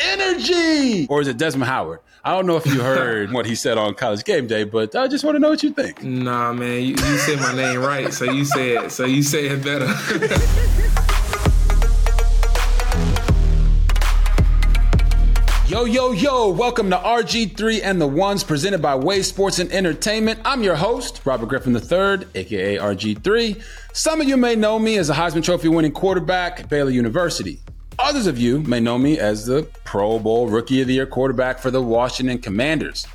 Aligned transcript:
Energy! 0.00 1.06
Or 1.08 1.20
is 1.20 1.28
it 1.28 1.36
Desmond 1.36 1.68
Howard? 1.68 2.00
I 2.24 2.32
don't 2.32 2.46
know 2.46 2.56
if 2.56 2.66
you 2.66 2.80
heard 2.80 3.32
what 3.34 3.46
he 3.46 3.54
said 3.54 3.78
on 3.78 3.94
college 3.94 4.24
game 4.24 4.46
day, 4.46 4.64
but 4.64 4.96
I 4.96 5.06
just 5.06 5.22
want 5.22 5.34
to 5.34 5.38
know 5.38 5.50
what 5.50 5.62
you 5.62 5.70
think. 5.70 6.02
Nah, 6.02 6.52
man, 6.52 6.82
you, 6.82 6.88
you 6.88 7.18
said 7.18 7.38
my 7.40 7.54
name 7.54 7.80
right, 7.80 8.12
so 8.12 8.24
you 8.24 8.44
said 8.44 8.90
so 8.90 9.04
you 9.04 9.22
say 9.22 9.46
it 9.46 9.62
better. 9.62 9.86
Yo, 15.68 15.84
yo, 15.84 16.12
yo, 16.12 16.48
welcome 16.48 16.90
to 16.90 16.96
RG3 16.96 17.80
and 17.82 18.00
the 18.00 18.06
Ones 18.06 18.44
presented 18.44 18.80
by 18.80 18.94
Wave 18.94 19.26
Sports 19.26 19.58
and 19.58 19.68
Entertainment. 19.72 20.38
I'm 20.44 20.62
your 20.62 20.76
host, 20.76 21.22
Robert 21.24 21.46
Griffin 21.46 21.74
III, 21.74 22.24
aka 22.36 22.76
RG3. 22.76 23.60
Some 23.92 24.20
of 24.20 24.28
you 24.28 24.36
may 24.36 24.54
know 24.54 24.78
me 24.78 24.96
as 24.96 25.10
a 25.10 25.14
Heisman 25.14 25.42
Trophy 25.42 25.66
winning 25.66 25.90
quarterback 25.90 26.60
at 26.60 26.68
Baylor 26.68 26.90
University. 26.90 27.58
Others 27.98 28.26
of 28.26 28.38
you 28.38 28.60
may 28.60 28.78
know 28.78 28.98
me 28.98 29.18
as 29.18 29.46
the 29.46 29.62
Pro 29.84 30.18
Bowl 30.18 30.48
Rookie 30.48 30.82
of 30.82 30.88
the 30.88 30.94
Year 30.94 31.06
quarterback 31.06 31.58
for 31.58 31.70
the 31.70 31.80
Washington 31.80 32.38
Commanders. 32.38 33.06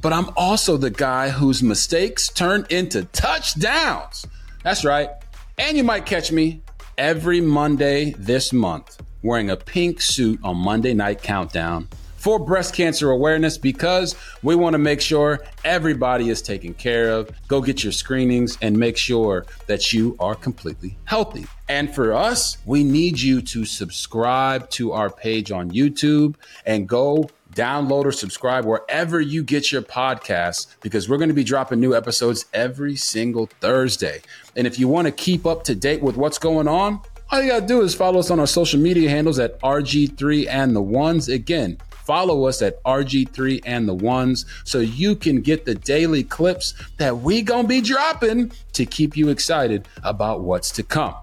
But 0.00 0.14
I'm 0.14 0.30
also 0.34 0.78
the 0.78 0.90
guy 0.90 1.28
whose 1.28 1.62
mistakes 1.62 2.28
turn 2.28 2.66
into 2.70 3.04
touchdowns. 3.04 4.26
That's 4.64 4.84
right. 4.84 5.10
And 5.58 5.76
you 5.76 5.84
might 5.84 6.06
catch 6.06 6.32
me 6.32 6.62
every 6.96 7.42
Monday 7.42 8.14
this 8.16 8.50
month 8.52 9.02
wearing 9.22 9.50
a 9.50 9.56
pink 9.56 10.00
suit 10.00 10.40
on 10.42 10.56
Monday 10.56 10.94
Night 10.94 11.22
Countdown 11.22 11.88
for 12.20 12.38
breast 12.38 12.74
cancer 12.74 13.10
awareness 13.10 13.56
because 13.56 14.14
we 14.42 14.54
want 14.54 14.74
to 14.74 14.78
make 14.78 15.00
sure 15.00 15.40
everybody 15.64 16.28
is 16.28 16.42
taken 16.42 16.74
care 16.74 17.10
of. 17.10 17.30
Go 17.48 17.62
get 17.62 17.82
your 17.82 17.94
screenings 17.94 18.58
and 18.60 18.78
make 18.78 18.98
sure 18.98 19.46
that 19.66 19.94
you 19.94 20.16
are 20.20 20.34
completely 20.34 20.98
healthy. 21.04 21.46
And 21.68 21.92
for 21.94 22.12
us, 22.12 22.58
we 22.66 22.84
need 22.84 23.18
you 23.18 23.40
to 23.40 23.64
subscribe 23.64 24.68
to 24.70 24.92
our 24.92 25.08
page 25.08 25.50
on 25.50 25.70
YouTube 25.70 26.34
and 26.66 26.86
go 26.86 27.30
download 27.54 28.04
or 28.04 28.12
subscribe 28.12 28.66
wherever 28.66 29.18
you 29.18 29.42
get 29.42 29.72
your 29.72 29.82
podcasts 29.82 30.76
because 30.82 31.08
we're 31.08 31.16
going 31.16 31.30
to 31.30 31.34
be 31.34 31.42
dropping 31.42 31.80
new 31.80 31.94
episodes 31.94 32.44
every 32.52 32.96
single 32.96 33.46
Thursday. 33.60 34.20
And 34.56 34.66
if 34.66 34.78
you 34.78 34.88
want 34.88 35.06
to 35.06 35.12
keep 35.12 35.46
up 35.46 35.64
to 35.64 35.74
date 35.74 36.02
with 36.02 36.18
what's 36.18 36.38
going 36.38 36.68
on, 36.68 37.00
all 37.32 37.40
you 37.40 37.48
got 37.48 37.60
to 37.60 37.66
do 37.66 37.80
is 37.80 37.94
follow 37.94 38.18
us 38.18 38.30
on 38.30 38.40
our 38.40 38.46
social 38.46 38.78
media 38.80 39.08
handles 39.08 39.38
at 39.38 39.58
RG3 39.60 40.48
and 40.48 40.74
the 40.74 40.82
ones. 40.82 41.28
Again, 41.28 41.78
follow 42.10 42.46
us 42.46 42.60
at 42.60 42.82
RG3 42.82 43.60
and 43.64 43.88
the 43.88 43.94
ones 43.94 44.44
so 44.64 44.80
you 44.80 45.14
can 45.14 45.40
get 45.40 45.64
the 45.64 45.76
daily 45.76 46.24
clips 46.24 46.74
that 46.96 47.18
we 47.18 47.40
to 47.62 47.68
be 47.68 47.80
dropping 47.80 48.50
to 48.72 48.84
keep 48.84 49.16
you 49.16 49.28
excited 49.28 49.86
about 50.02 50.40
what's 50.40 50.72
to 50.72 50.82
come. 50.82 51.14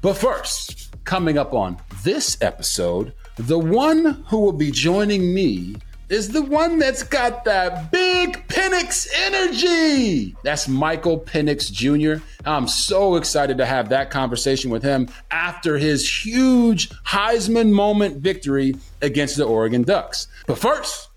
But 0.00 0.14
first, 0.14 0.94
coming 1.04 1.38
up 1.38 1.54
on 1.54 1.76
this 2.04 2.38
episode, 2.40 3.14
the 3.34 3.58
one 3.58 4.22
who 4.28 4.38
will 4.38 4.52
be 4.52 4.70
joining 4.70 5.34
me 5.34 5.74
is 6.08 6.30
the 6.30 6.42
one 6.42 6.78
that's 6.78 7.02
got 7.02 7.44
that 7.44 7.90
big 7.90 8.46
Penix 8.48 9.06
energy. 9.14 10.34
That's 10.42 10.68
Michael 10.68 11.20
Penix 11.20 11.70
Jr. 11.70 12.22
I'm 12.44 12.66
so 12.66 13.16
excited 13.16 13.58
to 13.58 13.66
have 13.66 13.90
that 13.90 14.10
conversation 14.10 14.70
with 14.70 14.82
him 14.82 15.08
after 15.30 15.76
his 15.78 16.24
huge 16.24 16.90
Heisman 17.04 17.70
moment 17.70 18.18
victory 18.18 18.74
against 19.02 19.36
the 19.36 19.44
Oregon 19.44 19.82
Ducks. 19.82 20.28
But 20.46 20.58
first, 20.58 21.08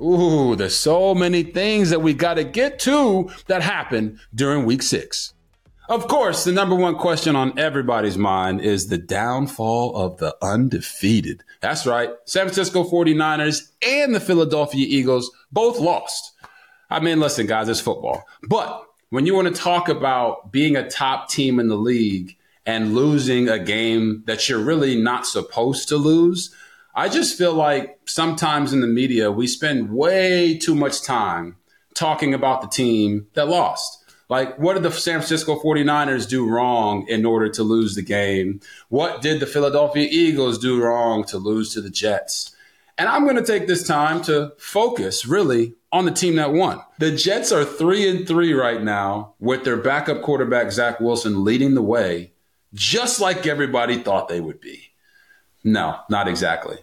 ooh, 0.00 0.54
there's 0.56 0.76
so 0.76 1.14
many 1.14 1.42
things 1.42 1.90
that 1.90 2.00
we 2.00 2.14
got 2.14 2.34
to 2.34 2.44
get 2.44 2.78
to 2.80 3.30
that 3.46 3.62
happened 3.62 4.18
during 4.34 4.64
week 4.64 4.82
six. 4.82 5.34
Of 5.88 6.06
course, 6.06 6.44
the 6.44 6.52
number 6.52 6.76
one 6.76 6.96
question 6.96 7.34
on 7.34 7.58
everybody's 7.58 8.16
mind 8.16 8.60
is 8.60 8.86
the 8.86 8.98
downfall 8.98 9.96
of 9.96 10.18
the 10.18 10.36
undefeated. 10.40 11.42
That's 11.60 11.86
right. 11.86 12.10
San 12.24 12.46
Francisco 12.46 12.84
49ers 12.84 13.70
and 13.84 14.14
the 14.14 14.20
Philadelphia 14.20 14.86
Eagles 14.88 15.30
both 15.50 15.80
lost. 15.80 16.32
I 16.88 17.00
mean, 17.00 17.18
listen, 17.18 17.46
guys, 17.46 17.68
it's 17.68 17.80
football. 17.80 18.22
But 18.48 18.86
when 19.10 19.26
you 19.26 19.34
want 19.34 19.54
to 19.54 19.60
talk 19.60 19.88
about 19.88 20.52
being 20.52 20.76
a 20.76 20.88
top 20.88 21.28
team 21.28 21.58
in 21.58 21.68
the 21.68 21.76
league 21.76 22.36
and 22.64 22.94
losing 22.94 23.48
a 23.48 23.58
game 23.58 24.22
that 24.26 24.48
you're 24.48 24.62
really 24.62 24.96
not 24.96 25.26
supposed 25.26 25.88
to 25.88 25.96
lose, 25.96 26.54
I 26.94 27.08
just 27.08 27.36
feel 27.36 27.54
like 27.54 27.98
sometimes 28.04 28.72
in 28.72 28.82
the 28.82 28.86
media, 28.86 29.32
we 29.32 29.46
spend 29.46 29.90
way 29.90 30.58
too 30.58 30.74
much 30.74 31.02
time 31.02 31.56
talking 31.94 32.34
about 32.34 32.60
the 32.62 32.68
team 32.68 33.26
that 33.34 33.48
lost. 33.48 34.01
Like, 34.32 34.58
what 34.58 34.72
did 34.72 34.82
the 34.82 34.90
San 34.90 35.18
Francisco 35.18 35.60
49ers 35.60 36.26
do 36.26 36.48
wrong 36.48 37.06
in 37.06 37.26
order 37.26 37.50
to 37.50 37.62
lose 37.62 37.94
the 37.94 38.00
game? 38.00 38.60
What 38.88 39.20
did 39.20 39.40
the 39.40 39.46
Philadelphia 39.46 40.08
Eagles 40.10 40.58
do 40.58 40.82
wrong 40.82 41.24
to 41.24 41.36
lose 41.36 41.74
to 41.74 41.82
the 41.82 41.90
Jets? 41.90 42.56
And 42.96 43.10
I'm 43.10 43.24
going 43.24 43.36
to 43.36 43.44
take 43.44 43.66
this 43.66 43.86
time 43.86 44.22
to 44.22 44.54
focus 44.56 45.26
really 45.26 45.74
on 45.92 46.06
the 46.06 46.10
team 46.10 46.36
that 46.36 46.54
won. 46.54 46.80
The 46.98 47.14
Jets 47.14 47.52
are 47.52 47.62
three 47.62 48.08
and 48.08 48.26
three 48.26 48.54
right 48.54 48.82
now 48.82 49.34
with 49.38 49.64
their 49.64 49.76
backup 49.76 50.22
quarterback, 50.22 50.72
Zach 50.72 50.98
Wilson, 50.98 51.44
leading 51.44 51.74
the 51.74 51.82
way, 51.82 52.32
just 52.72 53.20
like 53.20 53.46
everybody 53.46 53.98
thought 53.98 54.28
they 54.28 54.40
would 54.40 54.62
be. 54.62 54.94
No, 55.62 55.98
not 56.08 56.26
exactly 56.26 56.78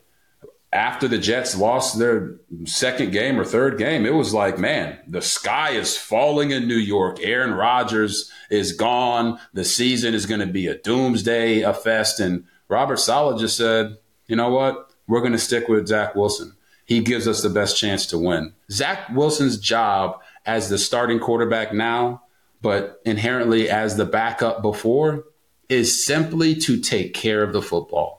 after 0.72 1.08
the 1.08 1.18
Jets 1.18 1.58
lost 1.58 1.98
their 1.98 2.36
second 2.66 3.12
game 3.12 3.40
or 3.40 3.46
third 3.46 3.78
game, 3.78 4.06
it 4.06 4.14
was 4.14 4.34
like, 4.34 4.60
man, 4.60 5.00
the 5.08 5.22
sky 5.22 5.72
is 5.72 5.98
falling 5.98 6.52
in 6.52 6.68
New 6.68 6.78
York. 6.78 7.18
Aaron 7.22 7.54
Rodgers 7.54 8.32
is 8.52 8.74
gone. 8.74 9.40
The 9.54 9.66
season 9.66 10.14
is 10.14 10.28
going 10.28 10.42
to 10.42 10.46
be 10.46 10.68
a 10.68 10.78
doomsday 10.78 11.62
a 11.62 11.74
fest. 11.74 12.20
And 12.20 12.46
Robert 12.68 12.98
Saleh 12.98 13.40
just 13.40 13.58
said, 13.58 13.98
you 14.28 14.36
know 14.36 14.50
what? 14.50 14.92
We're 15.08 15.22
going 15.22 15.32
to 15.32 15.40
stick 15.40 15.68
with 15.68 15.88
Zach 15.88 16.14
Wilson. 16.14 16.56
He 16.86 17.00
gives 17.02 17.28
us 17.28 17.42
the 17.42 17.50
best 17.50 17.78
chance 17.78 18.06
to 18.08 18.20
win. 18.20 18.54
Zach 18.72 19.10
Wilson's 19.10 19.58
job 19.58 20.22
as 20.46 20.70
the 20.70 20.78
starting 20.78 21.20
quarterback 21.20 21.74
now, 21.74 22.24
but 22.62 23.02
inherently 23.06 23.70
as 23.70 23.98
the 23.98 24.06
backup 24.06 24.62
before, 24.62 25.26
is 25.68 26.06
simply 26.06 26.56
to 26.56 26.80
take 26.80 27.14
care 27.14 27.42
of 27.42 27.54
the 27.54 27.62
football. 27.62 28.19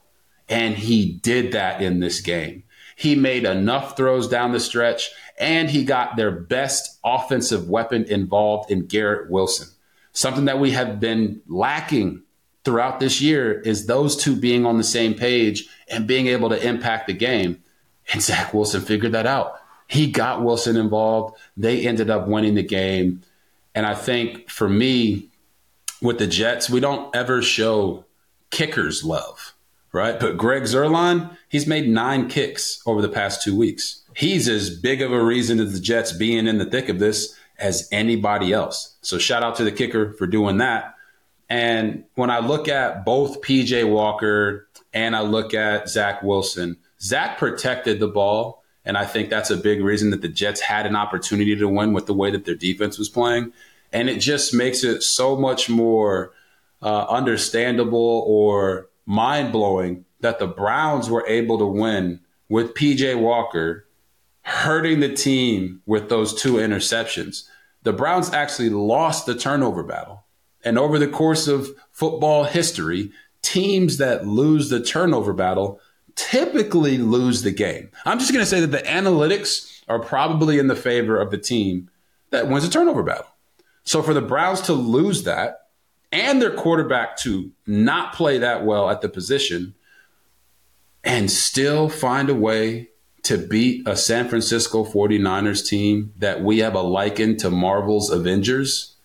And 0.50 0.74
he 0.74 1.12
did 1.12 1.52
that 1.52 1.80
in 1.80 2.00
this 2.00 2.20
game. 2.20 2.64
He 2.96 3.14
made 3.14 3.44
enough 3.44 3.96
throws 3.96 4.28
down 4.28 4.52
the 4.52 4.60
stretch, 4.60 5.10
and 5.38 5.70
he 5.70 5.84
got 5.84 6.16
their 6.16 6.30
best 6.30 6.98
offensive 7.02 7.66
weapon 7.66 8.04
involved 8.04 8.70
in 8.70 8.86
Garrett 8.86 9.30
Wilson. 9.30 9.68
Something 10.12 10.44
that 10.46 10.58
we 10.58 10.72
have 10.72 11.00
been 11.00 11.40
lacking 11.46 12.24
throughout 12.64 13.00
this 13.00 13.22
year 13.22 13.58
is 13.60 13.86
those 13.86 14.16
two 14.16 14.36
being 14.36 14.66
on 14.66 14.76
the 14.76 14.84
same 14.84 15.14
page 15.14 15.66
and 15.88 16.06
being 16.06 16.26
able 16.26 16.50
to 16.50 16.66
impact 16.66 17.06
the 17.06 17.14
game. 17.14 17.62
And 18.12 18.20
Zach 18.20 18.52
Wilson 18.52 18.82
figured 18.82 19.12
that 19.12 19.26
out. 19.26 19.54
He 19.86 20.10
got 20.10 20.42
Wilson 20.42 20.76
involved. 20.76 21.38
They 21.56 21.86
ended 21.86 22.10
up 22.10 22.28
winning 22.28 22.54
the 22.54 22.62
game. 22.62 23.22
And 23.74 23.86
I 23.86 23.94
think 23.94 24.50
for 24.50 24.68
me, 24.68 25.28
with 26.02 26.18
the 26.18 26.26
Jets, 26.26 26.68
we 26.68 26.80
don't 26.80 27.14
ever 27.14 27.40
show 27.40 28.04
kickers 28.50 29.04
love 29.04 29.54
right? 29.92 30.18
But 30.18 30.36
Greg 30.36 30.64
Zuerlein, 30.64 31.36
he's 31.48 31.66
made 31.66 31.88
nine 31.88 32.28
kicks 32.28 32.82
over 32.86 33.02
the 33.02 33.08
past 33.08 33.42
two 33.42 33.56
weeks. 33.56 34.02
He's 34.14 34.48
as 34.48 34.70
big 34.70 35.02
of 35.02 35.12
a 35.12 35.22
reason 35.22 35.60
as 35.60 35.72
the 35.72 35.80
Jets 35.80 36.12
being 36.12 36.46
in 36.46 36.58
the 36.58 36.64
thick 36.64 36.88
of 36.88 36.98
this 36.98 37.34
as 37.58 37.88
anybody 37.92 38.52
else. 38.52 38.96
So 39.02 39.18
shout 39.18 39.42
out 39.42 39.56
to 39.56 39.64
the 39.64 39.72
kicker 39.72 40.12
for 40.14 40.26
doing 40.26 40.58
that. 40.58 40.94
And 41.48 42.04
when 42.14 42.30
I 42.30 42.38
look 42.38 42.68
at 42.68 43.04
both 43.04 43.42
PJ 43.42 43.88
Walker 43.90 44.68
and 44.92 45.16
I 45.16 45.22
look 45.22 45.52
at 45.52 45.88
Zach 45.88 46.22
Wilson, 46.22 46.76
Zach 47.00 47.38
protected 47.38 47.98
the 47.98 48.08
ball. 48.08 48.62
And 48.84 48.96
I 48.96 49.04
think 49.04 49.28
that's 49.28 49.50
a 49.50 49.56
big 49.56 49.82
reason 49.82 50.10
that 50.10 50.22
the 50.22 50.28
Jets 50.28 50.60
had 50.60 50.86
an 50.86 50.96
opportunity 50.96 51.54
to 51.56 51.68
win 51.68 51.92
with 51.92 52.06
the 52.06 52.14
way 52.14 52.30
that 52.30 52.44
their 52.44 52.54
defense 52.54 52.98
was 52.98 53.08
playing. 53.08 53.52
And 53.92 54.08
it 54.08 54.20
just 54.20 54.54
makes 54.54 54.84
it 54.84 55.02
so 55.02 55.36
much 55.36 55.68
more 55.68 56.32
uh, 56.80 57.06
understandable 57.06 58.24
or 58.26 58.88
mind 59.10 59.50
blowing 59.50 60.04
that 60.20 60.38
the 60.38 60.46
Browns 60.46 61.10
were 61.10 61.26
able 61.26 61.58
to 61.58 61.66
win 61.66 62.20
with 62.48 62.74
PJ 62.74 63.20
Walker 63.20 63.88
hurting 64.42 65.00
the 65.00 65.12
team 65.12 65.82
with 65.84 66.08
those 66.08 66.32
two 66.40 66.54
interceptions. 66.54 67.48
The 67.82 67.92
Browns 67.92 68.32
actually 68.32 68.70
lost 68.70 69.26
the 69.26 69.34
turnover 69.34 69.82
battle. 69.82 70.24
And 70.62 70.78
over 70.78 70.96
the 70.96 71.08
course 71.08 71.48
of 71.48 71.70
football 71.90 72.44
history, 72.44 73.10
teams 73.42 73.96
that 73.96 74.28
lose 74.28 74.68
the 74.68 74.80
turnover 74.80 75.32
battle 75.32 75.80
typically 76.14 76.96
lose 76.96 77.42
the 77.42 77.50
game. 77.50 77.90
I'm 78.04 78.20
just 78.20 78.32
going 78.32 78.44
to 78.44 78.50
say 78.50 78.60
that 78.60 78.68
the 78.68 78.78
analytics 78.78 79.82
are 79.88 79.98
probably 79.98 80.60
in 80.60 80.68
the 80.68 80.76
favor 80.76 81.20
of 81.20 81.32
the 81.32 81.38
team 81.38 81.90
that 82.30 82.46
wins 82.46 82.64
a 82.64 82.70
turnover 82.70 83.02
battle. 83.02 83.26
So 83.82 84.02
for 84.02 84.14
the 84.14 84.22
Browns 84.22 84.60
to 84.62 84.72
lose 84.72 85.24
that 85.24 85.59
and 86.12 86.40
their 86.40 86.50
quarterback 86.50 87.16
to 87.18 87.50
not 87.66 88.14
play 88.14 88.38
that 88.38 88.64
well 88.64 88.90
at 88.90 89.00
the 89.00 89.08
position 89.08 89.74
and 91.04 91.30
still 91.30 91.88
find 91.88 92.28
a 92.28 92.34
way 92.34 92.88
to 93.22 93.38
beat 93.38 93.86
a 93.86 93.96
San 93.96 94.28
Francisco 94.28 94.84
49ers 94.84 95.66
team 95.66 96.12
that 96.18 96.42
we 96.42 96.58
have 96.58 96.74
a 96.74 96.82
liken 96.82 97.36
to 97.38 97.50
Marvel's 97.50 98.10
Avengers 98.10 98.96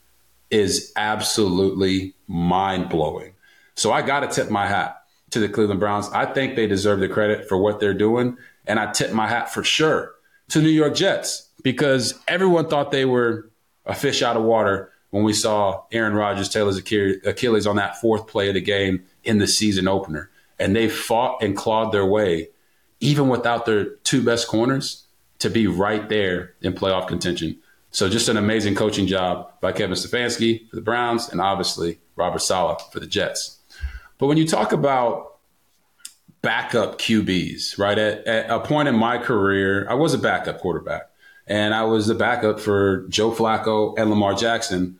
is 0.49 0.91
absolutely 0.95 2.13
mind 2.27 2.89
blowing. 2.89 3.33
So 3.75 3.91
I 3.91 4.01
got 4.01 4.21
to 4.21 4.27
tip 4.27 4.49
my 4.49 4.67
hat 4.67 5.01
to 5.31 5.39
the 5.39 5.49
Cleveland 5.49 5.79
Browns. 5.79 6.07
I 6.09 6.25
think 6.25 6.55
they 6.55 6.67
deserve 6.67 6.99
the 6.99 7.09
credit 7.09 7.47
for 7.47 7.57
what 7.57 7.79
they're 7.79 7.93
doing. 7.93 8.37
And 8.65 8.79
I 8.79 8.91
tip 8.91 9.11
my 9.11 9.27
hat 9.27 9.53
for 9.53 9.63
sure 9.63 10.13
to 10.49 10.61
New 10.61 10.69
York 10.69 10.95
Jets 10.95 11.49
because 11.61 12.17
everyone 12.27 12.67
thought 12.67 12.91
they 12.91 13.05
were 13.05 13.49
a 13.85 13.93
fish 13.93 14.21
out 14.21 14.37
of 14.37 14.43
water 14.43 14.91
when 15.15 15.23
we 15.23 15.31
saw 15.31 15.81
Aaron 15.93 16.13
Rodgers 16.13 16.53
his 16.53 16.77
Achilles 16.77 17.65
on 17.65 17.77
that 17.77 18.01
fourth 18.01 18.27
play 18.27 18.49
of 18.49 18.53
the 18.53 18.59
game 18.59 19.05
in 19.23 19.37
the 19.37 19.47
season 19.47 19.87
opener. 19.87 20.29
And 20.59 20.75
they 20.75 20.89
fought 20.89 21.41
and 21.41 21.55
clawed 21.55 21.93
their 21.93 22.05
way, 22.05 22.49
even 22.99 23.29
without 23.29 23.65
their 23.65 23.85
two 24.03 24.21
best 24.21 24.49
corners, 24.49 25.05
to 25.39 25.49
be 25.49 25.67
right 25.67 26.09
there 26.09 26.55
in 26.61 26.73
playoff 26.73 27.07
contention. 27.07 27.57
So 27.91 28.09
just 28.09 28.27
an 28.27 28.35
amazing 28.35 28.75
coaching 28.75 29.07
job 29.07 29.53
by 29.61 29.71
Kevin 29.71 29.95
Stefanski 29.95 30.69
for 30.69 30.75
the 30.75 30.81
Browns 30.81 31.29
and 31.29 31.39
obviously 31.39 31.99
Robert 32.17 32.39
Saleh 32.39 32.81
for 32.91 32.99
the 32.99 33.07
Jets. 33.07 33.59
But 34.17 34.27
when 34.27 34.35
you 34.35 34.45
talk 34.45 34.73
about 34.73 35.37
backup 36.41 36.99
QBs, 36.99 37.79
right? 37.79 37.97
At, 37.97 38.27
at, 38.27 38.49
a 38.49 38.59
point 38.59 38.89
in 38.89 38.97
my 38.97 39.17
career, 39.17 39.87
I 39.89 39.93
was 39.93 40.13
a 40.13 40.17
backup 40.17 40.59
quarterback, 40.59 41.03
and 41.47 41.73
I 41.73 41.83
was 41.83 42.07
the 42.07 42.15
backup 42.15 42.59
for 42.59 43.07
Joe 43.07 43.31
Flacco 43.31 43.97
and 43.97 44.09
Lamar 44.09 44.33
Jackson 44.33 44.99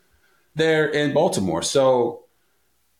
there 0.56 0.88
in 0.88 1.14
Baltimore. 1.14 1.62
So 1.62 2.24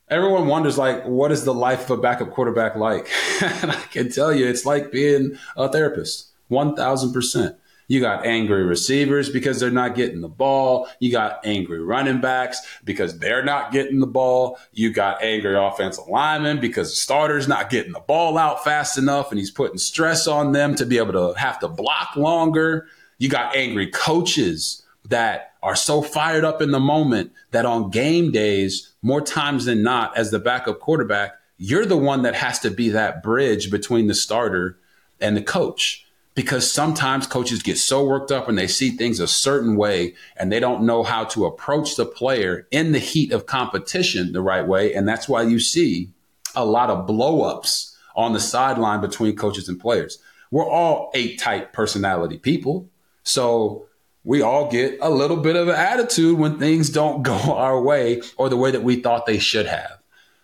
everyone 0.08 0.46
wonders, 0.46 0.78
like, 0.78 1.04
what 1.04 1.32
is 1.32 1.44
the 1.44 1.54
life 1.54 1.90
of 1.90 1.98
a 1.98 2.02
backup 2.02 2.30
quarterback 2.30 2.76
like? 2.76 3.10
and 3.42 3.72
I 3.72 3.80
can 3.90 4.10
tell 4.10 4.32
you, 4.32 4.46
it's 4.46 4.64
like 4.64 4.92
being 4.92 5.36
a 5.56 5.68
therapist, 5.68 6.30
one 6.48 6.76
thousand 6.76 7.12
percent. 7.12 7.56
You 7.88 8.00
got 8.00 8.26
angry 8.26 8.64
receivers 8.64 9.30
because 9.30 9.60
they're 9.60 9.70
not 9.70 9.94
getting 9.94 10.20
the 10.20 10.28
ball. 10.28 10.88
You 10.98 11.12
got 11.12 11.46
angry 11.46 11.80
running 11.80 12.20
backs 12.20 12.60
because 12.84 13.18
they're 13.18 13.44
not 13.44 13.70
getting 13.70 14.00
the 14.00 14.08
ball. 14.08 14.58
You 14.72 14.92
got 14.92 15.22
angry 15.22 15.56
offensive 15.56 16.08
linemen 16.08 16.60
because 16.60 16.90
the 16.90 16.96
starter's 16.96 17.46
not 17.46 17.70
getting 17.70 17.92
the 17.92 18.00
ball 18.00 18.38
out 18.38 18.64
fast 18.64 18.98
enough 18.98 19.30
and 19.30 19.38
he's 19.38 19.52
putting 19.52 19.78
stress 19.78 20.26
on 20.26 20.50
them 20.50 20.74
to 20.74 20.84
be 20.84 20.98
able 20.98 21.12
to 21.12 21.38
have 21.38 21.60
to 21.60 21.68
block 21.68 22.16
longer. 22.16 22.88
You 23.18 23.28
got 23.28 23.54
angry 23.54 23.86
coaches 23.92 24.82
that 25.08 25.52
are 25.62 25.76
so 25.76 26.02
fired 26.02 26.44
up 26.44 26.62
in 26.62 26.70
the 26.70 26.80
moment 26.80 27.32
that 27.50 27.66
on 27.66 27.90
game 27.90 28.30
days, 28.30 28.94
more 29.02 29.20
times 29.20 29.64
than 29.64 29.82
not, 29.82 30.16
as 30.16 30.30
the 30.30 30.38
backup 30.38 30.80
quarterback, 30.80 31.34
you're 31.58 31.86
the 31.86 31.96
one 31.96 32.22
that 32.22 32.34
has 32.34 32.58
to 32.60 32.70
be 32.70 32.90
that 32.90 33.22
bridge 33.22 33.70
between 33.70 34.06
the 34.06 34.14
starter 34.14 34.78
and 35.20 35.36
the 35.36 35.42
coach 35.42 36.06
because 36.34 36.70
sometimes 36.70 37.26
coaches 37.26 37.62
get 37.62 37.78
so 37.78 38.04
worked 38.04 38.30
up 38.30 38.46
and 38.46 38.58
they 38.58 38.66
see 38.66 38.90
things 38.90 39.20
a 39.20 39.26
certain 39.26 39.74
way 39.74 40.14
and 40.36 40.52
they 40.52 40.60
don't 40.60 40.84
know 40.84 41.02
how 41.02 41.24
to 41.24 41.46
approach 41.46 41.96
the 41.96 42.04
player 42.04 42.68
in 42.70 42.92
the 42.92 42.98
heat 42.98 43.32
of 43.32 43.46
competition 43.46 44.32
the 44.32 44.42
right 44.42 44.68
way. 44.68 44.92
And 44.92 45.08
that's 45.08 45.28
why 45.28 45.42
you 45.42 45.58
see 45.58 46.10
a 46.54 46.64
lot 46.64 46.90
of 46.90 47.06
blowups 47.06 47.96
on 48.14 48.34
the 48.34 48.40
sideline 48.40 49.00
between 49.00 49.34
coaches 49.34 49.68
and 49.68 49.80
players. 49.80 50.18
We're 50.50 50.68
all 50.68 51.10
eight 51.14 51.38
type 51.38 51.72
personality 51.72 52.36
people. 52.36 52.90
So 53.22 53.86
we 54.26 54.42
all 54.42 54.68
get 54.68 54.98
a 55.00 55.08
little 55.08 55.36
bit 55.36 55.54
of 55.54 55.68
an 55.68 55.76
attitude 55.76 56.36
when 56.36 56.58
things 56.58 56.90
don't 56.90 57.22
go 57.22 57.54
our 57.54 57.80
way 57.80 58.20
or 58.36 58.48
the 58.48 58.56
way 58.56 58.72
that 58.72 58.82
we 58.82 58.96
thought 58.96 59.24
they 59.24 59.38
should 59.38 59.66
have. 59.66 59.98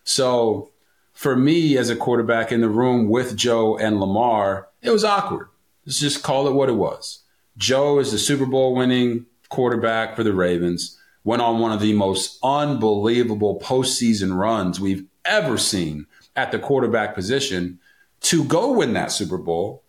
So 0.04 0.70
for 1.12 1.36
me 1.36 1.76
as 1.76 1.90
a 1.90 1.96
quarterback 1.96 2.52
in 2.52 2.60
the 2.60 2.68
room 2.68 3.10
with 3.10 3.36
Joe 3.36 3.76
and 3.76 4.00
Lamar, 4.00 4.68
it 4.80 4.90
was 4.90 5.04
awkward 5.04 5.48
Let's 5.84 5.98
just 5.98 6.22
call 6.22 6.46
it 6.46 6.52
what 6.52 6.68
it 6.68 6.76
was. 6.76 7.24
Joe 7.56 7.98
is 7.98 8.12
the 8.12 8.18
Super 8.18 8.46
Bowl 8.46 8.74
winning 8.74 9.26
quarterback 9.48 10.14
for 10.14 10.22
the 10.22 10.32
Ravens, 10.32 10.96
went 11.24 11.42
on 11.42 11.58
one 11.58 11.72
of 11.72 11.80
the 11.80 11.92
most 11.92 12.38
unbelievable 12.42 13.58
postseason 13.60 14.36
runs 14.38 14.78
we've 14.78 15.04
ever 15.24 15.58
seen 15.58 16.06
at 16.36 16.52
the 16.52 16.58
quarterback 16.58 17.16
position 17.16 17.80
to 18.20 18.44
go 18.44 18.72
win 18.72 18.92
that 18.92 19.10
Super 19.10 19.38
Bowl. 19.38 19.82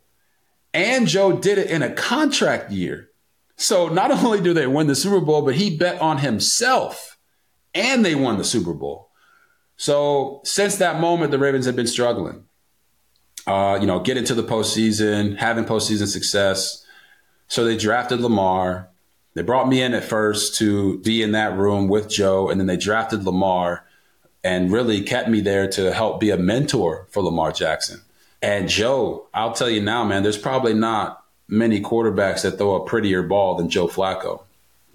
And 0.73 1.07
Joe 1.07 1.37
did 1.37 1.59
it 1.59 1.69
in 1.69 1.83
a 1.83 1.93
contract 1.93 2.71
year. 2.71 3.11
So 3.57 3.87
not 3.87 4.11
only 4.23 4.41
do 4.41 4.53
they 4.53 4.67
win 4.67 4.87
the 4.87 4.95
Super 4.95 5.21
Bowl, 5.21 5.41
but 5.41 5.55
he 5.55 5.75
bet 5.75 5.99
on 6.01 6.19
himself 6.19 7.17
and 7.73 8.05
they 8.05 8.15
won 8.15 8.37
the 8.37 8.43
Super 8.43 8.73
Bowl. 8.73 9.09
So 9.77 10.41
since 10.43 10.77
that 10.77 10.99
moment, 10.99 11.31
the 11.31 11.39
Ravens 11.39 11.65
have 11.65 11.75
been 11.75 11.87
struggling 11.87 12.45
uh, 13.45 13.77
you 13.79 13.87
know, 13.87 13.99
get 13.99 14.17
into 14.17 14.33
the 14.33 14.43
postseason, 14.43 15.37
having 15.37 15.65
postseason 15.65 16.07
success. 16.07 16.85
So 17.47 17.65
they 17.65 17.77
drafted 17.77 18.21
Lamar. 18.21 18.89
They 19.33 19.41
brought 19.41 19.67
me 19.67 19.81
in 19.81 19.93
at 19.93 20.03
first 20.03 20.57
to 20.59 20.99
be 20.99 21.21
in 21.21 21.31
that 21.31 21.57
room 21.57 21.87
with 21.87 22.09
Joe, 22.09 22.49
and 22.49 22.59
then 22.59 22.67
they 22.67 22.77
drafted 22.77 23.25
Lamar 23.25 23.85
and 24.43 24.71
really 24.71 25.01
kept 25.01 25.29
me 25.29 25.41
there 25.41 25.67
to 25.69 25.93
help 25.93 26.19
be 26.19 26.29
a 26.29 26.37
mentor 26.37 27.07
for 27.09 27.23
Lamar 27.23 27.51
Jackson. 27.51 28.01
And 28.41 28.67
Joe, 28.67 29.27
I'll 29.33 29.53
tell 29.53 29.69
you 29.69 29.81
now, 29.81 30.03
man, 30.03 30.21
there's 30.21 30.37
probably 30.37 30.73
not 30.73 31.22
many 31.47 31.79
quarterbacks 31.81 32.43
that 32.43 32.57
throw 32.57 32.75
a 32.75 32.85
prettier 32.85 33.23
ball 33.23 33.55
than 33.55 33.69
Joe 33.69 33.87
Flacco, 33.87 34.41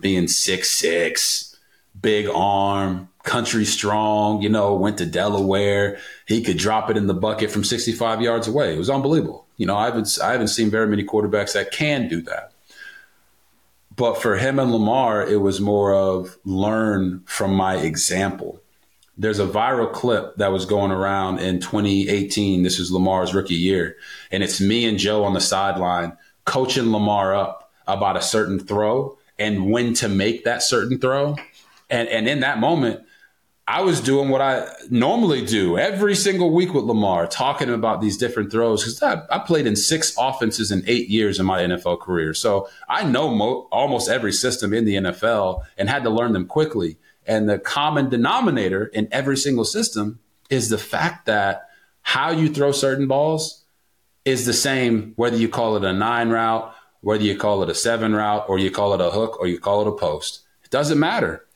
being 0.01 0.29
six 0.29 0.71
six, 0.71 1.57
big 2.01 2.29
arm, 2.29 3.09
country 3.23 3.65
strong, 3.65 4.43
you 4.43 4.49
know, 4.49 4.75
went 4.75 4.99
to 4.99 5.07
Delaware. 5.07 5.99
He 6.27 6.43
could 6.43 6.57
drop 6.57 6.91
it 6.91 6.97
in 6.97 7.07
the 7.07 7.15
bucket 7.15 7.51
from 7.51 7.65
65 7.65 8.23
yards 8.23 8.49
away. 8.49 8.75
It 8.75 8.79
was 8.79 8.91
unbelievable. 8.91 9.47
You 9.57 9.67
know, 9.67 9.77
I 9.77 9.87
haven't 9.87 10.19
I 10.23 10.33
haven't 10.33 10.49
seen 10.49 10.71
very 10.71 10.87
many 10.87 11.05
quarterbacks 11.05 11.53
that 11.55 11.71
can 11.73 12.09
do 12.09 12.23
that. 12.23 12.53
But 13.95 14.23
for 14.23 14.37
him 14.37 14.61
and 14.61 14.73
Lamar, 14.73 15.27
it 15.27 15.41
was 15.41 15.61
more 15.61 15.93
of 15.93 16.39
learn 16.45 17.23
from 17.27 17.53
my 17.53 17.77
example. 17.77 18.61
There's 19.17 19.41
a 19.41 19.47
viral 19.47 19.93
clip 19.93 20.37
that 20.37 20.53
was 20.53 20.65
going 20.65 20.93
around 20.93 21.41
in 21.41 21.59
2018. 21.59 22.63
This 22.63 22.79
is 22.79 22.93
Lamar's 22.93 23.35
rookie 23.35 23.57
year. 23.57 23.97
And 24.31 24.45
it's 24.45 24.61
me 24.61 24.87
and 24.87 24.97
Joe 24.97 25.25
on 25.25 25.35
the 25.35 25.41
sideline 25.41 26.17
coaching 26.49 26.91
Lamar 26.91 27.37
up 27.37 27.71
about 27.87 28.17
a 28.17 28.23
certain 28.23 28.59
throw 28.59 29.19
and 29.39 29.71
when 29.71 29.93
to 29.95 30.09
make 30.09 30.45
that 30.45 30.63
certain 30.63 30.99
throw. 30.99 31.37
And, 31.91 32.09
and 32.09 32.27
in 32.27 32.41
that 32.41 32.59
moment, 32.59 33.05
I 33.67 33.83
was 33.83 34.01
doing 34.01 34.31
what 34.31 34.41
I 34.41 34.67
normally 34.89 35.45
do 35.45 35.77
every 35.77 36.15
single 36.17 36.51
week 36.51 36.73
with 36.73 36.85
Lamar, 36.85 37.27
talking 37.27 37.69
about 37.69 38.01
these 38.01 38.17
different 38.17 38.51
throws 38.51 38.83
because 38.83 39.03
I, 39.03 39.23
I, 39.31 39.41
played 39.41 39.67
in 39.67 39.77
six 39.77 40.17
offenses 40.19 40.71
in 40.71 40.83
eight 40.87 41.11
years 41.11 41.39
in 41.39 41.45
my 41.45 41.61
NFL 41.61 42.01
career. 42.01 42.33
So 42.33 42.67
I 42.89 43.05
know 43.05 43.29
mo- 43.29 43.69
almost 43.71 44.09
every 44.09 44.33
system 44.33 44.73
in 44.73 44.87
the 44.87 44.95
NFL 44.95 45.65
and 45.77 45.91
had 45.91 46.03
to 46.05 46.11
learn 46.11 46.33
them 46.33 46.47
quickly. 46.47 46.97
And 47.27 47.47
the 47.47 47.59
common 47.59 48.09
denominator 48.09 48.87
in 48.87 49.07
every 49.13 49.37
single 49.37 49.67
system 49.67 50.19
is 50.49 50.71
the 50.71 50.79
fact 50.79 51.27
that 51.27 51.69
how 52.01 52.31
you 52.31 52.49
throw 52.49 52.73
certain 52.73 53.07
balls 53.07 53.65
is 54.29 54.47
the 54.47 54.53
same 54.53 55.13
whether 55.17 55.37
you 55.37 55.49
call 55.49 55.77
it 55.77 55.85
a 55.85 55.93
nine 55.93 56.31
route, 56.31 56.75
whether 57.01 57.25
you 57.25 57.37
call 57.37 57.63
it 57.63 57.71
a 57.71 57.75
seven 57.75 58.15
route, 58.15 58.45
or 58.49 58.59
you 58.59 58.71
call 58.71 58.95
it 58.95 59.01
a 59.01 59.11
hook, 59.11 59.41
or 59.41 59.47
you 59.47 59.59
call 59.59 59.83
it 59.83 59.89
a 59.89 59.93
post. 59.93 60.43
It 60.65 60.71
doesn't 60.71 60.99
matter 60.99 61.49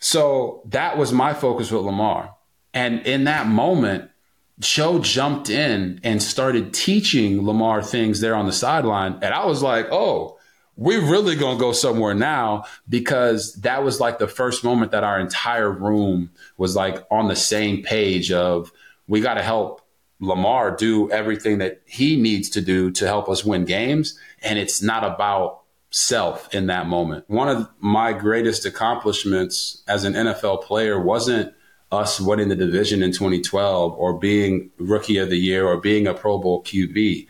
so 0.00 0.62
that 0.64 0.96
was 0.96 1.12
my 1.12 1.34
focus 1.34 1.70
with 1.70 1.82
Lamar. 1.82 2.34
And 2.72 3.06
in 3.06 3.24
that 3.24 3.46
moment, 3.46 4.10
Joe 4.58 4.98
jumped 4.98 5.50
in 5.50 6.00
and 6.02 6.22
started 6.22 6.72
teaching 6.72 7.46
Lamar 7.46 7.82
things 7.82 8.20
there 8.20 8.34
on 8.34 8.46
the 8.46 8.52
sideline. 8.52 9.18
And 9.22 9.34
I 9.34 9.44
was 9.44 9.62
like, 9.62 9.88
oh, 9.90 10.38
we're 10.76 11.04
really 11.04 11.36
going 11.36 11.58
to 11.58 11.60
go 11.60 11.72
somewhere 11.72 12.14
now 12.14 12.64
because 12.88 13.54
that 13.56 13.84
was 13.84 14.00
like 14.00 14.18
the 14.18 14.28
first 14.28 14.64
moment 14.64 14.92
that 14.92 15.04
our 15.04 15.20
entire 15.20 15.70
room 15.70 16.30
was 16.56 16.74
like 16.74 17.04
on 17.10 17.28
the 17.28 17.36
same 17.36 17.82
page 17.82 18.32
of 18.32 18.72
we 19.06 19.20
got 19.20 19.34
to 19.34 19.42
help 19.42 19.82
Lamar 20.20 20.76
do 20.76 21.10
everything 21.10 21.58
that 21.58 21.80
he 21.86 22.16
needs 22.20 22.50
to 22.50 22.60
do 22.60 22.90
to 22.92 23.06
help 23.06 23.28
us 23.28 23.44
win 23.44 23.64
games. 23.64 24.18
And 24.42 24.58
it's 24.58 24.82
not 24.82 25.02
about 25.02 25.62
self 25.90 26.54
in 26.54 26.66
that 26.66 26.86
moment. 26.86 27.24
One 27.28 27.48
of 27.48 27.68
my 27.80 28.12
greatest 28.12 28.64
accomplishments 28.64 29.82
as 29.88 30.04
an 30.04 30.12
NFL 30.12 30.62
player 30.62 31.00
wasn't 31.00 31.54
us 31.90 32.20
winning 32.20 32.48
the 32.48 32.54
division 32.54 33.02
in 33.02 33.10
2012 33.10 33.94
or 33.98 34.16
being 34.18 34.70
rookie 34.78 35.18
of 35.18 35.28
the 35.28 35.38
year 35.38 35.66
or 35.66 35.76
being 35.78 36.06
a 36.06 36.14
Pro 36.14 36.38
Bowl 36.38 36.62
QB. 36.62 37.26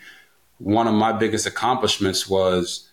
One 0.58 0.86
of 0.86 0.94
my 0.94 1.12
biggest 1.12 1.46
accomplishments 1.46 2.28
was 2.28 2.90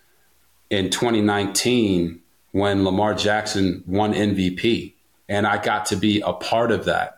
in 0.70 0.89
2019 0.89 2.22
when 2.51 2.86
Lamar 2.86 3.13
Jackson 3.13 3.84
won 3.86 4.13
MVP. 4.13 4.94
And 5.27 5.46
I 5.46 5.62
got 5.62 5.88
to 5.88 5.98
be 5.98 6.22
a 6.22 6.32
part 6.32 6.72
of 6.72 6.86
that. 6.86 7.17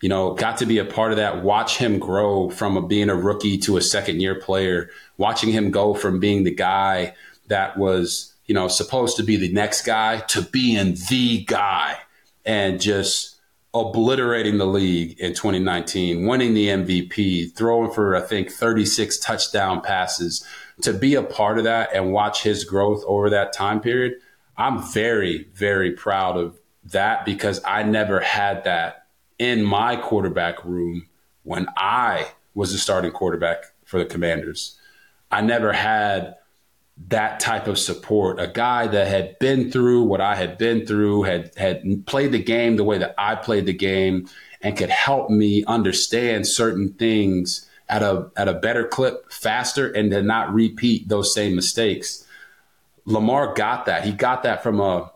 You 0.00 0.08
know, 0.08 0.34
got 0.34 0.58
to 0.58 0.66
be 0.66 0.78
a 0.78 0.84
part 0.84 1.10
of 1.10 1.16
that, 1.16 1.42
watch 1.42 1.78
him 1.78 1.98
grow 1.98 2.50
from 2.50 2.76
a, 2.76 2.86
being 2.86 3.10
a 3.10 3.16
rookie 3.16 3.58
to 3.58 3.76
a 3.76 3.82
second 3.82 4.20
year 4.20 4.34
player, 4.36 4.90
watching 5.16 5.50
him 5.50 5.70
go 5.70 5.94
from 5.94 6.20
being 6.20 6.44
the 6.44 6.54
guy 6.54 7.14
that 7.48 7.76
was, 7.76 8.34
you 8.46 8.54
know, 8.54 8.68
supposed 8.68 9.16
to 9.16 9.22
be 9.22 9.36
the 9.36 9.52
next 9.52 9.84
guy 9.84 10.18
to 10.20 10.42
being 10.42 10.96
the 11.08 11.44
guy 11.44 11.98
and 12.44 12.80
just 12.80 13.36
obliterating 13.74 14.58
the 14.58 14.66
league 14.66 15.18
in 15.18 15.34
2019, 15.34 16.26
winning 16.26 16.54
the 16.54 16.68
MVP, 16.68 17.54
throwing 17.54 17.90
for, 17.90 18.14
I 18.16 18.20
think, 18.20 18.50
36 18.50 19.18
touchdown 19.18 19.80
passes. 19.80 20.44
To 20.82 20.92
be 20.92 21.16
a 21.16 21.22
part 21.22 21.58
of 21.58 21.64
that 21.64 21.90
and 21.92 22.12
watch 22.12 22.44
his 22.44 22.64
growth 22.64 23.02
over 23.06 23.30
that 23.30 23.52
time 23.52 23.80
period, 23.80 24.14
I'm 24.56 24.82
very, 24.82 25.48
very 25.54 25.92
proud 25.92 26.36
of 26.36 26.58
that 26.84 27.24
because 27.24 27.60
I 27.64 27.82
never 27.82 28.20
had 28.20 28.64
that 28.64 28.97
in 29.38 29.64
my 29.64 29.96
quarterback 29.96 30.64
room 30.64 31.08
when 31.44 31.68
I 31.76 32.28
was 32.54 32.72
the 32.72 32.78
starting 32.78 33.12
quarterback 33.12 33.64
for 33.84 33.98
the 33.98 34.04
Commanders. 34.04 34.78
I 35.30 35.40
never 35.42 35.72
had 35.72 36.34
that 37.08 37.38
type 37.38 37.68
of 37.68 37.78
support, 37.78 38.40
a 38.40 38.48
guy 38.48 38.88
that 38.88 39.06
had 39.06 39.38
been 39.38 39.70
through 39.70 40.02
what 40.02 40.20
I 40.20 40.34
had 40.34 40.58
been 40.58 40.84
through, 40.84 41.22
had 41.22 41.52
had 41.56 42.06
played 42.06 42.32
the 42.32 42.42
game 42.42 42.76
the 42.76 42.84
way 42.84 42.98
that 42.98 43.14
I 43.16 43.36
played 43.36 43.66
the 43.66 43.72
game 43.72 44.28
and 44.60 44.76
could 44.76 44.90
help 44.90 45.30
me 45.30 45.64
understand 45.64 46.46
certain 46.46 46.92
things 46.94 47.68
at 47.88 48.02
a 48.02 48.30
at 48.36 48.48
a 48.48 48.54
better 48.54 48.86
clip 48.86 49.30
faster 49.30 49.90
and 49.90 50.10
to 50.10 50.22
not 50.22 50.52
repeat 50.52 51.08
those 51.08 51.32
same 51.32 51.54
mistakes. 51.54 52.26
Lamar 53.04 53.54
got 53.54 53.86
that. 53.86 54.04
He 54.04 54.12
got 54.12 54.42
that 54.42 54.62
from 54.62 54.80
a 54.80 55.10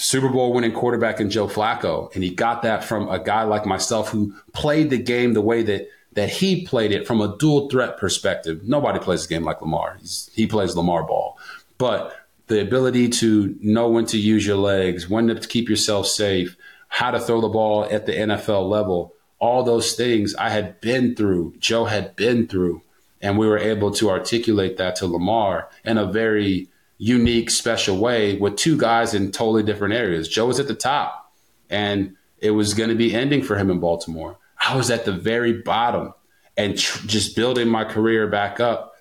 Super 0.00 0.30
Bowl 0.30 0.54
winning 0.54 0.72
quarterback 0.72 1.20
in 1.20 1.28
Joe 1.28 1.46
Flacco. 1.46 2.12
And 2.14 2.24
he 2.24 2.30
got 2.30 2.62
that 2.62 2.84
from 2.84 3.08
a 3.10 3.22
guy 3.22 3.42
like 3.42 3.66
myself 3.66 4.08
who 4.08 4.34
played 4.52 4.88
the 4.88 4.98
game 4.98 5.34
the 5.34 5.42
way 5.42 5.62
that 5.62 5.88
that 6.12 6.28
he 6.28 6.66
played 6.66 6.90
it 6.90 7.06
from 7.06 7.20
a 7.20 7.36
dual 7.38 7.68
threat 7.68 7.96
perspective. 7.96 8.62
Nobody 8.66 8.98
plays 8.98 9.26
the 9.26 9.32
game 9.32 9.44
like 9.44 9.60
Lamar. 9.60 9.96
He's, 10.00 10.28
he 10.34 10.46
plays 10.46 10.74
Lamar 10.74 11.04
ball. 11.04 11.38
But 11.78 12.16
the 12.48 12.60
ability 12.60 13.10
to 13.10 13.56
know 13.60 13.88
when 13.88 14.06
to 14.06 14.18
use 14.18 14.44
your 14.44 14.56
legs, 14.56 15.08
when 15.08 15.28
to 15.28 15.36
keep 15.36 15.68
yourself 15.68 16.08
safe, 16.08 16.56
how 16.88 17.12
to 17.12 17.20
throw 17.20 17.40
the 17.40 17.48
ball 17.48 17.84
at 17.84 18.06
the 18.06 18.12
NFL 18.12 18.68
level, 18.68 19.14
all 19.38 19.62
those 19.62 19.92
things 19.92 20.34
I 20.34 20.48
had 20.48 20.80
been 20.80 21.14
through, 21.14 21.54
Joe 21.60 21.84
had 21.84 22.16
been 22.16 22.48
through. 22.48 22.82
And 23.22 23.38
we 23.38 23.46
were 23.46 23.58
able 23.58 23.92
to 23.92 24.10
articulate 24.10 24.78
that 24.78 24.96
to 24.96 25.06
Lamar 25.06 25.68
in 25.84 25.96
a 25.96 26.10
very 26.10 26.69
unique, 27.00 27.48
special 27.48 27.96
way 27.96 28.36
with 28.36 28.56
two 28.56 28.76
guys 28.76 29.14
in 29.14 29.32
totally 29.32 29.62
different 29.62 29.94
areas. 29.94 30.28
Joe 30.28 30.46
was 30.46 30.60
at 30.60 30.68
the 30.68 30.74
top, 30.74 31.32
and 31.70 32.14
it 32.38 32.50
was 32.50 32.74
going 32.74 32.90
to 32.90 32.94
be 32.94 33.14
ending 33.14 33.42
for 33.42 33.56
him 33.56 33.70
in 33.70 33.80
Baltimore. 33.80 34.38
I 34.58 34.76
was 34.76 34.90
at 34.90 35.06
the 35.06 35.12
very 35.12 35.62
bottom 35.62 36.12
and 36.58 36.78
tr- 36.78 37.06
just 37.06 37.34
building 37.34 37.68
my 37.68 37.84
career 37.84 38.26
back 38.26 38.60
up. 38.60 38.92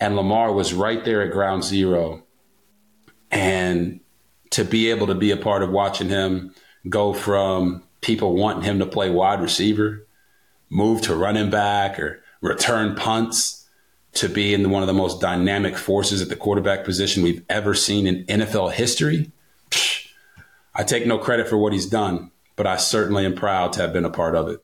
And 0.00 0.16
Lamar 0.16 0.52
was 0.52 0.74
right 0.74 1.04
there 1.04 1.22
at 1.22 1.30
ground 1.30 1.62
zero. 1.62 2.24
And 3.30 4.00
to 4.50 4.64
be 4.64 4.90
able 4.90 5.06
to 5.06 5.14
be 5.14 5.30
a 5.30 5.36
part 5.36 5.62
of 5.62 5.70
watching 5.70 6.08
him 6.08 6.52
go 6.88 7.12
from 7.12 7.84
people 8.00 8.34
wanting 8.34 8.62
him 8.62 8.80
to 8.80 8.86
play 8.86 9.08
wide 9.08 9.40
receiver, 9.40 10.04
move 10.68 11.02
to 11.02 11.14
running 11.14 11.48
back, 11.48 12.00
or 12.00 12.24
return 12.40 12.96
punts 12.96 13.59
to 14.14 14.28
be 14.28 14.54
in 14.54 14.70
one 14.70 14.82
of 14.82 14.86
the 14.86 14.92
most 14.92 15.20
dynamic 15.20 15.76
forces 15.76 16.20
at 16.20 16.28
the 16.28 16.36
quarterback 16.36 16.84
position 16.84 17.22
we've 17.22 17.44
ever 17.48 17.74
seen 17.74 18.06
in 18.06 18.24
NFL 18.24 18.72
history. 18.72 19.30
I 20.74 20.82
take 20.82 21.06
no 21.06 21.18
credit 21.18 21.48
for 21.48 21.56
what 21.56 21.72
he's 21.72 21.86
done, 21.86 22.30
but 22.56 22.66
I 22.66 22.76
certainly 22.76 23.24
am 23.24 23.34
proud 23.34 23.72
to 23.74 23.82
have 23.82 23.92
been 23.92 24.04
a 24.04 24.10
part 24.10 24.34
of 24.34 24.48
it. 24.48 24.62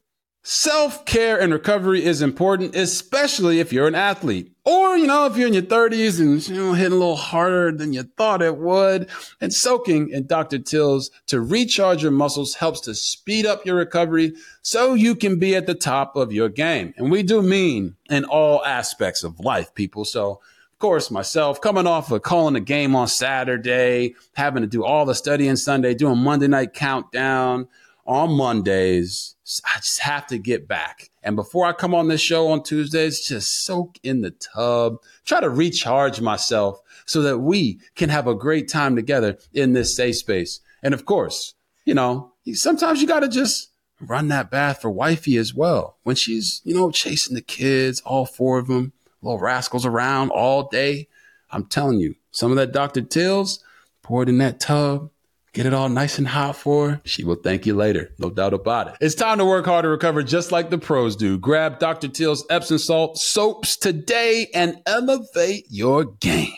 Self 0.49 1.05
care 1.07 1.41
and 1.41 1.53
recovery 1.53 2.05
is 2.05 2.23
important, 2.23 2.77
especially 2.77 3.59
if 3.59 3.73
you're 3.73 3.89
an 3.89 3.97
athlete. 3.97 4.53
Or, 4.65 4.97
you 4.97 5.09
know, 5.09 5.27
if 5.27 5.37
you're 5.37 5.49
in 5.49 5.55
your 5.55 5.65
30s 5.65 6.21
and, 6.21 6.49
you 6.49 6.55
know, 6.55 6.73
hitting 6.73 6.93
a 6.93 7.01
little 7.01 7.17
harder 7.17 7.73
than 7.73 7.93
you 7.93 8.05
thought 8.05 8.43
it 8.43 8.57
would. 8.57 9.09
And 9.41 9.53
soaking 9.53 10.11
in 10.11 10.29
Dr. 10.29 10.61
Teal's 10.61 11.11
to 11.27 11.41
recharge 11.41 12.05
your 12.05 12.13
muscles 12.13 12.55
helps 12.55 12.81
to 12.83 12.95
speed 12.95 13.45
up 13.45 13.67
your 13.67 13.75
recovery 13.75 14.35
so 14.63 14.95
you 14.95 15.17
can 15.17 15.41
be 15.41 15.57
at 15.57 15.67
the 15.67 15.75
top 15.75 16.15
of 16.15 16.33
your 16.33 16.49
game. 16.49 16.95
And 16.97 17.11
we 17.11 17.25
do 17.25 17.43
mean 17.43 17.97
in 18.09 18.25
all 18.25 18.65
aspects 18.65 19.25
of 19.25 19.41
life, 19.41 19.75
people. 19.75 20.05
So, 20.05 20.31
of 20.31 20.79
course, 20.79 21.11
myself 21.11 21.61
coming 21.61 21.89
off 21.89 22.13
of 22.13 22.23
calling 22.23 22.55
a 22.55 22.61
game 22.61 22.95
on 22.95 23.09
Saturday, 23.09 24.15
having 24.37 24.63
to 24.63 24.69
do 24.69 24.85
all 24.85 25.07
the 25.07 25.15
studying 25.17 25.57
Sunday, 25.57 25.95
doing 25.95 26.19
Monday 26.19 26.47
night 26.47 26.73
countdown 26.73 27.67
on 28.07 28.33
Mondays 28.33 29.37
I 29.65 29.77
just 29.77 30.01
have 30.01 30.27
to 30.29 30.39
get 30.39 30.67
back. 30.67 31.11
And 31.23 31.37
before 31.37 31.67
I 31.67 31.73
come 31.73 31.95
on 31.95 32.09
this 32.09 32.21
show 32.21 32.49
on 32.49 32.65
Tuesdays, 32.65 33.27
just 33.27 33.65
soak 33.65 33.97
in 34.03 34.21
the 34.21 34.33
tub, 34.33 34.97
try 35.25 35.41
to 35.41 35.49
recharge 35.49 36.21
myself 36.21 36.81
so 37.05 37.23
that 37.23 37.39
we 37.39 37.79
can 37.95 38.09
have 38.09 38.27
a 38.27 38.35
great 38.35 38.69
time 38.69 38.97
together 38.97 39.39
in 39.55 39.73
this 39.73 39.95
safe 39.95 40.17
space. 40.17 40.61
And 40.83 40.95
of 40.95 41.05
course, 41.05 41.55
you 41.85 41.95
know, 41.95 42.33
sometimes 42.55 43.01
you 43.01 43.07
got 43.07 43.21
to 43.21 43.29
just 43.29 43.71
run 44.01 44.29
that 44.29 44.51
bath 44.51 44.83
for 44.83 44.91
wifey 44.91 45.37
as 45.37 45.55
well. 45.55 45.97
When 46.03 46.17
she's, 46.17 46.61
you 46.65 46.75
know, 46.75 46.91
chasing 46.91 47.37
the 47.37 47.41
kids, 47.41 48.01
all 48.01 48.27
four 48.27 48.59
of 48.59 48.67
them, 48.67 48.93
little 49.23 49.39
rascals 49.39 49.87
around 49.87 50.31
all 50.31 50.69
day. 50.69 51.07
I'm 51.53 51.67
telling 51.67 52.01
you, 52.01 52.17
some 52.33 52.51
of 52.51 52.57
that 52.57 52.73
Dr. 52.73 53.03
Teals 53.03 53.63
poured 54.03 54.29
in 54.29 54.39
that 54.39 54.59
tub 54.59 55.11
Get 55.57 55.65
it 55.65 55.73
all 55.73 55.89
nice 55.89 56.19
and 56.19 56.29
hot 56.29 56.55
for 56.55 56.91
her. 56.91 57.01
She 57.07 57.25
will 57.25 57.37
thank 57.37 57.65
you 57.65 57.75
later. 57.75 58.13
No 58.19 58.29
doubt 58.29 58.53
about 58.53 58.89
it. 58.89 58.97
It's 59.01 59.15
time 59.15 59.39
to 59.39 59.45
work 59.47 59.65
hard 59.65 59.85
to 59.85 59.89
recover 59.89 60.23
just 60.23 60.53
like 60.53 60.69
the 60.69 60.77
pros 60.77 61.17
do. 61.17 61.39
Grab 61.39 61.79
Dr. 61.79 62.09
Teal's 62.09 62.45
Epsom 62.51 62.77
salt 62.77 63.17
soaps 63.17 63.79
today 63.79 64.51
and 64.53 64.83
elevate 64.85 65.65
your 65.71 66.05
game. 66.05 66.53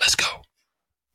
Let's 0.00 0.14
go. 0.14 0.24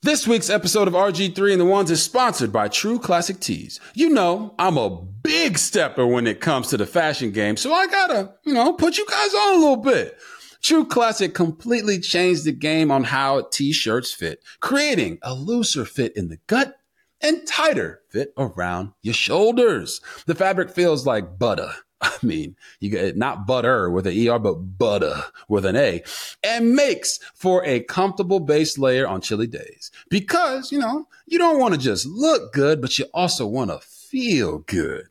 This 0.04 0.28
week's 0.28 0.52
episode 0.52 0.88
of 0.88 0.94
RG3 0.94 1.54
and 1.54 1.62
the 1.62 1.66
Ones 1.66 1.90
is 1.90 2.04
sponsored 2.04 2.54
by 2.54 2.68
True 2.68 3.00
Classic 3.00 3.40
Tees. 3.40 3.80
You 3.96 4.10
know, 4.10 4.54
I'm 4.60 4.78
a 4.78 4.92
big 4.92 5.58
stepper 5.58 6.06
when 6.06 6.28
it 6.28 6.40
comes 6.40 6.68
to 6.68 6.78
the 6.78 6.86
fashion 6.86 7.32
game, 7.32 7.58
so 7.58 7.74
I 7.74 7.88
gotta, 7.88 8.36
you 8.46 8.54
know, 8.54 8.74
put 8.74 9.00
you 9.00 9.08
guys 9.10 9.34
on 9.34 9.54
a 9.56 9.58
little 9.58 9.78
bit. 9.78 10.20
True 10.62 10.86
Classic 10.86 11.34
completely 11.34 12.00
changed 12.00 12.46
the 12.46 12.52
game 12.52 12.92
on 12.92 13.06
how 13.06 13.48
t-shirts 13.52 14.14
fit, 14.14 14.44
creating 14.60 15.18
a 15.24 15.34
looser 15.34 15.84
fit 15.84 16.16
in 16.16 16.28
the 16.28 16.38
gut 16.46 16.76
and 17.24 17.48
tighter 17.48 18.02
fit 18.10 18.34
around 18.38 18.94
your 19.02 19.16
shoulders. 19.16 20.02
The 20.28 20.36
fabric 20.36 20.70
feels 20.70 21.08
like 21.08 21.40
butter. 21.40 21.72
I 22.02 22.14
mean, 22.22 22.56
you 22.82 22.90
get 22.90 23.06
it, 23.06 23.18
not 23.18 23.48
butter 23.48 23.90
with 23.90 24.06
an 24.06 24.28
ER, 24.28 24.38
but 24.38 24.56
butter 24.78 25.24
with 25.48 25.66
an 25.66 25.78
A 25.78 26.04
and 26.44 26.76
makes 26.76 27.20
for 27.34 27.64
a 27.66 27.80
comfortable 27.80 28.42
base 28.42 28.78
layer 28.78 29.08
on 29.08 29.22
chilly 29.22 29.48
days 29.48 29.90
because, 30.10 30.72
you 30.72 30.80
know, 30.80 31.08
you 31.26 31.40
don't 31.40 31.60
want 31.60 31.74
to 31.74 31.80
just 31.80 32.06
look 32.06 32.52
good, 32.52 32.82
but 32.82 33.00
you 33.00 33.06
also 33.14 33.48
want 33.48 33.72
to 33.72 33.80
feel 33.80 34.60
good. 34.60 35.08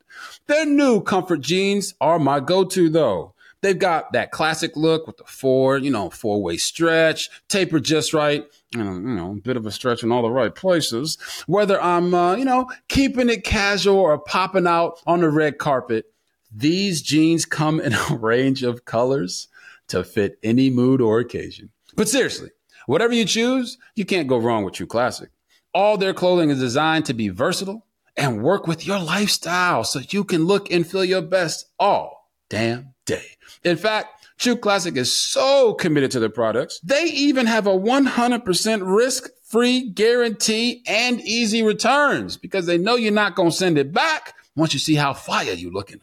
Their 0.47 0.67
new 0.67 1.01
comfort 1.01 1.41
jeans 1.41 1.95
are 2.01 2.19
my 2.19 2.41
go-to 2.41 2.91
though. 2.91 3.35
They've 3.63 3.79
got 3.79 4.13
that 4.13 4.33
classic 4.33 4.77
look 4.77 5.07
with 5.07 5.19
the 5.19 5.25
four, 5.25 5.79
you 5.79 5.91
know, 5.91 6.11
four 6.11 6.43
way 6.43 6.57
stretch, 6.57 7.31
tapered 7.49 7.85
just 7.85 8.13
right, 8.13 8.45
you 8.75 8.83
know, 8.83 8.93
you 8.93 9.15
know, 9.15 9.33
a 9.33 9.37
bit 9.37 9.57
of 9.57 9.65
a 9.67 9.71
stretch 9.71 10.03
in 10.03 10.11
all 10.11 10.23
the 10.23 10.31
right 10.31 10.53
places. 10.53 11.17
Whether 11.47 11.81
I'm, 11.81 12.13
uh, 12.13 12.35
you 12.35 12.45
know, 12.45 12.69
keeping 12.89 13.31
it 13.31 13.45
casual 13.45 13.99
or 13.99 14.19
popping 14.19 14.67
out 14.67 15.01
on 15.07 15.21
the 15.21 15.31
red 15.31 15.59
carpet, 15.59 16.07
these 16.51 17.03
jeans 17.03 17.45
come 17.45 17.81
in 17.81 17.95
a 18.11 18.17
range 18.17 18.65
of 18.65 18.85
colors 18.85 19.47
to 19.89 20.03
fit 20.03 20.39
any 20.43 20.69
mood 20.69 21.01
or 21.01 21.21
occasion. 21.21 21.71
But 21.95 22.09
seriously, 22.09 22.51
whatever 22.87 23.15
you 23.15 23.25
choose, 23.25 23.79
you 23.95 24.05
can't 24.05 24.29
go 24.29 24.39
wrong 24.39 24.65
with 24.65 24.75
True 24.75 24.87
Classic. 24.87 25.31
All 25.73 25.97
their 25.97 26.15
clothing 26.15 26.51
is 26.51 26.59
designed 26.59 27.05
to 27.07 27.15
be 27.15 27.29
versatile 27.29 27.87
and 28.17 28.43
work 28.43 28.67
with 28.67 28.87
your 28.87 28.99
lifestyle 28.99 29.85
so 29.85 30.01
you 30.11 30.25
can 30.25 30.47
look 30.47 30.71
and 30.71 30.87
feel 30.87 31.05
your 31.05 31.23
best 31.23 31.67
all 31.79 32.31
damn 32.51 32.92
day. 33.05 33.25
In 33.65 33.77
fact, 33.77 34.27
True 34.39 34.57
Classic 34.57 34.97
is 34.97 35.17
so 35.17 35.75
committed 35.75 36.11
to 36.13 36.21
their 36.21 36.29
products, 36.29 36.81
they 36.81 37.05
even 37.05 37.47
have 37.47 37.67
a 37.67 37.79
100% 37.79 38.97
risk 38.97 39.31
free 39.45 39.89
guarantee 39.91 40.83
and 40.87 41.21
easy 41.21 41.63
returns 41.63 42.37
because 42.37 42.67
they 42.67 42.79
know 42.79 42.97
you're 42.97 43.13
not 43.13 43.35
going 43.35 43.51
to 43.51 43.57
send 43.57 43.79
it 43.79 43.93
back 43.93 44.35
once 44.57 44.73
you 44.73 44.81
see 44.81 44.95
how 44.95 45.13
fire 45.13 45.53
you 45.53 45.71
looking. 45.71 46.01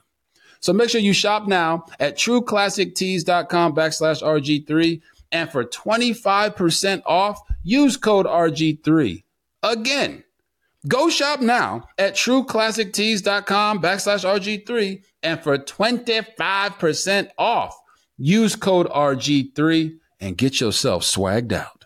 So 0.61 0.73
make 0.73 0.89
sure 0.89 1.01
you 1.01 1.13
shop 1.13 1.47
now 1.47 1.85
at 1.99 2.17
trueclassictees.com 2.17 3.75
backslash 3.75 4.21
RG3. 4.21 5.01
And 5.31 5.49
for 5.51 5.63
25% 5.63 7.03
off, 7.05 7.41
use 7.63 7.97
code 7.97 8.25
RG3. 8.25 9.23
Again, 9.63 10.23
go 10.87 11.09
shop 11.09 11.41
now 11.41 11.87
at 11.97 12.15
trueclassictees.com 12.15 13.81
backslash 13.81 14.65
RG3 14.65 15.03
and 15.23 15.41
for 15.41 15.57
25% 15.57 17.29
off, 17.37 17.75
use 18.17 18.55
code 18.55 18.87
RG3 18.87 19.97
and 20.19 20.37
get 20.37 20.59
yourself 20.59 21.03
swagged 21.03 21.53
out. 21.53 21.85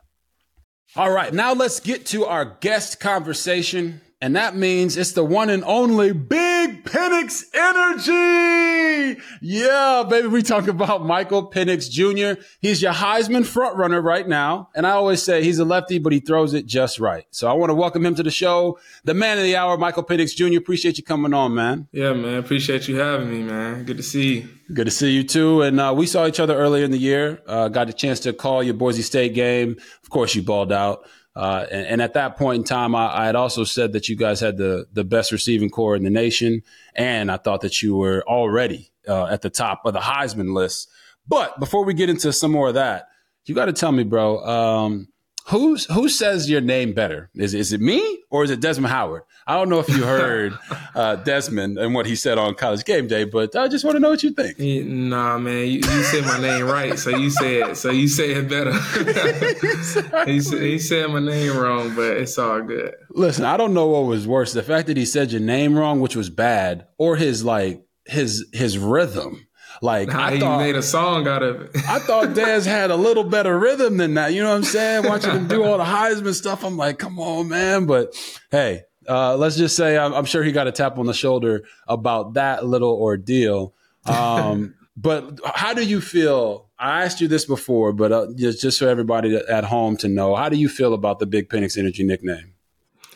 All 0.95 1.11
right, 1.11 1.33
now 1.33 1.53
let's 1.53 1.79
get 1.79 2.05
to 2.07 2.25
our 2.25 2.45
guest 2.61 2.99
conversation. 2.99 4.01
And 4.23 4.37
that 4.37 4.55
means 4.55 4.95
it's 4.95 5.11
the 5.11 5.23
one 5.25 5.49
and 5.49 5.65
only 5.65 6.13
Big 6.13 6.85
Penix 6.85 7.43
Energy. 7.53 9.21
Yeah, 9.41 10.05
baby, 10.09 10.29
we 10.29 10.41
talk 10.41 10.69
about 10.69 11.05
Michael 11.05 11.51
Penix 11.51 11.91
Jr. 11.91 12.41
He's 12.61 12.81
your 12.81 12.93
Heisman 12.93 13.41
frontrunner 13.41 14.01
right 14.01 14.25
now, 14.25 14.69
and 14.75 14.87
I 14.87 14.91
always 14.91 15.21
say 15.21 15.43
he's 15.43 15.59
a 15.59 15.65
lefty, 15.65 15.99
but 15.99 16.13
he 16.13 16.21
throws 16.21 16.53
it 16.53 16.65
just 16.65 17.01
right. 17.01 17.25
So 17.31 17.49
I 17.49 17.53
want 17.53 17.71
to 17.71 17.73
welcome 17.73 18.05
him 18.05 18.15
to 18.15 18.23
the 18.23 18.31
show, 18.31 18.79
the 19.03 19.13
man 19.13 19.39
of 19.39 19.43
the 19.43 19.57
hour, 19.57 19.77
Michael 19.77 20.05
Penix 20.05 20.33
Jr. 20.33 20.57
Appreciate 20.57 20.97
you 20.97 21.03
coming 21.03 21.33
on, 21.33 21.53
man. 21.53 21.89
Yeah, 21.91 22.13
man. 22.13 22.35
Appreciate 22.35 22.87
you 22.87 22.95
having 22.95 23.29
me, 23.29 23.43
man. 23.43 23.83
Good 23.83 23.97
to 23.97 24.03
see 24.03 24.35
you. 24.35 24.49
Good 24.73 24.85
to 24.85 24.91
see 24.91 25.11
you 25.11 25.25
too. 25.25 25.63
And 25.63 25.81
uh, 25.81 25.93
we 25.93 26.07
saw 26.07 26.27
each 26.27 26.39
other 26.39 26.55
earlier 26.55 26.85
in 26.85 26.91
the 26.91 26.97
year. 26.97 27.41
Uh, 27.45 27.67
got 27.67 27.89
a 27.89 27.93
chance 27.93 28.21
to 28.21 28.31
call 28.31 28.63
your 28.63 28.73
Boise 28.73 29.01
State 29.01 29.33
game. 29.33 29.75
Of 30.01 30.09
course, 30.09 30.33
you 30.33 30.43
balled 30.43 30.71
out. 30.71 31.05
Uh, 31.35 31.65
and, 31.71 31.87
and, 31.87 32.01
at 32.01 32.13
that 32.13 32.37
point 32.37 32.57
in 32.57 32.63
time, 32.63 32.93
I, 32.93 33.23
I, 33.23 33.25
had 33.25 33.35
also 33.35 33.63
said 33.63 33.93
that 33.93 34.07
you 34.07 34.15
guys 34.15 34.39
had 34.39 34.55
the 34.55 34.85
the 34.93 35.03
best 35.03 35.31
receiving 35.31 35.71
corps 35.71 35.95
in 35.95 36.03
the 36.03 36.11
nation, 36.11 36.61
and 36.93 37.31
I 37.31 37.37
thought 37.37 37.61
that 37.61 37.81
you 37.81 37.95
were 37.95 38.23
already 38.27 38.91
uh, 39.07 39.25
at 39.25 39.41
the 39.41 39.49
top 39.49 39.81
of 39.85 39.93
the 39.93 39.99
Heisman 39.99 40.53
list. 40.53 40.89
But 41.27 41.59
before 41.59 41.85
we 41.85 41.95
get 41.95 42.09
into 42.09 42.31
some 42.33 42.51
more 42.51 42.67
of 42.67 42.73
that, 42.75 43.07
you 43.45 43.55
got 43.55 43.65
to 43.65 43.73
tell 43.73 43.91
me, 43.91 44.03
bro. 44.03 44.45
Um, 44.45 45.07
Who's 45.47 45.85
who 45.85 46.07
says 46.07 46.49
your 46.49 46.61
name 46.61 46.93
better? 46.93 47.29
Is 47.35 47.53
is 47.53 47.73
it 47.73 47.81
me 47.81 48.23
or 48.29 48.45
is 48.45 48.49
it 48.49 48.61
Desmond 48.61 48.93
Howard? 48.93 49.23
I 49.45 49.55
don't 49.55 49.67
know 49.67 49.79
if 49.79 49.89
you 49.89 50.03
heard 50.03 50.57
uh, 50.95 51.17
Desmond 51.17 51.77
and 51.77 51.93
what 51.93 52.05
he 52.05 52.15
said 52.15 52.37
on 52.37 52.55
College 52.55 52.85
Game 52.85 53.07
Day, 53.07 53.25
but 53.25 53.53
I 53.53 53.67
just 53.67 53.83
want 53.83 53.95
to 53.95 53.99
know 53.99 54.09
what 54.09 54.23
you 54.23 54.31
think. 54.31 54.57
Nah, 54.57 55.37
man, 55.37 55.67
you, 55.67 55.79
you 55.79 56.03
said 56.03 56.23
my 56.23 56.39
name 56.39 56.65
right, 56.65 56.97
so 56.97 57.09
you 57.09 57.29
said 57.29 57.75
so 57.75 57.91
you 57.91 58.07
say 58.07 58.31
it 58.31 58.49
better. 58.49 58.71
he, 60.25 60.39
said, 60.39 60.61
he 60.61 60.79
said 60.79 61.09
my 61.09 61.19
name 61.19 61.57
wrong, 61.57 61.93
but 61.93 62.17
it's 62.17 62.37
all 62.37 62.61
good. 62.61 62.93
Listen, 63.09 63.43
I 63.43 63.57
don't 63.57 63.73
know 63.73 63.87
what 63.87 64.05
was 64.05 64.25
worse: 64.25 64.53
the 64.53 64.63
fact 64.63 64.87
that 64.87 64.95
he 64.95 65.05
said 65.05 65.33
your 65.33 65.41
name 65.41 65.77
wrong, 65.77 65.99
which 65.99 66.15
was 66.15 66.29
bad, 66.29 66.87
or 66.97 67.17
his 67.17 67.43
like 67.43 67.85
his 68.05 68.47
his 68.53 68.77
rhythm 68.77 69.45
like 69.81 70.09
nah, 70.09 70.25
I 70.25 70.39
thought, 70.39 70.59
made 70.59 70.75
a 70.75 70.81
song 70.81 71.27
out 71.27 71.43
of 71.43 71.61
it. 71.61 71.71
I 71.87 71.99
thought 71.99 72.29
Dez 72.29 72.65
had 72.65 72.91
a 72.91 72.95
little 72.95 73.23
better 73.23 73.57
rhythm 73.57 73.97
than 73.97 74.13
that. 74.15 74.33
You 74.33 74.43
know 74.43 74.49
what 74.49 74.57
I'm 74.57 74.63
saying? 74.63 75.07
Watching 75.07 75.31
him 75.31 75.47
do 75.47 75.63
all 75.63 75.77
the 75.77 75.83
Heisman 75.83 76.33
stuff, 76.33 76.63
I'm 76.63 76.77
like, 76.77 76.99
come 76.99 77.19
on, 77.19 77.49
man. 77.49 77.85
But 77.85 78.15
hey, 78.51 78.83
uh, 79.07 79.35
let's 79.37 79.55
just 79.55 79.75
say 79.75 79.97
I'm, 79.97 80.13
I'm, 80.13 80.25
sure 80.25 80.43
he 80.43 80.51
got 80.51 80.67
a 80.67 80.71
tap 80.71 80.97
on 80.97 81.05
the 81.05 81.13
shoulder 81.13 81.63
about 81.87 82.33
that 82.35 82.65
little 82.65 82.93
ordeal. 82.93 83.73
Um, 84.05 84.75
but 84.97 85.39
how 85.45 85.73
do 85.73 85.83
you 85.83 86.01
feel? 86.01 86.69
I 86.77 87.03
asked 87.03 87.21
you 87.21 87.27
this 87.27 87.45
before, 87.45 87.93
but 87.93 88.11
uh, 88.11 88.27
just, 88.35 88.61
just 88.61 88.79
for 88.79 88.87
everybody 88.87 89.35
at 89.35 89.63
home 89.63 89.95
to 89.97 90.07
know, 90.09 90.35
how 90.35 90.49
do 90.49 90.57
you 90.57 90.67
feel 90.67 90.93
about 90.93 91.19
the 91.19 91.25
Big 91.25 91.49
Penix 91.49 91.77
Energy 91.77 92.03
nickname? 92.03 92.52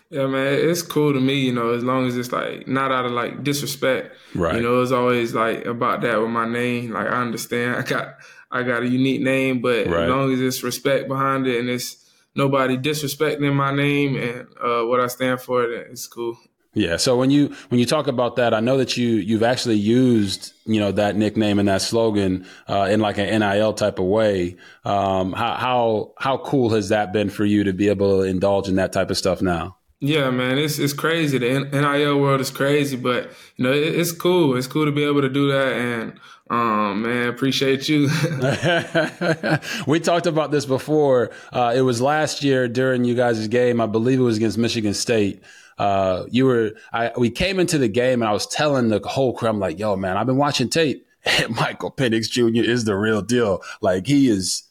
Yeah, 0.10 0.28
man, 0.28 0.54
it's 0.54 0.82
cool 0.82 1.14
to 1.14 1.20
me, 1.20 1.42
you 1.42 1.52
know, 1.52 1.74
as 1.74 1.84
long 1.84 2.08
as 2.08 2.16
it's 2.16 2.32
like 2.32 2.68
not 2.68 2.92
out 2.92 3.06
of 3.06 3.12
like 3.12 3.44
disrespect. 3.44 4.16
Right. 4.34 4.56
You 4.56 4.62
know, 4.62 4.82
it's 4.82 4.92
always 4.92 5.34
like 5.34 5.66
about 5.66 6.02
that 6.02 6.22
with 6.22 6.30
my 6.30 6.48
name. 6.48 6.92
Like 6.92 7.08
I 7.08 7.22
understand 7.22 7.76
I 7.76 7.82
got 7.82 8.16
I 8.50 8.64
got 8.64 8.84
a 8.84 8.88
unique 8.88 9.22
name, 9.22 9.62
but 9.62 9.88
right. 9.88 10.04
as 10.04 10.10
long 10.10 10.32
as 10.34 10.40
it's 10.40 10.64
respect 10.64 11.10
behind 11.10 11.46
it 11.46 11.60
and 11.60 11.70
it's 11.70 12.10
nobody 12.36 12.78
disrespecting 12.78 13.54
my 13.54 13.74
name 13.74 14.16
and 14.16 14.48
uh, 14.64 14.86
what 14.86 15.02
I 15.02 15.08
stand 15.08 15.42
for, 15.42 15.64
it's 15.64 16.08
cool. 16.08 16.38
Yeah. 16.74 16.98
So 16.98 17.18
when 17.18 17.32
you 17.32 17.56
when 17.70 17.80
you 17.80 17.86
talk 17.86 18.08
about 18.08 18.36
that, 18.36 18.54
I 18.54 18.60
know 18.60 18.78
that 18.78 18.96
you 18.96 19.10
you've 19.10 19.44
actually 19.44 19.78
used 19.78 20.54
you 20.66 20.80
know 20.80 20.92
that 20.94 21.18
nickname 21.18 21.60
and 21.60 21.68
that 21.68 21.82
slogan 21.82 22.46
uh, 22.70 22.88
in 22.90 23.02
like 23.02 23.18
an 23.18 23.40
NIL 23.40 23.74
type 23.74 24.00
of 24.00 24.06
way. 24.06 24.56
Um, 24.86 25.34
how 25.34 25.56
how 25.56 26.14
how 26.18 26.38
cool 26.38 26.70
has 26.70 26.90
that 26.90 27.12
been 27.12 27.30
for 27.30 27.44
you 27.44 27.66
to 27.66 27.74
be 27.74 27.90
able 27.90 28.20
to 28.20 28.24
indulge 28.24 28.70
in 28.70 28.76
that 28.76 28.94
type 28.94 29.10
of 29.10 29.18
stuff 29.18 29.42
now? 29.42 29.78
Yeah, 30.00 30.30
man, 30.30 30.60
it's 30.60 30.78
it's 30.78 30.94
crazy. 30.94 31.40
The 31.40 31.62
NIL 31.72 32.20
world 32.20 32.40
is 32.40 32.52
crazy, 32.52 32.96
but 32.96 33.32
you 33.56 33.64
know 33.64 33.72
it, 33.74 33.96
it's 33.96 34.12
cool. 34.12 34.56
It's 34.56 34.68
cool 34.68 34.86
to 34.86 34.92
be 34.92 35.04
able 35.04 35.22
to 35.22 35.30
do 35.30 35.52
that, 35.52 35.74
and 35.74 36.20
um, 36.50 37.02
man, 37.02 37.30
appreciate 37.30 37.90
you. 37.90 38.08
we 39.88 40.00
talked 40.00 40.28
about 40.28 40.52
this 40.52 40.66
before. 40.66 41.32
Uh, 41.52 41.74
it 41.76 41.82
was 41.82 42.00
last 42.00 42.44
year 42.44 42.68
during 42.68 43.04
you 43.04 43.16
guys' 43.16 43.48
game. 43.48 43.82
I 43.82 43.88
believe 43.88 44.20
it 44.20 44.24
was 44.24 44.38
against 44.38 44.58
Michigan 44.58 44.94
State. 44.94 45.42
Uh, 45.78 46.26
you 46.30 46.46
were, 46.46 46.74
I, 46.92 47.12
we 47.18 47.30
came 47.30 47.60
into 47.60 47.78
the 47.78 47.88
game 47.88 48.22
and 48.22 48.30
I 48.30 48.34
was 48.34 48.48
telling 48.48 48.88
the 48.88 49.00
whole 49.00 49.34
crew, 49.34 49.50
I'm 49.50 49.60
like, 49.60 49.78
yo, 49.78 49.96
man, 49.96 50.18
I've 50.18 50.26
been 50.26 50.38
watching 50.38 50.70
tape. 50.70 51.06
Michael 51.50 51.92
Penix 51.92 52.30
Jr. 52.30 52.68
is 52.68 52.86
the 52.86 52.96
real 52.96 53.22
deal. 53.22 53.62
Like 53.82 54.08
he 54.08 54.30
is 54.30 54.64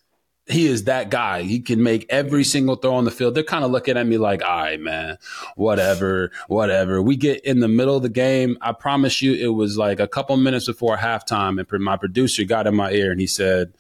he 0.47 0.67
is 0.67 0.85
that 0.85 1.11
guy. 1.11 1.43
He 1.43 1.61
can 1.61 1.83
make 1.83 2.07
every 2.09 2.45
single 2.45 2.77
throw 2.77 2.95
on 2.95 3.05
the 3.05 3.11
field. 3.11 3.35
They're 3.35 3.43
kind 3.43 3.65
of 3.65 3.71
looking 3.71 3.97
at 3.97 4.07
me 4.07 4.17
like, 4.17 4.45
all 4.45 4.59
right, 4.59 4.81
man, 4.81 5.19
whatever, 5.57 6.31
whatever. 6.47 7.03
We 7.03 7.17
get 7.17 7.45
in 7.45 7.61
the 7.61 7.69
middle 7.69 7.97
of 7.97 8.03
the 8.03 8.09
game. 8.09 8.57
I 8.61 8.73
promise 8.73 9.21
you, 9.21 9.35
it 9.35 9.55
was 9.55 9.77
like 9.77 9.99
a 9.99 10.07
couple 10.07 10.37
minutes 10.37 10.67
before 10.67 10.97
halftime, 10.97 11.59
and 11.59 11.85
my 11.85 11.97
producer 11.97 12.45
got 12.45 12.67
in 12.67 12.77
my 12.77 12.93
ear 12.93 13.11
and 13.11 13.21
he 13.21 13.27
said, 13.27 13.73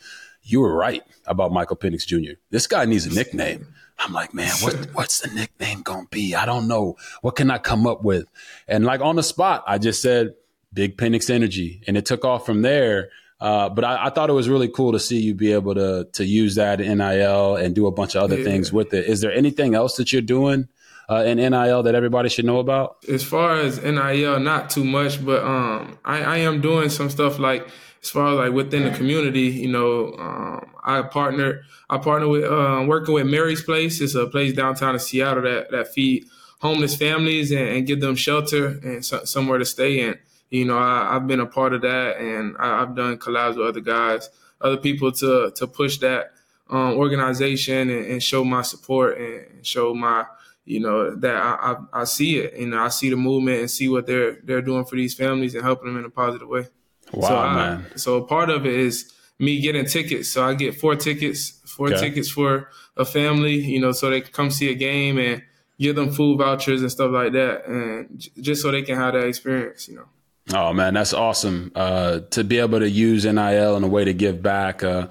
You 0.42 0.60
were 0.60 0.74
right 0.74 1.02
about 1.26 1.52
Michael 1.52 1.76
Penix 1.76 2.04
Jr. 2.06 2.38
This 2.50 2.66
guy 2.66 2.84
needs 2.84 3.06
a 3.06 3.14
nickname. 3.14 3.68
I'm 3.98 4.12
like, 4.12 4.34
man, 4.34 4.52
what, 4.60 4.74
what's 4.92 5.20
the 5.20 5.32
nickname 5.34 5.82
gonna 5.82 6.06
be? 6.10 6.34
I 6.34 6.46
don't 6.46 6.68
know. 6.68 6.96
What 7.22 7.36
can 7.36 7.50
I 7.50 7.58
come 7.58 7.86
up 7.86 8.02
with? 8.02 8.26
And 8.68 8.84
like 8.84 9.00
on 9.00 9.16
the 9.16 9.22
spot, 9.22 9.64
I 9.66 9.78
just 9.78 10.02
said, 10.02 10.34
Big 10.72 10.96
Penix 10.98 11.30
Energy. 11.30 11.82
And 11.86 11.96
it 11.96 12.06
took 12.06 12.24
off 12.24 12.44
from 12.44 12.62
there. 12.62 13.08
Uh, 13.38 13.68
but 13.68 13.84
I, 13.84 14.06
I, 14.06 14.10
thought 14.10 14.30
it 14.30 14.32
was 14.32 14.48
really 14.48 14.68
cool 14.68 14.92
to 14.92 15.00
see 15.00 15.20
you 15.20 15.34
be 15.34 15.52
able 15.52 15.74
to 15.74 16.08
to 16.14 16.24
use 16.24 16.54
that 16.54 16.78
NIL 16.78 17.56
and 17.56 17.74
do 17.74 17.86
a 17.86 17.92
bunch 17.92 18.14
of 18.14 18.22
other 18.22 18.38
yeah. 18.38 18.44
things 18.44 18.72
with 18.72 18.94
it. 18.94 19.04
Is 19.06 19.20
there 19.20 19.32
anything 19.32 19.74
else 19.74 19.96
that 19.96 20.10
you're 20.10 20.22
doing 20.22 20.68
uh, 21.10 21.22
in 21.26 21.36
NIL 21.36 21.82
that 21.82 21.94
everybody 21.94 22.30
should 22.30 22.46
know 22.46 22.60
about? 22.60 22.96
As 23.10 23.22
far 23.22 23.56
as 23.56 23.82
NIL, 23.82 24.40
not 24.40 24.70
too 24.70 24.84
much, 24.84 25.22
but 25.22 25.44
um, 25.44 25.98
I, 26.02 26.22
I 26.22 26.36
am 26.38 26.62
doing 26.62 26.88
some 26.88 27.10
stuff 27.10 27.38
like 27.38 27.68
as 28.02 28.08
far 28.08 28.28
as 28.28 28.36
like 28.36 28.52
within 28.52 28.84
the 28.84 28.96
community. 28.96 29.48
You 29.48 29.68
know, 29.68 30.14
um, 30.18 30.70
I 30.82 31.02
partner 31.02 31.60
I 31.90 31.98
partner 31.98 32.28
with 32.28 32.44
uh, 32.44 32.86
working 32.88 33.12
with 33.12 33.26
Mary's 33.26 33.62
Place. 33.62 34.00
It's 34.00 34.14
a 34.14 34.26
place 34.26 34.54
downtown 34.54 34.94
in 34.94 34.98
Seattle 34.98 35.42
that 35.42 35.70
that 35.72 35.88
feed 35.88 36.24
homeless 36.60 36.96
families 36.96 37.50
and, 37.50 37.68
and 37.68 37.86
give 37.86 38.00
them 38.00 38.14
shelter 38.14 38.66
and 38.82 39.04
so, 39.04 39.24
somewhere 39.24 39.58
to 39.58 39.66
stay 39.66 40.00
in 40.00 40.18
you 40.50 40.64
know, 40.64 40.78
I, 40.78 41.14
have 41.14 41.26
been 41.26 41.40
a 41.40 41.46
part 41.46 41.72
of 41.72 41.82
that, 41.82 42.18
and 42.18 42.56
I, 42.58 42.80
have 42.80 42.94
done 42.94 43.18
collabs 43.18 43.56
with 43.56 43.66
other 43.66 43.80
guys, 43.80 44.30
other 44.60 44.76
people 44.76 45.12
to 45.12 45.52
to 45.56 45.66
push 45.66 45.98
that 45.98 46.32
um, 46.70 46.94
organization 46.94 47.90
and, 47.90 48.06
and, 48.06 48.22
show 48.22 48.44
my 48.44 48.62
support 48.62 49.18
and 49.18 49.64
show 49.64 49.94
my, 49.94 50.24
you 50.64 50.80
know, 50.80 51.14
that 51.14 51.36
I, 51.36 51.72
I, 51.72 52.00
I 52.00 52.04
see 52.04 52.38
it. 52.38 52.58
You 52.58 52.66
know, 52.66 52.82
I 52.82 52.88
see 52.88 53.10
the 53.10 53.16
movement 53.16 53.60
and 53.60 53.70
see 53.70 53.88
what 53.88 54.06
they're 54.06 54.38
they're 54.42 54.62
doing 54.62 54.84
for 54.84 54.96
these 54.96 55.14
families 55.14 55.54
and 55.54 55.64
helping 55.64 55.86
them 55.86 55.98
in 55.98 56.04
a 56.04 56.10
positive 56.10 56.48
way. 56.48 56.68
Wow, 57.12 57.28
so 57.28 57.36
I, 57.36 57.54
man! 57.54 57.86
So 57.96 58.22
part 58.22 58.50
of 58.50 58.66
it 58.66 58.74
is 58.74 59.12
me 59.38 59.60
getting 59.60 59.84
tickets. 59.84 60.28
So 60.28 60.44
I 60.44 60.54
get 60.54 60.74
four 60.74 60.96
tickets, 60.96 61.60
four 61.66 61.88
okay. 61.88 62.00
tickets 62.00 62.30
for 62.30 62.70
a 62.96 63.04
family. 63.04 63.54
You 63.54 63.80
know, 63.80 63.92
so 63.92 64.10
they 64.10 64.20
can 64.20 64.32
come 64.32 64.50
see 64.50 64.70
a 64.70 64.74
game 64.74 65.18
and 65.18 65.42
give 65.78 65.94
them 65.94 66.10
food 66.10 66.38
vouchers 66.38 66.82
and 66.82 66.90
stuff 66.90 67.12
like 67.12 67.32
that, 67.32 67.66
and 67.66 68.18
j- 68.18 68.30
just 68.40 68.62
so 68.62 68.70
they 68.70 68.82
can 68.82 68.96
have 68.96 69.14
that 69.14 69.26
experience. 69.26 69.88
You 69.88 69.96
know. 69.96 70.08
Oh 70.54 70.72
man, 70.72 70.94
that's 70.94 71.12
awesome 71.12 71.72
uh, 71.74 72.20
to 72.30 72.44
be 72.44 72.58
able 72.58 72.78
to 72.78 72.88
use 72.88 73.24
NIL 73.24 73.76
in 73.76 73.82
a 73.82 73.88
way 73.88 74.04
to 74.04 74.14
give 74.14 74.42
back. 74.42 74.84
Uh, 74.84 75.08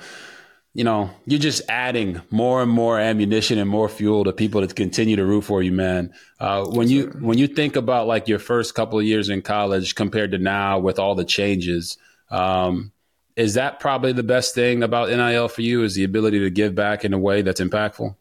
you 0.73 0.83
know, 0.83 1.09
you're 1.25 1.39
just 1.39 1.61
adding 1.69 2.21
more 2.31 2.61
and 2.61 2.71
more 2.71 2.99
ammunition 2.99 3.57
and 3.57 3.69
more 3.69 3.89
fuel 3.89 4.25
to 4.25 4.33
people 4.33 4.65
to 4.65 4.73
continue 4.73 5.15
to 5.15 5.25
root 5.25 5.43
for 5.43 5.61
you, 5.61 5.71
man. 5.71 6.13
Uh, 6.39 6.65
when 6.65 6.89
you 6.89 7.07
when 7.19 7.37
you 7.37 7.47
think 7.47 7.75
about 7.75 8.07
like 8.07 8.27
your 8.27 8.39
first 8.39 8.75
couple 8.75 8.99
of 8.99 9.05
years 9.05 9.29
in 9.29 9.41
college 9.41 9.95
compared 9.95 10.31
to 10.31 10.37
now 10.37 10.79
with 10.79 10.99
all 10.99 11.15
the 11.15 11.25
changes, 11.25 11.97
um, 12.29 12.91
is 13.35 13.55
that 13.55 13.79
probably 13.81 14.13
the 14.13 14.23
best 14.23 14.55
thing 14.55 14.83
about 14.83 15.09
NIL 15.09 15.49
for 15.49 15.61
you? 15.61 15.83
Is 15.83 15.95
the 15.95 16.05
ability 16.05 16.39
to 16.39 16.49
give 16.49 16.75
back 16.75 17.03
in 17.03 17.13
a 17.13 17.19
way 17.19 17.41
that's 17.41 17.61
impactful? 17.61 18.15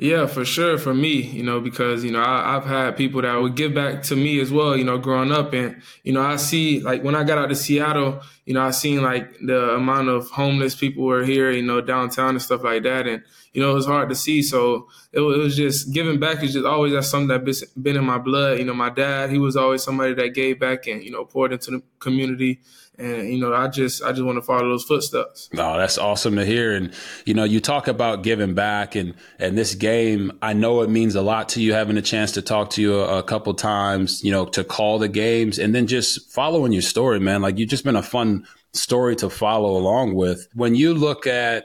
Yeah, 0.00 0.26
for 0.26 0.44
sure. 0.44 0.78
For 0.78 0.94
me, 0.94 1.22
you 1.22 1.42
know, 1.42 1.60
because, 1.60 2.04
you 2.04 2.12
know, 2.12 2.22
I, 2.22 2.52
have 2.52 2.64
had 2.64 2.96
people 2.96 3.20
that 3.22 3.34
would 3.34 3.56
give 3.56 3.74
back 3.74 4.04
to 4.04 4.14
me 4.16 4.38
as 4.38 4.52
well, 4.52 4.76
you 4.76 4.84
know, 4.84 4.96
growing 4.96 5.32
up. 5.32 5.52
And, 5.54 5.82
you 6.04 6.12
know, 6.12 6.22
I 6.22 6.36
see, 6.36 6.78
like, 6.80 7.02
when 7.02 7.16
I 7.16 7.24
got 7.24 7.38
out 7.38 7.48
to 7.48 7.56
Seattle, 7.56 8.20
you 8.46 8.54
know, 8.54 8.62
I 8.62 8.70
seen, 8.70 9.02
like, 9.02 9.36
the 9.40 9.74
amount 9.74 10.08
of 10.08 10.30
homeless 10.30 10.76
people 10.76 11.02
were 11.04 11.24
here, 11.24 11.50
you 11.50 11.62
know, 11.64 11.80
downtown 11.80 12.30
and 12.30 12.42
stuff 12.42 12.62
like 12.62 12.84
that. 12.84 13.08
And, 13.08 13.24
you 13.52 13.60
know, 13.60 13.72
it 13.72 13.74
was 13.74 13.86
hard 13.86 14.08
to 14.10 14.14
see. 14.14 14.40
So 14.40 14.86
it, 15.12 15.20
it 15.20 15.38
was 15.38 15.56
just 15.56 15.92
giving 15.92 16.20
back 16.20 16.44
is 16.44 16.52
just 16.52 16.64
always 16.64 16.92
that's 16.92 17.08
something 17.08 17.26
that's 17.44 17.64
been 17.64 17.96
in 17.96 18.04
my 18.04 18.18
blood. 18.18 18.60
You 18.60 18.66
know, 18.66 18.74
my 18.74 18.90
dad, 18.90 19.30
he 19.30 19.38
was 19.38 19.56
always 19.56 19.82
somebody 19.82 20.14
that 20.14 20.28
gave 20.28 20.60
back 20.60 20.86
and, 20.86 21.02
you 21.02 21.10
know, 21.10 21.24
poured 21.24 21.52
into 21.52 21.72
the 21.72 21.82
community 21.98 22.60
and 22.98 23.28
you 23.28 23.38
know 23.38 23.54
i 23.54 23.68
just 23.68 24.02
i 24.02 24.10
just 24.10 24.22
want 24.22 24.36
to 24.36 24.42
follow 24.42 24.68
those 24.68 24.84
footsteps. 24.84 25.48
No 25.52 25.78
that's 25.78 25.98
awesome 25.98 26.36
to 26.36 26.44
hear. 26.44 26.74
And 26.74 26.92
you 27.24 27.34
know 27.34 27.44
you 27.44 27.60
talk 27.60 27.88
about 27.88 28.22
giving 28.22 28.54
back 28.54 28.94
and 28.94 29.14
and 29.38 29.56
this 29.56 29.74
game 29.74 30.36
i 30.42 30.52
know 30.52 30.82
it 30.82 30.90
means 30.90 31.14
a 31.14 31.22
lot 31.22 31.48
to 31.50 31.62
you 31.62 31.72
having 31.72 31.96
a 31.96 32.02
chance 32.02 32.32
to 32.32 32.42
talk 32.42 32.70
to 32.70 32.82
you 32.82 33.00
a, 33.00 33.18
a 33.18 33.22
couple 33.22 33.54
times 33.54 34.22
you 34.24 34.30
know 34.30 34.44
to 34.46 34.64
call 34.64 34.98
the 34.98 35.08
games 35.08 35.58
and 35.58 35.74
then 35.74 35.86
just 35.86 36.30
following 36.32 36.72
your 36.72 36.82
story 36.82 37.20
man. 37.20 37.42
Like 37.42 37.58
you've 37.58 37.70
just 37.70 37.84
been 37.84 37.96
a 37.96 38.02
fun 38.02 38.46
story 38.72 39.16
to 39.16 39.30
follow 39.30 39.76
along 39.76 40.14
with. 40.14 40.48
When 40.54 40.74
you 40.74 40.94
look 40.94 41.26
at 41.26 41.64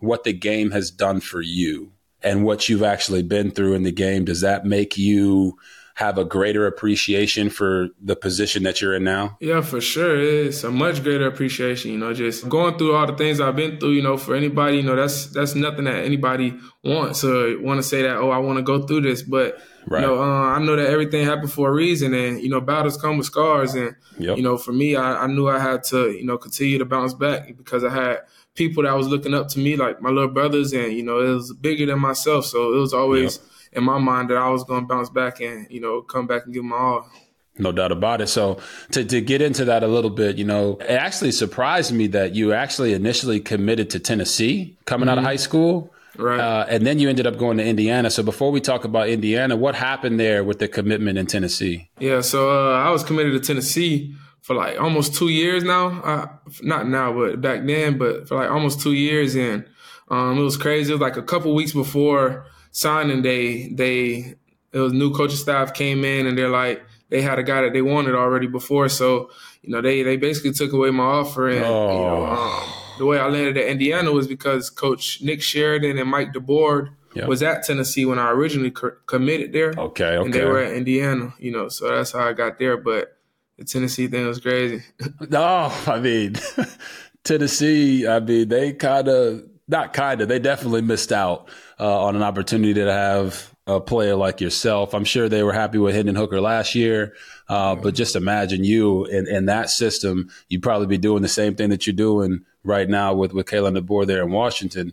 what 0.00 0.24
the 0.24 0.32
game 0.32 0.70
has 0.70 0.90
done 0.90 1.20
for 1.20 1.40
you 1.40 1.92
and 2.22 2.44
what 2.44 2.68
you've 2.68 2.82
actually 2.82 3.22
been 3.22 3.50
through 3.50 3.74
in 3.74 3.82
the 3.82 3.92
game 3.92 4.24
does 4.24 4.40
that 4.40 4.64
make 4.64 4.96
you 4.96 5.58
have 5.94 6.18
a 6.18 6.24
greater 6.24 6.66
appreciation 6.66 7.48
for 7.50 7.88
the 8.00 8.16
position 8.16 8.64
that 8.64 8.80
you're 8.80 8.94
in 8.94 9.04
now? 9.04 9.36
Yeah, 9.40 9.60
for 9.60 9.80
sure. 9.80 10.20
It's 10.20 10.64
a 10.64 10.70
much 10.70 11.02
greater 11.02 11.26
appreciation, 11.26 11.92
you 11.92 11.98
know, 11.98 12.12
just 12.12 12.48
going 12.48 12.76
through 12.78 12.96
all 12.96 13.06
the 13.06 13.16
things 13.16 13.40
I've 13.40 13.56
been 13.56 13.78
through, 13.78 13.92
you 13.92 14.02
know, 14.02 14.16
for 14.16 14.34
anybody, 14.34 14.78
you 14.78 14.82
know, 14.82 14.96
that's 14.96 15.26
that's 15.26 15.54
nothing 15.54 15.84
that 15.84 16.04
anybody 16.04 16.58
wants 16.82 17.24
or 17.24 17.60
want 17.60 17.78
to 17.78 17.82
say 17.82 18.02
that, 18.02 18.16
oh, 18.16 18.30
I 18.30 18.38
want 18.38 18.58
to 18.58 18.62
go 18.62 18.86
through 18.86 19.02
this. 19.02 19.22
But 19.22 19.58
Right. 19.86 20.00
You 20.00 20.06
know, 20.06 20.22
uh, 20.22 20.54
I 20.54 20.58
know 20.60 20.76
that 20.76 20.88
everything 20.88 21.24
happened 21.24 21.52
for 21.52 21.68
a 21.68 21.72
reason, 21.72 22.14
and 22.14 22.40
you 22.40 22.48
know, 22.48 22.60
battles 22.60 22.96
come 22.96 23.18
with 23.18 23.26
scars. 23.26 23.74
And 23.74 23.94
yep. 24.18 24.36
you 24.36 24.42
know, 24.42 24.56
for 24.56 24.72
me, 24.72 24.96
I, 24.96 25.24
I, 25.24 25.26
knew 25.26 25.48
I 25.48 25.58
had 25.58 25.84
to, 25.84 26.10
you 26.10 26.24
know, 26.24 26.38
continue 26.38 26.78
to 26.78 26.84
bounce 26.84 27.12
back 27.12 27.56
because 27.56 27.84
I 27.84 27.90
had 27.90 28.20
people 28.54 28.84
that 28.84 28.96
was 28.96 29.08
looking 29.08 29.34
up 29.34 29.48
to 29.48 29.58
me, 29.58 29.76
like 29.76 30.00
my 30.00 30.10
little 30.10 30.30
brothers, 30.30 30.72
and 30.72 30.92
you 30.92 31.02
know, 31.02 31.20
it 31.20 31.34
was 31.34 31.52
bigger 31.52 31.86
than 31.86 31.98
myself. 31.98 32.46
So 32.46 32.72
it 32.72 32.78
was 32.78 32.94
always 32.94 33.36
yep. 33.36 33.46
In 33.74 33.84
my 33.84 33.98
mind 33.98 34.30
that 34.30 34.36
I 34.36 34.48
was 34.48 34.64
going 34.64 34.82
to 34.82 34.86
bounce 34.86 35.10
back 35.10 35.40
and 35.40 35.66
you 35.70 35.80
know, 35.80 36.02
come 36.02 36.26
back 36.26 36.44
and 36.44 36.54
give 36.54 36.64
my 36.64 36.76
all. 36.76 37.10
No 37.56 37.70
doubt 37.70 37.92
about 37.92 38.20
it. 38.20 38.26
So 38.26 38.58
to, 38.92 39.04
to 39.04 39.20
get 39.20 39.40
into 39.40 39.64
that 39.66 39.84
a 39.84 39.86
little 39.86 40.10
bit, 40.10 40.36
you 40.36 40.44
know, 40.44 40.76
it 40.80 40.90
actually 40.90 41.30
surprised 41.30 41.92
me 41.92 42.08
that 42.08 42.34
you 42.34 42.52
actually 42.52 42.94
initially 42.94 43.38
committed 43.38 43.90
to 43.90 44.00
Tennessee 44.00 44.76
coming 44.86 45.04
mm-hmm. 45.04 45.10
out 45.10 45.18
of 45.18 45.22
mm-hmm. 45.22 45.28
high 45.28 45.36
school. 45.36 45.92
Right. 46.16 46.38
Uh, 46.38 46.66
and 46.68 46.86
then 46.86 46.98
you 46.98 47.08
ended 47.08 47.26
up 47.26 47.38
going 47.38 47.58
to 47.58 47.64
Indiana. 47.64 48.10
So 48.10 48.22
before 48.22 48.50
we 48.50 48.60
talk 48.60 48.84
about 48.84 49.08
Indiana, 49.08 49.56
what 49.56 49.74
happened 49.74 50.18
there 50.18 50.44
with 50.44 50.58
the 50.58 50.68
commitment 50.68 51.18
in 51.18 51.26
Tennessee? 51.26 51.90
Yeah, 51.98 52.20
so 52.20 52.50
uh, 52.50 52.78
I 52.78 52.90
was 52.90 53.02
committed 53.02 53.32
to 53.32 53.40
Tennessee 53.40 54.14
for 54.40 54.54
like 54.54 54.80
almost 54.80 55.14
two 55.14 55.28
years 55.28 55.64
now. 55.64 55.86
Uh, 56.02 56.28
not 56.62 56.86
now, 56.88 57.12
but 57.12 57.40
back 57.40 57.64
then, 57.64 57.98
but 57.98 58.28
for 58.28 58.36
like 58.36 58.50
almost 58.50 58.80
two 58.80 58.92
years. 58.92 59.34
And 59.34 59.64
um, 60.08 60.38
it 60.38 60.42
was 60.42 60.56
crazy. 60.56 60.92
It 60.92 60.94
was 60.94 61.00
like 61.00 61.16
a 61.16 61.22
couple 61.22 61.54
weeks 61.54 61.72
before 61.72 62.46
signing 62.74 63.22
day, 63.22 63.68
they 63.68 64.34
it 64.72 64.78
was 64.78 64.92
new 64.92 65.14
coaching 65.14 65.38
staff 65.38 65.72
came 65.72 66.04
in 66.04 66.26
and 66.26 66.36
they're 66.36 66.50
like 66.50 66.84
they 67.08 67.22
had 67.22 67.38
a 67.38 67.42
guy 67.42 67.62
that 67.62 67.72
they 67.72 67.82
wanted 67.82 68.14
already 68.14 68.46
before. 68.46 68.90
So 68.90 69.30
you 69.62 69.70
know 69.70 69.80
they 69.80 70.02
they 70.02 70.18
basically 70.18 70.52
took 70.52 70.72
away 70.72 70.90
my 70.90 71.04
offer 71.04 71.48
and 71.48 71.64
oh. 71.64 71.92
you 71.92 71.98
know. 71.98 72.26
Um, 72.26 72.72
the 72.98 73.06
way 73.06 73.18
I 73.18 73.26
landed 73.26 73.56
at 73.56 73.66
Indiana 73.66 74.12
was 74.12 74.28
because 74.28 74.70
Coach 74.70 75.20
Nick 75.20 75.42
Sheridan 75.42 75.98
and 75.98 76.08
Mike 76.08 76.32
DeBord 76.32 76.90
yep. 77.14 77.28
was 77.28 77.42
at 77.42 77.64
Tennessee 77.64 78.04
when 78.04 78.20
I 78.20 78.30
originally 78.30 78.70
co- 78.70 78.96
committed 79.06 79.52
there. 79.52 79.74
Okay, 79.76 80.04
okay. 80.04 80.24
And 80.24 80.32
they 80.32 80.44
were 80.44 80.60
at 80.60 80.74
Indiana, 80.74 81.34
you 81.38 81.50
know, 81.50 81.68
so 81.68 81.88
that's 81.88 82.12
how 82.12 82.20
I 82.20 82.32
got 82.32 82.60
there. 82.60 82.76
But 82.76 83.16
the 83.58 83.64
Tennessee 83.64 84.06
thing 84.06 84.26
was 84.26 84.38
crazy. 84.38 84.84
no, 85.28 85.72
I 85.86 85.98
mean, 85.98 86.36
Tennessee, 87.24 88.06
I 88.06 88.20
mean, 88.20 88.48
they 88.48 88.72
kind 88.72 89.08
of, 89.08 89.44
not 89.66 89.92
kind 89.92 90.20
of, 90.20 90.28
they 90.28 90.38
definitely 90.38 90.82
missed 90.82 91.10
out 91.10 91.48
uh, 91.78 92.04
on 92.04 92.16
an 92.16 92.22
opportunity 92.22 92.74
to 92.74 92.92
have 92.92 93.54
a 93.66 93.80
player 93.80 94.14
like 94.14 94.40
yourself. 94.40 94.94
I'm 94.94 95.04
sure 95.04 95.28
they 95.28 95.42
were 95.42 95.52
happy 95.52 95.78
with 95.78 95.94
Hendon 95.94 96.16
Hooker 96.16 96.40
last 96.40 96.74
year, 96.74 97.14
uh, 97.48 97.74
but 97.74 97.94
just 97.94 98.16
imagine 98.16 98.64
you 98.64 99.06
in, 99.06 99.26
in 99.26 99.46
that 99.46 99.70
system, 99.70 100.30
you'd 100.48 100.62
probably 100.62 100.86
be 100.86 100.98
doing 100.98 101.22
the 101.22 101.28
same 101.28 101.54
thing 101.54 101.70
that 101.70 101.86
you're 101.86 101.94
doing 101.94 102.44
right 102.62 102.88
now 102.88 103.14
with 103.14 103.32
with 103.32 103.46
Kalen 103.46 103.78
DeBoer 103.78 104.06
there 104.06 104.22
in 104.22 104.30
Washington. 104.30 104.92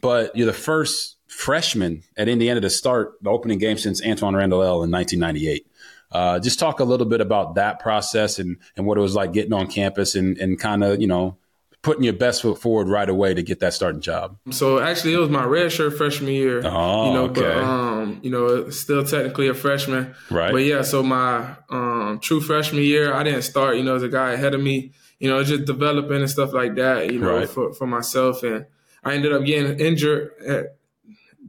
But 0.00 0.36
you're 0.36 0.46
the 0.46 0.52
first 0.52 1.16
freshman 1.26 2.02
at 2.16 2.28
Indiana 2.28 2.60
to 2.60 2.70
start 2.70 3.14
the 3.22 3.30
opening 3.30 3.58
game 3.58 3.78
since 3.78 4.00
Antwaan 4.00 4.36
Randle 4.36 4.62
El 4.62 4.82
in 4.82 4.90
1998. 4.90 5.66
Uh, 6.10 6.38
just 6.38 6.58
talk 6.58 6.80
a 6.80 6.84
little 6.84 7.06
bit 7.06 7.22
about 7.22 7.54
that 7.54 7.80
process 7.80 8.38
and, 8.38 8.58
and 8.76 8.86
what 8.86 8.98
it 8.98 9.00
was 9.00 9.14
like 9.14 9.32
getting 9.32 9.54
on 9.54 9.66
campus 9.66 10.14
and, 10.14 10.36
and 10.38 10.60
kind 10.60 10.84
of, 10.84 11.00
you 11.00 11.06
know, 11.06 11.38
putting 11.82 12.04
your 12.04 12.12
best 12.14 12.42
foot 12.42 12.60
forward 12.60 12.88
right 12.88 13.08
away 13.08 13.34
to 13.34 13.42
get 13.42 13.60
that 13.60 13.74
starting 13.74 14.00
job? 14.00 14.38
So 14.50 14.78
actually, 14.80 15.14
it 15.14 15.18
was 15.18 15.28
my 15.28 15.44
red 15.44 15.70
shirt 15.70 15.96
freshman 15.96 16.32
year. 16.32 16.62
Oh, 16.64 17.06
you 17.06 17.12
know, 17.14 17.24
okay. 17.24 17.40
but 17.40 17.56
um, 17.58 18.20
you 18.22 18.30
know, 18.30 18.70
still 18.70 19.04
technically 19.04 19.48
a 19.48 19.54
freshman. 19.54 20.14
Right. 20.30 20.52
But 20.52 20.62
yeah, 20.64 20.82
so 20.82 21.02
my 21.02 21.56
um, 21.70 22.20
true 22.20 22.40
freshman 22.40 22.82
year, 22.82 23.12
I 23.12 23.22
didn't 23.22 23.42
start. 23.42 23.76
You 23.76 23.84
know, 23.84 23.96
as 23.96 24.02
a 24.02 24.08
guy 24.08 24.32
ahead 24.32 24.54
of 24.54 24.60
me 24.60 24.92
you 25.22 25.28
know, 25.28 25.44
just 25.44 25.66
developing 25.66 26.16
and 26.16 26.28
stuff 26.28 26.52
like 26.52 26.74
that, 26.74 27.12
you 27.12 27.20
know, 27.20 27.36
right. 27.38 27.48
for, 27.48 27.72
for 27.72 27.86
myself. 27.86 28.42
And 28.42 28.66
I 29.04 29.14
ended 29.14 29.32
up 29.32 29.44
getting 29.44 29.78
injured 29.78 30.32
at, 30.44 30.76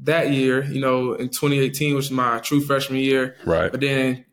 that 0.03 0.31
year, 0.31 0.63
you 0.63 0.79
know, 0.79 1.13
in 1.13 1.29
2018, 1.29 1.95
which 1.95 2.03
was 2.03 2.11
my 2.11 2.37
true 2.39 2.61
freshman 2.61 2.99
year. 2.99 3.35
Right. 3.45 3.71
But 3.71 3.81
then 3.81 4.25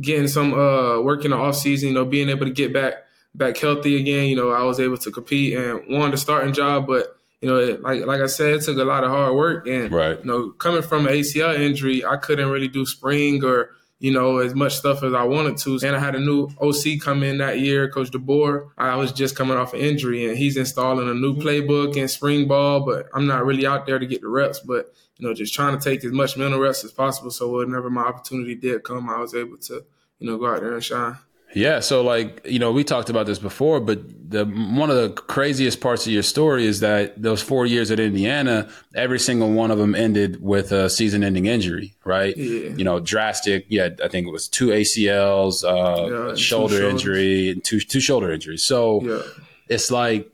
getting 0.00 0.28
some 0.28 0.54
uh 0.54 1.00
work 1.00 1.24
in 1.24 1.32
the 1.32 1.36
off 1.36 1.56
season, 1.56 1.88
you 1.88 1.94
know, 1.94 2.04
being 2.04 2.28
able 2.28 2.46
to 2.46 2.52
get 2.52 2.72
back 2.72 2.94
back 3.34 3.56
healthy 3.56 3.96
again, 3.96 4.26
you 4.26 4.36
know, 4.36 4.50
I 4.50 4.62
was 4.62 4.80
able 4.80 4.98
to 4.98 5.10
compete 5.10 5.56
and 5.56 5.82
won 5.88 6.10
the 6.10 6.16
starting 6.16 6.52
job, 6.52 6.86
but 6.86 7.16
you 7.40 7.48
know, 7.48 7.58
it, 7.58 7.82
like 7.82 8.06
like 8.06 8.20
I 8.20 8.26
said, 8.26 8.54
it 8.54 8.62
took 8.62 8.78
a 8.78 8.84
lot 8.84 9.04
of 9.04 9.10
hard 9.10 9.34
work 9.34 9.66
and 9.66 9.92
right. 9.92 10.18
you 10.18 10.24
know, 10.24 10.50
coming 10.50 10.82
from 10.82 11.06
an 11.06 11.12
ACL 11.12 11.58
injury, 11.58 12.04
I 12.04 12.16
couldn't 12.16 12.48
really 12.48 12.68
do 12.68 12.86
spring 12.86 13.44
or 13.44 13.70
you 14.00 14.10
know, 14.10 14.38
as 14.38 14.54
much 14.54 14.76
stuff 14.76 15.02
as 15.02 15.14
I 15.14 15.22
wanted 15.22 15.56
to. 15.58 15.78
And 15.82 15.96
I 15.96 15.98
had 15.98 16.14
a 16.14 16.20
new 16.20 16.50
OC 16.60 17.00
come 17.00 17.22
in 17.22 17.38
that 17.38 17.60
year, 17.60 17.88
Coach 17.88 18.10
DeBoer. 18.10 18.68
I 18.76 18.96
was 18.96 19.12
just 19.12 19.34
coming 19.34 19.56
off 19.56 19.72
an 19.72 19.80
injury 19.80 20.28
and 20.28 20.36
he's 20.36 20.58
installing 20.58 21.08
a 21.08 21.14
new 21.14 21.34
mm-hmm. 21.34 21.46
playbook 21.46 21.96
and 21.96 22.10
spring 22.10 22.46
ball, 22.46 22.80
but 22.80 23.06
I'm 23.14 23.26
not 23.26 23.46
really 23.46 23.66
out 23.66 23.86
there 23.86 23.98
to 23.98 24.04
get 24.04 24.20
the 24.20 24.28
reps, 24.28 24.60
but 24.60 24.92
you 25.16 25.26
know, 25.26 25.32
just 25.32 25.54
trying 25.54 25.78
to 25.78 25.82
take 25.82 26.04
as 26.04 26.12
much 26.12 26.36
mental 26.36 26.60
reps 26.60 26.84
as 26.84 26.92
possible. 26.92 27.30
So 27.30 27.58
whenever 27.58 27.88
my 27.88 28.02
opportunity 28.02 28.54
did 28.54 28.84
come, 28.84 29.08
I 29.08 29.20
was 29.20 29.34
able 29.34 29.56
to, 29.58 29.84
you 30.18 30.30
know, 30.30 30.36
go 30.36 30.52
out 30.52 30.60
there 30.60 30.74
and 30.74 30.84
shine. 30.84 31.16
Yeah, 31.54 31.80
so 31.80 32.02
like 32.02 32.44
you 32.44 32.58
know, 32.58 32.72
we 32.72 32.84
talked 32.84 33.10
about 33.10 33.26
this 33.26 33.38
before, 33.38 33.80
but 33.80 34.30
the 34.30 34.44
one 34.44 34.90
of 34.90 34.96
the 34.96 35.10
craziest 35.10 35.80
parts 35.80 36.06
of 36.06 36.12
your 36.12 36.22
story 36.22 36.66
is 36.66 36.80
that 36.80 37.20
those 37.20 37.40
four 37.40 37.64
years 37.64 37.90
at 37.90 38.00
Indiana, 38.00 38.68
every 38.94 39.18
single 39.20 39.52
one 39.52 39.70
of 39.70 39.78
them 39.78 39.94
ended 39.94 40.42
with 40.42 40.72
a 40.72 40.90
season-ending 40.90 41.46
injury, 41.46 41.94
right? 42.04 42.36
Yeah. 42.36 42.70
You 42.70 42.84
know, 42.84 43.00
drastic. 43.00 43.66
Yeah, 43.68 43.90
I 44.02 44.08
think 44.08 44.26
it 44.26 44.30
was 44.30 44.48
two 44.48 44.68
ACLs, 44.68 45.64
uh, 45.64 46.28
yeah, 46.28 46.34
shoulder 46.34 46.88
injury, 46.88 47.50
and 47.50 47.62
two 47.62 47.80
two 47.80 48.00
shoulder 48.00 48.32
injuries. 48.32 48.64
So 48.64 49.02
yeah. 49.02 49.22
it's 49.68 49.90
like 49.90 50.30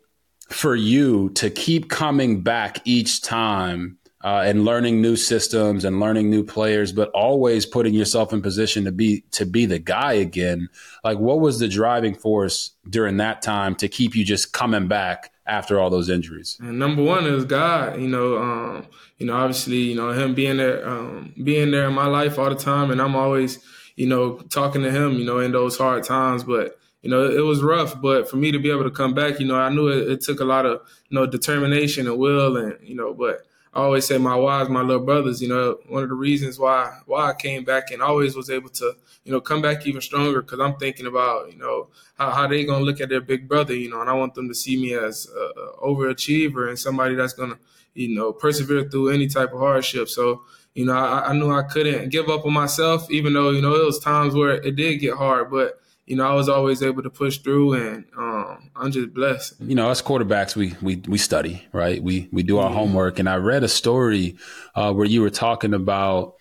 for 0.48 0.74
you 0.74 1.30
to 1.30 1.50
keep 1.50 1.88
coming 1.88 2.40
back 2.42 2.80
each 2.84 3.22
time 3.22 3.98
uh, 4.22 4.42
and 4.44 4.64
learning 4.64 5.00
new 5.00 5.16
systems 5.16 5.84
and 5.84 5.98
learning 5.98 6.28
new 6.28 6.44
players, 6.44 6.92
but 6.92 7.08
always 7.10 7.64
putting 7.64 7.94
yourself 7.94 8.32
in 8.32 8.42
position 8.42 8.84
to 8.84 8.92
be 8.92 9.22
to 9.30 9.46
be 9.46 9.64
the 9.64 9.78
guy 9.78 10.12
again. 10.12 10.68
Like, 11.02 11.18
what 11.18 11.40
was 11.40 11.58
the 11.58 11.68
driving 11.68 12.14
force 12.14 12.72
during 12.88 13.16
that 13.16 13.40
time 13.40 13.74
to 13.76 13.88
keep 13.88 14.14
you 14.14 14.24
just 14.24 14.52
coming 14.52 14.88
back 14.88 15.32
after 15.46 15.80
all 15.80 15.88
those 15.88 16.10
injuries? 16.10 16.58
And 16.60 16.78
number 16.78 17.02
one 17.02 17.24
is 17.24 17.46
God. 17.46 17.98
You 17.98 18.08
know, 18.08 18.36
um, 18.36 18.86
you 19.18 19.26
know, 19.26 19.34
obviously, 19.34 19.78
you 19.78 19.94
know, 19.94 20.10
him 20.10 20.34
being 20.34 20.58
there, 20.58 20.86
um, 20.86 21.32
being 21.42 21.70
there 21.70 21.88
in 21.88 21.94
my 21.94 22.06
life 22.06 22.38
all 22.38 22.50
the 22.50 22.56
time, 22.56 22.90
and 22.90 23.00
I'm 23.00 23.16
always, 23.16 23.58
you 23.96 24.06
know, 24.06 24.34
talking 24.50 24.82
to 24.82 24.90
him, 24.90 25.12
you 25.14 25.24
know, 25.24 25.38
in 25.38 25.52
those 25.52 25.78
hard 25.78 26.04
times, 26.04 26.44
but 26.44 26.76
you 27.02 27.08
know, 27.08 27.30
it 27.30 27.40
was 27.40 27.62
rough, 27.62 27.98
but 28.02 28.28
for 28.28 28.36
me 28.36 28.52
to 28.52 28.58
be 28.58 28.70
able 28.70 28.84
to 28.84 28.90
come 28.90 29.14
back, 29.14 29.40
you 29.40 29.46
know, 29.46 29.56
I 29.56 29.70
knew 29.70 29.88
it, 29.88 30.10
it, 30.10 30.20
took 30.20 30.40
a 30.40 30.44
lot 30.44 30.66
of, 30.66 30.82
you 31.08 31.14
know, 31.14 31.24
determination 31.26 32.06
and 32.06 32.18
will 32.18 32.58
and, 32.58 32.76
you 32.86 32.94
know, 32.94 33.14
but 33.14 33.46
I 33.72 33.82
always 33.82 34.04
say 34.04 34.18
my 34.18 34.34
wives, 34.34 34.68
my 34.68 34.82
little 34.82 35.04
brothers, 35.04 35.40
you 35.40 35.48
know, 35.48 35.78
one 35.88 36.02
of 36.02 36.08
the 36.08 36.14
reasons 36.16 36.58
why 36.58 36.98
why 37.06 37.30
I 37.30 37.34
came 37.34 37.64
back 37.64 37.92
and 37.92 38.02
always 38.02 38.34
was 38.34 38.50
able 38.50 38.70
to, 38.70 38.94
you 39.24 39.30
know, 39.30 39.40
come 39.40 39.62
back 39.62 39.86
even 39.86 40.00
stronger 40.00 40.42
because 40.42 40.58
I'm 40.58 40.74
thinking 40.76 41.06
about, 41.06 41.52
you 41.52 41.58
know, 41.58 41.88
how, 42.18 42.30
how 42.30 42.46
they 42.48 42.64
gonna 42.64 42.84
look 42.84 43.00
at 43.00 43.08
their 43.08 43.20
big 43.20 43.48
brother, 43.48 43.74
you 43.74 43.88
know, 43.88 44.00
and 44.00 44.10
I 44.10 44.14
want 44.14 44.34
them 44.34 44.48
to 44.48 44.54
see 44.54 44.80
me 44.80 44.94
as 44.94 45.28
a, 45.28 45.84
overachiever 45.84 46.68
and 46.68 46.78
somebody 46.78 47.14
that's 47.14 47.32
gonna, 47.32 47.58
you 47.94 48.08
know, 48.14 48.32
persevere 48.32 48.88
through 48.88 49.10
any 49.10 49.28
type 49.28 49.52
of 49.52 49.60
hardship. 49.60 50.08
So, 50.08 50.42
you 50.74 50.84
know, 50.84 50.94
I, 50.94 51.28
I 51.28 51.32
knew 51.32 51.52
I 51.52 51.62
couldn't 51.62 52.08
give 52.08 52.28
up 52.28 52.44
on 52.44 52.52
myself, 52.52 53.08
even 53.08 53.34
though, 53.34 53.50
you 53.50 53.62
know, 53.62 53.76
it 53.76 53.84
was 53.84 54.00
times 54.00 54.34
where 54.34 54.50
it 54.50 54.74
did 54.74 54.96
get 54.98 55.14
hard, 55.14 55.48
but 55.48 55.80
you 56.10 56.16
know, 56.16 56.24
I 56.24 56.34
was 56.34 56.48
always 56.48 56.82
able 56.82 57.04
to 57.04 57.08
push 57.08 57.38
through, 57.38 57.74
and 57.74 58.04
um, 58.18 58.72
I'm 58.74 58.90
just 58.90 59.14
blessed. 59.14 59.60
You 59.60 59.76
know, 59.76 59.90
as 59.90 60.02
quarterbacks, 60.02 60.56
we 60.56 60.74
we 60.82 60.96
we 61.06 61.18
study, 61.18 61.64
right? 61.72 62.02
We 62.02 62.28
we 62.32 62.42
do 62.42 62.58
our 62.58 62.68
yeah. 62.68 62.76
homework, 62.76 63.20
and 63.20 63.28
I 63.28 63.36
read 63.36 63.62
a 63.62 63.68
story 63.68 64.36
uh, 64.74 64.92
where 64.92 65.06
you 65.06 65.20
were 65.20 65.30
talking 65.30 65.72
about, 65.72 66.34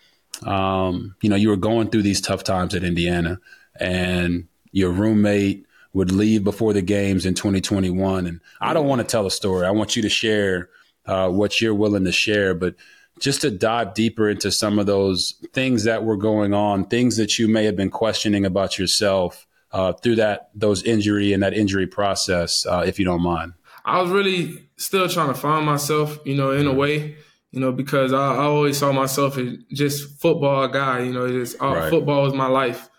um, 0.43 1.15
you 1.21 1.29
know, 1.29 1.35
you 1.35 1.49
were 1.49 1.55
going 1.55 1.91
through 1.91 2.01
these 2.01 2.19
tough 2.19 2.43
times 2.43 2.73
at 2.73 2.83
Indiana, 2.83 3.39
and 3.79 4.47
your 4.71 4.89
roommate 4.89 5.67
would 5.93 6.11
leave 6.11 6.43
before 6.43 6.73
the 6.73 6.81
games 6.81 7.27
in 7.27 7.35
2021. 7.35 8.25
And 8.25 8.41
I 8.59 8.73
don't 8.73 8.87
want 8.87 9.01
to 9.01 9.07
tell 9.07 9.27
a 9.27 9.31
story. 9.31 9.67
I 9.67 9.71
want 9.71 9.95
you 9.95 10.01
to 10.01 10.09
share 10.09 10.69
uh, 11.05 11.29
what 11.29 11.61
you're 11.61 11.75
willing 11.75 12.05
to 12.05 12.11
share, 12.11 12.55
but 12.55 12.73
just 13.19 13.41
to 13.41 13.51
dive 13.51 13.93
deeper 13.93 14.29
into 14.29 14.51
some 14.51 14.79
of 14.79 14.87
those 14.87 15.35
things 15.53 15.83
that 15.83 16.03
were 16.03 16.17
going 16.17 16.55
on, 16.55 16.85
things 16.85 17.17
that 17.17 17.37
you 17.37 17.47
may 17.47 17.65
have 17.65 17.75
been 17.75 17.91
questioning 17.91 18.45
about 18.47 18.79
yourself 18.79 19.45
uh, 19.71 19.93
through 19.93 20.15
that 20.15 20.49
those 20.53 20.83
injury 20.83 21.33
and 21.33 21.43
that 21.43 21.53
injury 21.53 21.87
process, 21.87 22.65
uh, 22.65 22.83
if 22.85 22.99
you 22.99 23.05
don't 23.05 23.21
mind? 23.21 23.53
I 23.85 24.01
was 24.01 24.11
really 24.11 24.69
still 24.77 25.07
trying 25.07 25.29
to 25.29 25.39
find 25.39 25.65
myself, 25.65 26.19
you 26.25 26.35
know, 26.35 26.51
in 26.51 26.67
a 26.67 26.73
way, 26.73 27.15
you 27.51 27.59
know, 27.59 27.71
because 27.71 28.13
I, 28.13 28.35
I 28.35 28.43
always 28.43 28.77
saw 28.77 28.91
myself 28.91 29.37
as 29.37 29.57
just 29.73 30.19
football 30.19 30.67
guy, 30.67 31.01
you 31.01 31.13
know, 31.13 31.27
just 31.27 31.61
uh, 31.61 31.73
right. 31.73 31.89
football 31.89 32.23
was 32.23 32.33
my 32.33 32.47
life. 32.47 32.89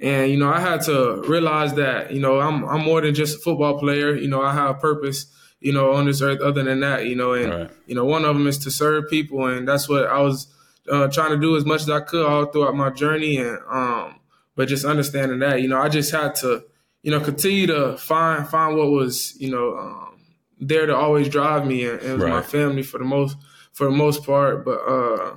And, 0.00 0.30
you 0.30 0.36
know, 0.36 0.48
I 0.48 0.60
had 0.60 0.82
to 0.82 1.22
realize 1.26 1.74
that, 1.74 2.12
you 2.12 2.20
know, 2.20 2.38
I'm, 2.40 2.64
I'm 2.64 2.84
more 2.84 3.00
than 3.00 3.14
just 3.14 3.38
a 3.38 3.40
football 3.40 3.78
player. 3.78 4.14
You 4.14 4.28
know, 4.28 4.40
I 4.40 4.54
have 4.54 4.70
a 4.70 4.74
purpose, 4.74 5.26
you 5.60 5.72
know, 5.72 5.92
on 5.92 6.06
this 6.06 6.22
earth 6.22 6.40
other 6.40 6.62
than 6.62 6.80
that, 6.80 7.06
you 7.06 7.16
know, 7.16 7.32
and, 7.32 7.52
right. 7.52 7.70
you 7.86 7.96
know, 7.96 8.04
one 8.04 8.24
of 8.24 8.36
them 8.36 8.46
is 8.46 8.58
to 8.58 8.70
serve 8.70 9.10
people. 9.10 9.46
And 9.46 9.66
that's 9.66 9.88
what 9.88 10.06
I 10.06 10.20
was 10.20 10.46
uh, 10.90 11.08
trying 11.08 11.30
to 11.30 11.36
do 11.36 11.56
as 11.56 11.64
much 11.64 11.82
as 11.82 11.90
I 11.90 12.00
could 12.00 12.24
all 12.24 12.46
throughout 12.46 12.74
my 12.74 12.90
journey, 12.90 13.36
and 13.38 13.58
um, 13.68 14.17
but 14.58 14.66
just 14.66 14.84
understanding 14.84 15.38
that, 15.38 15.62
you 15.62 15.68
know, 15.68 15.80
I 15.80 15.88
just 15.88 16.10
had 16.10 16.34
to, 16.36 16.64
you 17.04 17.12
know, 17.12 17.20
continue 17.20 17.68
to 17.68 17.96
find 17.96 18.46
find 18.48 18.76
what 18.76 18.90
was, 18.90 19.40
you 19.40 19.52
know, 19.52 19.78
um, 19.78 20.18
there 20.58 20.84
to 20.84 20.96
always 20.96 21.28
drive 21.28 21.64
me, 21.64 21.84
and 21.84 22.02
it 22.02 22.12
was 22.14 22.22
right. 22.22 22.30
my 22.30 22.42
family 22.42 22.82
for 22.82 22.98
the 22.98 23.04
most 23.04 23.36
for 23.72 23.84
the 23.84 23.92
most 23.92 24.26
part. 24.26 24.64
But 24.64 24.80
uh, 24.80 25.36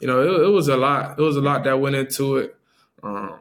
you 0.00 0.08
know, 0.08 0.20
it, 0.20 0.46
it, 0.46 0.50
was 0.50 0.66
a 0.66 0.76
lot. 0.76 1.16
It 1.16 1.22
was 1.22 1.36
a 1.36 1.40
lot 1.40 1.62
that 1.62 1.78
went 1.78 1.94
into 1.94 2.38
it. 2.38 2.56
Um, 3.04 3.38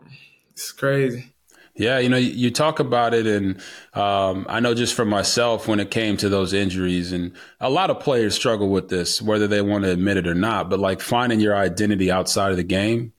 it's 0.52 0.72
crazy. 0.72 1.34
Yeah, 1.74 1.98
you 1.98 2.08
know, 2.08 2.18
you 2.18 2.52
talk 2.52 2.80
about 2.80 3.16
it, 3.16 3.26
and 3.26 3.60
um, 3.96 4.46
I 4.48 4.60
know 4.60 4.76
just 4.76 4.94
for 4.94 5.06
myself 5.06 5.68
when 5.68 5.80
it 5.80 5.90
came 5.90 6.18
to 6.18 6.30
those 6.30 6.54
injuries, 6.54 7.12
and 7.12 7.32
a 7.60 7.72
lot 7.72 7.90
of 7.90 8.00
players 8.00 8.36
struggle 8.36 8.70
with 8.70 8.90
this, 8.90 9.24
whether 9.24 9.48
they 9.48 9.64
want 9.64 9.86
to 9.86 9.92
admit 9.92 10.18
it 10.18 10.28
or 10.28 10.36
not. 10.36 10.70
But 10.70 10.80
like 10.80 11.02
finding 11.02 11.40
your 11.40 11.58
identity 11.58 12.12
outside 12.12 12.52
of 12.52 12.58
the 12.58 12.64
game, 12.64 13.12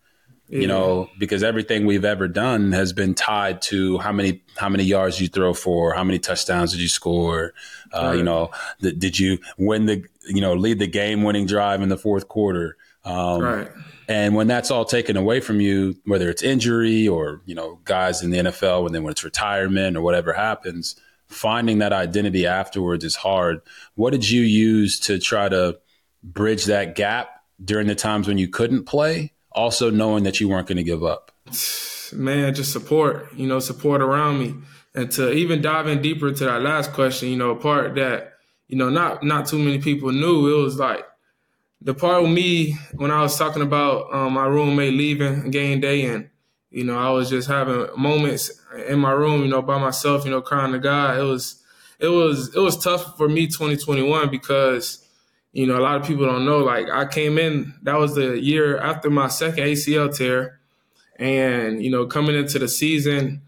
you 0.48 0.66
know, 0.66 1.10
because 1.18 1.42
everything 1.42 1.86
we've 1.86 2.04
ever 2.04 2.28
done 2.28 2.72
has 2.72 2.92
been 2.92 3.14
tied 3.14 3.62
to 3.62 3.98
how 3.98 4.12
many 4.12 4.42
how 4.56 4.68
many 4.68 4.84
yards 4.84 5.20
you 5.20 5.28
throw 5.28 5.52
for, 5.52 5.92
how 5.94 6.04
many 6.04 6.18
touchdowns 6.18 6.72
did 6.72 6.80
you 6.80 6.88
score, 6.88 7.52
uh, 7.92 8.06
right. 8.06 8.18
you 8.18 8.22
know, 8.22 8.50
did 8.80 9.18
you 9.18 9.38
win 9.58 9.86
the 9.86 10.04
you 10.28 10.40
know 10.40 10.54
lead 10.54 10.78
the 10.78 10.86
game 10.86 11.22
winning 11.22 11.46
drive 11.46 11.82
in 11.82 11.88
the 11.88 11.98
fourth 11.98 12.28
quarter. 12.28 12.76
Um, 13.04 13.40
right. 13.40 13.68
And 14.08 14.34
when 14.34 14.46
that's 14.46 14.70
all 14.70 14.84
taken 14.84 15.16
away 15.16 15.40
from 15.40 15.60
you, 15.60 15.96
whether 16.04 16.30
it's 16.30 16.42
injury 16.42 17.08
or, 17.08 17.40
you 17.44 17.54
know, 17.54 17.80
guys 17.84 18.22
in 18.22 18.30
the 18.30 18.38
NFL, 18.38 18.84
when 18.84 18.92
then 18.92 19.02
when 19.02 19.10
it's 19.10 19.24
retirement 19.24 19.96
or 19.96 20.00
whatever 20.00 20.32
happens, 20.32 20.96
finding 21.26 21.78
that 21.78 21.92
identity 21.92 22.46
afterwards 22.46 23.04
is 23.04 23.16
hard. 23.16 23.60
What 23.94 24.10
did 24.10 24.28
you 24.28 24.42
use 24.42 25.00
to 25.00 25.18
try 25.18 25.48
to 25.48 25.78
bridge 26.22 26.66
that 26.66 26.94
gap 26.94 27.28
during 27.64 27.86
the 27.86 27.94
times 27.94 28.28
when 28.28 28.38
you 28.38 28.48
couldn't 28.48 28.84
play, 28.84 29.32
also 29.56 29.90
knowing 29.90 30.24
that 30.24 30.40
you 30.40 30.48
weren't 30.48 30.68
going 30.68 30.76
to 30.76 30.84
give 30.84 31.02
up? 31.02 31.32
Man, 32.12 32.54
just 32.54 32.72
support, 32.72 33.32
you 33.34 33.46
know, 33.46 33.58
support 33.58 34.00
around 34.00 34.38
me. 34.38 34.54
And 34.94 35.10
to 35.12 35.32
even 35.32 35.60
dive 35.60 35.88
in 35.88 36.00
deeper 36.00 36.30
to 36.32 36.44
that 36.44 36.62
last 36.62 36.92
question, 36.92 37.28
you 37.28 37.36
know, 37.36 37.54
part 37.56 37.96
that, 37.96 38.34
you 38.68 38.76
know, 38.76 38.88
not 38.88 39.22
not 39.22 39.46
too 39.46 39.58
many 39.58 39.78
people 39.78 40.12
knew, 40.12 40.48
it 40.48 40.62
was 40.62 40.78
like 40.78 41.04
the 41.80 41.94
part 41.94 42.22
with 42.22 42.32
me 42.32 42.76
when 42.94 43.10
I 43.10 43.22
was 43.22 43.36
talking 43.36 43.62
about 43.62 44.12
um, 44.12 44.32
my 44.32 44.46
roommate 44.46 44.94
leaving 44.94 45.50
game 45.50 45.80
day 45.80 46.06
and 46.06 46.28
you 46.70 46.84
know 46.84 46.98
I 46.98 47.10
was 47.10 47.30
just 47.30 47.48
having 47.48 47.86
moments 47.96 48.50
in 48.88 48.98
my 48.98 49.12
room, 49.12 49.42
you 49.42 49.48
know, 49.48 49.62
by 49.62 49.78
myself, 49.78 50.24
you 50.24 50.30
know, 50.30 50.40
crying 50.40 50.72
to 50.72 50.78
God. 50.78 51.18
It 51.18 51.22
was 51.22 51.62
it 51.98 52.08
was 52.08 52.54
it 52.54 52.60
was 52.60 52.82
tough 52.82 53.16
for 53.16 53.28
me 53.28 53.46
2021 53.46 54.30
because 54.30 55.05
you 55.56 55.66
know 55.66 55.76
a 55.76 55.80
lot 55.80 56.00
of 56.00 56.06
people 56.06 56.26
don't 56.26 56.44
know 56.44 56.58
like 56.58 56.88
I 56.90 57.06
came 57.06 57.38
in 57.38 57.74
that 57.82 57.98
was 57.98 58.14
the 58.14 58.40
year 58.40 58.78
after 58.78 59.10
my 59.10 59.28
second 59.28 59.64
ACL 59.64 60.14
tear. 60.14 60.60
And 61.18 61.82
you 61.82 61.90
know 61.90 62.06
coming 62.06 62.36
into 62.36 62.58
the 62.58 62.68
season 62.68 63.40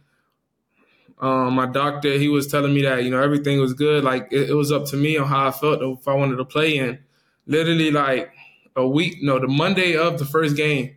um, 1.20 1.54
my 1.54 1.66
doctor 1.66 2.12
he 2.12 2.28
was 2.28 2.46
telling 2.46 2.72
me 2.72 2.82
that 2.82 3.04
you 3.04 3.10
know 3.10 3.20
everything 3.20 3.60
was 3.60 3.74
good. 3.74 4.04
Like 4.04 4.28
it, 4.30 4.50
it 4.50 4.54
was 4.54 4.70
up 4.70 4.86
to 4.86 4.96
me 4.96 5.16
on 5.18 5.26
how 5.26 5.48
I 5.48 5.50
felt 5.50 5.82
if 5.82 6.06
I 6.06 6.14
wanted 6.14 6.36
to 6.36 6.44
play 6.44 6.78
and 6.78 6.98
literally 7.46 7.90
like 7.90 8.32
a 8.76 8.86
week, 8.86 9.16
no, 9.20 9.38
the 9.40 9.48
Monday 9.48 9.96
of 9.96 10.18
the 10.18 10.24
first 10.24 10.56
game, 10.56 10.96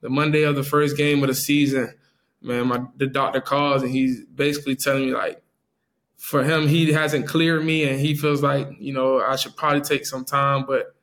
the 0.00 0.08
Monday 0.08 0.42
of 0.42 0.54
the 0.54 0.62
first 0.62 0.96
game 0.96 1.22
of 1.22 1.28
the 1.28 1.34
season, 1.34 1.92
man, 2.40 2.68
my 2.68 2.82
the 2.96 3.06
doctor 3.06 3.40
calls 3.40 3.82
and 3.82 3.90
he's 3.90 4.24
basically 4.24 4.76
telling 4.76 5.06
me 5.06 5.12
like, 5.14 5.42
for 6.18 6.44
him, 6.44 6.68
he 6.68 6.92
hasn't 6.92 7.26
cleared 7.26 7.64
me 7.64 7.88
and 7.88 7.98
he 7.98 8.14
feels 8.14 8.42
like 8.42 8.68
you 8.78 8.92
know 8.92 9.20
I 9.20 9.36
should 9.36 9.56
probably 9.56 9.80
take 9.80 10.04
some 10.04 10.24
time, 10.24 10.66
but 10.66 10.94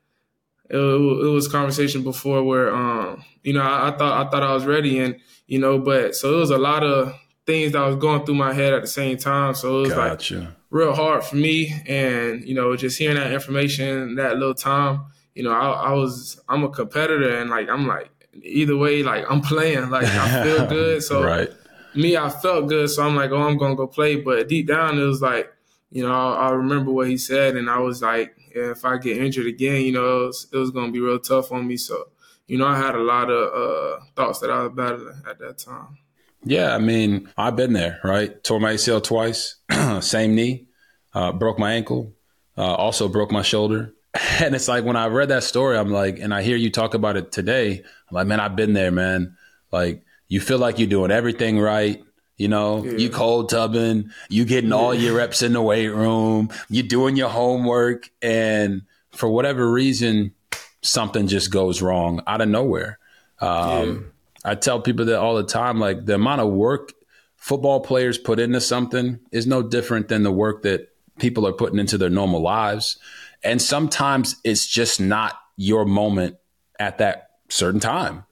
it, 0.70 0.78
it 0.78 1.32
was 1.32 1.48
conversation 1.48 2.04
before 2.04 2.44
where 2.44 2.74
um 2.74 3.24
you 3.44 3.54
know 3.54 3.62
I, 3.62 3.90
I, 3.90 3.98
thought 3.98 4.28
I 4.28 4.30
thought 4.30 4.44
I 4.44 4.54
was 4.54 4.66
ready 4.66 5.00
and 5.00 5.20
you 5.46 5.60
know 5.60 5.78
but 5.78 6.16
so 6.16 6.34
it 6.34 6.40
was 6.40 6.50
a 6.50 6.58
lot 6.58 6.84
of 6.84 7.14
things 7.46 7.74
that 7.74 7.86
was 7.86 7.96
going 7.98 8.26
through 8.26 8.36
my 8.36 8.54
head 8.54 8.74
at 8.74 8.82
the 8.82 8.88
same 8.88 9.18
time, 9.18 9.54
so 9.56 9.80
it 9.80 9.82
was 9.82 9.94
gotcha. 9.94 10.40
like 10.40 10.48
real 10.70 10.94
hard 10.94 11.24
for 11.24 11.36
me. 11.36 11.74
And, 11.88 12.44
you 12.44 12.54
know, 12.54 12.76
just 12.76 12.98
hearing 12.98 13.18
that 13.18 13.32
information 13.32 14.16
that 14.16 14.38
little 14.38 14.54
time, 14.54 15.06
you 15.34 15.44
know, 15.44 15.52
I, 15.52 15.90
I 15.90 15.94
was, 15.94 16.40
I'm 16.50 16.64
a 16.64 16.70
competitor 16.70 17.38
and 17.38 17.50
like, 17.50 17.70
I'm 17.70 17.88
like, 17.88 18.10
either 18.42 18.76
way, 18.76 19.04
like 19.04 19.26
I'm 19.30 19.42
playing, 19.42 19.90
like 19.90 20.06
I 20.06 20.44
feel 20.44 20.66
good. 20.68 21.04
So 21.04 21.24
right. 21.24 21.50
Me, 21.96 22.18
I 22.18 22.30
felt 22.30 22.68
good. 22.68 22.90
So 22.90 23.04
I'm 23.04 23.16
like, 23.16 23.32
oh, 23.32 23.42
I'm 23.42 23.60
to 23.60 23.76
go 23.76 23.88
play. 23.88 24.16
But 24.16 24.48
deep 24.48 24.68
down, 24.68 25.00
it 25.00 25.04
was 25.04 25.22
like, 25.22 25.52
you 25.92 26.04
know, 26.04 26.14
I, 26.14 26.48
I 26.48 26.50
remember 26.52 26.92
what 26.92 27.08
he 27.08 27.18
said. 27.18 27.56
And 27.56 27.70
I 27.70 27.80
was 27.80 28.02
like, 28.02 28.36
yeah, 28.56 28.72
if 28.72 28.86
I 28.86 28.98
get 28.98 29.18
injured 29.18 29.48
again, 29.48 29.82
you 29.82 29.92
know, 29.92 30.24
it 30.24 30.26
was, 30.28 30.48
was 30.52 30.72
going 30.72 30.88
to 30.88 30.92
be 30.92 31.00
real 31.00 31.20
tough 31.20 31.52
on 31.52 31.68
me. 31.68 31.78
So, 31.78 32.10
you 32.48 32.58
know, 32.58 32.68
I 32.68 32.78
had 32.78 32.96
a 32.96 33.04
lot 33.04 33.30
of 33.30 33.54
uh, 33.54 34.04
thoughts 34.16 34.40
that 34.40 34.52
I 34.52 34.64
was 34.64 34.72
battling 34.74 35.22
at 35.30 35.40
that 35.40 35.58
time. 35.58 35.98
Yeah, 36.44 36.76
I 36.76 36.78
mean, 36.78 37.30
I've 37.38 37.56
been 37.56 37.74
there, 37.74 38.00
right? 38.04 38.42
Tore 38.44 38.60
my 38.60 38.74
ACL 38.74 39.04
twice, 39.04 39.56
same 40.02 40.36
knee, 40.36 40.68
uh, 41.14 41.32
broke 41.32 41.58
my 41.58 41.74
ankle, 41.74 42.14
uh, 42.56 42.76
also 42.76 43.08
broke 43.08 43.32
my 43.32 43.42
shoulder. 43.42 43.94
And 44.40 44.56
it's 44.56 44.70
like 44.70 44.86
when 44.86 44.96
I 44.96 45.08
read 45.08 45.28
that 45.30 45.44
story, 45.44 45.78
I'm 45.78 45.92
like, 45.92 46.20
and 46.20 46.34
I 46.34 46.42
hear 46.42 46.56
you 46.56 46.70
talk 46.70 46.94
about 46.94 47.18
it 47.18 47.34
today, 47.34 47.80
I'm 47.80 48.16
like, 48.16 48.28
man, 48.28 48.40
I've 48.40 48.56
been 48.56 48.72
there, 48.72 48.92
man. 48.92 49.36
Like, 49.74 50.05
you 50.28 50.40
feel 50.40 50.58
like 50.58 50.80
you're 50.80 50.88
doing 50.88 51.12
everything 51.12 51.60
right. 51.60 52.04
You 52.38 52.50
know, 52.50 52.84
yeah. 52.84 52.98
you 52.98 53.10
cold 53.10 53.50
tubbing, 53.50 54.12
you 54.28 54.44
getting 54.44 54.74
all 54.74 54.94
your 54.94 55.16
reps 55.16 55.42
in 55.42 55.54
the 55.54 55.62
weight 55.62 55.88
room, 55.88 56.50
you 56.70 56.84
doing 56.84 57.16
your 57.16 57.30
homework, 57.30 58.10
and 58.22 58.82
for 59.12 59.30
whatever 59.30 59.72
reason, 59.72 60.34
something 60.82 61.28
just 61.28 61.50
goes 61.50 61.82
wrong 61.82 62.22
out 62.28 62.42
of 62.42 62.50
nowhere. 62.50 63.00
Um, 63.40 64.12
I 64.44 64.56
tell 64.56 64.82
people 64.82 65.06
that 65.06 65.20
all 65.20 65.36
the 65.36 65.44
time. 65.44 65.80
Like 65.80 66.06
the 66.06 66.16
amount 66.16 66.42
of 66.42 66.52
work 66.52 66.94
football 67.38 67.80
players 67.80 68.18
put 68.18 68.40
into 68.40 68.62
something 68.62 69.20
is 69.32 69.48
no 69.48 69.64
different 69.64 70.08
than 70.08 70.24
the 70.24 70.32
work 70.32 70.64
that 70.64 70.90
people 71.20 71.48
are 71.48 71.54
putting 71.54 71.80
into 71.80 71.98
their 71.98 72.10
normal 72.10 72.42
lives. 72.42 72.98
And 73.44 73.62
sometimes 73.62 74.36
it's 74.44 74.68
just 74.68 75.00
not 75.00 75.40
your 75.56 75.86
moment 75.86 76.38
at 76.80 76.98
that 76.98 77.30
certain 77.50 77.80
time. 77.80 78.26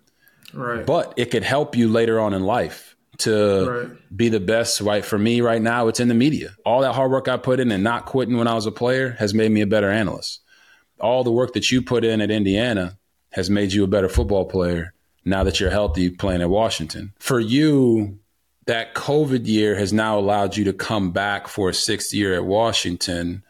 Right. 0.53 0.85
But 0.85 1.13
it 1.17 1.31
could 1.31 1.43
help 1.43 1.75
you 1.75 1.87
later 1.87 2.19
on 2.19 2.33
in 2.33 2.43
life 2.43 2.95
to 3.19 3.69
right. 3.69 4.15
be 4.15 4.29
the 4.29 4.39
best. 4.39 4.81
Right. 4.81 5.03
For 5.03 5.17
me 5.17 5.41
right 5.41 5.61
now, 5.61 5.87
it's 5.87 5.99
in 5.99 6.07
the 6.07 6.13
media. 6.13 6.55
All 6.65 6.81
that 6.81 6.93
hard 6.93 7.11
work 7.11 7.27
I 7.27 7.37
put 7.37 7.59
in 7.59 7.71
and 7.71 7.83
not 7.83 8.05
quitting 8.05 8.37
when 8.37 8.47
I 8.47 8.53
was 8.53 8.65
a 8.65 8.71
player 8.71 9.11
has 9.19 9.33
made 9.33 9.51
me 9.51 9.61
a 9.61 9.67
better 9.67 9.89
analyst. 9.89 10.41
All 10.99 11.23
the 11.23 11.31
work 11.31 11.53
that 11.53 11.71
you 11.71 11.81
put 11.81 12.03
in 12.03 12.21
at 12.21 12.31
Indiana 12.31 12.97
has 13.31 13.49
made 13.49 13.73
you 13.73 13.83
a 13.83 13.87
better 13.87 14.09
football 14.09 14.45
player 14.45 14.93
now 15.25 15.43
that 15.43 15.59
you're 15.59 15.69
healthy 15.69 16.09
playing 16.09 16.41
at 16.41 16.49
Washington. 16.49 17.13
For 17.19 17.39
you, 17.39 18.19
that 18.65 18.93
COVID 18.93 19.45
year 19.47 19.75
has 19.75 19.91
now 19.91 20.17
allowed 20.17 20.55
you 20.55 20.65
to 20.65 20.73
come 20.73 21.11
back 21.11 21.47
for 21.47 21.69
a 21.69 21.73
sixth 21.73 22.13
year 22.13 22.33
at 22.33 22.45
Washington. 22.45 23.43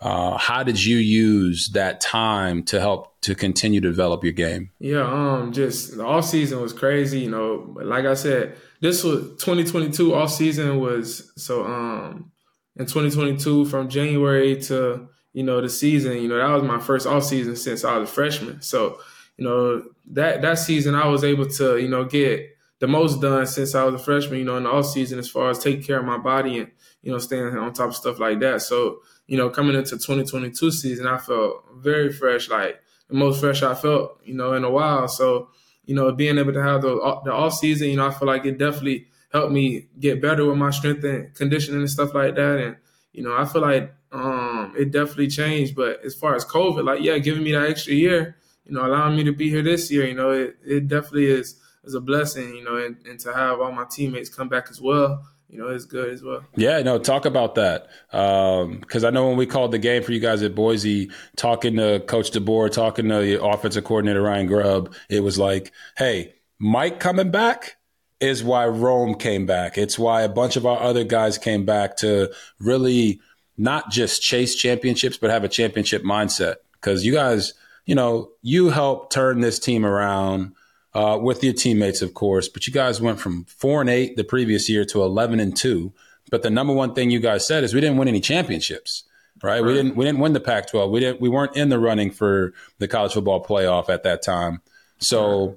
Uh, 0.00 0.36
how 0.36 0.62
did 0.62 0.82
you 0.82 0.98
use 0.98 1.70
that 1.70 2.00
time 2.00 2.62
to 2.64 2.80
help 2.80 3.20
to 3.22 3.34
continue 3.34 3.80
to 3.80 3.88
develop 3.88 4.22
your 4.22 4.32
game? 4.32 4.70
Yeah, 4.78 5.02
um, 5.02 5.52
just 5.52 5.96
the 5.96 6.04
off 6.04 6.24
season 6.24 6.60
was 6.60 6.72
crazy. 6.72 7.20
You 7.20 7.30
know, 7.30 7.74
like 7.82 8.04
I 8.04 8.14
said, 8.14 8.56
this 8.80 9.02
was 9.02 9.22
2022 9.42 10.14
off 10.14 10.30
season 10.30 10.78
was 10.78 11.32
so 11.36 11.64
um 11.64 12.30
in 12.76 12.86
2022 12.86 13.64
from 13.64 13.88
January 13.88 14.60
to 14.62 15.08
you 15.32 15.42
know 15.42 15.60
the 15.60 15.68
season. 15.68 16.18
You 16.18 16.28
know 16.28 16.38
that 16.38 16.54
was 16.54 16.62
my 16.62 16.78
first 16.78 17.06
off 17.06 17.24
season 17.24 17.56
since 17.56 17.84
I 17.84 17.98
was 17.98 18.08
a 18.08 18.12
freshman. 18.12 18.62
So 18.62 19.00
you 19.38 19.44
know, 19.44 19.84
that 20.10 20.42
that 20.42 20.58
season 20.58 20.94
I 20.94 21.06
was 21.06 21.24
able 21.24 21.46
to, 21.46 21.78
you 21.78 21.88
know, 21.88 22.04
get 22.04 22.56
the 22.80 22.88
most 22.88 23.20
done 23.20 23.46
since 23.46 23.74
I 23.74 23.84
was 23.84 23.94
a 23.94 24.04
freshman, 24.04 24.40
you 24.40 24.44
know, 24.44 24.56
in 24.56 24.64
the 24.64 24.70
off 24.70 24.86
season 24.86 25.18
as 25.18 25.30
far 25.30 25.48
as 25.48 25.60
taking 25.60 25.82
care 25.82 25.98
of 26.00 26.04
my 26.04 26.18
body 26.18 26.58
and, 26.58 26.70
you 27.02 27.12
know, 27.12 27.18
staying 27.18 27.56
on 27.56 27.72
top 27.72 27.88
of 27.88 27.96
stuff 27.96 28.18
like 28.18 28.40
that. 28.40 28.62
So, 28.62 28.98
you 29.28 29.36
know, 29.36 29.50
coming 29.50 29.76
into 29.76 29.90
2022 29.92 30.72
season, 30.72 31.06
I 31.06 31.18
felt 31.18 31.64
very 31.76 32.12
fresh, 32.12 32.48
like 32.48 32.80
the 33.08 33.14
most 33.14 33.40
fresh 33.40 33.62
I 33.62 33.74
felt, 33.74 34.18
you 34.24 34.34
know, 34.34 34.54
in 34.54 34.64
a 34.64 34.70
while. 34.70 35.06
So, 35.06 35.50
you 35.84 35.94
know, 35.94 36.10
being 36.12 36.38
able 36.38 36.54
to 36.54 36.62
have 36.62 36.82
the 36.82 36.96
the 37.24 37.32
off 37.32 37.54
season, 37.54 37.90
you 37.90 37.96
know, 37.96 38.08
I 38.08 38.10
feel 38.10 38.26
like 38.26 38.44
it 38.46 38.58
definitely 38.58 39.06
helped 39.30 39.52
me 39.52 39.88
get 40.00 40.22
better 40.22 40.46
with 40.46 40.56
my 40.56 40.70
strength 40.70 41.04
and 41.04 41.32
conditioning 41.34 41.80
and 41.80 41.90
stuff 41.90 42.14
like 42.14 42.34
that. 42.34 42.58
And, 42.58 42.76
you 43.12 43.22
know, 43.22 43.36
I 43.36 43.44
feel 43.44 43.62
like 43.62 43.94
um, 44.12 44.74
it 44.76 44.90
definitely 44.90 45.28
changed. 45.28 45.76
But 45.76 46.04
as 46.04 46.14
far 46.14 46.34
as 46.34 46.44
COVID, 46.46 46.84
like, 46.84 47.02
yeah, 47.02 47.18
giving 47.18 47.44
me 47.44 47.52
that 47.52 47.68
extra 47.68 47.92
year, 47.92 48.36
you 48.64 48.72
know, 48.72 48.86
allowing 48.86 49.16
me 49.16 49.24
to 49.24 49.32
be 49.32 49.50
here 49.50 49.62
this 49.62 49.90
year, 49.90 50.06
you 50.06 50.14
know, 50.14 50.30
it, 50.30 50.56
it 50.64 50.88
definitely 50.88 51.26
is 51.26 51.60
is 51.84 51.94
a 51.94 52.00
blessing, 52.00 52.54
you 52.54 52.64
know, 52.64 52.76
and, 52.76 52.96
and 53.06 53.20
to 53.20 53.32
have 53.32 53.60
all 53.60 53.72
my 53.72 53.84
teammates 53.84 54.28
come 54.28 54.48
back 54.48 54.68
as 54.70 54.80
well, 54.80 55.24
you 55.48 55.58
know, 55.58 55.68
it's 55.68 55.84
good 55.84 56.10
as 56.10 56.22
well. 56.22 56.44
Yeah, 56.56 56.82
no, 56.82 56.98
talk 56.98 57.24
about 57.24 57.54
that. 57.56 57.88
Because 58.10 59.04
um, 59.04 59.06
I 59.06 59.10
know 59.10 59.28
when 59.28 59.36
we 59.36 59.46
called 59.46 59.72
the 59.72 59.78
game 59.78 60.02
for 60.02 60.12
you 60.12 60.20
guys 60.20 60.42
at 60.42 60.54
Boise, 60.54 61.10
talking 61.36 61.76
to 61.76 62.00
Coach 62.00 62.30
DeBoer, 62.32 62.70
talking 62.70 63.08
to 63.08 63.18
the 63.20 63.42
offensive 63.42 63.84
coordinator 63.84 64.22
Ryan 64.22 64.46
Grubb, 64.46 64.94
it 65.08 65.20
was 65.20 65.38
like, 65.38 65.72
hey, 65.96 66.34
Mike 66.58 67.00
coming 67.00 67.30
back 67.30 67.76
is 68.20 68.44
why 68.44 68.66
Rome 68.66 69.14
came 69.14 69.46
back. 69.46 69.78
It's 69.78 69.98
why 69.98 70.22
a 70.22 70.28
bunch 70.28 70.56
of 70.56 70.66
our 70.66 70.80
other 70.80 71.04
guys 71.04 71.38
came 71.38 71.64
back 71.64 71.96
to 71.98 72.32
really 72.58 73.20
not 73.56 73.90
just 73.90 74.22
chase 74.22 74.54
championships, 74.54 75.16
but 75.16 75.30
have 75.30 75.44
a 75.44 75.48
championship 75.48 76.02
mindset. 76.02 76.56
Because 76.72 77.04
you 77.04 77.12
guys– 77.12 77.54
you 77.88 77.94
know, 77.94 78.32
you 78.42 78.68
helped 78.68 79.14
turn 79.14 79.40
this 79.40 79.58
team 79.58 79.86
around 79.86 80.52
uh, 80.98 81.16
with 81.16 81.44
your 81.44 81.52
teammates, 81.52 82.02
of 82.02 82.12
course, 82.12 82.48
but 82.48 82.66
you 82.66 82.72
guys 82.72 83.00
went 83.00 83.20
from 83.20 83.44
four 83.44 83.80
and 83.80 83.88
eight 83.88 84.16
the 84.16 84.24
previous 84.24 84.68
year 84.68 84.84
to 84.84 85.00
11 85.00 85.38
and 85.38 85.56
two. 85.56 85.92
But 86.28 86.42
the 86.42 86.50
number 86.50 86.72
one 86.72 86.92
thing 86.92 87.08
you 87.10 87.20
guys 87.20 87.46
said 87.46 87.62
is 87.62 87.72
we 87.72 87.80
didn't 87.80 87.98
win 87.98 88.08
any 88.08 88.20
championships. 88.20 89.04
Right? 89.40 89.52
right? 89.52 89.64
We 89.64 89.74
didn't 89.74 89.94
we 89.94 90.04
didn't 90.04 90.18
win 90.18 90.32
the 90.32 90.40
Pac-12. 90.40 90.90
We 90.90 90.98
didn't 90.98 91.20
we 91.20 91.28
weren't 91.28 91.56
in 91.56 91.68
the 91.68 91.78
running 91.78 92.10
for 92.10 92.52
the 92.78 92.88
college 92.88 93.12
football 93.12 93.44
playoff 93.44 93.88
at 93.88 94.02
that 94.02 94.22
time. 94.22 94.60
So 94.98 95.46
right. 95.46 95.56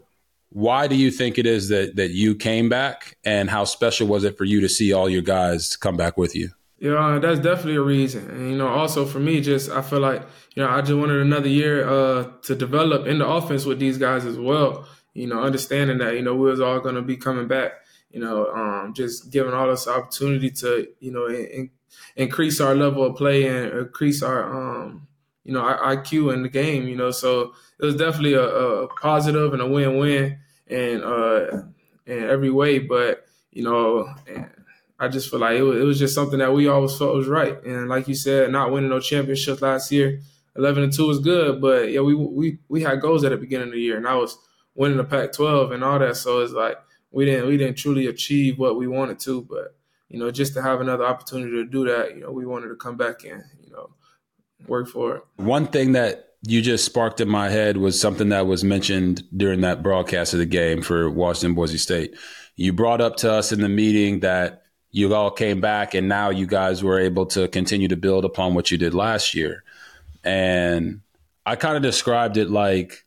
why 0.52 0.88
do 0.88 0.96
you 0.96 1.10
think 1.10 1.40
it 1.40 1.48
is 1.48 1.70
that 1.70 1.96
that 1.96 2.12
you 2.12 2.36
came 2.36 2.70
back 2.70 3.18
and 3.26 3.50
how 3.50 3.64
special 3.64 4.06
was 4.06 4.24
it 4.24 4.38
for 4.38 4.46
you 4.46 4.62
to 4.62 4.70
see 4.70 4.94
all 4.94 5.10
your 5.10 5.24
guys 5.24 5.76
come 5.76 5.98
back 5.98 6.18
with 6.18 6.36
you? 6.36 6.52
Yeah, 6.78 7.18
that's 7.20 7.40
definitely 7.40 7.78
a 7.78 7.82
reason. 7.82 8.30
And 8.30 8.52
you 8.52 8.58
know, 8.58 8.68
also 8.68 9.08
for 9.08 9.20
me, 9.20 9.42
just 9.42 9.72
I 9.72 9.82
feel 9.82 10.02
like 10.02 10.22
you 10.54 10.62
know 10.62 10.70
I 10.70 10.82
just 10.82 10.94
wanted 10.94 11.20
another 11.20 11.50
year 11.50 11.90
uh, 11.90 12.32
to 12.44 12.54
develop 12.54 13.08
in 13.08 13.18
the 13.18 13.28
offense 13.28 13.66
with 13.66 13.80
these 13.80 13.98
guys 13.98 14.24
as 14.24 14.38
well. 14.38 14.88
You 15.14 15.28
know, 15.28 15.42
understanding 15.42 15.98
that 16.00 16.16
you 16.16 16.22
know 16.22 16.36
we 16.36 16.50
was 16.50 16.62
all 16.62 16.80
going 16.80 16.96
to 16.96 17.02
be 17.02 17.18
coming 17.18 17.48
back. 17.48 17.74
You 18.12 18.20
know, 18.20 18.48
um, 18.52 18.94
just 18.94 19.32
giving 19.32 19.54
all 19.54 19.70
us 19.70 19.88
opportunity 19.88 20.50
to 20.52 20.88
you 21.00 21.12
know 21.12 21.28
in, 21.28 21.70
increase 22.16 22.60
our 22.60 22.76
level 22.76 23.06
of 23.06 23.16
play 23.16 23.48
and 23.48 23.72
increase 23.80 24.24
our 24.24 24.84
um, 24.84 25.08
you 25.44 25.54
know 25.54 25.62
our 25.62 25.96
IQ 25.96 26.34
in 26.34 26.44
the 26.44 26.50
game. 26.50 26.88
You 26.88 26.96
know, 26.96 27.12
so 27.12 27.54
it 27.80 27.86
was 27.86 27.96
definitely 27.96 28.34
a, 28.34 28.44
a 28.44 28.88
positive 28.88 29.54
and 29.54 29.62
a 29.62 29.68
win-win 29.68 30.40
and 30.68 31.04
uh, 31.04 31.64
in 32.06 32.24
every 32.24 32.52
way. 32.52 32.80
But 32.80 33.26
you 33.52 33.64
know. 33.64 34.14
I 35.02 35.08
just 35.08 35.32
feel 35.32 35.40
like 35.40 35.58
it 35.58 35.64
was, 35.64 35.82
it 35.82 35.84
was 35.84 35.98
just 35.98 36.14
something 36.14 36.38
that 36.38 36.54
we 36.54 36.68
always 36.68 36.96
felt 36.96 37.16
was 37.16 37.28
right. 37.28 37.60
And 37.66 37.90
like 37.90 38.08
you 38.08 38.14
said, 38.14 38.52
not 38.52 38.72
winning 38.72 38.92
no 38.92 39.00
championships 39.00 39.60
last 39.60 39.92
year, 39.92 40.22
eleven 40.56 40.84
and 40.84 40.94
two 40.94 41.08
was 41.08 41.20
good, 41.20 41.62
but 41.62 41.92
yeah, 41.92 42.02
we 42.02 42.14
we 42.14 42.60
we 42.70 42.84
had 42.84 43.02
goals 43.02 43.24
at 43.24 43.32
the 43.32 43.38
beginning 43.38 43.70
of 43.70 43.74
the 43.74 43.82
year, 43.82 43.98
and 43.98 44.08
I 44.08 44.16
was 44.16 44.38
winning 44.76 44.98
the 44.98 45.04
Pac-12 45.04 45.74
and 45.74 45.84
all 45.84 46.00
that. 46.00 46.18
So 46.18 46.40
it's 46.40 46.54
like 46.54 46.78
we 47.12 47.26
didn't 47.26 47.48
we 47.48 47.58
didn't 47.58 47.78
truly 47.78 48.08
achieve 48.08 48.58
what 48.58 48.78
we 48.78 48.88
wanted 48.88 49.20
to, 49.20 49.42
but 49.44 49.76
you 50.10 50.20
know, 50.20 50.32
just 50.32 50.54
to 50.56 50.62
have 50.62 50.82
another 50.82 51.06
opportunity 51.06 51.52
to 51.52 51.66
do 51.66 51.86
that, 51.86 52.16
you 52.16 52.22
know, 52.22 52.32
we 52.32 52.46
wanted 52.46 52.68
to 52.70 52.76
come 52.76 52.98
back 52.98 53.24
and 53.24 53.44
you 53.64 53.72
know 53.72 53.90
work 54.68 54.88
for 54.88 55.18
it. 55.18 55.24
One 55.38 55.68
thing 55.68 55.94
that 55.94 56.32
you 56.44 56.62
just 56.62 56.86
sparked 56.86 57.22
in 57.22 57.30
my 57.30 57.50
head 57.50 57.78
was 57.78 58.00
something 58.00 58.30
that 58.30 58.48
was 58.48 58.64
mentioned 58.64 59.24
during 59.36 59.62
that 59.62 59.84
broadcast 59.84 60.34
of 60.34 60.40
the 60.40 60.46
game 60.46 60.82
for 60.82 61.10
Washington 61.10 61.54
Boise 61.54 61.78
State. 61.78 62.16
You 62.56 62.74
brought 62.74 63.00
up 63.00 63.16
to 63.18 63.32
us 63.32 63.52
in 63.52 63.62
the 63.62 63.70
meeting 63.70 64.22
that 64.22 64.64
you 64.92 65.14
all 65.14 65.32
came 65.32 65.62
back 65.62 65.94
and 65.94 66.10
now 66.10 66.30
you 66.30 66.46
guys 66.46 66.84
were 66.84 67.00
able 67.00 67.26
to 67.28 67.48
continue 67.48 67.88
to 67.88 67.96
build 67.96 68.26
upon 68.26 68.54
what 68.56 68.72
you 68.72 68.78
did 68.78 68.94
last 68.94 69.34
year. 69.36 69.64
And 70.24 71.02
I 71.46 71.56
kind 71.56 71.78
of 71.78 71.84
described 71.84 72.38
it 72.38 72.50
like 72.50 73.06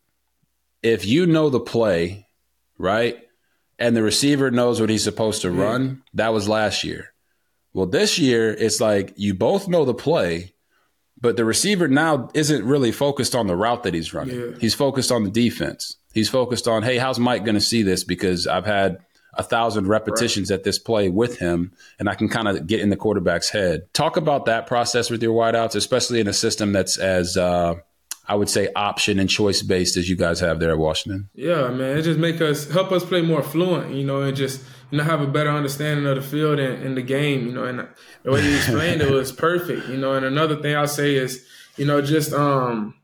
if 0.84 1.06
you 1.06 1.26
know 1.26 1.48
the 1.48 1.58
play, 1.58 2.28
right? 2.78 3.18
And 3.78 3.96
the 3.96 4.02
receiver 4.02 4.50
knows 4.50 4.80
what 4.80 4.90
he's 4.90 5.02
supposed 5.02 5.42
to 5.42 5.50
run, 5.50 6.02
that 6.12 6.32
was 6.32 6.48
last 6.48 6.84
year. 6.84 7.12
Well, 7.72 7.86
this 7.86 8.18
year 8.20 8.52
it's 8.52 8.80
like 8.80 9.14
you 9.16 9.34
both 9.34 9.66
know 9.66 9.84
the 9.84 9.94
play, 9.94 10.54
but 11.20 11.36
the 11.36 11.44
receiver 11.44 11.88
now 11.88 12.28
isn't 12.34 12.64
really 12.64 12.92
focused 12.92 13.34
on 13.34 13.46
the 13.48 13.56
route 13.56 13.82
that 13.82 13.94
he's 13.94 14.14
running. 14.14 14.38
Yeah. 14.38 14.58
He's 14.60 14.74
focused 14.74 15.10
on 15.10 15.24
the 15.24 15.30
defense. 15.30 15.96
He's 16.12 16.28
focused 16.28 16.68
on, 16.68 16.82
hey, 16.84 16.98
how's 16.98 17.18
Mike 17.18 17.44
going 17.44 17.56
to 17.56 17.60
see 17.60 17.82
this? 17.82 18.04
Because 18.04 18.46
I've 18.46 18.66
had 18.66 18.98
a 19.32 19.42
thousand 19.42 19.88
repetitions 19.88 20.50
right. 20.50 20.58
at 20.58 20.64
this 20.64 20.78
play 20.78 21.08
with 21.08 21.38
him, 21.38 21.72
and 21.98 22.08
I 22.08 22.14
can 22.14 22.28
kind 22.28 22.46
of 22.46 22.66
get 22.68 22.80
in 22.80 22.90
the 22.90 22.96
quarterback's 22.96 23.48
head. 23.48 23.92
Talk 23.92 24.16
about 24.16 24.44
that 24.44 24.66
process 24.66 25.10
with 25.10 25.22
your 25.22 25.34
wideouts, 25.34 25.74
especially 25.74 26.20
in 26.20 26.28
a 26.28 26.32
system 26.32 26.72
that's 26.72 26.98
as 26.98 27.36
uh, 27.36 27.76
I 28.26 28.34
would 28.34 28.48
say 28.48 28.68
option 28.74 29.18
and 29.18 29.28
choice 29.28 29.62
based 29.62 29.96
as 29.96 30.08
you 30.08 30.16
guys 30.16 30.40
have 30.40 30.58
there 30.58 30.70
at 30.70 30.78
Washington. 30.78 31.28
Yeah, 31.34 31.68
man, 31.68 31.98
it 31.98 32.02
just 32.02 32.18
make 32.18 32.40
us 32.40 32.70
help 32.70 32.90
us 32.90 33.04
play 33.04 33.20
more 33.20 33.42
fluent, 33.42 33.94
you 33.94 34.04
know, 34.04 34.22
and 34.22 34.36
just 34.36 34.62
you 34.90 34.98
know 34.98 35.04
have 35.04 35.20
a 35.20 35.26
better 35.26 35.50
understanding 35.50 36.06
of 36.06 36.16
the 36.16 36.22
field 36.22 36.58
and, 36.58 36.82
and 36.82 36.96
the 36.96 37.02
game, 37.02 37.46
you 37.46 37.52
know. 37.52 37.64
And 37.64 37.86
the 38.22 38.30
way 38.30 38.42
you 38.42 38.56
explained 38.56 39.02
it 39.02 39.10
was 39.10 39.30
perfect, 39.30 39.88
you 39.88 39.96
know. 39.96 40.14
And 40.14 40.24
another 40.24 40.56
thing 40.56 40.74
I'll 40.74 40.88
say 40.88 41.14
is, 41.14 41.46
you 41.76 41.84
know, 41.84 42.00
just 42.00 42.32
um 42.32 42.94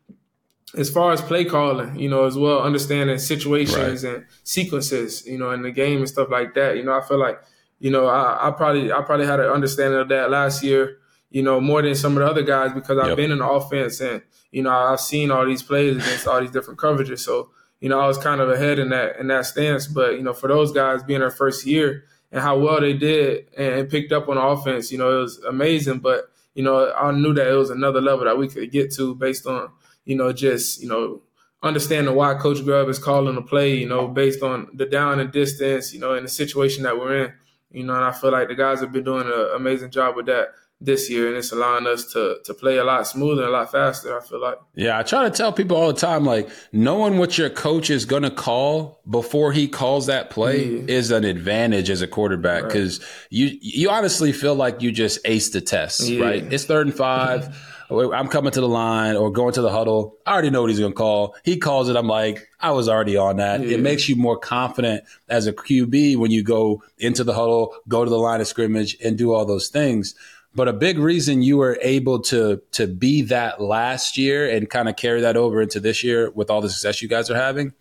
as 0.77 0.89
far 0.89 1.13
as 1.13 1.21
play 1.21 1.45
calling, 1.45 1.99
you 1.99 2.09
know, 2.09 2.25
as 2.25 2.39
well, 2.39 2.63
understanding 2.63 3.19
situations 3.19 4.05
right. 4.05 4.15
and 4.15 4.27
sequences, 4.45 5.27
you 5.27 5.39
know, 5.39 5.51
in 5.51 5.63
the 5.63 5.73
game 5.73 5.99
and 5.99 6.09
stuff 6.09 6.29
like 6.31 6.55
that. 6.55 6.77
You 6.77 6.85
know, 6.85 6.97
I 6.97 7.01
feel 7.07 7.19
like, 7.19 7.41
you 7.81 7.91
know, 7.91 8.07
I, 8.07 8.49
I 8.49 8.51
probably 8.53 8.93
I 8.93 9.03
probably 9.03 9.27
had 9.27 9.41
an 9.41 9.51
understanding 9.51 10.01
of 10.01 10.09
that 10.09 10.31
last 10.31 10.63
year, 10.63 10.99
you 11.31 11.43
know, 11.43 11.61
more 11.61 11.83
than 11.83 11.95
some 11.95 12.13
of 12.17 12.19
the 12.19 12.27
other 12.27 12.43
guys 12.43 12.73
because 12.73 12.99
I've 12.99 13.09
yep. 13.09 13.17
been 13.17 13.31
in 13.31 13.39
the 13.39 13.49
offense 13.49 14.01
and, 14.01 14.23
you 14.51 14.63
know, 14.63 14.71
I've 14.71 15.01
seen 15.01 15.31
all 15.31 15.47
these 15.47 15.63
plays 15.63 15.97
against 15.97 16.27
all 16.27 16.41
these 16.41 16.51
different 16.51 16.81
coverages. 16.81 17.21
So, 17.21 17.51
you 17.81 17.89
know, 17.89 18.01
I 18.01 18.07
was 18.07 18.19
kind 18.19 18.41
of 18.41 18.51
ahead 18.51 18.79
in 18.79 18.91
that 18.91 19.19
in 19.19 19.29
that 19.29 19.47
stance. 19.47 19.87
But, 19.87 20.15
you 20.15 20.23
know, 20.23 20.33
for 20.33 20.49
those 20.49 20.73
guys 20.73 21.03
being 21.03 21.21
their 21.21 21.31
first 21.31 21.65
year 21.65 22.05
and 22.33 22.43
how 22.43 22.59
well 22.59 22.81
they 22.81 22.95
did 22.95 23.47
and 23.57 23.89
picked 23.89 24.13
up 24.13 24.29
on 24.29 24.37
offense, 24.37 24.91
you 24.91 24.99
know, 24.99 25.19
it 25.19 25.23
was 25.23 25.39
amazing. 25.39 26.01
But, 26.01 26.31
you 26.55 26.63
know, 26.63 26.93
I 26.93 27.13
knew 27.13 27.33
that 27.35 27.47
it 27.47 27.55
was 27.55 27.71
another 27.71 28.01
level 28.01 28.25
that 28.25 28.39
we 28.39 28.49
could 28.49 28.71
get 28.73 28.93
to 28.95 29.15
based 29.15 29.47
on 29.47 29.71
you 30.05 30.17
know, 30.17 30.33
just, 30.33 30.83
you 30.83 30.89
know, 30.89 31.23
understanding 31.63 32.15
why 32.15 32.35
Coach 32.35 32.65
Grubb 32.65 32.89
is 32.89 32.99
calling 32.99 33.35
the 33.35 33.43
play, 33.43 33.77
you 33.77 33.89
know, 33.89 34.09
based 34.09 34.43
on 34.43 34.69
the 34.75 34.87
down 34.87 35.21
and 35.21 35.31
distance, 35.31 35.93
you 35.93 36.01
know, 36.01 36.15
in 36.15 36.25
the 36.25 36.29
situation 36.29 36.85
that 36.85 36.99
we're 36.99 37.25
in. 37.25 37.33
You 37.71 37.85
know, 37.85 37.95
and 37.95 38.05
I 38.05 38.11
feel 38.11 38.33
like 38.33 38.49
the 38.49 38.57
guys 38.57 38.81
have 38.81 38.91
been 38.91 39.05
doing 39.05 39.27
an 39.27 39.51
amazing 39.55 39.91
job 39.93 40.17
with 40.17 40.27
that 40.27 40.49
this 40.81 41.11
year, 41.11 41.29
and 41.29 41.37
it's 41.37 41.53
allowing 41.53 41.87
us 41.87 42.11
to 42.13 42.39
to 42.45 42.55
play 42.55 42.79
a 42.79 42.85
lot 42.85 43.07
smoother, 43.07 43.45
a 43.45 43.51
lot 43.51 43.71
faster. 43.71 44.19
I 44.19 44.23
feel 44.23 44.41
like. 44.41 44.59
Yeah, 44.75 44.99
I 44.99 45.03
try 45.03 45.25
to 45.25 45.31
tell 45.31 45.53
people 45.53 45.77
all 45.77 45.93
the 45.93 46.01
time, 46.01 46.25
like 46.25 46.49
knowing 46.73 47.19
what 47.19 47.37
your 47.37 47.51
coach 47.51 47.91
is 47.91 48.05
going 48.05 48.23
to 48.23 48.31
call 48.31 49.01
before 49.09 49.53
he 49.53 49.69
calls 49.69 50.07
that 50.07 50.31
play 50.31 50.65
yeah. 50.65 50.83
is 50.89 51.11
an 51.11 51.25
advantage 51.25 51.91
as 51.91 52.03
a 52.03 52.07
quarterback 52.07 52.65
because 52.65 53.01
right. 53.01 53.09
you 53.31 53.59
you 53.61 53.91
honestly 53.91 54.33
feel 54.33 54.55
like 54.55 54.81
you 54.81 54.91
just 54.91 55.23
aced 55.25 55.53
the 55.53 55.61
test, 55.61 56.01
yeah. 56.01 56.25
right? 56.25 56.53
It's 56.53 56.65
third 56.65 56.87
and 56.87 56.97
five. 56.97 57.43
Mm-hmm. 57.43 57.67
I'm 57.91 58.29
coming 58.29 58.53
to 58.53 58.61
the 58.61 58.69
line 58.69 59.17
or 59.17 59.33
going 59.33 59.53
to 59.55 59.63
the 59.63 59.71
huddle. 59.71 60.17
I 60.25 60.33
already 60.33 60.51
know 60.51 60.61
what 60.61 60.71
he's 60.71 60.79
going 60.79 60.93
to 60.93 60.97
call. 60.97 61.35
He 61.43 61.57
calls 61.57 61.89
it. 61.89 61.97
I'm 61.97 62.07
like, 62.07 62.49
I 62.61 62.71
was 62.71 62.89
already 62.89 63.17
on 63.17 63.39
that. 63.39 63.63
Yeah. 63.63 63.75
It 63.75 63.81
makes 63.81 64.09
you 64.09 64.15
more 64.15 64.39
confident 64.39 65.03
as 65.29 65.49
a 65.49 65.53
QB 65.53 66.17
when 66.17 66.31
you 66.31 66.45
go 66.45 66.85
into 66.99 67.25
the 67.25 67.35
huddle, 67.35 67.75
go 67.89 68.05
to 68.05 68.11
the 68.11 68.19
line 68.19 68.41
of 68.41 68.47
scrimmage, 68.47 68.97
and 69.05 69.19
do 69.19 69.33
all 69.33 69.45
those 69.45 69.69
things. 69.69 70.15
But 70.55 70.67
a 70.67 70.73
big 70.73 70.99
reason 70.99 71.43
you 71.43 71.59
were 71.59 71.79
able 71.81 72.21
to 72.23 72.61
to 72.73 72.87
be 72.87 73.23
that 73.23 73.61
last 73.61 74.19
year 74.19 74.51
and 74.51 74.69
kind 74.69 74.89
of 74.89 74.97
carry 74.97 75.21
that 75.21 75.37
over 75.37 75.63
into 75.63 75.81
this 75.81 76.03
year 76.03 76.31
with 76.31 76.51
all 76.51 76.61
the 76.61 76.71
success 76.71 77.01
you 77.01 77.09
guys 77.09 77.31
are 77.31 77.37
having 77.37 77.73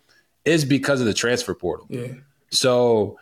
is 0.44 0.64
because 0.64 1.00
of 1.00 1.06
the 1.06 1.14
transfer 1.14 1.54
portal. 1.54 1.86
Yeah. 1.90 2.12
So, 2.50 3.18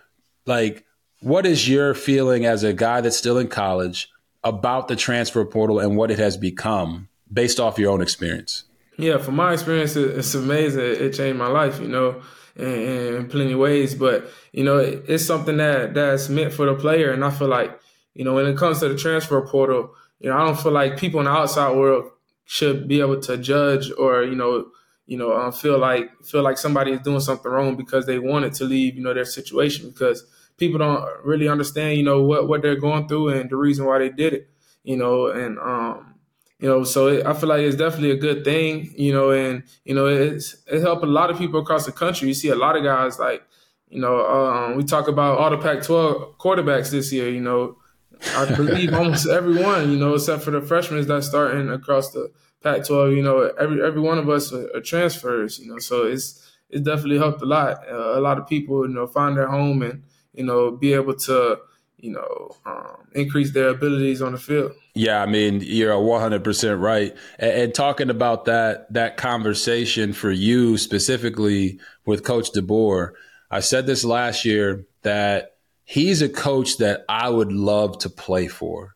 like, 0.46 0.84
what 1.20 1.46
is 1.46 1.68
your 1.68 1.94
feeling 1.94 2.44
as 2.46 2.62
a 2.62 2.72
guy 2.72 3.00
that's 3.00 3.16
still 3.16 3.38
in 3.38 3.48
college? 3.48 4.10
about 4.44 4.88
the 4.88 4.96
transfer 4.96 5.44
portal 5.44 5.78
and 5.78 5.96
what 5.96 6.10
it 6.10 6.18
has 6.18 6.36
become 6.36 7.08
based 7.32 7.60
off 7.60 7.78
your 7.78 7.92
own 7.92 8.00
experience? 8.00 8.64
Yeah, 8.96 9.18
from 9.18 9.36
my 9.36 9.52
experience, 9.52 9.94
it's 9.94 10.34
amazing. 10.34 10.80
It 10.80 11.12
changed 11.12 11.38
my 11.38 11.46
life, 11.46 11.80
you 11.80 11.86
know, 11.86 12.20
in, 12.56 13.28
plenty 13.28 13.52
of 13.52 13.58
ways. 13.60 13.94
But 13.94 14.28
you 14.52 14.64
know, 14.64 14.78
it's 14.78 15.24
something 15.24 15.58
that 15.58 15.94
that's 15.94 16.28
meant 16.28 16.52
for 16.52 16.66
the 16.66 16.74
player, 16.74 17.12
and 17.12 17.24
I 17.24 17.30
feel 17.30 17.48
like 17.48 17.78
you 18.18 18.24
know 18.24 18.34
when 18.34 18.46
it 18.46 18.56
comes 18.56 18.80
to 18.80 18.88
the 18.88 18.98
transfer 18.98 19.40
portal, 19.46 19.94
you 20.18 20.28
know, 20.28 20.36
I 20.36 20.44
don't 20.44 20.58
feel 20.58 20.72
like 20.72 20.98
people 20.98 21.20
in 21.20 21.26
the 21.26 21.30
outside 21.30 21.76
world 21.76 22.10
should 22.44 22.88
be 22.88 23.00
able 23.00 23.20
to 23.20 23.36
judge 23.36 23.92
or 23.96 24.24
you 24.24 24.34
know, 24.34 24.66
you 25.06 25.16
know, 25.16 25.36
um, 25.36 25.52
feel 25.52 25.78
like 25.78 26.10
feel 26.24 26.42
like 26.42 26.58
somebody 26.58 26.90
is 26.90 27.00
doing 27.00 27.20
something 27.20 27.50
wrong 27.50 27.76
because 27.76 28.06
they 28.06 28.18
wanted 28.18 28.54
to 28.54 28.64
leave, 28.64 28.96
you 28.96 29.02
know, 29.04 29.14
their 29.14 29.24
situation 29.24 29.88
because 29.88 30.26
people 30.56 30.78
don't 30.78 31.04
really 31.24 31.48
understand, 31.48 31.96
you 31.96 32.02
know, 32.02 32.20
what 32.22 32.48
what 32.48 32.60
they're 32.62 32.74
going 32.74 33.06
through 33.06 33.28
and 33.28 33.50
the 33.50 33.56
reason 33.56 33.86
why 33.86 33.98
they 33.98 34.08
did 34.10 34.32
it, 34.34 34.50
you 34.82 34.96
know, 34.96 35.28
and 35.28 35.58
um, 35.60 36.16
you 36.58 36.68
know, 36.68 36.82
so 36.82 37.06
it, 37.06 37.24
I 37.24 37.34
feel 37.34 37.48
like 37.48 37.60
it's 37.60 37.76
definitely 37.76 38.10
a 38.10 38.16
good 38.16 38.44
thing, 38.44 38.92
you 38.96 39.12
know, 39.12 39.30
and 39.30 39.62
you 39.84 39.94
know, 39.94 40.06
it's 40.06 40.56
it 40.66 40.80
helped 40.80 41.04
a 41.04 41.06
lot 41.06 41.30
of 41.30 41.38
people 41.38 41.60
across 41.60 41.86
the 41.86 41.92
country. 41.92 42.26
You 42.26 42.34
see 42.34 42.48
a 42.48 42.56
lot 42.56 42.76
of 42.76 42.82
guys 42.82 43.18
like, 43.20 43.44
you 43.88 44.00
know, 44.00 44.26
um, 44.26 44.76
we 44.76 44.82
talk 44.82 45.06
about 45.06 45.38
all 45.38 45.50
the 45.50 45.58
Pac-12 45.58 46.36
quarterbacks 46.36 46.90
this 46.90 47.12
year, 47.12 47.28
you 47.28 47.40
know. 47.40 47.76
I 48.34 48.54
believe 48.54 48.92
almost 48.94 49.28
everyone, 49.28 49.90
you 49.90 49.98
know, 49.98 50.14
except 50.14 50.42
for 50.42 50.50
the 50.50 50.60
freshmen 50.60 51.06
that's 51.06 51.26
starting 51.26 51.70
across 51.70 52.12
the 52.12 52.32
Pac-12. 52.62 53.16
You 53.16 53.22
know, 53.22 53.52
every 53.58 53.82
every 53.84 54.00
one 54.00 54.18
of 54.18 54.28
us 54.28 54.52
are, 54.52 54.68
are 54.74 54.80
transfers. 54.80 55.58
You 55.58 55.72
know, 55.72 55.78
so 55.78 56.06
it's 56.06 56.50
it's 56.70 56.82
definitely 56.82 57.18
helped 57.18 57.42
a 57.42 57.46
lot. 57.46 57.78
Uh, 57.88 58.18
a 58.18 58.20
lot 58.20 58.38
of 58.38 58.46
people, 58.46 58.86
you 58.86 58.94
know, 58.94 59.06
find 59.06 59.36
their 59.36 59.48
home 59.48 59.82
and 59.82 60.02
you 60.38 60.44
know, 60.44 60.70
be 60.70 60.92
able 60.92 61.14
to, 61.14 61.58
you 61.98 62.12
know, 62.12 62.56
um, 62.64 63.08
increase 63.12 63.52
their 63.52 63.70
abilities 63.70 64.22
on 64.22 64.32
the 64.32 64.38
field. 64.38 64.72
Yeah, 64.94 65.20
I 65.20 65.26
mean, 65.26 65.60
you're 65.60 65.92
100% 65.92 66.80
right. 66.80 67.14
And, 67.40 67.50
and, 67.50 67.74
talking 67.74 68.08
about 68.08 68.44
that 68.44 68.92
that 68.92 69.16
conversation 69.16 70.12
for 70.12 70.30
you 70.30 70.78
specifically 70.78 71.80
with 72.06 72.24
Coach 72.24 72.52
DeBoer, 72.52 73.12
I 73.50 73.60
said 73.60 73.86
this 73.86 74.04
last 74.04 74.44
year 74.44 74.86
that 75.02 75.56
he's 75.88 76.20
a 76.20 76.28
coach 76.28 76.76
that 76.76 77.02
I 77.08 77.30
would 77.30 77.50
love 77.50 77.98
to 78.00 78.10
play 78.10 78.46
for. 78.46 78.94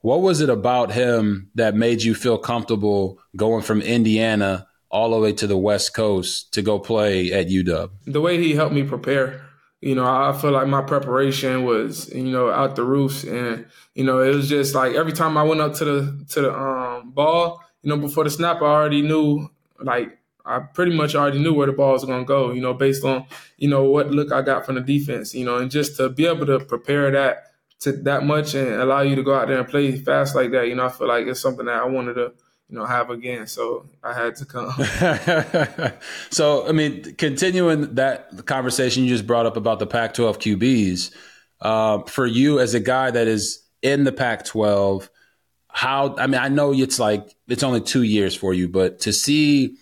What 0.00 0.22
was 0.22 0.40
it 0.40 0.50
about 0.50 0.90
him 0.90 1.50
that 1.54 1.76
made 1.76 2.02
you 2.02 2.16
feel 2.16 2.36
comfortable 2.36 3.20
going 3.36 3.62
from 3.62 3.80
Indiana 3.80 4.66
all 4.90 5.12
the 5.12 5.20
way 5.20 5.32
to 5.34 5.46
the 5.46 5.56
West 5.56 5.94
Coast 5.94 6.52
to 6.54 6.60
go 6.60 6.80
play 6.80 7.32
at 7.32 7.46
UW? 7.46 7.90
The 8.06 8.20
way 8.20 8.42
he 8.42 8.54
helped 8.54 8.74
me 8.74 8.82
prepare. 8.82 9.40
You 9.80 9.94
know, 9.94 10.04
I 10.04 10.32
feel 10.32 10.50
like 10.50 10.66
my 10.66 10.82
preparation 10.82 11.62
was, 11.64 12.12
you 12.12 12.32
know, 12.32 12.50
out 12.50 12.74
the 12.74 12.84
roofs, 12.84 13.22
and 13.24 13.66
you 13.94 14.04
know, 14.04 14.20
it 14.20 14.34
was 14.34 14.48
just 14.48 14.74
like 14.74 14.94
every 14.94 15.12
time 15.12 15.36
I 15.36 15.42
went 15.44 15.60
up 15.60 15.74
to 15.74 15.84
the 15.84 16.24
to 16.30 16.40
the 16.40 16.52
um, 16.52 17.10
ball, 17.10 17.60
you 17.82 17.90
know, 17.90 17.96
before 17.96 18.24
the 18.24 18.30
snap, 18.30 18.62
I 18.62 18.66
already 18.66 19.02
knew 19.02 19.48
like 19.80 20.18
I 20.44 20.60
pretty 20.60 20.92
much 20.92 21.14
already 21.14 21.38
knew 21.38 21.54
where 21.54 21.66
the 21.66 21.72
ball 21.72 21.92
was 21.92 22.04
going 22.04 22.20
to 22.20 22.26
go, 22.26 22.52
you 22.52 22.60
know, 22.60 22.74
based 22.74 23.04
on, 23.04 23.26
you 23.56 23.68
know, 23.68 23.84
what 23.84 24.10
look 24.10 24.32
I 24.32 24.42
got 24.42 24.66
from 24.66 24.74
the 24.74 24.80
defense, 24.80 25.34
you 25.34 25.44
know, 25.44 25.58
and 25.58 25.70
just 25.70 25.96
to 25.96 26.08
be 26.08 26.26
able 26.26 26.46
to 26.46 26.58
prepare 26.60 27.10
that 27.12 27.44
to 27.80 27.92
that 27.92 28.24
much 28.24 28.54
and 28.54 28.68
allow 28.74 29.02
you 29.02 29.16
to 29.16 29.22
go 29.22 29.34
out 29.34 29.48
there 29.48 29.58
and 29.58 29.68
play 29.68 29.96
fast 29.96 30.34
like 30.34 30.50
that, 30.52 30.68
you 30.68 30.74
know, 30.74 30.86
I 30.86 30.88
feel 30.88 31.08
like 31.08 31.26
it's 31.26 31.40
something 31.40 31.66
that 31.66 31.76
I 31.76 31.84
wanted 31.84 32.14
to, 32.14 32.32
you 32.68 32.78
know, 32.78 32.84
have 32.84 33.10
again. 33.10 33.46
So 33.46 33.86
I 34.02 34.14
had 34.14 34.36
to 34.36 34.44
come. 34.44 34.70
so, 36.30 36.66
I 36.68 36.72
mean, 36.72 37.14
continuing 37.16 37.94
that 37.94 38.46
conversation 38.46 39.04
you 39.04 39.10
just 39.10 39.26
brought 39.26 39.46
up 39.46 39.56
about 39.56 39.78
the 39.78 39.86
Pac 39.86 40.14
12 40.14 40.38
QBs, 40.38 41.14
uh, 41.60 42.02
for 42.04 42.26
you 42.26 42.58
as 42.58 42.74
a 42.74 42.80
guy 42.80 43.10
that 43.10 43.28
is 43.28 43.64
in 43.82 44.04
the 44.04 44.12
Pac 44.12 44.44
12, 44.44 45.08
how, 45.68 46.16
I 46.16 46.26
mean, 46.26 46.40
I 46.40 46.48
know 46.48 46.72
it's 46.72 46.98
like, 46.98 47.34
it's 47.48 47.62
only 47.62 47.80
two 47.80 48.02
years 48.02 48.34
for 48.34 48.52
you, 48.52 48.68
but 48.68 49.00
to 49.00 49.12
see, 49.12 49.76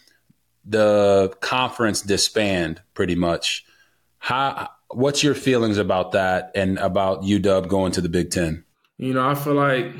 the 0.64 1.34
conference 1.40 2.02
disband 2.02 2.82
pretty 2.94 3.14
much. 3.14 3.64
How 4.18 4.70
what's 4.88 5.22
your 5.22 5.34
feelings 5.34 5.78
about 5.78 6.12
that 6.12 6.50
and 6.54 6.78
about 6.78 7.22
UW 7.22 7.68
going 7.68 7.92
to 7.92 8.00
the 8.00 8.08
Big 8.08 8.30
Ten? 8.30 8.64
You 8.98 9.14
know, 9.14 9.26
I 9.26 9.34
feel 9.34 9.54
like 9.54 9.92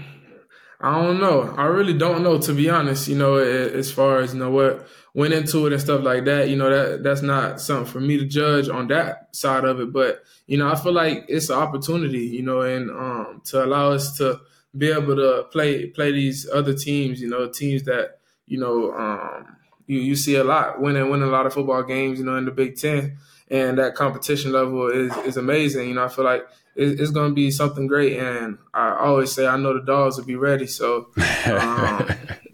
I 0.81 1.03
don't 1.03 1.21
know. 1.21 1.55
I 1.57 1.65
really 1.65 1.97
don't 1.97 2.23
know 2.23 2.39
to 2.39 2.53
be 2.53 2.69
honest. 2.71 3.09
You 3.09 3.17
know, 3.17 3.37
as 3.37 3.91
far 3.91 4.21
as 4.21 4.35
you 4.35 4.41
know 4.41 4.51
what 4.51 4.87
went 5.15 5.35
into 5.35 5.67
it 5.67 5.73
and 5.73 5.83
stuff 5.83 6.03
like 6.03 6.25
that. 6.25 6.49
You 6.49 6.57
know 6.57 6.71
that 6.71 7.03
that's 7.03 7.23
not 7.23 7.61
something 7.61 7.91
for 7.91 8.01
me 8.01 8.19
to 8.19 8.25
judge 8.25 8.69
on 8.69 8.89
that 8.89 9.35
side 9.35 9.65
of 9.65 9.81
it. 9.81 9.93
But 9.93 10.23
you 10.47 10.59
know, 10.59 10.71
I 10.71 10.77
feel 10.77 10.93
like 10.93 11.25
it's 11.29 11.51
an 11.51 11.59
opportunity. 11.59 12.27
You 12.27 12.43
know, 12.43 12.61
and 12.63 12.91
um, 12.91 13.43
to 13.47 13.65
allow 13.65 13.93
us 13.93 14.17
to 14.19 14.41
be 14.77 14.91
able 14.91 15.17
to 15.17 15.47
play 15.51 15.87
play 15.87 16.13
these 16.13 16.49
other 16.49 16.75
teams. 16.75 17.21
You 17.21 17.29
know, 17.29 17.49
teams 17.49 17.85
that 17.85 18.21
you 18.47 18.59
know 18.59 18.93
um, 18.93 19.57
you 19.91 20.01
you 20.01 20.16
see 20.16 20.36
a 20.36 20.45
lot 20.45 20.80
winning 20.80 21.11
winning 21.11 21.28
a 21.28 21.32
lot 21.32 21.47
of 21.47 21.53
football 21.55 21.82
games, 21.82 22.18
you 22.18 22.24
know, 22.24 22.36
in 22.36 22.45
the 22.45 22.51
Big 22.51 22.76
Ten, 22.76 23.18
and 23.49 23.78
that 23.78 23.95
competition 23.95 24.53
level 24.53 24.88
is 24.88 25.16
is 25.18 25.36
amazing. 25.36 25.88
You 25.88 25.95
know, 25.95 26.05
I 26.05 26.09
feel 26.09 26.24
like 26.24 26.47
it, 26.76 27.01
it's 27.01 27.11
going 27.11 27.30
to 27.30 27.34
be 27.34 27.51
something 27.51 27.86
great, 27.86 28.16
and 28.18 28.59
I 28.72 28.97
always 28.97 29.32
say 29.32 29.47
I 29.47 29.57
know 29.57 29.74
the 29.74 29.84
dogs 29.84 30.16
will 30.16 30.24
be 30.24 30.36
ready. 30.36 30.66
So, 30.66 31.09
um, 31.47 32.09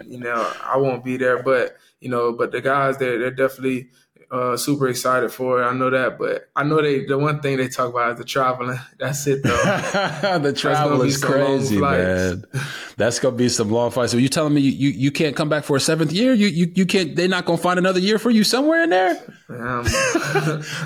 you 0.07 0.19
know, 0.19 0.51
I 0.63 0.77
won't 0.79 1.05
be 1.05 1.17
there, 1.19 1.43
but 1.43 1.77
you 2.01 2.09
know, 2.09 2.33
but 2.33 2.53
the 2.53 2.61
guys 2.61 2.97
they're 2.97 3.19
they're 3.19 3.31
definitely 3.31 3.91
uh, 4.31 4.57
super 4.57 4.89
excited 4.89 5.31
for 5.31 5.63
it. 5.63 5.67
I 5.67 5.73
know 5.73 5.91
that, 5.91 6.19
but 6.19 6.49
I 6.57 6.65
know 6.65 6.83
they 6.83 7.05
the 7.05 7.17
one 7.17 7.41
thing 7.41 7.59
they 7.59 7.69
talk 7.69 7.91
about 7.91 8.13
is 8.13 8.19
the 8.19 8.25
traveling. 8.25 8.79
That's 8.99 9.27
it 9.27 9.43
though. 9.43 10.39
the 10.43 10.53
travel 10.53 11.03
is 11.03 11.23
crazy, 11.23 11.79
man. 11.79 12.45
That's 12.97 13.19
gonna 13.19 13.37
be 13.37 13.49
some 13.49 13.71
long 13.71 13.91
flights. 13.91 14.13
So 14.13 14.19
you 14.19 14.29
telling 14.29 14.55
me 14.55 14.63
you, 14.63 14.71
you, 14.73 14.89
you 14.91 15.11
can't 15.13 15.37
come 15.37 15.49
back 15.49 15.65
for 15.65 15.77
a 15.77 15.81
seventh 15.81 16.13
year? 16.13 16.33
You 16.33 16.49
you 16.49 16.73
you 16.75 16.87
can't. 16.87 17.15
They're 17.15 17.29
not 17.29 17.45
gonna 17.45 17.59
find 17.59 17.79
another 17.79 18.01
year 18.01 18.19
for 18.19 18.31
you 18.31 18.43
somewhere 18.43 18.83
in 18.83 18.91
there. 18.91 19.15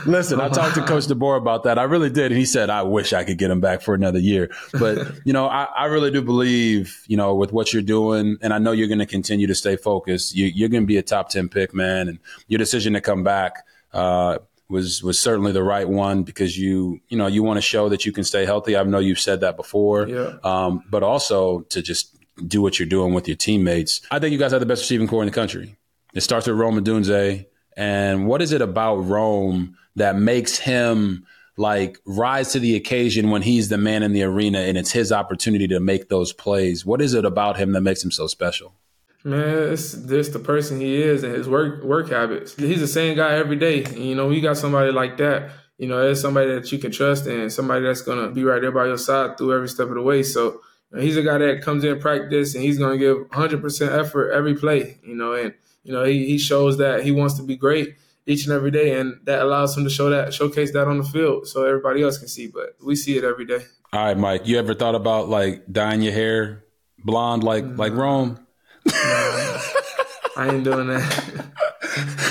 Listen, 0.06 0.40
I 0.40 0.48
talked 0.50 0.74
to 0.74 0.84
Coach 0.84 1.06
DeBoer 1.06 1.38
about 1.38 1.64
that. 1.64 1.78
I 1.78 1.84
really 1.84 2.10
did, 2.10 2.32
and 2.32 2.38
he 2.38 2.44
said 2.44 2.68
I 2.68 2.82
wish 2.82 3.12
I 3.14 3.24
could 3.24 3.38
get 3.38 3.50
him 3.50 3.60
back 3.60 3.80
for 3.80 3.94
another 3.94 4.18
year. 4.18 4.50
But 4.78 5.12
you 5.24 5.32
know, 5.32 5.46
I, 5.46 5.64
I 5.64 5.84
really 5.86 6.10
do 6.10 6.20
believe 6.20 7.04
you 7.06 7.16
know 7.16 7.34
with 7.34 7.52
what 7.52 7.72
you're 7.72 7.82
doing, 7.82 8.36
and 8.42 8.52
I 8.52 8.58
know 8.58 8.72
you're 8.72 8.88
going 8.88 8.98
to 8.98 9.06
continue 9.06 9.46
to 9.46 9.54
stay 9.54 9.76
focused. 9.76 10.34
You, 10.34 10.46
you're 10.46 10.68
going 10.68 10.82
to 10.82 10.86
be 10.86 10.98
a 10.98 11.02
top 11.02 11.30
ten 11.30 11.48
pick, 11.48 11.72
man, 11.72 12.08
and 12.08 12.18
your 12.48 12.58
decision 12.58 12.92
to 12.92 13.00
come 13.00 13.24
back. 13.24 13.29
Uh, 13.92 14.38
was 14.70 15.02
was 15.02 15.20
certainly 15.20 15.52
the 15.52 15.62
right 15.62 15.88
one 15.88 16.22
because 16.22 16.56
you 16.56 17.00
you 17.08 17.18
know 17.18 17.26
you 17.26 17.42
want 17.42 17.56
to 17.58 17.62
show 17.62 17.88
that 17.88 18.06
you 18.06 18.12
can 18.12 18.24
stay 18.24 18.44
healthy. 18.44 18.76
I 18.76 18.82
know 18.84 18.98
you've 18.98 19.20
said 19.20 19.40
that 19.40 19.56
before, 19.56 20.08
yeah. 20.08 20.36
um, 20.44 20.84
but 20.88 21.02
also 21.02 21.60
to 21.70 21.82
just 21.82 22.16
do 22.46 22.62
what 22.62 22.78
you're 22.78 22.88
doing 22.88 23.12
with 23.12 23.28
your 23.28 23.36
teammates. 23.36 24.00
I 24.10 24.18
think 24.18 24.32
you 24.32 24.38
guys 24.38 24.52
have 24.52 24.60
the 24.60 24.66
best 24.66 24.82
receiving 24.82 25.08
corps 25.08 25.22
in 25.22 25.26
the 25.26 25.34
country. 25.34 25.76
It 26.14 26.22
starts 26.22 26.46
with 26.46 26.56
Rome 26.56 26.82
Odunze, 26.82 27.46
and 27.76 28.26
what 28.26 28.40
is 28.40 28.52
it 28.52 28.62
about 28.62 28.96
Rome 28.96 29.76
that 29.96 30.16
makes 30.16 30.58
him 30.58 31.26
like 31.56 31.98
rise 32.06 32.52
to 32.52 32.58
the 32.58 32.76
occasion 32.76 33.30
when 33.30 33.42
he's 33.42 33.68
the 33.68 33.76
man 33.76 34.02
in 34.02 34.12
the 34.12 34.22
arena 34.22 34.60
and 34.60 34.78
it's 34.78 34.92
his 34.92 35.12
opportunity 35.12 35.68
to 35.68 35.80
make 35.80 36.08
those 36.08 36.32
plays? 36.32 36.86
What 36.86 37.02
is 37.02 37.14
it 37.14 37.24
about 37.24 37.58
him 37.58 37.72
that 37.72 37.82
makes 37.82 38.02
him 38.02 38.10
so 38.10 38.26
special? 38.26 38.74
Man, 39.22 39.72
it's 39.72 39.92
just 39.92 40.32
the 40.32 40.38
person 40.38 40.80
he 40.80 41.00
is 41.00 41.22
and 41.24 41.34
his 41.34 41.48
work 41.48 41.84
work 41.84 42.08
habits. 42.08 42.54
He's 42.56 42.80
the 42.80 42.86
same 42.88 43.16
guy 43.16 43.34
every 43.34 43.56
day. 43.56 43.84
And, 43.84 43.98
you 43.98 44.14
know, 44.14 44.30
you 44.30 44.40
got 44.40 44.56
somebody 44.56 44.92
like 44.92 45.18
that. 45.18 45.50
You 45.76 45.88
know, 45.88 46.10
it's 46.10 46.20
somebody 46.20 46.54
that 46.54 46.70
you 46.72 46.78
can 46.78 46.90
trust 46.90 47.26
and 47.26 47.52
somebody 47.52 47.84
that's 47.84 48.02
gonna 48.02 48.30
be 48.30 48.44
right 48.44 48.60
there 48.60 48.72
by 48.72 48.86
your 48.86 48.98
side 48.98 49.36
through 49.36 49.54
every 49.54 49.68
step 49.68 49.88
of 49.88 49.94
the 49.94 50.02
way. 50.02 50.22
So 50.22 50.44
you 50.44 50.60
know, 50.92 51.00
he's 51.00 51.16
a 51.16 51.22
guy 51.22 51.38
that 51.38 51.62
comes 51.62 51.84
in 51.84 51.98
practice 52.00 52.54
and 52.54 52.64
he's 52.64 52.78
gonna 52.78 52.98
give 52.98 53.18
100 53.18 53.60
percent 53.60 53.92
effort 53.92 54.32
every 54.32 54.54
play. 54.54 54.98
You 55.02 55.14
know, 55.14 55.32
and 55.32 55.54
you 55.82 55.92
know 55.92 56.04
he, 56.04 56.26
he 56.26 56.38
shows 56.38 56.78
that 56.78 57.02
he 57.02 57.12
wants 57.12 57.34
to 57.34 57.42
be 57.42 57.56
great 57.56 57.96
each 58.26 58.44
and 58.44 58.52
every 58.52 58.70
day, 58.70 58.98
and 58.98 59.20
that 59.24 59.40
allows 59.40 59.76
him 59.76 59.84
to 59.84 59.90
show 59.90 60.10
that 60.10 60.32
showcase 60.32 60.72
that 60.72 60.86
on 60.86 60.98
the 60.98 61.04
field 61.04 61.46
so 61.46 61.64
everybody 61.64 62.02
else 62.02 62.18
can 62.18 62.28
see. 62.28 62.46
But 62.46 62.76
we 62.82 62.94
see 62.94 63.16
it 63.16 63.24
every 63.24 63.44
day. 63.44 63.64
All 63.92 64.04
right, 64.04 64.16
Mike. 64.16 64.46
You 64.46 64.58
ever 64.58 64.74
thought 64.74 64.94
about 64.94 65.28
like 65.28 65.64
dyeing 65.70 66.02
your 66.02 66.12
hair 66.12 66.64
blonde 67.04 67.42
like 67.42 67.64
mm-hmm. 67.64 67.76
like 67.76 67.92
Rome? 67.92 68.46
I 70.36 70.48
ain't 70.52 70.64
doing 70.64 70.88
that. 70.88 71.46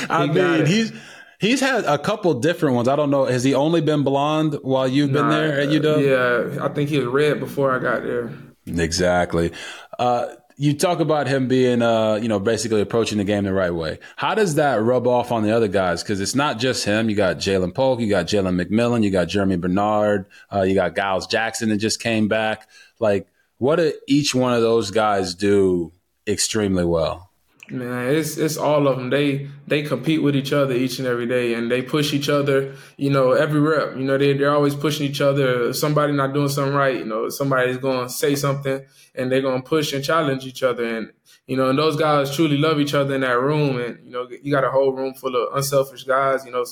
I 0.10 0.26
mean, 0.26 0.66
he's 0.66 0.92
he's 1.40 1.60
had 1.60 1.86
a 1.86 1.98
couple 1.98 2.34
different 2.36 2.76
ones. 2.76 2.88
I 2.88 2.96
don't 2.96 3.10
know. 3.10 3.26
Has 3.26 3.44
he 3.44 3.54
only 3.54 3.82
been 3.82 4.04
blonde 4.04 4.58
while 4.62 4.88
you've 4.88 5.12
been 5.12 5.30
there 5.30 5.60
at 5.60 5.70
UW? 5.70 6.56
Yeah, 6.56 6.64
I 6.64 6.70
think 6.70 6.90
he 6.90 6.98
was 7.00 7.08
red 7.08 7.40
before 7.40 7.76
I 7.76 7.80
got 7.80 8.04
there. 8.04 8.32
Exactly. 8.66 9.52
Uh, 9.98 10.28
you 10.58 10.74
talk 10.74 11.00
about 11.00 11.28
him 11.28 11.48
being, 11.48 11.82
uh, 11.82 12.16
you 12.16 12.28
know, 12.28 12.38
basically 12.38 12.82
approaching 12.82 13.18
the 13.18 13.24
game 13.24 13.46
the 13.46 13.54
right 13.54 13.74
way. 13.74 13.98
How 14.18 14.36
does 14.36 14.56
that 14.56 14.82
rub 14.82 15.08
off 15.08 15.32
on 15.32 15.44
the 15.44 15.56
other 15.56 15.70
guys? 15.70 16.04
Because 16.04 16.20
it's 16.20 16.36
not 16.36 16.60
just 16.60 16.84
him. 16.84 17.10
You 17.10 17.16
got 17.16 17.38
Ja'Lynn 17.38 17.74
Polk, 17.74 18.02
you 18.02 18.10
got 18.10 18.26
Jalen 18.26 18.62
McMillan, 18.62 19.02
you 19.02 19.10
got 19.10 19.30
Germie 19.30 19.60
Bernard, 19.60 20.26
uh, 20.54 20.64
you 20.64 20.76
got 20.76 20.98
Giles 20.98 21.28
Jackson 21.28 21.70
that 21.70 21.78
just 21.78 22.02
came 22.02 22.28
back. 22.28 22.68
Like, 23.00 23.28
what 23.58 23.78
do 23.78 23.94
each 24.08 24.36
one 24.36 24.54
of 24.54 24.62
those 24.62 24.92
guys 24.92 25.34
do 25.34 25.94
extremely 26.30 26.86
well? 26.86 27.30
Man, 27.72 28.16
it's 28.16 28.38
it's 28.38 28.58
all 28.58 28.88
of 28.88 28.98
them. 28.98 29.12
They 29.12 29.48
they 29.68 29.84
compete 29.84 30.24
with 30.24 30.36
each 30.36 30.52
other 30.52 30.74
each 30.74 30.98
and 30.98 31.08
every 31.08 31.28
day, 31.28 31.54
and 31.54 31.70
they 31.70 31.84
push 31.84 32.14
each 32.14 32.28
other. 32.28 32.74
You 32.98 33.12
know, 33.12 33.34
every 33.34 33.60
rep. 33.60 33.96
You 33.96 34.04
know, 34.04 34.18
they 34.18 34.34
they're 34.34 34.52
always 34.52 34.74
pushing 34.74 35.06
each 35.06 35.22
other. 35.22 35.70
If 35.70 35.76
somebody 35.76 36.14
not 36.14 36.34
doing 36.34 36.50
something 36.50 36.74
right, 36.74 36.98
you 36.98 37.06
know, 37.06 37.30
somebody's 37.30 37.78
going 37.78 38.08
to 38.08 38.10
say 38.10 38.36
something, 38.36 38.84
and 39.14 39.32
they're 39.32 39.42
going 39.42 39.62
to 39.62 39.68
push 39.68 39.94
and 39.94 40.04
challenge 40.04 40.46
each 40.46 40.64
other. 40.64 40.84
And 40.84 41.12
you 41.46 41.58
know, 41.58 41.70
and 41.70 41.78
those 41.78 41.96
guys 41.96 42.36
truly 42.36 42.58
love 42.58 42.80
each 42.80 42.96
other 42.96 43.14
in 43.14 43.22
that 43.22 43.40
room. 43.40 43.80
And 43.80 44.04
you 44.04 44.12
know, 44.12 44.28
you 44.42 44.52
got 44.52 44.64
a 44.64 44.72
whole 44.72 44.92
room 44.92 45.14
full 45.14 45.36
of 45.36 45.56
unselfish 45.56 46.06
guys. 46.06 46.46
You 46.46 46.52
know, 46.52 46.66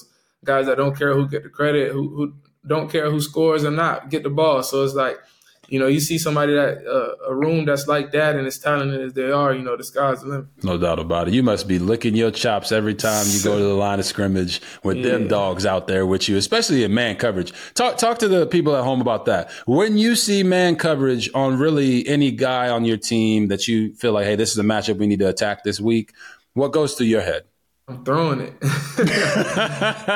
guys 0.43 0.65
that 0.65 0.77
don't 0.77 0.97
care 0.97 1.13
who 1.13 1.27
get 1.27 1.43
the 1.43 1.49
credit, 1.49 1.91
who 1.91 2.09
who 2.09 2.33
don't 2.65 2.91
care 2.91 3.11
who 3.11 3.21
scores 3.21 3.63
or 3.63 3.71
not, 3.71 4.09
get 4.09 4.23
the 4.23 4.29
ball. 4.31 4.63
So 4.63 4.83
it's 4.83 4.95
like 4.95 5.17
you 5.67 5.79
know, 5.79 5.87
you 5.87 5.99
see 5.99 6.17
somebody 6.17 6.53
that 6.53 6.85
uh, 6.85 7.29
a 7.29 7.35
room 7.35 7.65
that's 7.65 7.87
like 7.87 8.11
that 8.11 8.35
and 8.35 8.47
as 8.47 8.57
talented 8.57 9.01
as 9.01 9.13
they 9.13 9.31
are, 9.31 9.53
you 9.53 9.61
know, 9.61 9.75
the 9.75 9.83
sky's 9.83 10.21
the 10.21 10.27
limit. 10.27 10.45
No 10.63 10.77
doubt 10.77 10.99
about 10.99 11.27
it. 11.27 11.33
You 11.33 11.43
must 11.43 11.67
be 11.67 11.77
licking 11.77 12.15
your 12.15 12.31
chops 12.31 12.71
every 12.71 12.95
time 12.95 13.25
you 13.29 13.43
go 13.43 13.57
to 13.57 13.63
the 13.63 13.73
line 13.73 13.99
of 13.99 14.05
scrimmage 14.05 14.61
with 14.83 14.97
yeah. 14.97 15.11
them 15.11 15.27
dogs 15.27 15.65
out 15.65 15.87
there 15.87 16.05
with 16.05 16.29
you, 16.29 16.37
especially 16.37 16.83
in 16.83 16.93
man 16.93 17.17
coverage. 17.17 17.53
Talk 17.73 17.97
talk 17.97 18.19
to 18.19 18.27
the 18.27 18.47
people 18.47 18.75
at 18.75 18.83
home 18.83 19.01
about 19.01 19.25
that. 19.25 19.51
When 19.65 19.97
you 19.97 20.15
see 20.15 20.41
man 20.43 20.77
coverage 20.77 21.29
on 21.33 21.59
really 21.59 22.07
any 22.07 22.31
guy 22.31 22.69
on 22.69 22.85
your 22.85 22.97
team 22.97 23.49
that 23.49 23.67
you 23.67 23.93
feel 23.95 24.13
like, 24.13 24.25
hey, 24.25 24.35
this 24.35 24.51
is 24.51 24.57
a 24.57 24.63
matchup 24.63 24.97
we 24.97 25.07
need 25.07 25.19
to 25.19 25.27
attack 25.27 25.63
this 25.63 25.81
week, 25.81 26.13
what 26.53 26.71
goes 26.71 26.95
through 26.95 27.07
your 27.07 27.21
head? 27.21 27.43
I'm 27.89 28.03
throwing 28.03 28.41
it. 28.41 28.53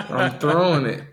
I'm 0.10 0.40
throwing 0.40 0.86
it. 0.86 1.04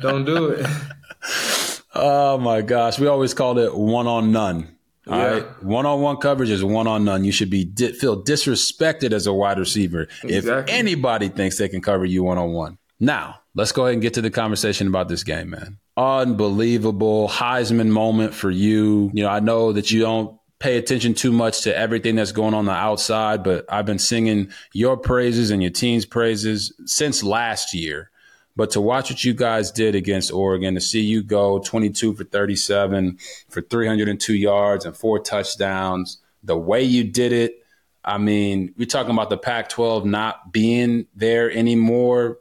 Don't 0.00 0.24
do 0.24 0.50
it. 0.50 0.66
Oh 1.98 2.38
my 2.38 2.62
gosh, 2.62 2.98
we 2.98 3.06
always 3.06 3.34
called 3.34 3.58
it 3.58 3.74
one 3.74 4.06
on 4.06 4.32
none. 4.32 4.76
All 5.08 5.18
yeah. 5.18 5.26
right, 5.26 5.62
one 5.62 5.86
on 5.86 6.00
one 6.00 6.16
coverage 6.16 6.50
is 6.50 6.64
one 6.64 6.86
on 6.86 7.04
none. 7.04 7.24
You 7.24 7.32
should 7.32 7.50
be 7.50 7.64
di- 7.64 7.92
feel 7.92 8.22
disrespected 8.22 9.12
as 9.12 9.26
a 9.26 9.32
wide 9.32 9.58
receiver 9.58 10.08
exactly. 10.22 10.28
if 10.28 10.64
anybody 10.68 11.28
thinks 11.28 11.58
they 11.58 11.68
can 11.68 11.80
cover 11.80 12.04
you 12.04 12.24
one 12.24 12.38
on 12.38 12.52
one. 12.52 12.78
Now, 12.98 13.40
let's 13.54 13.72
go 13.72 13.84
ahead 13.84 13.94
and 13.94 14.02
get 14.02 14.14
to 14.14 14.22
the 14.22 14.30
conversation 14.30 14.88
about 14.88 15.08
this 15.08 15.22
game, 15.22 15.50
man. 15.50 15.78
Unbelievable 15.96 17.28
Heisman 17.28 17.88
moment 17.88 18.34
for 18.34 18.50
you. 18.50 19.10
You 19.14 19.22
know, 19.24 19.30
I 19.30 19.40
know 19.40 19.72
that 19.72 19.90
you 19.90 20.00
don't 20.00 20.38
pay 20.58 20.76
attention 20.76 21.14
too 21.14 21.32
much 21.32 21.62
to 21.62 21.76
everything 21.76 22.16
that's 22.16 22.32
going 22.32 22.54
on 22.54 22.64
the 22.64 22.72
outside, 22.72 23.44
but 23.44 23.64
I've 23.68 23.86
been 23.86 23.98
singing 23.98 24.50
your 24.72 24.96
praises 24.96 25.50
and 25.50 25.62
your 25.62 25.70
team's 25.70 26.06
praises 26.06 26.74
since 26.86 27.22
last 27.22 27.74
year. 27.74 28.10
But 28.56 28.70
to 28.70 28.80
watch 28.80 29.10
what 29.10 29.22
you 29.22 29.34
guys 29.34 29.70
did 29.70 29.94
against 29.94 30.32
Oregon, 30.32 30.74
to 30.74 30.80
see 30.80 31.02
you 31.02 31.22
go 31.22 31.58
22 31.58 32.14
for 32.14 32.24
37 32.24 33.18
for 33.50 33.60
302 33.60 34.34
yards 34.34 34.86
and 34.86 34.96
four 34.96 35.18
touchdowns, 35.18 36.18
the 36.42 36.56
way 36.56 36.82
you 36.82 37.04
did 37.04 37.32
it, 37.32 37.62
I 38.02 38.18
mean, 38.18 38.72
we're 38.78 38.86
talking 38.86 39.12
about 39.12 39.30
the 39.30 39.36
Pac 39.36 39.68
12 39.68 40.06
not 40.06 40.52
being 40.52 41.06
there 41.14 41.50
anymore 41.50 42.38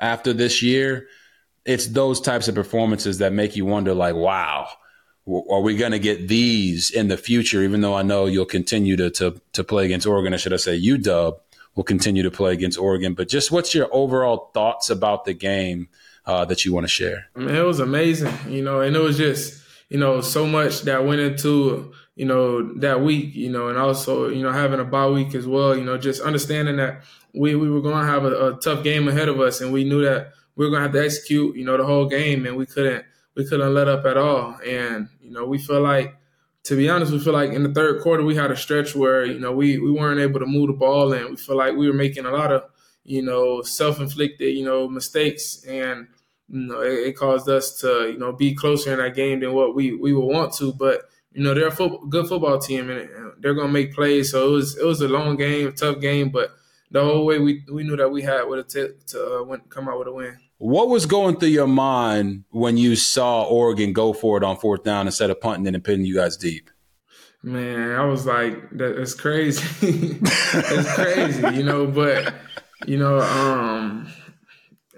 after 0.00 0.32
this 0.32 0.62
year. 0.62 1.08
It's 1.64 1.88
those 1.88 2.20
types 2.20 2.48
of 2.48 2.54
performances 2.54 3.18
that 3.18 3.32
make 3.32 3.54
you 3.54 3.66
wonder, 3.66 3.94
like, 3.94 4.14
wow, 4.14 4.68
are 5.28 5.60
we 5.60 5.76
going 5.76 5.92
to 5.92 5.98
get 5.98 6.28
these 6.28 6.90
in 6.90 7.08
the 7.08 7.16
future? 7.16 7.62
Even 7.62 7.80
though 7.80 7.94
I 7.94 8.02
know 8.02 8.26
you'll 8.26 8.46
continue 8.46 8.96
to, 8.96 9.10
to, 9.10 9.40
to 9.52 9.64
play 9.64 9.84
against 9.84 10.06
Oregon, 10.06 10.34
or 10.34 10.38
should 10.38 10.52
I 10.52 10.56
say 10.56 10.80
UW 10.80 11.36
will 11.74 11.84
continue 11.84 12.22
to 12.22 12.30
play 12.30 12.52
against 12.52 12.78
Oregon. 12.78 13.14
But 13.14 13.28
just 13.28 13.50
what's 13.50 13.74
your 13.74 13.88
overall 13.92 14.50
thoughts 14.52 14.90
about 14.90 15.24
the 15.24 15.34
game 15.34 15.88
uh, 16.26 16.44
that 16.46 16.64
you 16.64 16.72
want 16.72 16.84
to 16.84 16.88
share? 16.88 17.26
I 17.36 17.40
mean, 17.40 17.54
it 17.54 17.62
was 17.62 17.80
amazing, 17.80 18.34
you 18.48 18.62
know, 18.62 18.80
and 18.80 18.94
it 18.94 19.00
was 19.00 19.16
just, 19.16 19.62
you 19.88 19.98
know, 19.98 20.20
so 20.20 20.46
much 20.46 20.82
that 20.82 21.04
went 21.04 21.20
into 21.20 21.92
you 22.14 22.26
know, 22.26 22.74
that 22.74 23.00
week, 23.00 23.34
you 23.34 23.50
know, 23.50 23.68
and 23.68 23.78
also, 23.78 24.28
you 24.28 24.42
know, 24.42 24.52
having 24.52 24.80
a 24.80 24.84
bye 24.84 25.08
week 25.08 25.34
as 25.34 25.46
well, 25.46 25.76
you 25.76 25.84
know, 25.84 25.96
just 25.96 26.20
understanding 26.20 26.76
that 26.76 27.02
we, 27.34 27.54
we 27.54 27.70
were 27.70 27.80
going 27.80 28.04
to 28.04 28.10
have 28.10 28.24
a, 28.24 28.48
a 28.48 28.60
tough 28.60 28.84
game 28.84 29.08
ahead 29.08 29.28
of 29.28 29.40
us 29.40 29.60
and 29.60 29.72
we 29.72 29.84
knew 29.84 30.04
that 30.04 30.32
we 30.56 30.66
were 30.66 30.70
going 30.70 30.80
to 30.80 30.84
have 30.84 30.92
to 30.92 31.04
execute, 31.04 31.56
you 31.56 31.64
know, 31.64 31.76
the 31.76 31.84
whole 31.84 32.06
game 32.06 32.44
and 32.44 32.56
we 32.56 32.66
couldn't, 32.66 33.04
we 33.34 33.48
couldn't 33.48 33.72
let 33.72 33.88
up 33.88 34.04
at 34.04 34.18
all. 34.18 34.58
And, 34.66 35.08
you 35.22 35.30
know, 35.30 35.46
we 35.46 35.58
feel 35.58 35.80
like, 35.80 36.14
to 36.64 36.76
be 36.76 36.88
honest, 36.88 37.12
we 37.12 37.18
feel 37.18 37.32
like 37.32 37.52
in 37.52 37.62
the 37.62 37.72
third 37.72 38.02
quarter 38.02 38.22
we 38.22 38.36
had 38.36 38.50
a 38.50 38.56
stretch 38.56 38.94
where, 38.94 39.24
you 39.24 39.38
know, 39.38 39.52
we, 39.52 39.78
we 39.78 39.90
weren't 39.90 40.20
able 40.20 40.40
to 40.40 40.46
move 40.46 40.68
the 40.68 40.72
ball 40.74 41.12
and 41.12 41.30
we 41.30 41.36
feel 41.36 41.56
like 41.56 41.74
we 41.74 41.88
were 41.88 41.92
making 41.94 42.24
a 42.24 42.30
lot 42.30 42.52
of, 42.52 42.64
you 43.04 43.22
know, 43.22 43.62
self-inflicted, 43.62 44.54
you 44.54 44.64
know, 44.64 44.88
mistakes 44.88 45.64
and, 45.64 46.06
you 46.48 46.60
know, 46.60 46.80
it, 46.80 47.08
it 47.08 47.16
caused 47.16 47.48
us 47.48 47.78
to, 47.80 48.10
you 48.12 48.18
know, 48.18 48.32
be 48.32 48.54
closer 48.54 48.92
in 48.92 48.98
that 48.98 49.14
game 49.14 49.40
than 49.40 49.52
what 49.52 49.74
we, 49.74 49.92
we 49.94 50.12
would 50.12 50.26
want 50.26 50.52
to. 50.54 50.72
But, 50.72 51.02
you 51.34 51.42
know 51.42 51.54
they're 51.54 51.68
a 51.68 51.98
good 52.08 52.26
football 52.26 52.58
team 52.58 52.90
and 52.90 53.08
they're 53.38 53.54
gonna 53.54 53.72
make 53.72 53.94
plays. 53.94 54.30
So 54.30 54.48
it 54.48 54.50
was 54.50 54.76
it 54.76 54.84
was 54.84 55.00
a 55.00 55.08
long 55.08 55.36
game, 55.36 55.68
a 55.68 55.72
tough 55.72 56.00
game, 56.00 56.30
but 56.30 56.50
the 56.90 57.02
whole 57.02 57.24
way 57.24 57.38
we 57.38 57.64
we 57.72 57.84
knew 57.84 57.96
that 57.96 58.10
we 58.10 58.22
had 58.22 58.42
what 58.44 58.58
it 58.58 58.68
took 58.68 59.06
to 59.06 59.38
uh, 59.38 59.42
win, 59.42 59.62
come 59.68 59.88
out 59.88 59.98
with 59.98 60.08
a 60.08 60.12
win. 60.12 60.38
What 60.62 60.88
was 60.88 61.06
going 61.06 61.38
through 61.38 61.48
your 61.48 61.66
mind 61.66 62.44
when 62.50 62.76
you 62.76 62.94
saw 62.94 63.42
Oregon 63.42 63.92
go 63.92 64.12
for 64.12 64.36
it 64.36 64.44
on 64.44 64.56
fourth 64.56 64.84
down 64.84 65.06
instead 65.08 65.28
of 65.28 65.40
punting 65.40 65.74
and 65.74 65.82
pinning 65.82 66.06
you 66.06 66.14
guys 66.14 66.36
deep? 66.36 66.70
Man, 67.42 67.90
I 67.90 68.04
was 68.04 68.26
like, 68.26 68.70
that's 68.70 69.14
crazy. 69.14 69.60
it's 69.82 70.94
crazy, 70.94 71.56
you 71.56 71.64
know. 71.64 71.88
But 71.88 72.32
you 72.86 72.96
know, 72.96 73.18
um, 73.18 74.06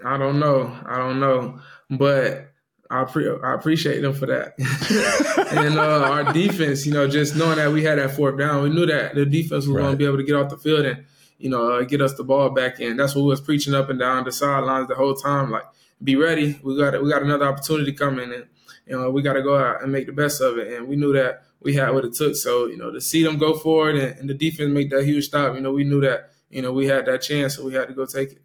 I 0.05 0.17
don't 0.17 0.39
know, 0.39 0.71
I 0.85 0.97
don't 0.97 1.19
know, 1.19 1.59
but 1.89 2.51
I, 2.91 3.05
pre- 3.05 3.39
I 3.43 3.55
appreciate 3.55 4.01
them 4.01 4.13
for 4.13 4.27
that. 4.27 4.53
and 5.51 5.79
uh, 5.79 6.11
our 6.11 6.31
defense, 6.31 6.85
you 6.85 6.93
know, 6.93 7.07
just 7.07 7.35
knowing 7.35 7.57
that 7.57 7.71
we 7.71 7.83
had 7.83 7.97
that 7.97 8.11
fourth 8.11 8.37
down, 8.37 8.61
we 8.61 8.69
knew 8.69 8.85
that 8.85 9.15
the 9.15 9.25
defense 9.25 9.65
was 9.65 9.69
right. 9.69 9.81
going 9.81 9.93
to 9.93 9.97
be 9.97 10.05
able 10.05 10.17
to 10.17 10.23
get 10.23 10.35
off 10.35 10.51
the 10.51 10.57
field 10.57 10.85
and, 10.85 11.05
you 11.37 11.49
know, 11.49 11.71
uh, 11.71 11.83
get 11.83 12.01
us 12.01 12.13
the 12.15 12.23
ball 12.23 12.49
back 12.49 12.79
in. 12.79 12.97
That's 12.97 13.15
what 13.15 13.23
we 13.23 13.27
was 13.29 13.41
preaching 13.41 13.73
up 13.73 13.89
and 13.89 13.99
down 13.99 14.23
the 14.23 14.31
sidelines 14.31 14.87
the 14.87 14.95
whole 14.95 15.15
time. 15.15 15.51
Like, 15.51 15.65
be 16.03 16.15
ready. 16.15 16.59
We 16.63 16.77
got 16.77 17.01
we 17.01 17.09
got 17.09 17.23
another 17.23 17.45
opportunity 17.45 17.93
coming, 17.93 18.33
and 18.33 18.45
you 18.85 18.97
know 18.97 19.09
we 19.09 19.21
got 19.21 19.33
to 19.33 19.43
go 19.43 19.57
out 19.57 19.81
and 19.81 19.91
make 19.91 20.05
the 20.07 20.13
best 20.13 20.41
of 20.41 20.57
it. 20.57 20.73
And 20.73 20.87
we 20.87 20.95
knew 20.95 21.13
that 21.13 21.43
we 21.61 21.75
had 21.75 21.91
what 21.91 22.05
it 22.05 22.13
took. 22.13 22.35
So 22.35 22.67
you 22.67 22.77
know 22.77 22.91
to 22.91 23.01
see 23.01 23.23
them 23.23 23.37
go 23.37 23.53
forward 23.53 23.95
and, 23.95 24.17
and 24.19 24.29
the 24.29 24.33
defense 24.33 24.71
make 24.71 24.89
that 24.91 25.05
huge 25.05 25.25
stop, 25.25 25.55
you 25.55 25.61
know 25.61 25.71
we 25.71 25.83
knew 25.83 26.01
that 26.01 26.31
you 26.49 26.61
know 26.61 26.71
we 26.71 26.87
had 26.87 27.05
that 27.05 27.21
chance, 27.21 27.55
so 27.55 27.65
we 27.65 27.73
had 27.73 27.87
to 27.87 27.93
go 27.93 28.05
take 28.05 28.33
it. 28.33 28.41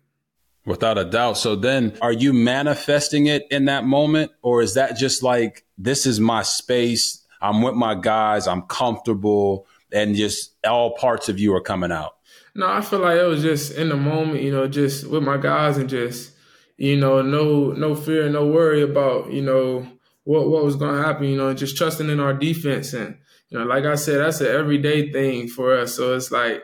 Without 0.67 0.99
a 0.99 1.05
doubt. 1.05 1.39
So 1.39 1.57
then 1.57 1.97
are 2.03 2.13
you 2.13 2.33
manifesting 2.33 3.27
it 3.27 3.47
in 3.51 3.65
that 3.65 3.85
moment? 3.85 4.33
Or 4.43 4.61
is 4.61 4.75
that 4.75 4.99
just 4.99 5.23
like, 5.23 5.65
this 5.79 6.05
is 6.05 6.21
my 6.21 6.43
space. 6.43 7.25
I'm 7.41 7.63
with 7.63 7.75
my 7.75 7.95
guys. 7.95 8.47
I'm 8.47 8.63
comfortable. 8.63 9.67
And 9.91 10.15
just 10.15 10.55
all 10.65 10.95
parts 10.97 11.29
of 11.31 11.41
you 11.41 11.55
are 11.55 11.63
coming 11.63 11.91
out? 11.91 12.17
No, 12.55 12.67
I 12.69 12.81
feel 12.81 12.99
like 13.01 13.19
it 13.19 13.27
was 13.27 13.43
just 13.43 13.73
in 13.73 13.89
the 13.89 13.97
moment, 13.97 14.43
you 14.43 14.51
know, 14.51 14.67
just 14.67 15.07
with 15.07 15.23
my 15.23 15.37
guys 15.37 15.77
and 15.79 15.89
just, 15.89 16.33
you 16.77 16.97
know, 16.97 17.23
no 17.23 17.73
no 17.73 17.95
fear, 17.95 18.29
no 18.29 18.47
worry 18.47 18.83
about, 18.83 19.33
you 19.33 19.43
know, 19.43 19.87
what 20.25 20.49
what 20.49 20.65
was 20.65 20.77
gonna 20.77 21.03
happen, 21.03 21.27
you 21.27 21.37
know, 21.37 21.55
just 21.55 21.77
trusting 21.77 22.09
in 22.11 22.21
our 22.21 22.35
defense. 22.35 22.93
And, 22.93 23.19
you 23.51 23.59
know, 23.59 23.65
like 23.65 23.85
I 23.85 23.95
said, 23.95 24.19
that's 24.19 24.41
an 24.41 24.49
everyday 24.49 25.13
thing 25.13 25.49
for 25.49 25.77
us. 25.77 25.95
So 25.95 26.15
it's 26.15 26.31
like 26.31 26.63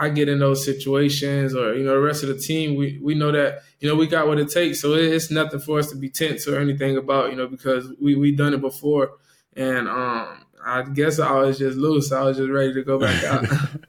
I 0.00 0.10
get 0.10 0.28
in 0.28 0.38
those 0.38 0.64
situations 0.64 1.56
or, 1.56 1.74
you 1.74 1.84
know, 1.84 1.94
the 1.94 2.00
rest 2.00 2.22
of 2.22 2.28
the 2.28 2.38
team, 2.38 2.76
we, 2.76 3.00
we 3.02 3.14
know 3.14 3.32
that, 3.32 3.62
you 3.80 3.88
know, 3.88 3.96
we 3.96 4.06
got 4.06 4.28
what 4.28 4.38
it 4.38 4.48
takes. 4.48 4.80
So 4.80 4.94
it's 4.94 5.30
nothing 5.30 5.58
for 5.58 5.80
us 5.80 5.90
to 5.90 5.96
be 5.96 6.08
tense 6.08 6.46
or 6.46 6.58
anything 6.60 6.96
about, 6.96 7.30
you 7.30 7.36
know, 7.36 7.48
because 7.48 7.92
we, 8.00 8.14
we 8.14 8.30
done 8.30 8.54
it 8.54 8.60
before. 8.60 9.10
And 9.56 9.88
um, 9.88 10.44
I 10.64 10.82
guess 10.82 11.18
I 11.18 11.32
was 11.32 11.58
just 11.58 11.76
loose. 11.76 12.12
I 12.12 12.22
was 12.22 12.36
just 12.36 12.50
ready 12.50 12.74
to 12.74 12.82
go 12.82 12.98
back 12.98 13.24
out. 13.24 13.46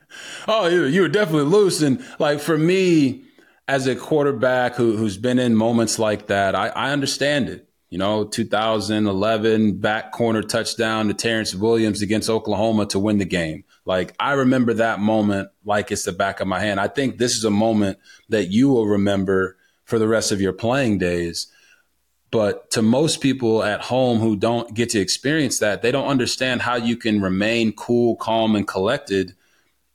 oh, 0.48 0.68
you, 0.68 0.86
you 0.86 1.02
were 1.02 1.08
definitely 1.08 1.50
loose. 1.50 1.82
And 1.82 2.04
like 2.20 2.40
for 2.40 2.58
me, 2.58 3.24
as 3.68 3.86
a 3.88 3.96
quarterback 3.96 4.76
who, 4.76 4.98
who's 4.98 5.18
been 5.18 5.40
in 5.40 5.56
moments 5.56 6.00
like 6.00 6.28
that, 6.28 6.56
I, 6.56 6.70
I 6.70 6.92
understand 6.92 7.50
it. 7.50 7.68
You 7.90 7.98
know, 7.98 8.24
2011 8.24 9.78
back 9.80 10.12
corner 10.12 10.44
touchdown 10.44 11.08
to 11.08 11.14
Terrence 11.16 11.56
Williams 11.56 12.04
against 12.04 12.30
Oklahoma 12.30 12.86
to 12.88 13.00
win 13.00 13.18
the 13.18 13.26
game. 13.26 13.64
Like 13.84 14.14
I 14.20 14.34
remember 14.34 14.76
that 14.76 15.00
moment 15.00 15.50
like 15.66 15.92
it's 15.92 16.04
the 16.04 16.12
back 16.12 16.40
of 16.40 16.48
my 16.48 16.60
hand. 16.60 16.80
I 16.80 16.88
think 16.88 17.18
this 17.18 17.36
is 17.36 17.46
a 17.46 17.50
moment 17.50 17.98
that 18.30 18.52
you 18.52 18.70
will 18.70 18.86
remember 18.86 19.58
for 19.86 19.98
the 19.98 20.08
rest 20.08 20.32
of 20.32 20.40
your 20.40 20.54
playing 20.54 21.00
days. 21.00 21.48
But 22.32 22.70
to 22.72 22.82
most 22.82 23.22
people 23.22 23.64
at 23.64 23.82
home 23.82 24.20
who 24.20 24.36
don't 24.36 24.74
get 24.74 24.90
to 24.92 25.00
experience 25.00 25.60
that, 25.60 25.82
they 25.82 25.92
don't 25.92 26.08
understand 26.08 26.62
how 26.62 26.76
you 26.76 26.96
can 26.96 27.22
remain 27.22 27.72
cool, 27.74 28.16
calm, 28.18 28.56
and 28.56 28.68
collected 28.68 29.34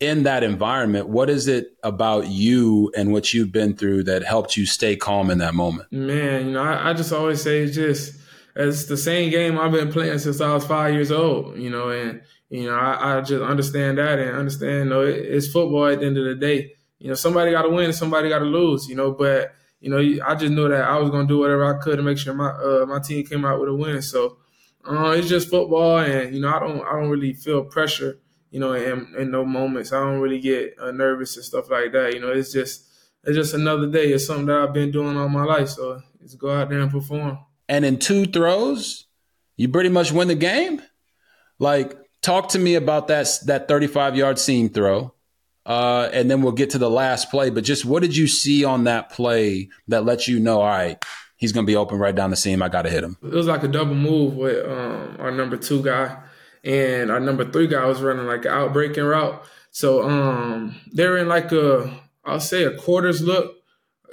in 0.00 0.24
that 0.24 0.42
environment. 0.42 1.08
What 1.08 1.30
is 1.30 1.46
it 1.46 1.76
about 1.82 2.26
you 2.26 2.90
and 2.96 3.12
what 3.12 3.32
you've 3.32 3.52
been 3.52 3.76
through 3.76 4.04
that 4.04 4.24
helped 4.24 4.56
you 4.56 4.66
stay 4.66 4.96
calm 4.96 5.30
in 5.30 5.38
that 5.38 5.54
moment? 5.54 5.92
Man, 5.92 6.46
you 6.46 6.52
know, 6.52 6.62
I, 6.62 6.90
I 6.90 6.92
just 6.92 7.12
always 7.12 7.40
say 7.40 7.62
it's 7.62 7.74
just 7.74 8.14
it's 8.56 8.84
the 8.86 8.96
same 8.96 9.30
game 9.30 9.58
I've 9.58 9.72
been 9.72 9.92
playing 9.92 10.18
since 10.18 10.40
I 10.40 10.52
was 10.52 10.66
five 10.66 10.94
years 10.94 11.12
old, 11.12 11.56
you 11.56 11.70
know, 11.70 11.90
and 11.90 12.22
you 12.50 12.66
know, 12.66 12.74
I, 12.74 13.18
I 13.18 13.20
just 13.20 13.42
understand 13.42 13.98
that 13.98 14.18
and 14.18 14.36
understand, 14.36 14.84
you 14.84 14.90
know, 14.90 15.02
it, 15.02 15.16
it's 15.16 15.48
football 15.48 15.86
at 15.86 16.00
the 16.00 16.06
end 16.06 16.18
of 16.18 16.24
the 16.24 16.34
day. 16.34 16.72
You 16.98 17.08
know, 17.08 17.14
somebody 17.14 17.50
got 17.52 17.62
to 17.62 17.68
win 17.68 17.92
somebody 17.92 18.28
got 18.28 18.40
to 18.40 18.44
lose, 18.44 18.88
you 18.88 18.96
know, 18.96 19.12
but, 19.12 19.54
you 19.84 19.90
know, 19.90 20.24
I 20.26 20.34
just 20.34 20.50
knew 20.50 20.66
that 20.70 20.80
I 20.80 20.96
was 20.96 21.10
going 21.10 21.28
to 21.28 21.34
do 21.34 21.38
whatever 21.38 21.62
I 21.66 21.78
could 21.78 21.96
to 21.96 22.02
make 22.02 22.16
sure 22.16 22.32
my 22.32 22.48
uh, 22.48 22.86
my 22.88 23.00
team 23.00 23.22
came 23.26 23.44
out 23.44 23.60
with 23.60 23.68
a 23.68 23.74
win. 23.74 24.00
So 24.00 24.38
uh, 24.82 25.10
it's 25.10 25.28
just 25.28 25.50
football 25.50 25.98
and, 25.98 26.34
you 26.34 26.40
know, 26.40 26.48
I 26.48 26.58
don't 26.58 26.80
I 26.80 26.92
don't 26.92 27.10
really 27.10 27.34
feel 27.34 27.64
pressure, 27.64 28.18
you 28.50 28.60
know, 28.60 28.72
in, 28.72 29.14
in 29.18 29.30
no 29.30 29.44
moments. 29.44 29.92
I 29.92 30.00
don't 30.00 30.20
really 30.20 30.40
get 30.40 30.74
uh, 30.80 30.90
nervous 30.90 31.36
and 31.36 31.44
stuff 31.44 31.70
like 31.70 31.92
that. 31.92 32.14
You 32.14 32.20
know, 32.20 32.30
it's 32.30 32.50
just 32.50 32.86
it's 33.24 33.36
just 33.36 33.52
another 33.52 33.86
day. 33.86 34.06
It's 34.06 34.26
something 34.26 34.46
that 34.46 34.56
I've 34.56 34.72
been 34.72 34.90
doing 34.90 35.18
all 35.18 35.28
my 35.28 35.44
life. 35.44 35.68
So 35.68 36.00
just 36.22 36.38
go 36.38 36.50
out 36.50 36.70
there 36.70 36.80
and 36.80 36.90
perform. 36.90 37.40
And 37.68 37.84
in 37.84 37.98
two 37.98 38.24
throws, 38.24 39.06
you 39.58 39.68
pretty 39.68 39.90
much 39.90 40.12
win 40.12 40.28
the 40.28 40.34
game. 40.34 40.80
Like 41.58 41.94
talk 42.22 42.48
to 42.50 42.58
me 42.58 42.76
about 42.76 43.08
that 43.08 43.28
that 43.44 43.68
35 43.68 44.16
yard 44.16 44.38
seam 44.38 44.70
throw. 44.70 45.13
Uh, 45.66 46.10
and 46.12 46.30
then 46.30 46.42
we'll 46.42 46.52
get 46.52 46.70
to 46.70 46.78
the 46.78 46.90
last 46.90 47.30
play. 47.30 47.50
But 47.50 47.64
just 47.64 47.84
what 47.84 48.02
did 48.02 48.16
you 48.16 48.26
see 48.26 48.64
on 48.64 48.84
that 48.84 49.10
play 49.10 49.70
that 49.88 50.04
lets 50.04 50.28
you 50.28 50.38
know, 50.38 50.60
all 50.60 50.68
right, 50.68 51.02
he's 51.36 51.52
going 51.52 51.66
to 51.66 51.70
be 51.70 51.76
open 51.76 51.98
right 51.98 52.14
down 52.14 52.30
the 52.30 52.36
seam. 52.36 52.62
I 52.62 52.68
got 52.68 52.82
to 52.82 52.90
hit 52.90 53.04
him. 53.04 53.16
It 53.22 53.32
was 53.32 53.46
like 53.46 53.62
a 53.62 53.68
double 53.68 53.94
move 53.94 54.34
with 54.34 54.64
um, 54.66 55.16
our 55.18 55.30
number 55.30 55.56
two 55.56 55.82
guy, 55.82 56.18
and 56.62 57.10
our 57.10 57.20
number 57.20 57.50
three 57.50 57.66
guy 57.66 57.84
was 57.86 58.02
running 58.02 58.26
like 58.26 58.44
an 58.44 58.52
outbreaking 58.52 59.04
route. 59.04 59.42
So 59.70 60.08
um, 60.08 60.76
they're 60.92 61.16
in 61.16 61.28
like 61.28 61.50
a, 61.52 62.00
I'll 62.24 62.40
say 62.40 62.64
a 62.64 62.76
quarters 62.76 63.22
look, 63.22 63.56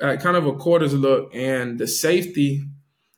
uh, 0.02 0.18
kind 0.18 0.36
of 0.36 0.48
a 0.48 0.54
quarters 0.54 0.94
look, 0.94 1.36
and 1.36 1.80
the 1.80 1.88
safety, 1.88 2.64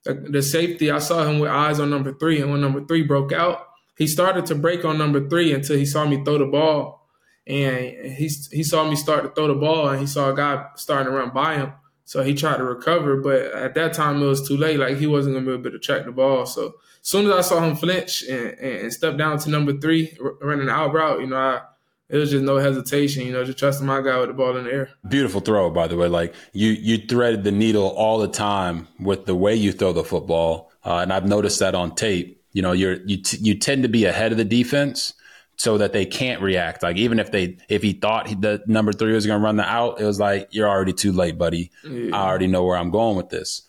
the, 0.04 0.14
the 0.14 0.42
safety, 0.42 0.92
I 0.92 1.00
saw 1.00 1.24
him 1.24 1.40
with 1.40 1.50
eyes 1.50 1.80
on 1.80 1.90
number 1.90 2.14
three, 2.14 2.42
and 2.42 2.52
when 2.52 2.62
number 2.62 2.84
three 2.86 3.04
broke 3.04 3.32
out, 3.32 3.68
he 3.98 4.08
started 4.08 4.46
to 4.48 4.56
break 4.56 4.84
on 4.84 4.98
number 4.98 5.30
three 5.30 5.54
until 5.54 5.78
he 5.78 5.86
saw 5.86 6.06
me 6.06 6.24
throw 6.24 6.38
the 6.38 6.46
ball. 6.46 7.03
And 7.46 8.14
he, 8.14 8.30
he 8.52 8.64
saw 8.64 8.90
me 8.90 8.96
start 8.96 9.24
to 9.24 9.30
throw 9.30 9.48
the 9.48 9.56
ball 9.56 9.90
and 9.90 10.00
he 10.00 10.08
saw 10.08 10.30
a 10.30 10.36
guy 10.36 10.66
starting 10.76 11.12
to 11.12 11.18
run 11.18 11.32
by 11.32 11.56
him. 11.56 11.74
So 12.06 12.22
he 12.22 12.34
tried 12.34 12.58
to 12.58 12.64
recover, 12.64 13.18
but 13.18 13.42
at 13.54 13.76
that 13.76 13.94
time 13.94 14.22
it 14.22 14.26
was 14.26 14.48
too 14.48 14.58
late. 14.58 14.80
Like 14.80 14.98
he 14.98 15.08
wasn't 15.08 15.36
gonna 15.36 15.46
be 15.46 15.54
able 15.54 15.72
to 15.72 15.80
track 15.80 16.06
the 16.06 16.12
ball. 16.12 16.46
So 16.46 16.68
as 17.02 17.08
soon 17.08 17.26
as 17.26 17.32
I 17.32 17.42
saw 17.42 17.62
him 17.62 17.76
flinch 17.76 18.24
and, 18.24 18.60
and 18.60 18.94
step 18.94 19.18
down 19.18 19.40
to 19.40 19.50
number 19.50 19.74
three, 19.74 20.18
running 20.42 20.68
the 20.68 20.72
out 20.72 20.94
route, 20.94 21.22
you 21.22 21.28
know, 21.28 21.38
I 21.38 21.62
it 22.10 22.18
was 22.18 22.30
just 22.30 22.44
no 22.44 22.58
hesitation, 22.58 23.26
you 23.26 23.32
know, 23.32 23.44
just 23.44 23.58
trusting 23.58 23.88
my 23.88 24.02
guy 24.02 24.20
with 24.20 24.28
the 24.28 24.34
ball 24.34 24.56
in 24.58 24.66
the 24.66 24.72
air. 24.72 24.90
Beautiful 25.08 25.42
throw, 25.42 25.70
by 25.70 25.88
the 25.88 25.98
way. 25.98 26.08
Like 26.08 26.36
you 26.52 26.70
you 26.70 26.98
threaded 26.98 27.44
the 27.44 27.52
needle 27.52 27.88
all 27.88 28.20
the 28.20 28.28
time 28.28 28.88
with 29.00 29.26
the 29.26 29.36
way 29.36 29.56
you 29.56 29.72
throw 29.72 29.94
the 29.94 30.04
football, 30.04 30.72
uh, 30.86 30.98
and 30.98 31.12
I've 31.12 31.26
noticed 31.26 31.60
that 31.60 31.74
on 31.74 31.96
tape. 31.96 32.42
You 32.52 32.62
know, 32.62 32.74
you're 32.74 32.98
you 33.06 33.18
t- 33.24 33.40
you 33.42 33.56
tend 33.56 33.84
to 33.84 33.90
be 33.90 34.06
ahead 34.06 34.32
of 34.32 34.38
the 34.38 34.46
defense 34.46 35.14
so 35.58 35.78
that 35.78 35.94
they 35.94 36.06
can't 36.06 36.42
react. 36.42 36.84
Like 36.84 36.98
even 36.98 37.20
if 37.20 37.32
they 37.32 37.58
if 37.70 37.84
he 37.84 37.94
thought 37.94 38.28
he, 38.28 38.36
the 38.36 38.62
number 38.68 38.92
three 38.92 39.14
was 39.14 39.26
going 39.26 39.40
to 39.40 39.44
run 39.44 39.56
the 39.56 39.64
out, 39.64 40.02
it 40.02 40.06
was 40.06 40.20
like 40.20 40.50
you're 40.52 40.68
already 40.68 40.94
too 40.94 41.12
late, 41.12 41.38
buddy. 41.38 41.72
Yeah. 41.84 42.16
I 42.16 42.28
already 42.28 42.48
know 42.48 42.64
where 42.64 42.78
I'm 42.78 42.92
going 42.92 43.18
with 43.18 43.30
this. 43.30 43.64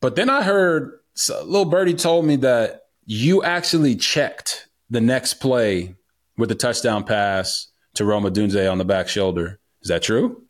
But 0.00 0.16
then 0.16 0.30
I 0.30 0.42
heard 0.42 0.98
so 1.14 1.42
little 1.44 1.64
birdie 1.64 1.94
told 1.94 2.24
me 2.24 2.36
that 2.36 2.82
you 3.04 3.42
actually 3.42 3.96
checked 3.96 4.68
the 4.90 5.00
next 5.00 5.34
play 5.34 5.96
with 6.36 6.48
the 6.48 6.54
touchdown 6.54 7.04
pass 7.04 7.68
to 7.94 8.04
Rome 8.04 8.24
Odunze 8.24 8.70
on 8.70 8.78
the 8.78 8.84
back 8.84 9.08
shoulder. 9.08 9.58
Is 9.82 9.88
that 9.88 10.02
true? 10.02 10.42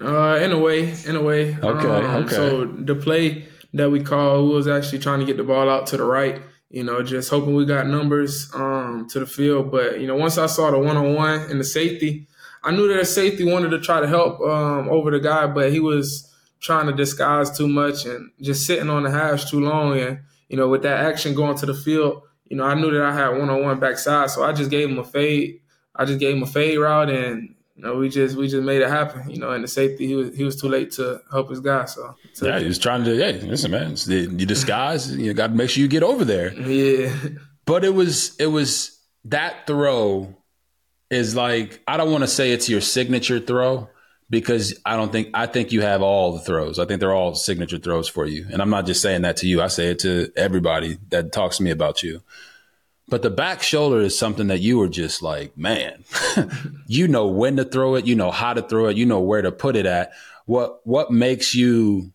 Uh, 0.00 0.38
in 0.42 0.52
a 0.52 0.58
way, 0.58 0.94
in 1.06 1.16
a 1.16 1.22
way. 1.22 1.56
Okay, 1.56 1.88
um, 1.88 2.24
okay. 2.24 2.34
So 2.34 2.66
the 2.66 2.94
play 2.94 3.48
that 3.72 3.90
we 3.90 4.02
called, 4.02 4.48
we 4.48 4.54
was 4.54 4.68
actually 4.68 4.98
trying 4.98 5.20
to 5.20 5.26
get 5.26 5.38
the 5.38 5.44
ball 5.44 5.70
out 5.70 5.86
to 5.88 5.96
the 5.96 6.04
right. 6.04 6.42
You 6.70 6.84
know, 6.84 7.02
just 7.02 7.30
hoping 7.30 7.54
we 7.54 7.64
got 7.64 7.86
numbers 7.86 8.50
um, 8.54 9.06
to 9.10 9.20
the 9.20 9.26
field. 9.26 9.70
But 9.70 10.00
you 10.00 10.06
know, 10.06 10.16
once 10.16 10.38
I 10.38 10.46
saw 10.46 10.70
the 10.70 10.78
one 10.78 10.96
on 10.96 11.14
one 11.14 11.40
and 11.42 11.60
the 11.60 11.64
safety, 11.64 12.26
I 12.62 12.72
knew 12.72 12.88
that 12.88 12.98
the 12.98 13.04
safety 13.04 13.44
wanted 13.44 13.70
to 13.70 13.80
try 13.80 14.00
to 14.00 14.08
help 14.08 14.40
um, 14.40 14.88
over 14.88 15.10
the 15.10 15.20
guy, 15.20 15.46
but 15.46 15.72
he 15.72 15.80
was 15.80 16.32
trying 16.60 16.86
to 16.86 16.92
disguise 16.92 17.56
too 17.56 17.68
much 17.68 18.04
and 18.06 18.30
just 18.40 18.66
sitting 18.66 18.90
on 18.90 19.04
the 19.04 19.10
hash 19.10 19.48
too 19.50 19.60
long. 19.60 19.98
And 19.98 20.20
you 20.48 20.56
know, 20.56 20.68
with 20.68 20.82
that 20.82 21.04
action 21.04 21.34
going 21.34 21.56
to 21.58 21.66
the 21.66 21.74
field, 21.74 22.22
you 22.46 22.56
know, 22.56 22.64
I 22.64 22.74
knew 22.74 22.90
that 22.90 23.02
I 23.02 23.12
had 23.12 23.38
one 23.38 23.50
on 23.50 23.62
one 23.62 23.80
backside, 23.80 24.30
so 24.30 24.42
I 24.44 24.52
just 24.52 24.70
gave 24.70 24.88
him 24.88 24.98
a 24.98 25.04
fade. 25.04 25.60
I 25.94 26.04
just 26.04 26.20
gave 26.20 26.36
him 26.36 26.42
a 26.42 26.46
fade 26.46 26.78
route, 26.78 27.10
and 27.10 27.54
you 27.76 27.82
know, 27.82 27.96
we 27.96 28.08
just 28.08 28.36
we 28.36 28.48
just 28.48 28.62
made 28.62 28.80
it 28.80 28.88
happen. 28.88 29.28
You 29.28 29.38
know, 29.38 29.50
and 29.50 29.62
the 29.62 29.68
safety 29.68 30.06
he 30.06 30.14
was 30.14 30.34
he 30.34 30.44
was 30.44 30.58
too 30.58 30.68
late 30.68 30.92
to 30.92 31.20
help 31.30 31.50
his 31.50 31.60
guy. 31.60 31.84
So 31.84 32.14
yeah, 32.40 32.58
he 32.58 32.66
was 32.66 32.78
trying 32.78 33.04
to. 33.04 33.16
Hey, 33.16 33.40
listen, 33.40 33.70
man, 33.70 33.96
you 34.06 34.46
disguise. 34.46 35.14
you 35.14 35.34
got 35.34 35.48
to 35.48 35.54
make 35.54 35.68
sure 35.68 35.82
you 35.82 35.88
get 35.88 36.02
over 36.02 36.24
there. 36.24 36.54
Yeah, 36.54 37.14
but 37.66 37.84
it 37.84 37.94
was 37.94 38.34
it 38.36 38.46
was 38.46 38.98
that 39.26 39.66
throw 39.66 40.34
is 41.10 41.36
like 41.36 41.82
I 41.86 41.98
don't 41.98 42.10
want 42.10 42.24
to 42.24 42.28
say 42.28 42.52
it's 42.52 42.68
your 42.68 42.80
signature 42.80 43.40
throw 43.40 43.90
because 44.30 44.80
I 44.86 44.96
don't 44.96 45.12
think 45.12 45.28
I 45.34 45.46
think 45.46 45.70
you 45.70 45.82
have 45.82 46.00
all 46.00 46.32
the 46.32 46.40
throws. 46.40 46.78
I 46.78 46.86
think 46.86 47.00
they're 47.00 47.14
all 47.14 47.34
signature 47.34 47.78
throws 47.78 48.08
for 48.08 48.24
you, 48.24 48.46
and 48.50 48.62
I'm 48.62 48.70
not 48.70 48.86
just 48.86 49.02
saying 49.02 49.20
that 49.22 49.36
to 49.38 49.46
you. 49.46 49.60
I 49.60 49.66
say 49.66 49.90
it 49.90 49.98
to 50.00 50.32
everybody 50.34 50.96
that 51.10 51.32
talks 51.32 51.58
to 51.58 51.62
me 51.62 51.70
about 51.70 52.02
you. 52.02 52.22
But 53.08 53.22
the 53.22 53.30
back 53.30 53.62
shoulder 53.62 54.00
is 54.00 54.18
something 54.18 54.48
that 54.48 54.60
you 54.60 54.78
were 54.78 54.88
just 54.88 55.22
like, 55.22 55.56
man, 55.56 56.04
you 56.88 57.06
know 57.06 57.28
when 57.28 57.56
to 57.56 57.64
throw 57.64 57.94
it, 57.94 58.04
you 58.04 58.16
know 58.16 58.32
how 58.32 58.52
to 58.52 58.62
throw 58.62 58.86
it, 58.86 58.96
you 58.96 59.06
know 59.06 59.20
where 59.20 59.42
to 59.42 59.52
put 59.52 59.76
it 59.76 59.86
at. 59.86 60.12
What 60.46 60.80
what 60.84 61.10
makes 61.12 61.54
you 61.54 62.12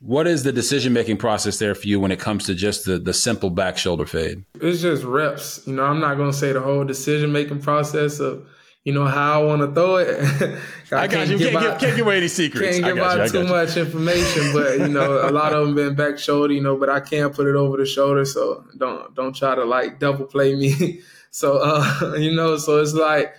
what 0.00 0.26
is 0.26 0.42
the 0.42 0.52
decision 0.52 0.92
making 0.92 1.16
process 1.16 1.58
there 1.58 1.74
for 1.74 1.86
you 1.86 2.00
when 2.00 2.10
it 2.10 2.18
comes 2.18 2.46
to 2.46 2.54
just 2.54 2.86
the 2.86 2.98
the 2.98 3.12
simple 3.12 3.50
back 3.50 3.76
shoulder 3.76 4.06
fade? 4.06 4.44
It's 4.60 4.80
just 4.80 5.04
reps. 5.04 5.66
You 5.66 5.74
know, 5.74 5.84
I'm 5.84 6.00
not 6.00 6.16
gonna 6.16 6.32
say 6.32 6.52
the 6.52 6.60
whole 6.60 6.84
decision 6.84 7.30
making 7.30 7.60
process 7.60 8.18
of 8.18 8.46
you 8.84 8.92
know 8.92 9.04
how 9.04 9.40
I 9.40 9.44
want 9.44 9.62
to 9.62 9.72
throw 9.72 9.96
it. 9.96 10.58
I, 10.92 11.02
I 11.02 11.06
got 11.06 11.28
you. 11.28 11.38
Can't, 11.38 11.54
out, 11.54 11.62
give, 11.62 11.80
can't 11.80 11.96
give 11.96 12.06
away 12.06 12.16
any 12.16 12.28
secrets. 12.28 12.80
Can't 12.80 12.94
give 12.94 13.04
out 13.04 13.30
too 13.30 13.44
much 13.44 13.76
information, 13.76 14.52
but 14.52 14.78
you 14.78 14.88
know, 14.88 15.28
a 15.28 15.30
lot 15.30 15.52
of 15.52 15.66
them 15.66 15.74
been 15.76 15.94
back 15.94 16.18
shoulder. 16.18 16.52
You 16.52 16.62
know, 16.62 16.76
but 16.76 16.88
I 16.88 16.98
can't 16.98 17.32
put 17.32 17.46
it 17.46 17.54
over 17.54 17.76
the 17.76 17.86
shoulder, 17.86 18.24
so 18.24 18.64
don't 18.76 19.14
don't 19.14 19.34
try 19.34 19.54
to 19.54 19.64
like 19.64 20.00
double 20.00 20.24
play 20.24 20.56
me. 20.56 21.00
so 21.30 21.58
uh, 21.58 22.14
you 22.18 22.34
know, 22.34 22.56
so 22.56 22.80
it's 22.80 22.92
like 22.92 23.34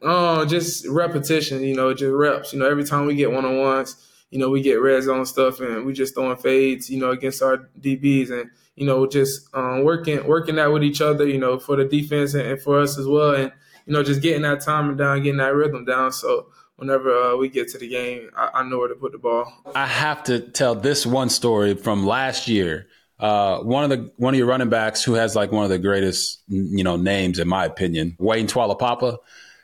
oh, 0.00 0.46
just 0.46 0.86
repetition. 0.88 1.62
You 1.62 1.74
know, 1.74 1.92
just 1.92 2.12
reps. 2.12 2.54
You 2.54 2.58
know, 2.60 2.66
every 2.66 2.84
time 2.84 3.04
we 3.04 3.16
get 3.16 3.30
one 3.30 3.44
on 3.44 3.58
ones, 3.58 3.96
you 4.30 4.38
know, 4.38 4.48
we 4.48 4.62
get 4.62 4.76
red 4.76 5.02
zone 5.02 5.26
stuff, 5.26 5.60
and 5.60 5.84
we 5.84 5.92
just 5.92 6.14
throwing 6.14 6.38
fades. 6.38 6.88
You 6.88 7.00
know, 7.00 7.10
against 7.10 7.42
our 7.42 7.68
DBs 7.78 8.30
and 8.30 8.50
you 8.76 8.86
know, 8.86 9.06
just 9.06 9.54
um, 9.54 9.84
working 9.84 10.26
working 10.26 10.56
that 10.56 10.72
with 10.72 10.82
each 10.82 11.02
other. 11.02 11.28
You 11.28 11.38
know, 11.38 11.58
for 11.58 11.76
the 11.76 11.84
defense 11.84 12.32
and, 12.32 12.46
and 12.46 12.60
for 12.62 12.80
us 12.80 12.96
as 12.96 13.06
well, 13.06 13.34
and 13.34 13.52
you 13.86 13.92
know, 13.92 14.02
just 14.02 14.20
getting 14.20 14.42
that 14.42 14.60
timing 14.60 14.96
down, 14.96 15.22
getting 15.22 15.38
that 15.38 15.54
rhythm 15.54 15.84
down. 15.84 16.12
So 16.12 16.48
whenever 16.76 17.10
uh, 17.10 17.36
we 17.36 17.48
get 17.48 17.68
to 17.68 17.78
the 17.78 17.88
game, 17.88 18.30
I, 18.36 18.50
I, 18.54 18.62
know 18.64 18.78
where 18.78 18.88
to 18.88 18.94
put 18.94 19.12
the 19.12 19.18
ball. 19.18 19.52
I 19.74 19.86
have 19.86 20.24
to 20.24 20.40
tell 20.40 20.74
this 20.74 21.06
one 21.06 21.30
story 21.30 21.74
from 21.74 22.04
last 22.04 22.48
year. 22.48 22.88
Uh, 23.18 23.60
one 23.60 23.84
of 23.84 23.90
the 23.90 24.12
one 24.16 24.34
of 24.34 24.38
your 24.38 24.46
running 24.46 24.68
backs 24.68 25.02
who 25.02 25.14
has 25.14 25.34
like 25.34 25.50
one 25.50 25.64
of 25.64 25.70
the 25.70 25.78
greatest 25.78 26.42
you 26.48 26.84
know 26.84 26.96
names 26.96 27.38
in 27.38 27.48
my 27.48 27.64
opinion, 27.64 28.14
Wayne 28.18 28.46
Taulapapa. 28.46 29.18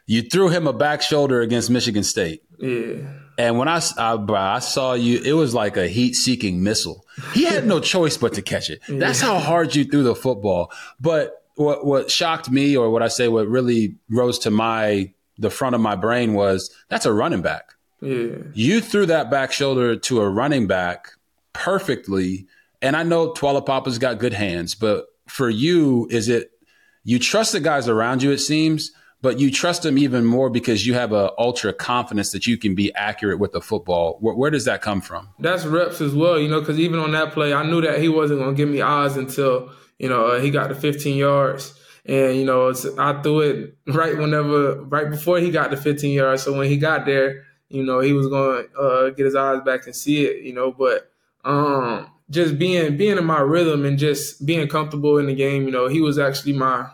You 0.07 0.23
threw 0.23 0.49
him 0.49 0.67
a 0.67 0.73
back 0.73 1.03
shoulder 1.03 1.43
against 1.43 1.71
Michigan 1.71 2.03
State. 2.03 2.43
Yeah. 2.59 2.97
And 3.39 3.59
when 3.59 3.69
I, 3.69 3.81
I, 3.97 4.15
I, 4.15 4.59
saw 4.59 4.95
you, 4.95 5.21
it 5.25 5.33
was 5.33 5.55
like 5.55 5.77
a 5.77 5.89
heat 5.89 6.15
seeking 6.15 6.63
missile. 6.63 7.07
He 7.33 7.45
had 7.45 7.67
no 7.67 7.81
choice 7.81 8.17
but 8.17 8.35
to 8.35 8.43
catch 8.43 8.69
it. 8.69 8.81
That's 8.89 9.21
how 9.21 9.39
hard 9.39 9.75
you 9.75 9.85
threw 9.85 10.03
the 10.03 10.15
football. 10.15 10.71
But 11.01 11.42
what 11.57 11.85
what 11.85 12.11
shocked 12.11 12.51
me, 12.51 12.77
or 12.77 12.91
what 12.91 13.03
I 13.03 13.09
say, 13.09 13.29
what 13.29 13.49
really 13.49 13.97
rose 14.09 14.39
to 14.41 14.51
my 14.51 15.13
the 15.39 15.51
front 15.51 15.75
of 15.75 15.81
my 15.81 15.97
brain 15.97 16.35
was 16.35 16.75
that's 16.89 17.07
a 17.07 17.13
running 17.13 17.43
back. 17.43 17.75
Yeah. 18.01 18.37
You 18.53 18.81
threw 18.81 19.07
that 19.07 19.31
back 19.31 19.53
shoulder 19.53 19.97
to 19.97 20.21
a 20.21 20.29
running 20.29 20.67
back 20.67 21.13
perfectly. 21.53 22.47
And 22.81 22.97
I 22.97 23.05
know 23.05 23.33
Taulapapa's 23.33 23.99
got 23.99 24.19
good 24.19 24.33
hands, 24.33 24.75
but 24.75 25.07
for 25.29 25.49
you, 25.49 26.09
is 26.11 26.29
it 26.29 26.51
you 27.05 27.19
trust 27.19 27.53
the 27.53 27.61
guys 27.61 27.89
around 27.89 28.23
you, 28.23 28.33
it 28.33 28.39
seems, 28.39 28.93
but 29.23 29.41
you 29.41 29.51
trust 29.51 29.85
them 29.85 29.97
even 29.97 30.25
more 30.27 30.51
because 30.51 30.87
you 30.87 30.95
have 30.95 31.13
a 31.13 31.33
ultra 31.39 31.73
confidence 31.73 32.33
that 32.33 32.47
you 32.47 32.59
can 32.59 32.75
be 32.75 32.95
accurate 32.95 33.39
with 33.39 33.53
the 33.53 33.61
football. 33.61 34.19
Where, 34.21 34.35
where 34.35 34.51
does 34.51 34.67
that 34.67 34.83
come 34.83 35.01
from? 35.01 35.31
That's 35.39 35.65
reps 35.65 36.01
as 36.01 36.15
well, 36.15 36.39
you 36.39 36.49
know, 36.49 36.61
because 36.61 36.79
even 36.79 36.99
on 36.99 37.13
that 37.13 37.33
play, 37.33 37.55
I 37.55 37.65
knew 37.65 37.81
that 37.81 38.01
he 38.01 38.09
wasn't 38.09 38.41
going 38.41 38.55
to 38.55 38.57
give 38.57 38.69
me 38.69 38.83
odds 38.83 39.17
until 39.17 39.73
you 40.03 40.09
know, 40.09 40.39
he 40.41 40.51
got 40.51 40.69
the 40.69 40.75
15 40.75 41.17
yards. 41.17 41.79
And, 42.05 42.37
you 42.37 42.45
know, 42.45 42.75
I 42.99 43.23
threw 43.23 43.41
it 43.41 43.77
right 43.87 44.19
whenever, 44.19 44.83
right 44.83 45.09
before 45.09 45.39
he 45.39 45.53
got 45.53 45.71
the 45.71 45.77
15 45.77 46.13
yards. 46.13 46.43
So 46.43 46.53
when 46.53 46.69
he 46.69 46.77
got 46.77 47.07
there, 47.07 47.45
you 47.69 47.85
know, 47.85 48.01
he 48.01 48.13
was 48.13 48.27
going 48.27 48.67
to 48.67 48.77
uh, 48.77 49.11
get 49.11 49.25
his 49.25 49.37
eyes 49.37 49.61
back 49.65 49.87
and 49.87 49.95
see 49.95 50.27
it, 50.27 50.43
you 50.43 50.53
know, 50.53 50.73
but 50.73 51.13
um, 51.45 52.11
just 52.29 52.59
being 52.59 52.97
being 52.97 53.17
in 53.17 53.25
my 53.25 53.41
rhythm 53.41 53.85
and 53.85 53.99
just 53.99 54.45
being 54.45 54.67
comfortable 54.69 55.19
in 55.19 55.27
the 55.27 55.35
game, 55.35 55.65
you 55.65 55.71
know, 55.71 55.87
he 55.87 56.01
was 56.01 56.19
actually 56.19 56.53
my 56.53 56.91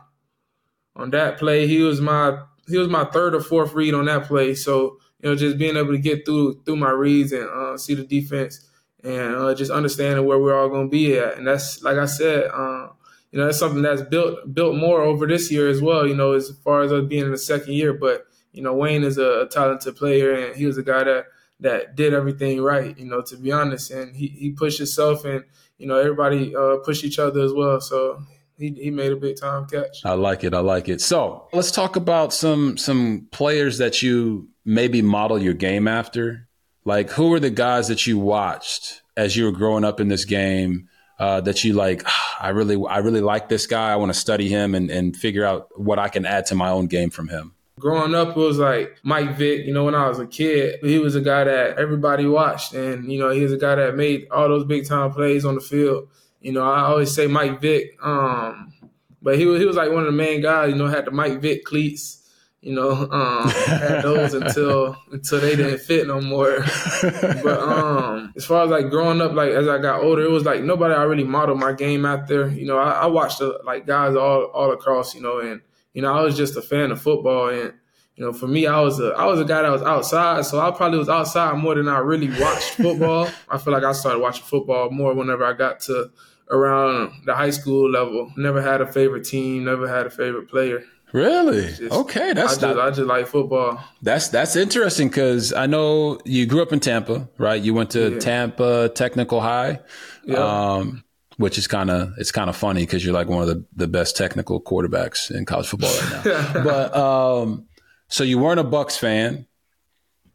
on 0.99 1.11
that 1.11 1.39
play, 1.39 1.67
he 1.67 1.81
was 1.83 2.01
my 2.01 2.43
he 2.69 2.77
was 2.77 2.89
my 2.89 3.05
third 3.05 3.35
or 3.35 3.41
fourth 3.41 3.73
read 3.73 3.95
on 3.95 4.05
that 4.07 4.25
play. 4.25 4.55
So, 4.55 4.99
you 5.21 5.31
know, 5.31 5.37
just 5.37 5.57
being 5.57 5.77
able 5.77 5.93
to 5.93 5.99
get 5.99 6.27
through 6.27 6.63
through 6.65 6.77
my 6.77 6.91
reads 6.91 7.33
and 7.33 7.49
uh, 7.49 7.79
see 7.79 7.95
the 7.95 8.05
defense 8.05 8.69
and 9.03 9.37
uh, 9.37 9.55
just 9.55 9.71
understanding 9.71 10.27
where 10.27 10.39
we're 10.39 10.59
all 10.59 10.69
going 10.69 10.87
to 10.87 10.91
be 10.91 11.17
at. 11.17 11.39
And 11.39 11.47
that's 11.47 11.83
like 11.83 11.97
I 11.97 12.07
said, 12.07 12.51
um, 12.53 12.91
you 13.31 13.39
know, 13.39 13.47
that's 13.47 13.59
something 13.59 13.83
that's 13.83 14.03
built 14.03 14.53
built 14.53 14.75
more 14.77 15.03
over 15.03 15.27
this 15.27 15.51
year 15.51 15.69
as 15.69 15.81
well. 15.81 16.07
You 16.07 16.17
know, 16.17 16.33
as 16.33 16.51
far 16.65 16.83
as 16.83 16.93
us 16.93 17.07
being 17.07 17.25
in 17.25 17.31
the 17.31 17.39
second 17.39 17.73
year, 17.73 17.93
but 17.93 18.27
you 18.53 18.63
know, 18.63 18.75
Wayne 18.75 19.05
is 19.05 19.19
a, 19.19 19.43
a 19.43 19.47
talented 19.47 19.97
player, 19.97 20.33
and 20.33 20.57
he 20.57 20.67
was 20.67 20.79
a 20.79 20.83
guy 20.83 21.05
that 21.05 21.27
that 21.61 21.95
did 21.97 22.15
everything 22.15 22.61
right. 22.61 22.99
You 22.99 23.07
know, 23.07 23.23
to 23.23 23.37
be 23.37 23.53
honest, 23.53 23.91
and 23.91 24.17
he 24.17 24.29
he 24.29 24.51
pushed 24.51 24.79
himself, 24.79 25.25
and 25.25 25.45
you 25.79 25.87
know, 25.87 25.99
everybody 25.99 26.55
uh, 26.57 26.79
pushed 26.79 27.05
each 27.05 27.19
other 27.19 27.41
as 27.41 27.53
well. 27.53 27.81
So 27.81 28.23
he, 28.59 28.71
he 28.73 28.91
made 28.91 29.13
a 29.13 29.17
big 29.17 29.41
time 29.41 29.67
catch. 29.67 30.05
I 30.05 30.13
like 30.13 30.45
it. 30.45 30.55
I 30.55 30.61
like 30.61 30.89
it. 30.89 31.01
So 31.01 31.49
let's 31.53 31.71
talk 31.71 31.97
about 31.97 32.33
some 32.33 32.77
some 32.77 33.29
players 33.31 33.79
that 33.79 34.03
you 34.03 34.49
maybe 34.65 35.03
model 35.03 35.41
your 35.41 35.55
game 35.55 35.89
after. 35.89 36.49
Like, 36.85 37.11
who 37.11 37.33
are 37.35 37.41
the 37.41 37.51
guys 37.51 37.89
that 37.89 38.07
you 38.07 38.19
watched 38.19 39.03
as 39.17 39.37
you 39.37 39.45
were 39.45 39.53
growing 39.53 39.85
up 39.85 40.01
in 40.01 40.09
this 40.09 40.25
game? 40.25 40.89
uh, 41.19 41.41
that 41.43 41.65
you 41.65 41.73
like, 41.73 42.05
I 42.41 42.51
really, 42.51 42.81
I 42.89 42.99
really 42.99 43.21
like 43.21 43.49
this 43.49 43.67
guy. 43.67 43.93
I 43.93 43.97
want 43.97 44.13
to 44.13 44.19
study 44.19 44.49
him 44.49 44.75
and, 44.75 44.91
and 44.91 45.17
figure 45.17 45.45
out 45.45 45.69
what 45.79 45.99
I 45.99 46.09
can 46.09 46.25
add 46.25 46.47
to 46.47 46.55
my 46.55 46.71
own 46.71 46.87
game 46.87 47.11
from 47.11 47.29
him? 47.29 47.55
Growing 47.79 48.15
up, 48.15 48.31
it 48.31 48.37
was 48.37 48.59
like 48.59 48.97
Mike 49.03 49.37
Vick. 49.37 49.65
You 49.65 49.73
know, 49.73 49.85
when 49.85 49.95
I 49.95 50.09
was 50.09 50.19
a 50.19 50.27
kid, 50.27 50.81
he 50.83 50.99
was 50.99 51.15
a 51.15 51.21
guy 51.21 51.45
that 51.45 51.79
everybody 51.79 52.27
watched, 52.27 52.75
and 52.75 53.11
you 53.11 53.21
know, 53.21 53.31
he 53.31 53.41
was 53.41 53.53
a 53.53 53.57
guy 53.57 53.77
that 53.77 53.95
made 53.95 54.27
all 54.33 54.49
those 54.49 54.65
big 54.65 54.85
time 54.87 55.13
plays 55.13 55.45
on 55.45 55.55
the 55.55 55.61
field. 55.61 56.09
You 56.41 56.53
know, 56.53 56.63
I 56.63 56.83
always 56.83 57.15
say 57.15 57.27
Mike 57.27 57.61
Vick, 57.61 57.97
um, 58.03 58.73
but 59.21 59.39
he 59.39 59.47
was 59.47 59.61
he 59.61 59.67
was 59.67 59.77
like 59.77 59.91
one 59.91 60.01
of 60.01 60.07
the 60.07 60.13
main 60.13 60.41
guys. 60.41 60.71
You 60.71 60.77
know, 60.77 60.87
had 60.87 61.05
the 61.05 61.11
Mike 61.11 61.41
Vick 61.41 61.65
cleats 61.65 62.19
you 62.61 62.75
know, 62.75 63.09
um, 63.11 63.49
had 63.49 64.03
those 64.03 64.35
until 64.41 64.97
until 65.13 65.41
they 65.41 65.55
didn't 65.55 65.79
fit 65.79 66.07
no 66.07 66.21
more. 66.21 66.65
but 67.03 67.61
um, 67.61 68.33
as 68.37 68.45
far 68.45 68.65
as 68.65 68.71
like 68.71 68.91
growing 68.91 69.21
up, 69.21 69.33
like 69.33 69.51
as 69.51 69.69
I 69.69 69.79
got 69.79 70.03
older, 70.03 70.23
it 70.23 70.31
was 70.31 70.45
like 70.45 70.63
nobody 70.63 70.95
I 70.95 71.05
really 71.05 71.25
modeled 71.25 71.61
my 71.61 71.73
game 71.73 72.05
after. 72.05 72.49
You 72.49 72.67
know, 72.67 72.79
I, 72.79 72.91
I 72.91 73.07
watched 73.07 73.41
uh, 73.41 73.55
like 73.65 73.87
guys 73.87 74.17
all 74.17 74.45
all 74.47 74.73
across. 74.73 75.15
You 75.15 75.21
know, 75.21 75.39
and 75.39 75.61
you 75.95 76.03
know 76.03 76.13
I 76.13 76.23
was 76.23 76.37
just 76.37 76.57
a 76.57 76.63
fan 76.63 76.91
of 76.91 77.01
football, 77.01 77.49
and 77.49 77.75
you 78.17 78.25
know 78.25 78.33
for 78.33 78.49
me 78.49 78.67
I 78.67 78.81
was 78.81 78.99
a 78.99 79.15
I 79.17 79.27
was 79.27 79.41
a 79.41 79.45
guy 79.45 79.63
that 79.63 79.71
was 79.71 79.83
outside, 79.83 80.45
so 80.45 80.61
I 80.61 80.73
probably 80.73 80.99
was 80.99 81.09
outside 81.09 81.57
more 81.59 81.77
than 81.77 81.89
I 81.89 81.99
really 81.99 82.29
watched 82.41 82.71
football. 82.71 83.29
I 83.49 83.59
feel 83.59 83.73
like 83.73 83.85
I 83.85 83.93
started 83.93 84.19
watching 84.19 84.45
football 84.45 84.91
more 84.91 85.15
whenever 85.15 85.45
I 85.45 85.53
got 85.53 85.79
to 85.83 86.11
around 86.51 87.13
the 87.25 87.35
high 87.35 87.51
school 87.51 87.91
level. 87.91 88.33
Never 88.37 88.63
had 88.63 88.81
a 88.81 88.87
favorite 88.87 89.25
team, 89.25 89.65
never 89.65 89.89
had 89.89 90.07
a 90.07 90.11
favorite 90.11 90.49
player. 90.49 90.85
Really? 91.13 91.69
Just, 91.69 91.93
okay, 91.93 92.33
that's 92.35 92.59
I 92.59 92.61
just, 92.61 92.61
not, 92.61 92.79
I 92.79 92.91
just 92.91 93.01
like 93.01 93.27
football. 93.27 93.83
That's 94.03 94.29
that's 94.29 94.57
interesting 94.57 95.09
because 95.09 95.53
I 95.53 95.67
know 95.67 96.19
you 96.25 96.45
grew 96.47 96.63
up 96.63 96.73
in 96.73 96.81
Tampa, 96.81 97.29
right? 97.39 97.61
You 97.61 97.73
went 97.73 97.91
to 97.93 98.13
yeah. 98.13 98.19
Tampa 98.19 98.91
Technical 98.91 99.41
High, 99.41 99.81
yeah. 100.25 100.37
um, 100.37 101.05
which 101.39 101.57
is 101.57 101.67
kind 101.67 101.91
of 101.91 102.13
it's 102.19 102.31
kind 102.31 102.51
of 102.51 102.57
funny 102.57 102.83
because 102.83 103.05
you're 103.05 103.15
like 103.15 103.29
one 103.29 103.41
of 103.41 103.49
the, 103.49 103.65
the 103.75 103.89
best 103.89 104.17
technical 104.17 104.61
quarterbacks 104.61 105.31
in 105.31 105.47
college 105.47 105.69
football 105.69 105.91
right 105.91 106.27
now. 106.27 106.53
but 106.65 106.95
um, 106.95 107.67
so 108.09 108.23
you 108.23 108.39
weren't 108.39 108.61
a 108.61 108.65
Bucks 108.65 108.99
fan, 108.99 109.47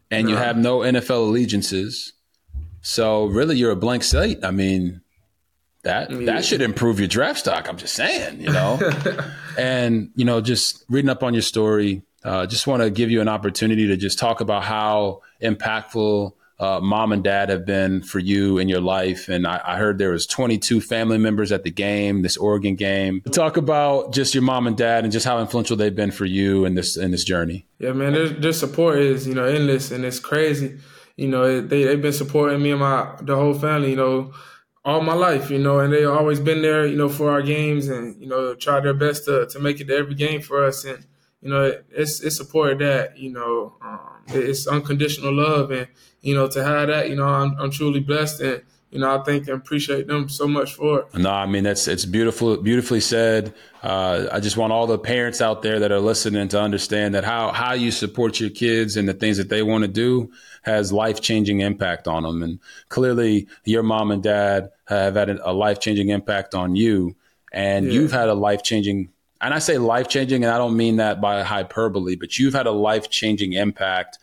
and 0.10 0.26
no. 0.26 0.32
you 0.32 0.38
have 0.38 0.58
no 0.58 0.80
NFL 0.80 1.28
allegiances. 1.28 2.14
So 2.82 3.26
really, 3.26 3.58
you're 3.58 3.72
a 3.72 3.76
blank 3.76 4.04
slate. 4.04 4.44
I 4.44 4.50
mean, 4.50 5.03
that 5.84 6.10
yeah. 6.10 6.26
that 6.26 6.46
should 6.46 6.62
improve 6.62 7.00
your 7.00 7.08
draft 7.08 7.40
stock. 7.40 7.70
I'm 7.70 7.78
just 7.78 7.94
saying, 7.94 8.42
you 8.42 8.52
know. 8.52 8.80
and 9.58 10.12
you 10.16 10.26
know, 10.26 10.42
just 10.42 10.84
reading 10.90 11.10
up 11.10 11.24
on 11.24 11.34
your 11.34 11.42
story, 11.42 12.02
uh, 12.24 12.46
just 12.46 12.68
want 12.68 12.82
to 12.82 12.90
give 12.90 13.12
you 13.12 13.22
an 13.22 13.28
opportunity 13.28 13.88
to 13.88 13.98
just 13.98 14.18
talk 14.18 14.42
about 14.42 14.64
how 14.64 15.22
impactful 15.42 16.34
uh, 16.60 16.80
mom 16.80 17.12
and 17.12 17.24
dad 17.24 17.50
have 17.50 17.66
been 17.66 18.02
for 18.02 18.20
you 18.20 18.58
in 18.58 18.70
your 18.70 18.80
life. 18.80 19.28
And 19.28 19.46
I, 19.46 19.60
I, 19.66 19.78
heard 19.78 19.98
there 19.98 20.12
was 20.12 20.26
22 20.26 20.80
family 20.80 21.18
members 21.18 21.52
at 21.52 21.64
the 21.64 21.72
game, 21.72 22.22
this 22.22 22.38
Oregon 22.38 22.76
game. 22.76 23.22
Talk 23.32 23.58
about 23.58 24.14
just 24.14 24.34
your 24.34 24.44
mom 24.44 24.68
and 24.68 24.78
dad 24.78 25.04
and 25.04 25.12
just 25.12 25.26
how 25.26 25.40
influential 25.40 25.76
they've 25.76 25.96
been 25.96 26.12
for 26.12 26.26
you 26.26 26.64
in 26.64 26.76
this 26.76 26.96
in 26.96 27.12
this 27.12 27.24
journey. 27.24 27.66
Yeah, 27.80 27.92
man, 27.92 28.14
their, 28.14 28.30
their 28.30 28.54
support 28.54 29.00
is 29.00 29.28
you 29.28 29.34
know 29.34 29.46
endless 29.46 29.92
and 29.92 30.06
it's 30.06 30.20
crazy. 30.20 30.78
You 31.18 31.28
know, 31.28 31.60
they 31.60 31.84
they've 31.84 32.02
been 32.02 32.14
supporting 32.14 32.62
me 32.62 32.72
and 32.72 32.80
my 32.80 33.14
the 33.22 33.36
whole 33.36 33.54
family. 33.54 33.90
You 33.90 33.98
know, 33.98 34.34
all 34.86 35.02
my 35.02 35.14
life, 35.14 35.50
you 35.50 35.60
know, 35.60 35.80
and 35.80 35.94
they 35.94 36.06
always 36.06 36.40
been 36.40 36.62
there, 36.62 36.86
you 36.86 36.98
know, 36.98 37.10
for 37.10 37.32
our 37.32 37.42
games 37.42 37.88
and, 37.88 38.20
you 38.22 38.28
know, 38.28 38.54
try 38.54 38.80
their 38.80 38.94
best 38.94 39.26
to, 39.26 39.46
to 39.48 39.60
make 39.60 39.80
it 39.80 39.88
to 39.88 39.96
every 39.96 40.16
game 40.16 40.42
for 40.42 40.64
us. 40.66 40.84
And, 40.84 41.06
you 41.42 41.50
know, 41.50 41.74
it's 41.92 42.22
it's 42.22 42.38
supported 42.38 42.80
that, 42.80 43.18
you 43.18 43.32
know, 43.32 43.76
um, 43.82 44.24
it's 44.28 44.66
unconditional 44.66 45.34
love, 45.34 45.72
and 45.72 45.88
you 46.22 46.34
know, 46.34 46.48
to 46.48 46.64
have 46.64 46.88
that, 46.88 47.10
you 47.10 47.18
know, 47.18 47.28
I'm, 47.28 47.58
I'm 47.60 47.70
truly 47.70 48.00
blessed, 48.00 48.40
and 48.40 48.64
you 48.92 49.00
know, 49.00 49.20
I 49.20 49.24
thank 49.24 49.48
and 49.48 49.58
appreciate 49.58 50.08
them 50.08 50.30
so 50.30 50.48
much 50.48 50.76
for 50.76 51.00
it. 51.00 51.16
No, 51.16 51.32
I 51.32 51.46
mean 51.46 51.64
that's 51.64 51.88
it's 51.90 52.06
beautiful, 52.06 52.56
beautifully 52.58 53.02
said. 53.02 53.54
Uh, 53.82 54.28
I 54.32 54.40
just 54.40 54.56
want 54.56 54.72
all 54.72 54.88
the 54.88 54.98
parents 54.98 55.42
out 55.42 55.64
there 55.64 55.80
that 55.80 55.92
are 55.92 56.00
listening 56.00 56.48
to 56.50 56.62
understand 56.62 57.14
that 57.16 57.26
how 57.26 57.52
how 57.52 57.74
you 57.74 57.92
support 57.92 58.40
your 58.40 58.50
kids 58.50 58.96
and 58.96 59.10
the 59.10 59.14
things 59.14 59.36
that 59.38 59.50
they 59.50 59.64
want 59.64 59.84
to 59.84 59.90
do 59.90 60.32
has 60.64 60.92
life 60.92 61.22
changing 61.22 61.62
impact 61.62 62.08
on 62.08 62.24
them, 62.24 62.44
and 62.44 62.60
clearly 62.90 63.48
your 63.64 63.84
mom 63.84 64.12
and 64.12 64.24
dad 64.24 64.72
have 64.86 65.16
had 65.16 65.30
a 65.30 65.54
life 65.54 65.80
changing 65.80 66.10
impact 66.10 66.56
on 66.56 66.76
you, 66.76 67.16
and 67.52 67.86
yeah. 67.86 67.94
you've 67.94 68.12
had 68.12 68.30
a 68.30 68.34
life 68.34 68.64
changing 68.64 69.10
and 69.44 69.54
I 69.54 69.60
say 69.60 69.78
life 69.78 70.08
changing, 70.08 70.46
and 70.46 70.54
I 70.54 70.58
don't 70.58 70.78
mean 70.78 70.96
that 70.98 71.20
by 71.20 71.44
hyperbole, 71.44 72.16
but 72.16 72.40
you've 72.40 72.54
had 72.54 72.66
a 72.66 72.72
life 72.72 73.10
changing 73.10 73.52
impact 73.52 74.18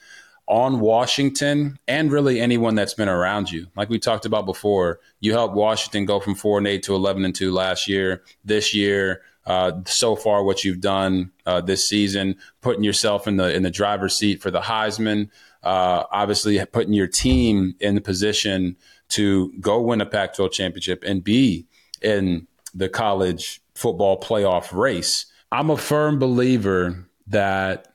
on 0.49 0.81
Washington 0.81 1.79
and 1.87 2.11
really 2.11 2.41
anyone 2.41 2.75
that's 2.75 2.95
been 2.95 3.09
around 3.09 3.53
you. 3.53 3.69
Like 3.77 3.91
we 3.91 3.99
talked 3.99 4.25
about 4.25 4.47
before, 4.47 4.99
you 5.21 5.33
helped 5.33 5.55
Washington 5.55 6.07
go 6.07 6.21
from 6.21 6.35
four 6.35 6.59
and 6.59 6.67
eight 6.67 6.83
to 6.85 6.95
eleven 6.95 7.25
and 7.25 7.35
two 7.35 7.53
last 7.53 7.87
year. 7.87 8.23
This 8.45 8.75
year, 8.75 9.23
uh, 9.47 9.73
so 9.87 10.17
far, 10.17 10.43
what 10.43 10.65
you've 10.65 10.81
done 10.81 11.31
uh, 11.45 11.61
this 11.61 11.87
season, 11.87 12.37
putting 12.63 12.83
yourself 12.83 13.29
in 13.29 13.37
the 13.37 13.55
in 13.55 13.63
the 13.63 13.71
driver's 13.71 14.17
seat 14.17 14.41
for 14.41 14.51
the 14.51 14.61
Heisman, 14.61 15.31
uh, 15.63 16.05
obviously 16.11 16.65
putting 16.67 16.93
your 16.93 17.07
team 17.07 17.75
in 17.81 17.95
the 17.95 18.01
position 18.01 18.77
to 19.11 19.53
go 19.61 19.81
win 19.81 20.01
a 20.01 20.07
Pac-12 20.07 20.53
championship 20.53 21.03
and 21.05 21.23
be 21.23 21.67
in 22.01 22.47
the 22.75 22.89
college 22.89 23.61
football 23.75 24.21
playoff 24.21 24.73
race. 24.73 25.27
I'm 25.53 25.71
a 25.71 25.77
firm 25.77 26.19
believer 26.19 27.09
that 27.27 27.95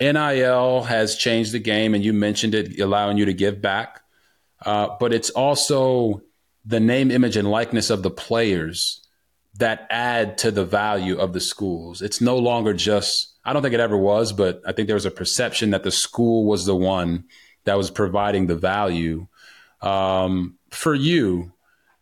NIL 0.00 0.82
has 0.82 1.16
changed 1.16 1.52
the 1.52 1.58
game, 1.58 1.94
and 1.94 2.04
you 2.04 2.12
mentioned 2.12 2.54
it, 2.54 2.80
allowing 2.80 3.16
you 3.16 3.26
to 3.26 3.34
give 3.34 3.60
back. 3.60 4.02
Uh, 4.64 4.96
but 4.98 5.12
it's 5.12 5.30
also 5.30 6.22
the 6.64 6.80
name, 6.80 7.10
image, 7.10 7.36
and 7.36 7.50
likeness 7.50 7.90
of 7.90 8.02
the 8.02 8.10
players 8.10 9.00
that 9.56 9.86
add 9.90 10.38
to 10.38 10.50
the 10.50 10.64
value 10.64 11.16
of 11.18 11.32
the 11.32 11.40
schools. 11.40 12.02
It's 12.02 12.20
no 12.20 12.38
longer 12.38 12.72
just, 12.72 13.33
I 13.44 13.52
don't 13.52 13.62
think 13.62 13.74
it 13.74 13.80
ever 13.80 13.96
was, 13.96 14.32
but 14.32 14.62
I 14.66 14.72
think 14.72 14.86
there 14.86 14.96
was 14.96 15.06
a 15.06 15.10
perception 15.10 15.70
that 15.70 15.82
the 15.82 15.90
school 15.90 16.46
was 16.46 16.64
the 16.64 16.76
one 16.76 17.24
that 17.64 17.76
was 17.76 17.90
providing 17.90 18.46
the 18.46 18.56
value. 18.56 19.26
Um, 19.82 20.56
for 20.70 20.94
you, 20.94 21.52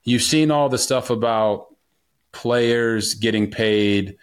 you've 0.05 0.23
seen 0.23 0.51
all 0.51 0.69
the 0.69 0.79
stuff 0.79 1.11
about 1.11 1.67
players 2.31 3.15
getting 3.15 3.51
paid, 3.51 4.17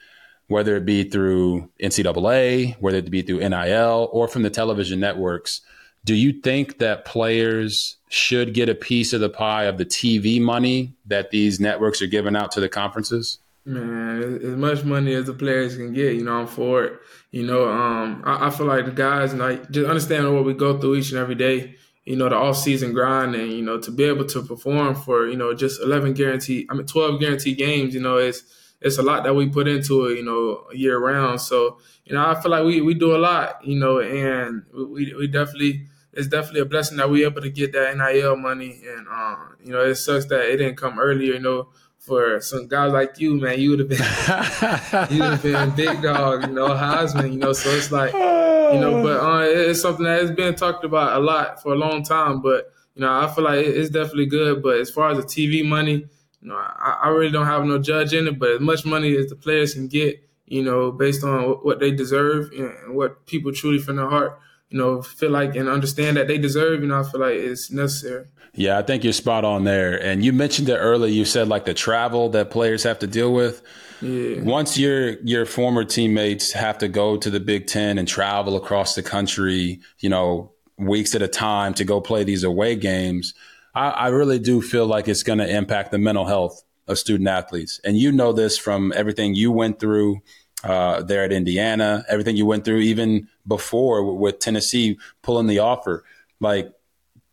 whether 0.48 0.76
it 0.76 0.86
be 0.86 1.04
through 1.04 1.70
NCAA, 1.82 2.76
whether 2.80 2.98
it 2.98 3.12
be 3.12 3.22
through 3.22 3.48
NIL, 3.48 4.10
or 4.12 4.28
from 4.28 4.44
the 4.44 4.50
television 4.50 5.00
networks. 5.00 5.62
Do 6.06 6.16
you 6.16 6.32
think 6.32 6.80
that 6.80 7.06
players 7.06 7.98
should 8.08 8.54
get 8.54 8.70
a 8.70 8.76
piece 8.76 9.12
of 9.12 9.20
the 9.20 9.30
pie 9.30 9.66
of 9.66 9.78
the 9.78 9.86
TV 9.86 10.42
money 10.42 10.94
that 11.06 11.30
these 11.32 11.60
networks 11.60 12.02
are 12.02 12.08
giving 12.08 12.36
out 12.36 12.52
to 12.52 12.62
the 12.62 12.70
conferences? 12.70 13.40
Man, 13.70 14.40
as 14.44 14.56
much 14.56 14.84
money 14.84 15.14
as 15.14 15.26
the 15.26 15.34
players 15.34 15.76
can 15.76 15.94
get, 15.94 16.16
you 16.16 16.24
know, 16.24 16.40
I'm 16.40 16.48
for 16.48 16.84
it. 16.86 17.00
You 17.32 17.46
know, 17.46 17.70
um, 17.70 18.24
I, 18.26 18.48
I, 18.48 18.50
feel 18.50 18.66
like 18.66 18.86
the 18.86 18.92
guys 18.92 19.34
like 19.34 19.70
just 19.70 19.88
understanding 19.88 20.34
what 20.34 20.44
we 20.44 20.54
go 20.54 20.80
through 20.80 20.96
each 20.96 21.12
and 21.12 21.20
every 21.20 21.36
day 21.36 21.76
you 22.10 22.16
know, 22.16 22.28
the 22.28 22.36
off 22.36 22.58
season 22.58 22.92
grind 22.92 23.36
and, 23.36 23.52
you 23.54 23.62
know, 23.62 23.80
to 23.80 23.92
be 23.92 24.04
able 24.04 24.26
to 24.26 24.42
perform 24.42 24.96
for, 24.96 25.28
you 25.28 25.36
know, 25.36 25.54
just 25.54 25.80
11 25.80 26.16
guaranteed, 26.16 26.66
I 26.68 26.74
mean, 26.74 26.88
12 26.88 27.20
guaranteed 27.20 27.60
games, 27.60 27.94
you 27.94 28.02
know, 28.02 28.18
it's, 28.18 28.44
it's 28.82 28.98
a 28.98 29.04
lot 29.04 29.24
that 29.26 29.36
we 29.36 29.48
put 29.48 29.68
into 29.68 30.08
it, 30.08 30.18
you 30.18 30.24
know, 30.24 30.64
year 30.74 30.98
round. 30.98 31.40
So, 31.40 31.78
you 32.06 32.16
know, 32.16 32.26
I 32.26 32.42
feel 32.42 32.50
like 32.50 32.64
we, 32.64 32.82
we 32.82 32.96
do 32.96 33.16
a 33.16 33.20
lot, 33.20 33.64
you 33.64 33.78
know, 33.78 34.00
and 34.00 34.64
we, 34.74 35.14
we 35.14 35.28
definitely, 35.28 35.86
it's 36.12 36.28
definitely 36.28 36.62
a 36.62 36.66
blessing 36.66 36.98
that 36.98 37.12
we're 37.12 37.28
able 37.28 37.42
to 37.42 37.50
get 37.52 37.74
that 37.74 37.96
NIL 37.96 38.36
money. 38.38 38.82
And, 38.88 39.08
um, 39.08 39.58
you 39.64 39.72
know, 39.72 39.82
it 39.82 39.94
sucks 39.94 40.26
that 40.26 40.52
it 40.52 40.58
didn't 40.58 40.78
come 40.78 40.98
earlier, 40.98 41.34
you 41.34 41.40
know, 41.40 41.70
for 42.00 42.42
some 42.42 42.68
guys 42.68 42.92
like 42.92 43.20
you, 43.20 43.36
man, 43.40 43.60
you 43.60 43.70
would 43.72 43.80
have 43.80 43.90
been, 43.90 43.98
you 45.16 45.22
would 45.22 45.32
have 45.32 45.44
been 45.44 45.70
big 45.76 46.02
dog, 46.02 46.48
you 46.48 46.54
know, 46.54 46.70
Heisman, 46.70 47.34
you 47.34 47.38
know, 47.38 47.54
so 47.54 47.70
it's 47.70 47.92
like, 47.92 48.14
you 48.14 48.80
know, 48.80 49.04
but 49.04 49.20
uh, 49.20 49.42
it's 49.44 49.82
something 49.82 50.06
that 50.06 50.22
has 50.22 50.32
been 50.32 50.56
talked 50.56 50.84
about 50.84 51.18
a 51.18 51.20
lot 51.20 51.62
for 51.62 51.74
a 51.74 51.76
long 51.76 52.04
time. 52.04 52.42
But 52.42 52.72
you 52.96 53.02
know, 53.02 53.12
I 53.12 53.34
feel 53.34 53.44
like 53.44 53.66
it's 53.66 53.90
definitely 53.90 54.28
good. 54.28 54.62
But 54.62 54.78
as 54.78 54.90
far 54.90 55.12
as 55.12 55.18
the 55.18 55.24
TV 55.24 55.68
money, 55.68 56.06
you 56.42 56.48
know, 56.48 56.56
I, 56.56 57.00
I 57.04 57.08
really 57.10 57.32
don't 57.32 57.46
have 57.46 57.64
no 57.66 57.80
judge 57.80 58.14
in 58.14 58.28
it. 58.28 58.40
But 58.40 58.52
as 58.52 58.60
much 58.60 58.86
money 58.86 59.16
as 59.16 59.28
the 59.28 59.36
players 59.36 59.74
can 59.74 59.88
get, 59.88 60.22
you 60.46 60.64
know, 60.64 60.92
based 60.92 61.24
on 61.24 61.44
what 61.64 61.80
they 61.80 61.92
deserve 61.92 62.52
and 62.52 62.96
what 62.96 63.26
people 63.26 63.52
truly 63.52 63.80
from 63.80 63.98
their 63.98 64.10
heart, 64.10 64.40
you 64.70 64.78
know, 64.78 65.02
feel 65.02 65.32
like 65.32 65.56
and 65.56 65.70
understand 65.70 66.18
that 66.18 66.28
they 66.28 66.38
deserve, 66.38 66.82
you 66.82 66.88
know, 66.88 67.00
I 67.00 67.04
feel 67.04 67.22
like 67.22 67.36
it's 67.36 67.72
necessary. 67.72 68.26
Yeah, 68.54 68.78
I 68.78 68.82
think 68.82 69.04
you're 69.04 69.14
spot 69.14 69.46
on 69.46 69.64
there. 69.64 70.02
And 70.02 70.24
you 70.24 70.34
mentioned 70.34 70.70
it 70.70 70.76
earlier. 70.78 71.12
You 71.12 71.26
said 71.26 71.48
like 71.48 71.66
the 71.66 71.74
travel 71.74 72.30
that 72.30 72.50
players 72.50 72.84
have 72.84 73.00
to 73.00 73.08
deal 73.08 73.34
with. 73.34 73.62
Yeah. 74.02 74.42
Once 74.42 74.78
your 74.78 75.20
your 75.20 75.46
former 75.46 75.84
teammates 75.84 76.52
have 76.54 76.78
to 76.80 76.88
go 76.88 77.18
to 77.18 77.30
the 77.30 77.40
Big 77.40 77.68
Ten 77.68 77.98
and 77.98 78.08
travel 78.08 78.56
across 78.56 78.96
the 78.96 79.04
country, 79.04 79.80
you 80.00 80.10
know, 80.10 80.52
weeks 80.78 81.14
at 81.16 81.22
a 81.22 81.28
time 81.28 81.74
to 81.76 81.84
go 81.84 82.00
play 82.00 82.24
these 82.24 82.44
away 82.44 82.76
games, 82.76 83.34
I, 83.76 83.90
I 83.90 84.08
really 84.08 84.40
do 84.40 84.62
feel 84.62 84.88
like 84.88 85.08
it's 85.08 85.24
going 85.24 85.40
to 85.40 85.50
impact 85.50 85.92
the 85.92 85.98
mental 85.98 86.26
health 86.26 86.64
of 86.88 86.98
student 86.98 87.30
athletes. 87.30 87.80
And 87.84 87.98
you 87.98 88.12
know 88.12 88.34
this 88.34 88.58
from 88.58 88.94
everything 88.96 89.36
you 89.36 89.52
went 89.52 89.80
through 89.80 90.22
uh, 90.64 91.04
there 91.04 91.24
at 91.24 91.32
Indiana, 91.32 92.04
everything 92.10 92.36
you 92.36 92.46
went 92.46 92.66
through 92.66 92.80
even 92.80 93.28
before 93.48 94.16
with 94.16 94.40
Tennessee 94.40 94.98
pulling 95.22 95.48
the 95.48 95.60
offer. 95.60 96.04
Like 96.40 96.74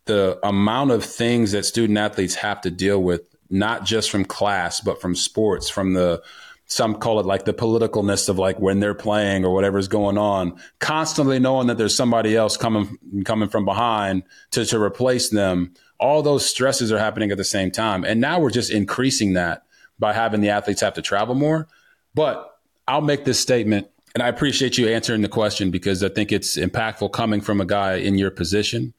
the 0.07 0.39
amount 0.43 0.91
of 0.91 1.03
things 1.03 1.51
that 1.51 1.65
student 1.65 1.97
athletes 1.97 2.35
have 2.35 2.61
to 2.61 2.71
deal 2.71 3.01
with, 3.01 3.21
not 3.49 3.85
just 3.85 4.09
from 4.09 4.25
class, 4.25 4.81
but 4.81 5.01
from 5.01 5.15
sports, 5.15 5.69
from 5.69 5.93
the 5.93 6.21
some 6.67 6.95
call 6.95 7.19
it 7.19 7.25
like 7.25 7.45
the 7.45 7.53
politicalness 7.53 8.27
of 8.27 8.37
like 8.37 8.59
when 8.59 8.81
they're 8.81 8.93
playing 8.93 9.45
or 9.45 9.53
whatever's 9.53 9.87
going 9.87 10.17
on, 10.17 10.59
constantly 10.79 11.39
knowing 11.39 11.67
that 11.67 11.77
there's 11.77 11.95
somebody 11.95 12.35
else 12.35 12.57
coming 12.57 12.97
coming 13.23 13.47
from 13.47 13.63
behind 13.63 14.23
to, 14.51 14.65
to 14.65 14.81
replace 14.81 15.29
them. 15.29 15.73
All 15.97 16.21
those 16.21 16.45
stresses 16.45 16.91
are 16.91 16.99
happening 16.99 17.31
at 17.31 17.37
the 17.37 17.45
same 17.45 17.71
time. 17.71 18.03
And 18.03 18.19
now 18.19 18.39
we're 18.39 18.51
just 18.51 18.69
increasing 18.69 19.33
that 19.33 19.63
by 19.97 20.13
having 20.13 20.41
the 20.41 20.49
athletes 20.49 20.81
have 20.81 20.93
to 20.95 21.01
travel 21.01 21.35
more. 21.35 21.67
But 22.13 22.59
I'll 22.87 23.01
make 23.01 23.25
this 23.25 23.39
statement, 23.39 23.87
and 24.13 24.21
I 24.21 24.27
appreciate 24.27 24.77
you 24.77 24.87
answering 24.89 25.21
the 25.21 25.29
question 25.29 25.71
because 25.71 26.03
I 26.03 26.09
think 26.09 26.31
it's 26.31 26.57
impactful 26.57 27.13
coming 27.13 27.41
from 27.41 27.61
a 27.61 27.65
guy 27.65 27.95
in 27.95 28.17
your 28.17 28.29
position 28.29 28.93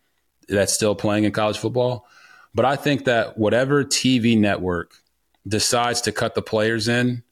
that's 0.49 0.73
still 0.73 0.95
playing 0.95 1.25
in 1.25 1.33
college 1.33 1.59
football. 1.59 2.07
But 2.55 2.65
I 2.65 2.77
think 2.77 3.05
that 3.05 3.39
whatever 3.39 3.85
TV 3.85 4.39
network 4.39 4.95
decides 5.47 6.01
to 6.03 6.13
cut 6.13 6.35
the 6.35 6.43
players 6.43 6.89
in 6.89 7.23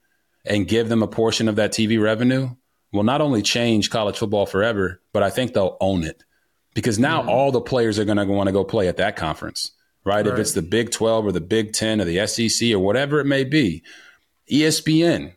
and 0.44 0.68
give 0.68 0.88
them 0.88 1.02
a 1.02 1.08
portion 1.08 1.48
of 1.48 1.56
that 1.56 1.72
TV 1.72 2.00
revenue 2.00 2.50
will 2.92 3.02
not 3.02 3.20
only 3.20 3.42
change 3.42 3.90
college 3.90 4.16
football 4.16 4.46
forever, 4.46 5.00
but 5.12 5.22
I 5.22 5.30
think 5.30 5.52
they'll 5.52 5.76
own 5.80 6.04
it 6.04 6.22
because 6.74 6.98
now 6.98 7.20
mm-hmm. 7.20 7.30
all 7.30 7.52
the 7.52 7.60
players 7.60 7.98
are 7.98 8.04
going 8.04 8.18
to 8.18 8.24
want 8.24 8.48
to 8.48 8.52
go 8.52 8.64
play 8.64 8.88
at 8.88 8.98
that 8.98 9.16
conference, 9.16 9.72
right? 10.04 10.16
right? 10.16 10.26
If 10.26 10.38
it's 10.38 10.52
the 10.52 10.62
Big 10.62 10.90
12 10.90 11.26
or 11.26 11.32
the 11.32 11.40
Big 11.40 11.72
10 11.72 12.00
or 12.00 12.04
the 12.04 12.26
SEC 12.26 12.70
or 12.70 12.78
whatever 12.78 13.18
it 13.20 13.24
may 13.24 13.44
be, 13.44 13.82
ESPN, 14.50 15.32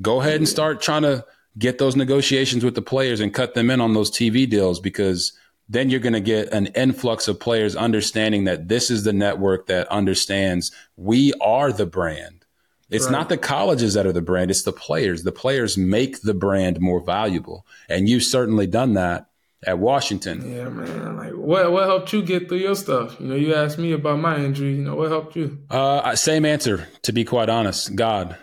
go 0.00 0.20
ahead 0.20 0.36
and 0.36 0.48
start 0.48 0.80
trying 0.80 1.02
to 1.02 1.24
get 1.58 1.78
those 1.78 1.96
negotiations 1.96 2.64
with 2.64 2.74
the 2.74 2.82
players 2.82 3.20
and 3.20 3.32
cut 3.32 3.54
them 3.54 3.70
in 3.70 3.80
on 3.80 3.94
those 3.94 4.10
TV 4.10 4.48
deals 4.48 4.80
because 4.80 5.32
then 5.68 5.88
you're 5.88 6.00
going 6.00 6.12
to 6.12 6.20
get 6.20 6.52
an 6.52 6.66
influx 6.68 7.26
of 7.26 7.40
players 7.40 7.74
understanding 7.74 8.44
that 8.44 8.68
this 8.68 8.90
is 8.90 9.04
the 9.04 9.12
network 9.12 9.66
that 9.66 9.88
understands 9.88 10.70
we 10.96 11.32
are 11.40 11.72
the 11.72 11.86
brand 11.86 12.44
it's 12.90 13.06
right. 13.06 13.12
not 13.12 13.28
the 13.28 13.38
colleges 13.38 13.94
that 13.94 14.06
are 14.06 14.12
the 14.12 14.22
brand, 14.22 14.50
it's 14.50 14.62
the 14.62 14.72
players. 14.72 15.22
The 15.22 15.32
players 15.32 15.76
make 15.76 16.20
the 16.20 16.34
brand 16.34 16.80
more 16.80 17.00
valuable. 17.00 17.66
And 17.88 18.08
you've 18.08 18.22
certainly 18.22 18.66
done 18.66 18.94
that 18.94 19.26
at 19.66 19.78
Washington. 19.78 20.54
Yeah, 20.54 20.68
man. 20.68 21.16
Like 21.16 21.32
what 21.32 21.72
what 21.72 21.86
helped 21.86 22.12
you 22.12 22.22
get 22.22 22.48
through 22.48 22.58
your 22.58 22.74
stuff? 22.74 23.18
You 23.18 23.26
know, 23.26 23.34
you 23.34 23.54
asked 23.54 23.78
me 23.78 23.92
about 23.92 24.18
my 24.18 24.36
injury, 24.36 24.74
you 24.74 24.84
know, 24.84 24.94
what 24.94 25.10
helped 25.10 25.34
you? 25.36 25.58
Uh 25.70 26.14
same 26.14 26.44
answer, 26.44 26.86
to 27.02 27.12
be 27.12 27.24
quite 27.24 27.48
honest. 27.48 27.94
God. 27.96 28.36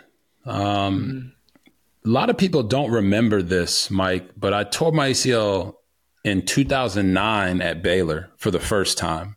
Um 0.45 1.33
mm-hmm. 2.03 2.09
a 2.09 2.11
lot 2.11 2.29
of 2.31 2.37
people 2.37 2.63
don't 2.63 2.91
remember 2.91 3.43
this, 3.43 3.91
Mike, 3.91 4.31
but 4.35 4.53
I 4.53 4.63
tore 4.63 4.91
my 4.91 5.11
ACL 5.11 5.75
in 6.23 6.45
2009 6.45 7.61
at 7.61 7.81
Baylor 7.81 8.29
for 8.37 8.51
the 8.51 8.59
first 8.59 8.97
time. 8.97 9.35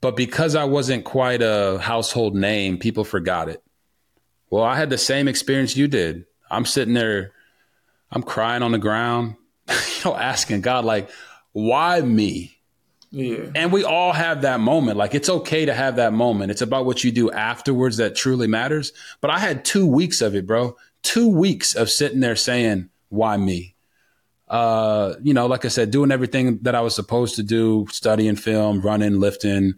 But 0.00 0.16
because 0.16 0.54
I 0.54 0.64
wasn't 0.64 1.04
quite 1.04 1.42
a 1.42 1.78
household 1.80 2.34
name, 2.34 2.78
people 2.78 3.04
forgot 3.04 3.48
it. 3.48 3.62
Well, 4.48 4.64
I 4.64 4.76
had 4.76 4.90
the 4.90 4.98
same 4.98 5.28
experience 5.28 5.76
you 5.76 5.88
did. 5.88 6.24
I'm 6.50 6.64
sitting 6.64 6.94
there, 6.94 7.32
I'm 8.10 8.22
crying 8.22 8.62
on 8.62 8.72
the 8.72 8.78
ground, 8.78 9.36
you 9.68 9.76
know, 10.04 10.16
asking 10.16 10.62
God, 10.62 10.84
like, 10.84 11.10
why 11.52 12.00
me? 12.00 12.56
Yeah. 13.10 13.50
And 13.54 13.72
we 13.72 13.84
all 13.84 14.12
have 14.12 14.42
that 14.42 14.60
moment. 14.60 14.96
Like 14.96 15.14
it's 15.14 15.28
okay 15.28 15.64
to 15.64 15.74
have 15.74 15.96
that 15.96 16.12
moment. 16.12 16.50
It's 16.50 16.62
about 16.62 16.86
what 16.86 17.02
you 17.02 17.10
do 17.10 17.30
afterwards 17.30 17.96
that 17.96 18.14
truly 18.14 18.46
matters. 18.46 18.92
But 19.20 19.30
I 19.30 19.38
had 19.38 19.64
two 19.64 19.86
weeks 19.86 20.20
of 20.20 20.34
it, 20.34 20.46
bro. 20.46 20.76
Two 21.02 21.28
weeks 21.28 21.74
of 21.74 21.90
sitting 21.90 22.20
there 22.20 22.36
saying, 22.36 22.88
why 23.08 23.36
me? 23.36 23.74
Uh, 24.50 25.14
you 25.22 25.32
know, 25.32 25.46
like 25.46 25.64
I 25.64 25.68
said, 25.68 25.92
doing 25.92 26.10
everything 26.10 26.58
that 26.62 26.74
I 26.74 26.80
was 26.80 26.94
supposed 26.94 27.36
to 27.36 27.44
do, 27.44 27.86
studying 27.90 28.34
film, 28.34 28.80
running, 28.80 29.20
lifting, 29.20 29.74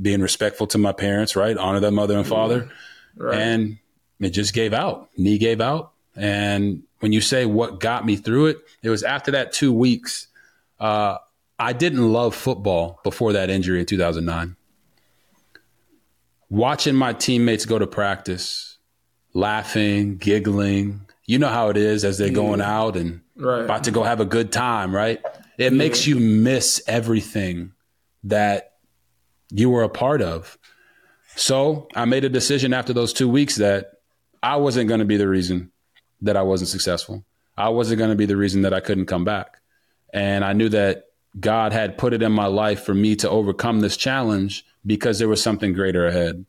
being 0.00 0.20
respectful 0.20 0.68
to 0.68 0.78
my 0.78 0.92
parents, 0.92 1.34
right? 1.34 1.56
Honor 1.56 1.80
their 1.80 1.90
mother 1.90 2.16
and 2.16 2.26
father. 2.26 2.70
Right. 3.16 3.36
And 3.36 3.78
it 4.20 4.30
just 4.30 4.54
gave 4.54 4.72
out. 4.72 5.10
Knee 5.16 5.38
gave 5.38 5.60
out. 5.60 5.92
And 6.14 6.84
when 7.00 7.12
you 7.12 7.20
say 7.20 7.46
what 7.46 7.80
got 7.80 8.06
me 8.06 8.14
through 8.14 8.46
it, 8.46 8.58
it 8.82 8.90
was 8.90 9.02
after 9.02 9.32
that 9.32 9.52
two 9.52 9.72
weeks. 9.72 10.28
Uh, 10.78 11.18
I 11.58 11.72
didn't 11.72 12.12
love 12.12 12.34
football 12.34 13.00
before 13.02 13.32
that 13.32 13.50
injury 13.50 13.80
in 13.80 13.86
2009. 13.86 14.56
Watching 16.48 16.94
my 16.94 17.12
teammates 17.12 17.66
go 17.66 17.78
to 17.78 17.86
practice, 17.86 18.78
laughing, 19.32 20.16
giggling, 20.16 21.06
you 21.24 21.38
know 21.38 21.48
how 21.48 21.70
it 21.70 21.76
is 21.76 22.04
as 22.04 22.18
they're 22.18 22.28
yeah. 22.28 22.34
going 22.34 22.60
out 22.60 22.96
and 22.96 23.20
right. 23.42 23.64
about 23.64 23.84
to 23.84 23.90
go 23.90 24.02
have 24.02 24.20
a 24.20 24.24
good 24.24 24.52
time, 24.52 24.94
right? 24.94 25.20
It 25.58 25.64
yeah. 25.64 25.70
makes 25.70 26.06
you 26.06 26.18
miss 26.18 26.82
everything 26.86 27.72
that 28.24 28.74
you 29.50 29.70
were 29.70 29.82
a 29.82 29.88
part 29.88 30.22
of. 30.22 30.58
So 31.36 31.88
I 31.94 32.04
made 32.04 32.24
a 32.24 32.28
decision 32.28 32.72
after 32.72 32.92
those 32.92 33.12
two 33.12 33.28
weeks 33.28 33.56
that 33.56 33.92
I 34.42 34.56
wasn't 34.56 34.88
going 34.88 35.00
to 35.00 35.06
be 35.06 35.16
the 35.16 35.28
reason 35.28 35.70
that 36.22 36.36
I 36.36 36.42
wasn't 36.42 36.70
successful. 36.70 37.24
I 37.56 37.68
wasn't 37.68 37.98
going 37.98 38.10
to 38.10 38.16
be 38.16 38.26
the 38.26 38.36
reason 38.36 38.62
that 38.62 38.74
I 38.74 38.80
couldn't 38.80 39.06
come 39.06 39.24
back. 39.24 39.58
And 40.12 40.44
I 40.44 40.52
knew 40.52 40.68
that 40.70 41.06
God 41.38 41.72
had 41.72 41.98
put 41.98 42.12
it 42.12 42.22
in 42.22 42.32
my 42.32 42.46
life 42.46 42.84
for 42.84 42.94
me 42.94 43.16
to 43.16 43.30
overcome 43.30 43.80
this 43.80 43.96
challenge 43.96 44.64
because 44.84 45.18
there 45.18 45.28
was 45.28 45.42
something 45.42 45.72
greater 45.72 46.06
ahead. 46.06 46.44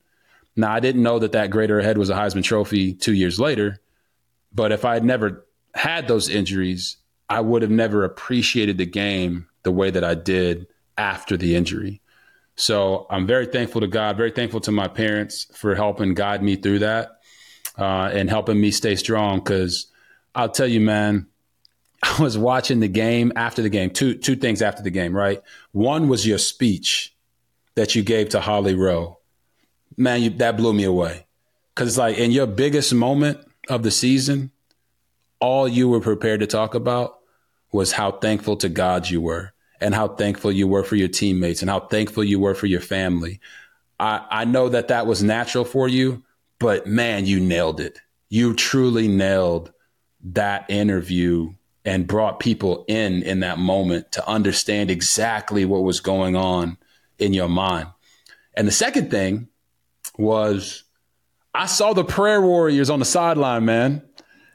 Now, 0.56 0.72
I 0.72 0.80
didn't 0.80 1.04
know 1.04 1.20
that 1.20 1.32
that 1.32 1.50
greater 1.50 1.80
ahead 1.80 1.98
was 1.98 2.10
a 2.10 2.16
Heisman 2.16 2.44
Trophy 2.44 2.94
two 2.94 3.14
years 3.14 3.40
later, 3.40 3.80
but 4.54 4.72
if 4.72 4.86
I 4.86 4.94
had 4.94 5.04
never 5.04 5.46
had 5.74 6.08
those 6.08 6.30
injuries, 6.30 6.98
I 7.30 7.42
would 7.42 7.62
have 7.62 7.72
never 7.72 8.04
appreciated 8.04 8.78
the 8.78 8.86
game 8.86 9.48
the 9.64 9.72
way 9.72 9.90
that 9.90 10.04
I 10.04 10.14
did 10.14 10.68
after 10.98 11.38
the 11.38 11.56
injury. 11.56 12.02
So 12.56 13.08
I'm 13.10 13.26
very 13.26 13.48
thankful 13.48 13.82
to 13.82 13.88
God, 13.88 14.18
very 14.18 14.32
thankful 14.32 14.60
to 14.62 14.72
my 14.72 14.88
parents 14.88 15.48
for 15.54 15.74
helping 15.74 16.14
guide 16.14 16.44
me 16.44 16.56
through 16.56 16.80
that 16.80 17.20
uh, 17.78 18.12
and 18.14 18.30
helping 18.30 18.62
me 18.62 18.72
stay 18.72 18.96
strong. 18.96 19.40
Because 19.40 19.88
I'll 20.36 20.50
tell 20.50 20.68
you, 20.68 20.80
man, 20.80 21.28
I 22.04 22.22
was 22.22 22.38
watching 22.38 22.80
the 22.80 22.88
game 22.88 23.32
after 23.36 23.62
the 23.62 23.70
game. 23.70 23.90
Two 23.90 24.14
two 24.16 24.36
things 24.36 24.62
after 24.62 24.84
the 24.84 24.92
game, 24.92 25.16
right? 25.16 25.42
One 25.72 26.10
was 26.10 26.28
your 26.28 26.38
speech 26.38 27.16
that 27.76 27.96
you 27.96 28.04
gave 28.04 28.30
to 28.30 28.40
Holly 28.40 28.76
Rowe. 28.76 29.20
Man, 29.98 30.22
you, 30.22 30.30
that 30.32 30.58
blew 30.58 30.74
me 30.74 30.84
away. 30.84 31.26
Cause 31.76 31.88
it's 31.88 31.98
like 31.98 32.18
in 32.18 32.30
your 32.30 32.46
biggest 32.46 32.94
moment 32.94 33.40
of 33.68 33.82
the 33.82 33.90
season, 33.90 34.52
all 35.44 35.68
you 35.68 35.90
were 35.90 36.00
prepared 36.00 36.40
to 36.40 36.48
talk 36.48 36.74
about 36.74 37.20
was 37.74 37.92
how 37.92 38.12
thankful 38.12 38.56
to 38.56 38.70
God 38.70 39.10
you 39.10 39.20
were 39.20 39.52
and 39.82 39.94
how 39.94 40.08
thankful 40.08 40.54
you 40.54 40.70
were 40.70 40.86
for 40.86 40.96
your 40.96 41.10
teammates 41.10 41.62
and 41.62 41.70
how 41.70 41.82
thankful 41.82 42.24
you 42.24 42.40
were 42.40 42.56
for 42.56 42.68
your 42.68 42.80
family. 42.80 43.42
I, 44.00 44.26
I 44.32 44.46
know 44.46 44.70
that 44.70 44.88
that 44.88 45.06
was 45.06 45.22
natural 45.22 45.66
for 45.66 45.90
you, 45.90 46.24
but 46.60 46.88
man, 46.88 47.26
you 47.26 47.42
nailed 47.42 47.82
it. 47.82 48.00
You 48.30 48.54
truly 48.54 49.10
nailed 49.10 49.74
that 50.24 50.70
interview 50.70 51.52
and 51.84 52.08
brought 52.08 52.40
people 52.40 52.86
in 52.88 53.22
in 53.24 53.42
that 53.42 53.60
moment 53.60 54.14
to 54.14 54.26
understand 54.26 54.90
exactly 54.90 55.66
what 55.66 55.84
was 55.84 56.00
going 56.00 56.38
on 56.38 56.78
in 57.20 57.34
your 57.34 57.50
mind. 57.50 57.90
And 58.56 58.66
the 58.66 58.72
second 58.72 59.12
thing 59.12 59.50
was 60.18 60.86
I 61.54 61.66
saw 61.66 61.92
the 61.92 62.06
prayer 62.06 62.42
warriors 62.42 62.90
on 62.90 63.00
the 63.00 63.06
sideline, 63.06 63.66
man. 63.66 64.04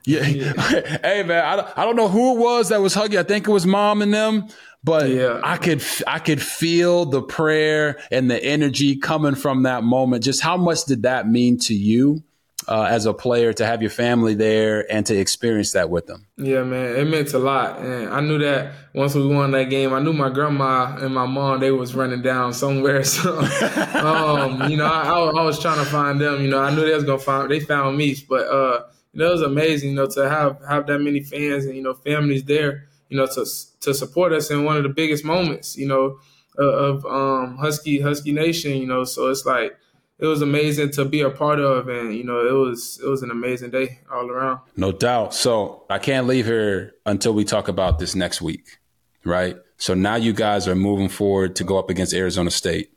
Yeah. 0.09 0.27
yeah. 0.27 0.53
hey, 1.03 1.23
man, 1.23 1.45
I, 1.45 1.73
I 1.77 1.85
don't 1.85 1.97
know 1.97 2.09
who 2.09 2.37
it 2.37 2.39
was 2.39 2.71
that 2.71 2.81
was 2.81 2.95
hugging. 2.95 3.19
I 3.19 3.23
think 3.23 3.47
it 3.47 3.51
was 3.51 3.67
mom 3.67 4.01
and 4.01 4.15
them, 4.15 4.49
but 4.83 5.11
yeah. 5.11 5.41
I 5.45 5.59
could 5.59 5.85
I 6.07 6.19
could 6.19 6.41
feel 6.41 7.05
the 7.05 7.23
prayer 7.23 8.01
and 8.11 8.31
the 8.31 8.43
energy 8.43 8.97
coming 8.97 9.35
from 9.35 9.65
that 9.65 9.85
moment. 9.85 10.25
Just 10.25 10.41
how 10.41 10.57
much 10.57 10.85
did 10.85 11.03
that 11.03 11.29
mean 11.29 11.59
to 11.61 11.75
you? 11.75 12.23
uh, 12.69 12.83
as 12.83 13.07
a 13.07 13.15
player 13.15 13.53
to 13.55 13.65
have 13.65 13.81
your 13.81 13.91
family 13.91 14.35
there 14.35 14.91
and 14.93 15.07
to 15.07 15.17
experience 15.17 15.73
that 15.73 15.89
with 15.89 16.07
them? 16.07 16.27
Yeah, 16.37 16.63
man, 16.65 16.97
it 16.97 17.07
meant 17.07 17.33
a 17.33 17.39
lot. 17.39 17.81
And 17.81 18.09
I 18.11 18.21
knew 18.21 18.39
that 18.39 18.73
once 18.95 19.15
we 19.15 19.27
won 19.27 19.51
that 19.53 19.71
game, 19.71 19.95
I 19.95 20.01
knew 20.01 20.13
my 20.13 20.29
grandma 20.29 20.97
and 20.97 21.15
my 21.15 21.25
mom 21.25 21.61
they 21.61 21.71
was 21.71 21.95
running 21.95 22.23
down 22.23 22.53
somewhere. 22.53 23.03
So, 23.09 23.39
um, 23.41 24.71
you 24.71 24.77
know, 24.77 24.85
I, 24.85 25.09
I, 25.09 25.43
was 25.43 25.59
trying 25.59 25.79
to 25.79 25.85
find 25.85 26.21
them. 26.21 26.43
You 26.43 26.49
know, 26.49 26.61
I 26.61 26.75
knew 26.75 26.85
they 26.85 26.95
was 26.95 27.05
gonna 27.05 27.19
find. 27.19 27.51
They 27.51 27.59
found 27.59 27.97
me, 27.97 28.17
but 28.29 28.47
uh, 28.47 28.85
it 29.21 29.31
was 29.31 29.43
amazing. 29.43 29.91
You 29.91 29.97
know, 29.97 30.07
to 30.07 30.29
have 30.29 30.61
have 30.69 30.87
that 30.87 31.01
many 31.01 31.21
fans 31.21 31.65
and 31.65 31.77
you 31.77 31.83
know 31.83 31.95
families 31.95 32.45
there. 32.45 32.85
You 33.09 33.17
know, 33.17 33.27
to 33.27 33.47
to 33.81 33.95
support 33.95 34.33
us 34.33 34.51
in 34.51 34.65
one 34.65 34.77
of 34.77 34.83
the 34.83 34.89
biggest 34.91 35.25
moments. 35.25 35.77
You 35.77 35.89
know, 35.89 36.19
of 36.57 37.05
um, 37.07 37.57
Husky 37.57 38.01
Husky 38.01 38.33
Nation. 38.33 38.77
You 38.77 38.87
know, 38.87 39.05
so 39.05 39.29
it's 39.29 39.47
like 39.47 39.79
it 40.19 40.27
was 40.27 40.43
amazing 40.43 40.91
to 40.91 41.05
be 41.05 41.21
a 41.21 41.31
part 41.31 41.61
of 41.61 41.89
and 41.89 42.15
you 42.15 42.25
know 42.25 42.47
it 42.47 42.53
was 42.53 43.01
it 43.03 43.09
was 43.09 43.23
an 43.23 43.31
amazing 43.31 43.71
day 43.71 44.01
all 44.13 44.31
around 44.31 44.61
no 44.77 44.93
doubt 44.93 45.35
so 45.35 45.85
i 45.89 45.99
can't 45.99 46.27
leave 46.27 46.47
here 46.47 46.93
until 47.07 47.33
we 47.33 47.45
talk 47.45 47.69
about 47.69 47.99
this 47.99 48.15
next 48.15 48.43
week 48.43 48.79
right 49.25 49.57
so 49.77 49.95
now 49.95 50.17
you 50.17 50.33
guys 50.33 50.67
are 50.67 50.75
moving 50.75 51.09
forward 51.09 51.57
to 51.57 51.65
go 51.65 51.79
up 51.79 51.91
against 51.91 52.13
arizona 52.15 52.51
state 52.51 52.93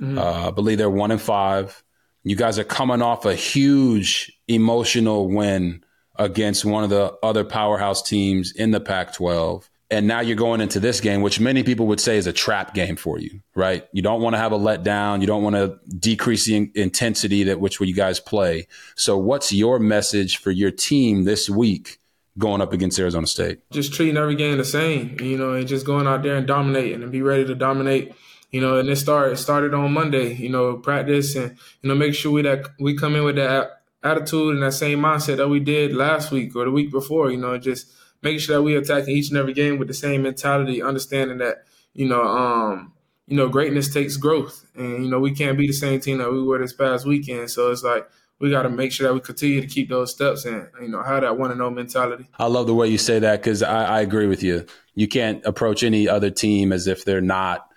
mm-hmm. 0.00 0.18
uh, 0.18 0.48
i 0.48 0.50
believe 0.50 0.78
they're 0.78 0.90
one 0.90 1.10
and 1.10 1.22
five 1.22 1.83
you 2.24 2.36
guys 2.36 2.58
are 2.58 2.64
coming 2.64 3.02
off 3.02 3.24
a 3.24 3.34
huge 3.34 4.32
emotional 4.48 5.28
win 5.28 5.84
against 6.16 6.64
one 6.64 6.84
of 6.84 6.90
the 6.90 7.16
other 7.22 7.44
powerhouse 7.44 8.02
teams 8.02 8.52
in 8.52 8.70
the 8.70 8.80
pac 8.80 9.12
12 9.14 9.68
and 9.90 10.06
now 10.06 10.20
you're 10.20 10.36
going 10.36 10.60
into 10.60 10.80
this 10.80 11.00
game, 11.00 11.22
which 11.22 11.38
many 11.38 11.62
people 11.62 11.86
would 11.86 12.00
say 12.00 12.16
is 12.16 12.26
a 12.26 12.32
trap 12.32 12.74
game 12.74 12.96
for 12.96 13.18
you, 13.18 13.40
right? 13.54 13.86
You 13.92 14.02
don't 14.02 14.20
want 14.20 14.34
to 14.34 14.38
have 14.38 14.52
a 14.52 14.58
letdown. 14.58 15.20
You 15.20 15.26
don't 15.26 15.42
want 15.42 15.56
to 15.56 15.78
decrease 15.98 16.46
the 16.46 16.56
in- 16.56 16.72
intensity 16.74 17.44
that 17.44 17.60
which 17.60 17.80
you 17.80 17.94
guys 17.94 18.18
play. 18.18 18.66
So, 18.96 19.16
what's 19.18 19.52
your 19.52 19.78
message 19.78 20.38
for 20.38 20.50
your 20.50 20.70
team 20.70 21.24
this 21.24 21.50
week 21.50 21.98
going 22.38 22.60
up 22.60 22.72
against 22.72 22.98
Arizona 22.98 23.26
State? 23.26 23.60
Just 23.70 23.92
treating 23.92 24.16
every 24.16 24.34
game 24.34 24.56
the 24.58 24.64
same, 24.64 25.16
you 25.20 25.36
know, 25.36 25.52
and 25.52 25.68
just 25.68 25.86
going 25.86 26.06
out 26.06 26.22
there 26.22 26.36
and 26.36 26.46
dominating 26.46 27.02
and 27.02 27.12
be 27.12 27.22
ready 27.22 27.44
to 27.44 27.54
dominate. 27.54 28.14
You 28.54 28.60
know, 28.60 28.78
and 28.78 28.88
it 28.88 28.94
started 28.94 29.36
started 29.36 29.74
on 29.74 29.92
Monday. 29.92 30.32
You 30.34 30.48
know, 30.48 30.76
practice 30.76 31.34
and 31.34 31.56
you 31.82 31.88
know 31.88 31.96
make 31.96 32.14
sure 32.14 32.30
we 32.30 32.42
that 32.42 32.68
we 32.78 32.96
come 32.96 33.16
in 33.16 33.24
with 33.24 33.34
that 33.34 33.82
attitude 34.00 34.54
and 34.54 34.62
that 34.62 34.74
same 34.74 35.00
mindset 35.00 35.38
that 35.38 35.48
we 35.48 35.58
did 35.58 35.96
last 35.96 36.30
week 36.30 36.54
or 36.54 36.64
the 36.64 36.70
week 36.70 36.92
before. 36.92 37.32
You 37.32 37.36
know, 37.36 37.58
just 37.58 37.88
making 38.22 38.38
sure 38.38 38.54
that 38.54 38.62
we 38.62 38.76
attack 38.76 39.08
each 39.08 39.28
and 39.28 39.38
every 39.38 39.54
game 39.54 39.76
with 39.76 39.88
the 39.88 39.94
same 39.94 40.22
mentality, 40.22 40.80
understanding 40.80 41.38
that 41.38 41.64
you 41.94 42.06
know, 42.06 42.22
um, 42.22 42.92
you 43.26 43.36
know, 43.36 43.48
greatness 43.48 43.92
takes 43.92 44.16
growth, 44.16 44.64
and 44.76 45.04
you 45.04 45.10
know 45.10 45.18
we 45.18 45.34
can't 45.34 45.58
be 45.58 45.66
the 45.66 45.72
same 45.72 45.98
team 45.98 46.18
that 46.18 46.30
we 46.30 46.40
were 46.40 46.60
this 46.60 46.72
past 46.72 47.04
weekend. 47.04 47.50
So 47.50 47.72
it's 47.72 47.82
like 47.82 48.08
we 48.38 48.50
got 48.50 48.62
to 48.62 48.70
make 48.70 48.92
sure 48.92 49.08
that 49.08 49.14
we 49.14 49.20
continue 49.20 49.62
to 49.62 49.66
keep 49.66 49.88
those 49.88 50.12
steps 50.12 50.44
and 50.44 50.68
you 50.80 50.86
know 50.86 51.02
have 51.02 51.22
that 51.22 51.36
one 51.36 51.50
and 51.50 51.58
zero 51.58 51.70
mentality. 51.70 52.28
I 52.38 52.46
love 52.46 52.68
the 52.68 52.74
way 52.76 52.86
you 52.86 52.98
say 52.98 53.18
that 53.18 53.42
because 53.42 53.64
I, 53.64 53.96
I 53.96 54.00
agree 54.00 54.28
with 54.28 54.44
you. 54.44 54.64
You 54.94 55.08
can't 55.08 55.44
approach 55.44 55.82
any 55.82 56.08
other 56.08 56.30
team 56.30 56.72
as 56.72 56.86
if 56.86 57.04
they're 57.04 57.20
not, 57.20 57.68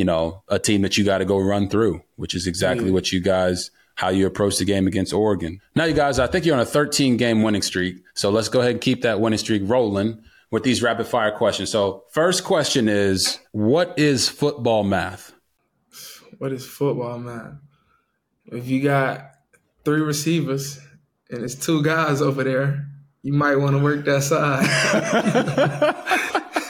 you 0.00 0.04
know, 0.06 0.42
a 0.48 0.58
team 0.58 0.80
that 0.80 0.96
you 0.96 1.04
got 1.04 1.18
to 1.18 1.26
go 1.26 1.38
run 1.38 1.68
through, 1.68 2.00
which 2.16 2.34
is 2.34 2.46
exactly 2.46 2.86
yeah. 2.86 2.92
what 2.92 3.12
you 3.12 3.20
guys 3.20 3.70
how 3.96 4.08
you 4.08 4.26
approach 4.26 4.56
the 4.56 4.64
game 4.64 4.86
against 4.86 5.12
Oregon. 5.12 5.60
Now, 5.74 5.84
you 5.84 5.92
guys, 5.92 6.18
I 6.18 6.26
think 6.26 6.46
you're 6.46 6.54
on 6.54 6.62
a 6.62 6.64
13 6.64 7.18
game 7.18 7.42
winning 7.42 7.60
streak. 7.60 8.02
So 8.14 8.30
let's 8.30 8.48
go 8.48 8.60
ahead 8.60 8.72
and 8.72 8.80
keep 8.80 9.02
that 9.02 9.20
winning 9.20 9.38
streak 9.38 9.60
rolling 9.66 10.22
with 10.50 10.62
these 10.62 10.82
rapid 10.82 11.06
fire 11.06 11.32
questions. 11.32 11.70
So, 11.70 12.04
first 12.12 12.42
question 12.42 12.88
is 12.88 13.38
What 13.52 13.92
is 13.98 14.26
football 14.26 14.84
math? 14.84 15.34
What 16.38 16.50
is 16.50 16.66
football 16.66 17.18
math? 17.18 17.56
If 18.46 18.68
you 18.68 18.82
got 18.82 19.32
three 19.84 20.00
receivers 20.00 20.80
and 21.28 21.44
it's 21.44 21.54
two 21.54 21.82
guys 21.82 22.22
over 22.22 22.42
there, 22.42 22.86
you 23.20 23.34
might 23.34 23.56
want 23.56 23.76
to 23.76 23.82
work 23.82 24.06
that 24.06 24.22
side. 24.22 24.64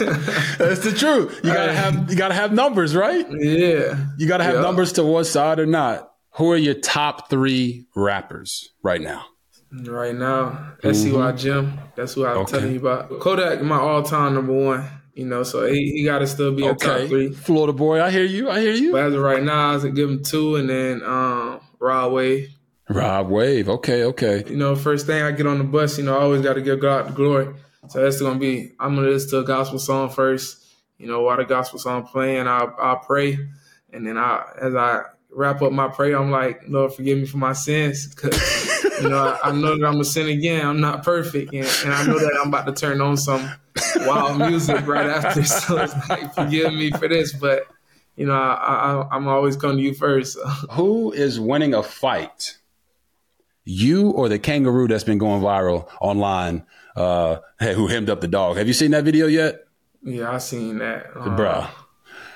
That's 0.59 0.81
the 0.81 0.95
truth. 0.97 1.41
You 1.45 1.53
gotta 1.53 1.75
have 1.75 2.11
you 2.11 2.17
gotta 2.17 2.35
have 2.35 2.53
numbers, 2.53 2.97
right? 2.97 3.27
Yeah. 3.31 4.07
You 4.19 4.27
gotta 4.27 4.45
have 4.45 4.61
numbers 4.61 4.93
to 4.95 5.05
one 5.05 5.25
side 5.25 5.59
or 5.59 5.67
not. 5.67 6.11
Who 6.35 6.51
are 6.53 6.57
your 6.57 6.75
top 6.75 7.29
three 7.29 7.87
rappers 7.95 8.71
right 8.83 9.01
now? 9.01 9.27
Right 9.73 10.15
now, 10.15 10.75
SCY 10.83 11.13
mm-hmm. 11.13 11.77
That's 11.97 12.15
who 12.15 12.27
I'm 12.27 12.39
okay. 12.39 12.59
telling 12.59 12.73
you 12.73 12.81
about. 12.81 13.21
Kodak, 13.21 13.63
my 13.63 13.79
all-time 13.79 14.35
number 14.35 14.53
one. 14.53 14.85
You 15.15 15.27
know, 15.27 15.43
so 15.43 15.67
he, 15.67 15.93
he 15.93 16.05
got 16.05 16.21
to 16.21 16.27
still 16.27 16.53
be 16.53 16.65
okay. 16.65 16.71
in 16.71 16.77
top 17.01 17.09
three. 17.09 17.33
Florida 17.33 17.73
boy, 17.73 18.03
I 18.03 18.11
hear 18.11 18.25
you. 18.25 18.51
I 18.51 18.61
hear 18.61 18.73
you. 18.73 18.93
But 18.93 19.05
as 19.05 19.15
of 19.15 19.21
right 19.21 19.43
now, 19.43 19.71
I 19.71 19.75
was 19.75 19.85
give 19.85 20.09
him 20.09 20.23
two, 20.23 20.57
and 20.57 20.69
then 20.69 21.03
um, 21.03 21.61
Rod 21.79 22.13
Wave. 22.13 22.49
Rod 22.89 23.29
Wave. 23.29 23.69
Okay, 23.69 24.05
okay. 24.05 24.45
You 24.49 24.57
know, 24.57 24.75
first 24.75 25.07
thing 25.07 25.23
I 25.23 25.31
get 25.31 25.47
on 25.47 25.59
the 25.59 25.65
bus, 25.65 25.99
you 25.99 26.05
know, 26.05 26.17
I 26.17 26.23
always 26.23 26.43
got 26.43 26.55
to 26.55 26.63
give 26.63 26.81
God 26.81 27.09
the 27.09 27.13
glory. 27.13 27.55
So 27.89 28.03
that's 28.03 28.21
gonna 28.21 28.39
be. 28.39 28.73
I'm 28.79 28.95
gonna 28.95 29.09
listen 29.09 29.31
to 29.31 29.39
a 29.39 29.45
gospel 29.45 29.79
song 29.79 30.11
first. 30.11 30.65
You 30.99 31.07
know, 31.07 31.23
while 31.23 31.37
the 31.37 31.45
gospel 31.45 31.79
song 31.79 32.07
playing, 32.07 32.47
I 32.47 32.69
I 32.79 32.99
pray, 33.05 33.39
and 33.93 34.07
then 34.07 34.19
I 34.19 34.45
as 34.61 34.75
I 34.75 35.03
wrap 35.33 35.63
up 35.63 35.73
my 35.73 35.89
prayer, 35.89 36.17
I'm 36.17 36.31
like, 36.31 36.63
Lord, 36.69 36.93
forgive 36.93 37.19
me 37.19 37.27
for 37.27 37.39
my 37.39 37.53
sins, 37.53 38.13
because 38.15 38.37
you 39.01 39.09
know 39.09 39.39
I, 39.43 39.49
I, 39.49 39.53
know 39.53 39.79
that 39.79 39.87
I'm 39.87 40.01
a 40.01 40.05
sin 40.05 40.29
again. 40.29 40.67
I'm 40.67 40.81
not 40.81 41.03
perfect, 41.03 41.53
and, 41.55 41.67
and, 41.85 41.95
I 41.95 42.05
know 42.05 42.19
that 42.19 42.39
I'm 42.41 42.49
about 42.49 42.67
to 42.67 42.73
turn 42.73 43.01
on 43.01 43.17
some 43.17 43.51
wild 44.01 44.39
music 44.39 44.87
right 44.87 45.07
after. 45.07 45.43
So 45.51 45.79
it's 45.79 45.95
like, 46.09 46.35
forgive 46.35 46.73
me 46.73 46.91
for 46.91 47.09
this, 47.09 47.33
but 47.33 47.67
you 48.17 48.27
know 48.27 48.35
I, 48.35 49.07
I, 49.11 49.17
am 49.17 49.27
always 49.29 49.57
coming 49.57 49.79
to 49.79 49.83
you 49.83 49.95
first. 49.95 50.35
So. 50.35 50.47
Who 50.73 51.13
is 51.13 51.41
winning 51.41 51.75
a 51.75 51.83
fight? 51.83 52.59
You 53.65 54.11
or 54.11 54.29
the 54.29 54.39
kangaroo 54.39 54.89
that's 54.89 55.05
been 55.05 55.19
going 55.19 55.43
viral 55.43 55.89
online? 56.01 56.67
Uh, 56.97 57.39
hey, 57.59 57.75
who 57.75 57.87
hemmed 57.87 58.11
up 58.11 58.21
the 58.21 58.29
dog? 58.29 58.57
Have 58.57 58.67
you 58.67 58.75
seen 58.75 58.91
that 58.93 59.05
video 59.05 59.27
yet? 59.27 59.65
Yeah, 60.03 60.31
I 60.31 60.39
seen 60.39 60.79
that, 60.79 61.07
uh, 61.15 61.37
bro. 61.37 61.67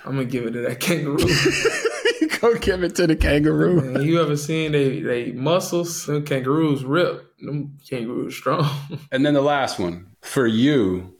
I'm 0.04 0.12
gonna 0.12 0.24
give 0.26 0.44
it 0.46 0.52
to 0.52 0.60
that 0.60 0.80
kangaroo. 0.80 1.16
Go 2.40 2.58
give 2.58 2.84
it 2.84 2.94
to 2.96 3.06
the 3.06 3.16
kangaroo. 3.16 3.80
Man, 3.80 4.02
you 4.02 4.20
ever 4.20 4.36
seen 4.36 4.72
they 4.72 5.00
they 5.00 5.32
muscles? 5.32 6.04
Them 6.06 6.24
kangaroos 6.24 6.84
rip. 6.84 7.34
Them 7.40 7.78
kangaroos 7.88 8.36
strong. 8.36 8.68
and 9.12 9.24
then 9.24 9.34
the 9.34 9.40
last 9.40 9.78
one 9.78 10.08
for 10.20 10.46
you. 10.46 11.14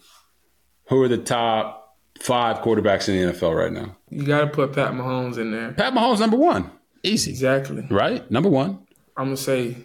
Who 0.88 1.02
are 1.02 1.08
the 1.08 1.16
top 1.16 1.96
five 2.20 2.58
quarterbacks 2.58 3.08
in 3.08 3.26
the 3.26 3.32
NFL 3.32 3.56
right 3.56 3.72
now? 3.72 3.96
You 4.10 4.24
got 4.26 4.42
to 4.42 4.48
put 4.48 4.74
Pat 4.74 4.92
Mahomes 4.92 5.38
in 5.38 5.50
there. 5.50 5.72
Pat 5.72 5.94
Mahomes 5.94 6.20
number 6.20 6.36
one, 6.36 6.70
easy. 7.02 7.30
Exactly. 7.30 7.86
Right, 7.90 8.30
number 8.30 8.50
one. 8.50 8.86
I'm 9.16 9.26
gonna 9.26 9.36
say. 9.38 9.76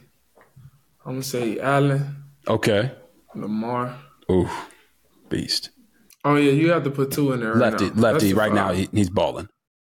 I'm 1.05 1.13
gonna 1.13 1.23
say 1.23 1.57
Allen. 1.59 2.17
Okay. 2.49 2.91
Lamar. 3.35 3.97
Ooh, 4.31 4.49
beast. 5.29 5.71
Oh 6.23 6.35
yeah, 6.35 6.51
you 6.51 6.71
have 6.71 6.83
to 6.83 6.91
put 6.91 7.11
two 7.11 7.31
in 7.31 7.39
there. 7.39 7.53
Right 7.53 7.71
lefty, 7.71 7.89
now. 7.91 8.01
lefty. 8.01 8.33
Right 8.33 8.53
now, 8.53 8.73
he, 8.73 8.89
he's 8.91 9.09
balling. 9.09 9.49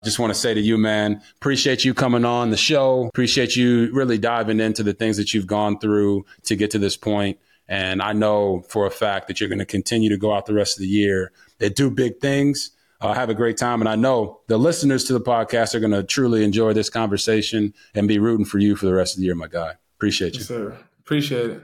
Just 0.04 0.20
want 0.20 0.34
to 0.34 0.40
say 0.40 0.54
to 0.54 0.62
you, 0.62 0.78
man, 0.78 1.22
appreciate 1.38 1.84
you 1.84 1.94
coming 1.94 2.24
on 2.24 2.52
the 2.52 2.58
show. 2.58 3.08
Appreciate 3.08 3.56
you 3.56 3.92
really 3.94 4.18
diving 4.18 4.62
into 4.62 4.82
the 4.82 4.94
things 4.94 5.18
that 5.18 5.34
you've 5.34 5.48
gone 5.48 5.78
through 5.78 6.26
to 6.44 6.56
get 6.56 6.72
to 6.72 6.80
this 6.80 6.96
point. 6.96 7.38
And 7.68 8.02
I 8.02 8.14
know 8.14 8.64
for 8.70 8.86
a 8.86 8.92
fact 8.92 9.28
that 9.28 9.40
you're 9.40 9.50
going 9.50 9.60
to 9.60 9.66
continue 9.66 10.10
to 10.10 10.18
go 10.18 10.34
out 10.34 10.46
the 10.46 10.54
rest 10.54 10.78
of 10.78 10.82
the 10.82 10.88
year 10.88 11.32
and 11.60 11.76
do 11.76 11.92
big 11.92 12.20
things. 12.20 12.72
Uh, 13.02 13.14
have 13.14 13.30
a 13.30 13.34
great 13.34 13.58
time. 13.58 13.82
And 13.82 13.88
I 13.88 13.96
know 13.96 14.42
the 14.48 14.58
listeners 14.58 15.06
to 15.06 15.14
the 15.14 15.22
podcast 15.22 15.74
are 15.74 15.80
going 15.80 15.92
to 15.92 16.04
truly 16.04 16.44
enjoy 16.44 16.74
this 16.74 16.90
conversation 16.90 17.74
and 17.94 18.08
be 18.08 18.20
rooting 18.20 18.46
for 18.46 18.58
you 18.58 18.76
for 18.76 18.86
the 18.86 18.94
rest 18.94 19.16
of 19.16 19.20
the 19.20 19.26
year, 19.26 19.36
my 19.36 19.48
guy. 19.48 19.74
Appreciate 19.98 20.34
you. 20.34 20.40
Yes, 20.40 20.48
sir. 20.48 20.78
Appreciate 21.00 21.50
it. 21.52 21.64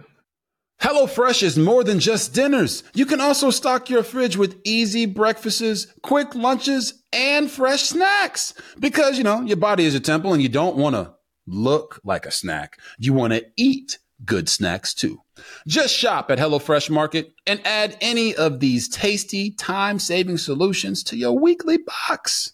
HelloFresh 0.82 1.41
is 1.41 1.57
more 1.57 1.84
than 1.84 1.99
just 1.99 2.34
dinners. 2.34 2.84
You 2.93 3.05
can 3.05 3.21
also 3.21 3.49
stock 3.49 3.89
your 3.89 4.03
fridge 4.03 4.38
with 4.38 4.59
easy 4.63 5.05
breakfasts, 5.05 5.88
quick 6.01 6.36
lunches, 6.36 7.01
and 7.11 7.49
fresh 7.49 7.84
snacks. 7.84 8.53
Because, 8.80 9.17
you 9.17 9.23
know, 9.23 9.41
your 9.41 9.57
body 9.57 9.86
is 9.86 9.95
a 9.95 9.99
temple 9.99 10.34
and 10.34 10.41
you 10.41 10.49
don't 10.49 10.76
want 10.76 10.95
to 10.95 11.13
look 11.47 11.99
like 12.03 12.26
a 12.26 12.32
snack. 12.32 12.78
You 12.99 13.13
want 13.13 13.34
to 13.34 13.45
eat 13.55 13.99
good 14.23 14.47
snacks 14.49 14.93
too. 14.93 15.21
Just 15.67 15.95
shop 15.95 16.32
at 16.32 16.39
HelloFresh 16.39 16.89
Market 16.89 17.34
and 17.45 17.65
add 17.65 17.97
any 18.01 18.36
of 18.36 18.59
these 18.59 18.88
tasty, 18.88 19.51
time 19.51 19.99
saving 19.99 20.38
solutions 20.38 21.03
to 21.03 21.17
your 21.17 21.38
weekly 21.38 21.78
box. 21.78 22.53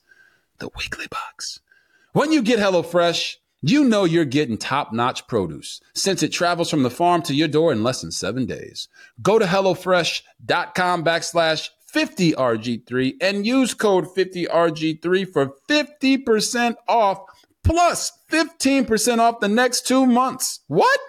The 0.60 0.70
weekly 0.78 1.08
box. 1.08 1.60
When 2.14 2.32
you 2.32 2.42
get 2.42 2.60
HelloFresh, 2.60 3.36
you 3.62 3.84
know 3.84 4.06
you're 4.06 4.26
getting 4.26 4.58
top 4.58 4.92
notch 4.92 5.28
produce 5.28 5.82
since 5.94 6.24
it 6.24 6.30
travels 6.30 6.70
from 6.70 6.84
the 6.84 6.90
farm 6.90 7.22
to 7.24 7.34
your 7.34 7.48
door 7.48 7.72
in 7.72 7.84
less 7.84 8.02
than 8.02 8.12
seven 8.12 8.46
days. 8.46 8.88
Go 9.22 9.38
to 9.38 9.46
HelloFresh.com 9.46 11.04
backslash 11.04 11.70
50RG3 11.94 13.16
and 13.22 13.46
use 13.46 13.74
code 13.74 14.06
50RG3 14.06 15.32
for 15.32 15.54
50% 15.70 16.76
off 16.88 17.20
plus 17.64 18.12
15% 18.32 19.20
off 19.20 19.40
the 19.40 19.48
next 19.48 19.86
two 19.86 20.06
months. 20.06 20.62
What? 20.68 21.00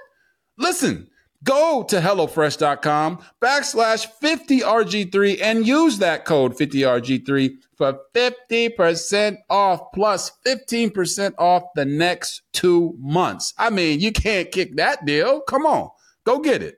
Listen, 0.59 1.09
go 1.43 1.85
to 1.89 2.01
HelloFresh.com 2.01 3.19
backslash 3.41 4.07
50RG3 4.23 5.41
and 5.43 5.67
use 5.67 5.99
that 5.99 6.25
code 6.25 6.57
50RG3 6.57 7.57
for 7.77 8.01
50% 8.15 9.39
off 9.51 9.81
plus 9.95 10.33
15% 10.47 11.35
off 11.39 11.63
the 11.75 11.85
next 11.85 12.43
two 12.53 12.95
months. 12.99 13.55
I 13.59 13.71
mean, 13.71 14.01
you 14.01 14.13
can't 14.13 14.51
kick 14.51 14.77
that 14.77 15.05
deal. 15.05 15.41
Come 15.41 15.67
on, 15.67 15.91
go 16.25 16.39
get 16.39 16.63
it. 16.63 16.77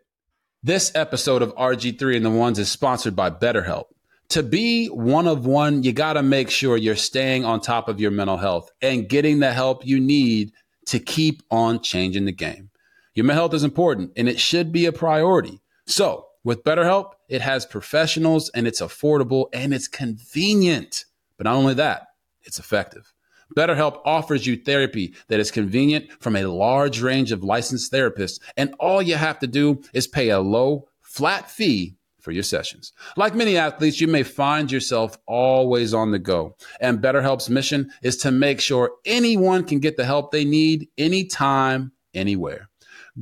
This 0.62 0.92
episode 0.94 1.42
of 1.42 1.54
RG3 1.56 2.16
and 2.16 2.24
the 2.24 2.30
Ones 2.30 2.58
is 2.58 2.70
sponsored 2.70 3.14
by 3.14 3.30
BetterHelp. 3.30 3.84
To 4.30 4.42
be 4.42 4.86
one 4.86 5.26
of 5.26 5.44
one, 5.44 5.82
you 5.82 5.92
got 5.92 6.14
to 6.14 6.22
make 6.22 6.48
sure 6.48 6.78
you're 6.78 6.96
staying 6.96 7.44
on 7.44 7.60
top 7.60 7.88
of 7.88 8.00
your 8.00 8.10
mental 8.10 8.38
health 8.38 8.70
and 8.80 9.08
getting 9.08 9.40
the 9.40 9.52
help 9.52 9.86
you 9.86 10.00
need 10.00 10.52
to 10.86 10.98
keep 10.98 11.42
on 11.50 11.82
changing 11.82 12.24
the 12.24 12.32
game. 12.32 12.70
Your 13.14 13.24
mental 13.24 13.44
health 13.44 13.54
is 13.54 13.64
important 13.64 14.12
and 14.16 14.28
it 14.28 14.40
should 14.40 14.72
be 14.72 14.86
a 14.86 14.92
priority. 14.92 15.60
So, 15.86 16.26
with 16.42 16.64
BetterHelp, 16.64 17.12
it 17.28 17.40
has 17.40 17.64
professionals 17.64 18.50
and 18.50 18.66
it's 18.66 18.82
affordable 18.82 19.46
and 19.52 19.72
it's 19.72 19.88
convenient. 19.88 21.04
But 21.36 21.44
not 21.44 21.56
only 21.56 21.74
that, 21.74 22.08
it's 22.42 22.58
effective. 22.58 23.12
BetterHelp 23.56 24.00
offers 24.04 24.46
you 24.46 24.56
therapy 24.56 25.14
that 25.28 25.40
is 25.40 25.50
convenient 25.50 26.10
from 26.20 26.36
a 26.36 26.44
large 26.44 27.00
range 27.00 27.32
of 27.32 27.44
licensed 27.44 27.92
therapists, 27.92 28.40
and 28.56 28.74
all 28.80 29.00
you 29.00 29.14
have 29.14 29.38
to 29.38 29.46
do 29.46 29.82
is 29.92 30.06
pay 30.06 30.30
a 30.30 30.40
low, 30.40 30.88
flat 31.00 31.50
fee 31.50 31.96
for 32.20 32.32
your 32.32 32.42
sessions. 32.42 32.92
Like 33.16 33.34
many 33.34 33.56
athletes, 33.56 34.00
you 34.00 34.08
may 34.08 34.22
find 34.22 34.72
yourself 34.72 35.18
always 35.26 35.92
on 35.92 36.10
the 36.10 36.18
go. 36.18 36.56
And 36.80 37.00
BetterHelp's 37.00 37.50
mission 37.50 37.90
is 38.02 38.16
to 38.18 38.30
make 38.30 38.60
sure 38.60 38.92
anyone 39.04 39.64
can 39.64 39.78
get 39.78 39.96
the 39.96 40.06
help 40.06 40.32
they 40.32 40.44
need 40.44 40.88
anytime, 40.96 41.92
anywhere. 42.14 42.70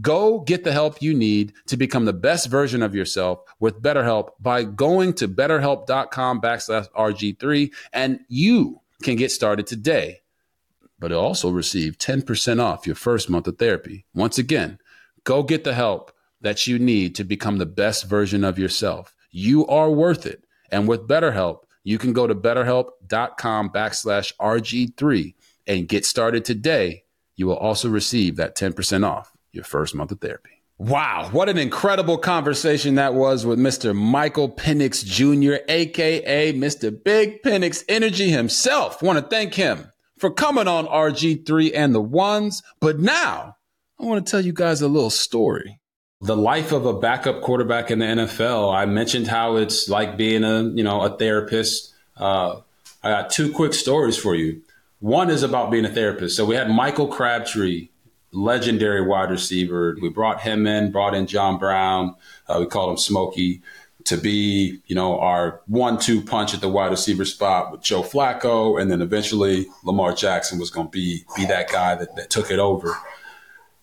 Go 0.00 0.40
get 0.40 0.64
the 0.64 0.72
help 0.72 1.02
you 1.02 1.12
need 1.12 1.52
to 1.66 1.76
become 1.76 2.06
the 2.06 2.14
best 2.14 2.48
version 2.48 2.82
of 2.82 2.94
yourself 2.94 3.40
with 3.60 3.82
BetterHelp 3.82 4.30
by 4.40 4.64
going 4.64 5.12
to 5.14 5.28
betterhelp.com 5.28 6.40
backslash 6.40 6.90
RG3 6.92 7.70
and 7.92 8.20
you 8.28 8.80
can 9.02 9.16
get 9.16 9.30
started 9.30 9.66
today. 9.66 10.20
But 10.98 11.12
also 11.12 11.50
receive 11.50 11.98
10% 11.98 12.62
off 12.62 12.86
your 12.86 12.96
first 12.96 13.28
month 13.28 13.46
of 13.46 13.58
therapy. 13.58 14.06
Once 14.14 14.38
again, 14.38 14.78
go 15.24 15.42
get 15.42 15.64
the 15.64 15.74
help 15.74 16.12
that 16.40 16.66
you 16.66 16.78
need 16.78 17.14
to 17.16 17.24
become 17.24 17.58
the 17.58 17.66
best 17.66 18.06
version 18.06 18.44
of 18.44 18.58
yourself. 18.58 19.14
You 19.30 19.66
are 19.66 19.90
worth 19.90 20.24
it. 20.24 20.44
And 20.70 20.88
with 20.88 21.06
BetterHelp, 21.06 21.64
you 21.84 21.98
can 21.98 22.14
go 22.14 22.26
to 22.26 22.34
betterhelp.com 22.34 23.70
backslash 23.70 24.32
RG3 24.36 25.34
and 25.66 25.88
get 25.88 26.06
started 26.06 26.46
today. 26.46 27.04
You 27.36 27.46
will 27.46 27.56
also 27.56 27.90
receive 27.90 28.36
that 28.36 28.56
10% 28.56 29.04
off 29.06 29.31
your 29.52 29.64
first 29.64 29.94
month 29.94 30.10
of 30.10 30.20
therapy. 30.20 30.62
Wow, 30.78 31.28
what 31.30 31.48
an 31.48 31.58
incredible 31.58 32.18
conversation 32.18 32.96
that 32.96 33.14
was 33.14 33.46
with 33.46 33.58
Mr. 33.58 33.94
Michael 33.94 34.50
Penix 34.50 35.04
Jr., 35.04 35.62
aka 35.68 36.52
Mr. 36.52 37.04
Big 37.04 37.42
Penix 37.42 37.84
Energy 37.88 38.30
himself. 38.30 39.00
Want 39.00 39.18
to 39.18 39.24
thank 39.24 39.54
him 39.54 39.92
for 40.18 40.30
coming 40.30 40.66
on 40.66 40.86
RG3 40.86 41.72
and 41.74 41.94
the 41.94 42.00
ones. 42.00 42.62
But 42.80 42.98
now 42.98 43.56
I 44.00 44.04
want 44.04 44.26
to 44.26 44.30
tell 44.30 44.40
you 44.40 44.52
guys 44.52 44.82
a 44.82 44.88
little 44.88 45.10
story. 45.10 45.78
The 46.20 46.36
life 46.36 46.72
of 46.72 46.86
a 46.86 46.94
backup 46.94 47.42
quarterback 47.42 47.90
in 47.90 48.00
the 48.00 48.06
NFL. 48.06 48.74
I 48.74 48.86
mentioned 48.86 49.28
how 49.28 49.56
it's 49.56 49.88
like 49.88 50.16
being 50.16 50.42
a, 50.42 50.64
you 50.64 50.82
know, 50.82 51.02
a 51.02 51.16
therapist. 51.16 51.92
Uh, 52.16 52.60
I 53.04 53.10
got 53.10 53.30
two 53.30 53.52
quick 53.52 53.74
stories 53.74 54.16
for 54.16 54.34
you. 54.34 54.62
One 54.98 55.30
is 55.30 55.42
about 55.42 55.70
being 55.70 55.84
a 55.84 55.90
therapist. 55.90 56.36
So 56.36 56.44
we 56.44 56.54
had 56.54 56.70
Michael 56.70 57.08
Crabtree 57.08 57.88
legendary 58.32 59.06
wide 59.06 59.30
receiver. 59.30 59.96
We 60.00 60.08
brought 60.08 60.40
him 60.40 60.66
in, 60.66 60.90
brought 60.90 61.14
in 61.14 61.26
John 61.26 61.58
Brown. 61.58 62.16
Uh, 62.48 62.58
we 62.60 62.66
called 62.66 62.90
him 62.90 62.96
Smokey 62.96 63.62
to 64.04 64.16
be, 64.16 64.80
you 64.86 64.94
know, 64.96 65.18
our 65.20 65.60
one-two 65.66 66.22
punch 66.22 66.54
at 66.54 66.60
the 66.60 66.68
wide 66.68 66.90
receiver 66.90 67.24
spot 67.24 67.70
with 67.70 67.82
Joe 67.82 68.02
Flacco, 68.02 68.80
and 68.80 68.90
then 68.90 69.00
eventually 69.00 69.66
Lamar 69.84 70.12
Jackson 70.12 70.58
was 70.58 70.70
going 70.70 70.88
to 70.88 70.90
be 70.90 71.24
be 71.36 71.46
that 71.46 71.70
guy 71.70 71.94
that, 71.94 72.16
that 72.16 72.30
took 72.30 72.50
it 72.50 72.58
over. 72.58 72.96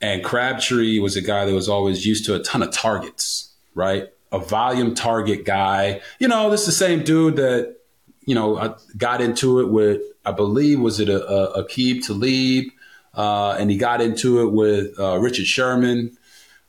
And 0.01 0.23
Crabtree 0.23 0.99
was 0.99 1.15
a 1.15 1.21
guy 1.21 1.45
that 1.45 1.53
was 1.53 1.69
always 1.69 2.05
used 2.05 2.25
to 2.25 2.35
a 2.35 2.39
ton 2.39 2.63
of 2.63 2.71
targets, 2.71 3.53
right? 3.75 4.09
A 4.31 4.39
volume 4.39 4.93
target 4.93 5.45
guy. 5.45 6.01
You 6.19 6.27
know, 6.27 6.49
this 6.49 6.61
is 6.61 6.67
the 6.67 6.71
same 6.73 7.03
dude 7.03 7.37
that 7.37 7.77
you 8.25 8.35
know 8.35 8.75
got 8.97 9.21
into 9.21 9.59
it 9.59 9.69
with. 9.69 10.01
I 10.25 10.31
believe 10.31 10.79
was 10.79 10.99
it 10.99 11.09
a, 11.09 11.25
a 11.25 11.63
Aqib 11.63 12.05
Talib 12.05 12.71
uh, 13.13 13.55
and 13.59 13.69
he 13.69 13.77
got 13.77 14.01
into 14.01 14.41
it 14.41 14.51
with 14.51 14.99
uh, 14.99 15.17
Richard 15.19 15.45
Sherman. 15.45 16.17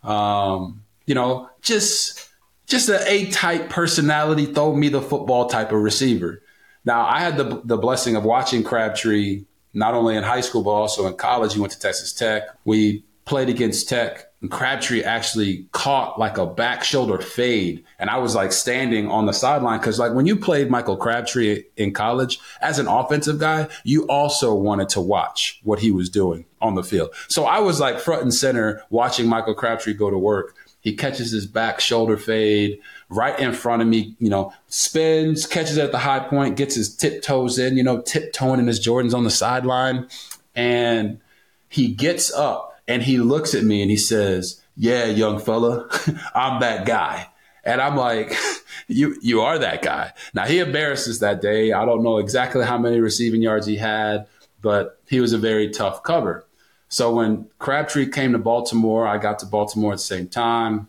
Um, 0.02 0.82
you 1.06 1.14
know, 1.14 1.50
just 1.62 2.28
just 2.66 2.88
an 2.88 3.00
A 3.06 3.26
type 3.30 3.68
personality, 3.68 4.46
throw 4.46 4.74
me 4.74 4.88
the 4.88 5.02
football 5.02 5.48
type 5.48 5.72
of 5.72 5.80
receiver. 5.80 6.42
Now, 6.84 7.04
I 7.04 7.20
had 7.20 7.36
the 7.36 7.60
the 7.64 7.76
blessing 7.76 8.16
of 8.16 8.24
watching 8.24 8.62
Crabtree 8.62 9.44
not 9.72 9.94
only 9.94 10.16
in 10.16 10.22
high 10.22 10.40
school 10.40 10.62
but 10.62 10.70
also 10.70 11.06
in 11.06 11.14
college. 11.14 11.54
He 11.54 11.60
went 11.60 11.72
to 11.72 11.78
Texas 11.78 12.12
Tech. 12.12 12.42
We 12.64 13.04
played 13.30 13.48
against 13.48 13.88
Tech, 13.88 14.26
and 14.42 14.50
Crabtree 14.50 15.04
actually 15.04 15.68
caught 15.70 16.18
like 16.18 16.36
a 16.36 16.44
back 16.44 16.82
shoulder 16.82 17.18
fade, 17.18 17.84
and 17.96 18.10
I 18.10 18.18
was 18.18 18.34
like 18.34 18.50
standing 18.50 19.08
on 19.08 19.26
the 19.26 19.32
sideline 19.32 19.78
because 19.78 20.00
like 20.00 20.14
when 20.14 20.26
you 20.26 20.34
played 20.34 20.68
Michael 20.68 20.96
Crabtree 20.96 21.62
in 21.76 21.92
college 21.92 22.40
as 22.60 22.80
an 22.80 22.88
offensive 22.88 23.38
guy, 23.38 23.68
you 23.84 24.04
also 24.08 24.52
wanted 24.52 24.88
to 24.90 25.00
watch 25.00 25.60
what 25.62 25.78
he 25.78 25.92
was 25.92 26.10
doing 26.10 26.44
on 26.60 26.74
the 26.74 26.82
field. 26.82 27.14
So 27.28 27.44
I 27.44 27.60
was 27.60 27.78
like 27.78 28.00
front 28.00 28.22
and 28.22 28.34
center 28.34 28.82
watching 28.90 29.28
Michael 29.28 29.54
Crabtree 29.54 29.94
go 29.94 30.10
to 30.10 30.18
work. 30.18 30.56
He 30.80 30.96
catches 30.96 31.30
his 31.30 31.46
back 31.46 31.78
shoulder 31.78 32.16
fade 32.16 32.80
right 33.10 33.38
in 33.38 33.52
front 33.52 33.80
of 33.80 33.86
me, 33.86 34.16
you 34.18 34.28
know, 34.28 34.52
spins, 34.66 35.46
catches 35.46 35.78
at 35.78 35.92
the 35.92 35.98
high 35.98 36.18
point, 36.18 36.56
gets 36.56 36.74
his 36.74 36.96
tiptoes 36.96 37.60
in, 37.60 37.76
you 37.76 37.84
know, 37.84 38.00
tiptoeing 38.00 38.58
in 38.58 38.66
his 38.66 38.84
Jordans 38.84 39.14
on 39.14 39.22
the 39.22 39.30
sideline. 39.30 40.08
And 40.56 41.20
he 41.68 41.94
gets 41.94 42.32
up 42.34 42.69
and 42.90 43.04
he 43.04 43.18
looks 43.18 43.54
at 43.54 43.62
me 43.62 43.82
and 43.82 43.90
he 43.90 43.96
says, 43.96 44.60
Yeah, 44.76 45.04
young 45.04 45.38
fella, 45.38 45.88
I'm 46.34 46.60
that 46.60 46.86
guy. 46.86 47.28
And 47.62 47.80
I'm 47.80 47.96
like, 47.96 48.34
you 48.88 49.16
you 49.22 49.42
are 49.42 49.58
that 49.60 49.80
guy. 49.82 50.12
Now 50.34 50.44
he 50.46 50.58
embarrassed 50.58 51.08
us 51.08 51.20
that 51.20 51.40
day. 51.40 51.72
I 51.72 51.84
don't 51.84 52.02
know 52.02 52.18
exactly 52.18 52.64
how 52.64 52.78
many 52.78 52.98
receiving 52.98 53.42
yards 53.42 53.66
he 53.66 53.76
had, 53.76 54.26
but 54.60 55.00
he 55.08 55.20
was 55.20 55.32
a 55.32 55.38
very 55.38 55.70
tough 55.70 56.02
cover. 56.02 56.44
So 56.88 57.14
when 57.14 57.48
Crabtree 57.60 58.10
came 58.10 58.32
to 58.32 58.38
Baltimore, 58.38 59.06
I 59.06 59.18
got 59.18 59.38
to 59.38 59.46
Baltimore 59.46 59.92
at 59.92 59.98
the 59.98 60.02
same 60.02 60.26
time. 60.26 60.88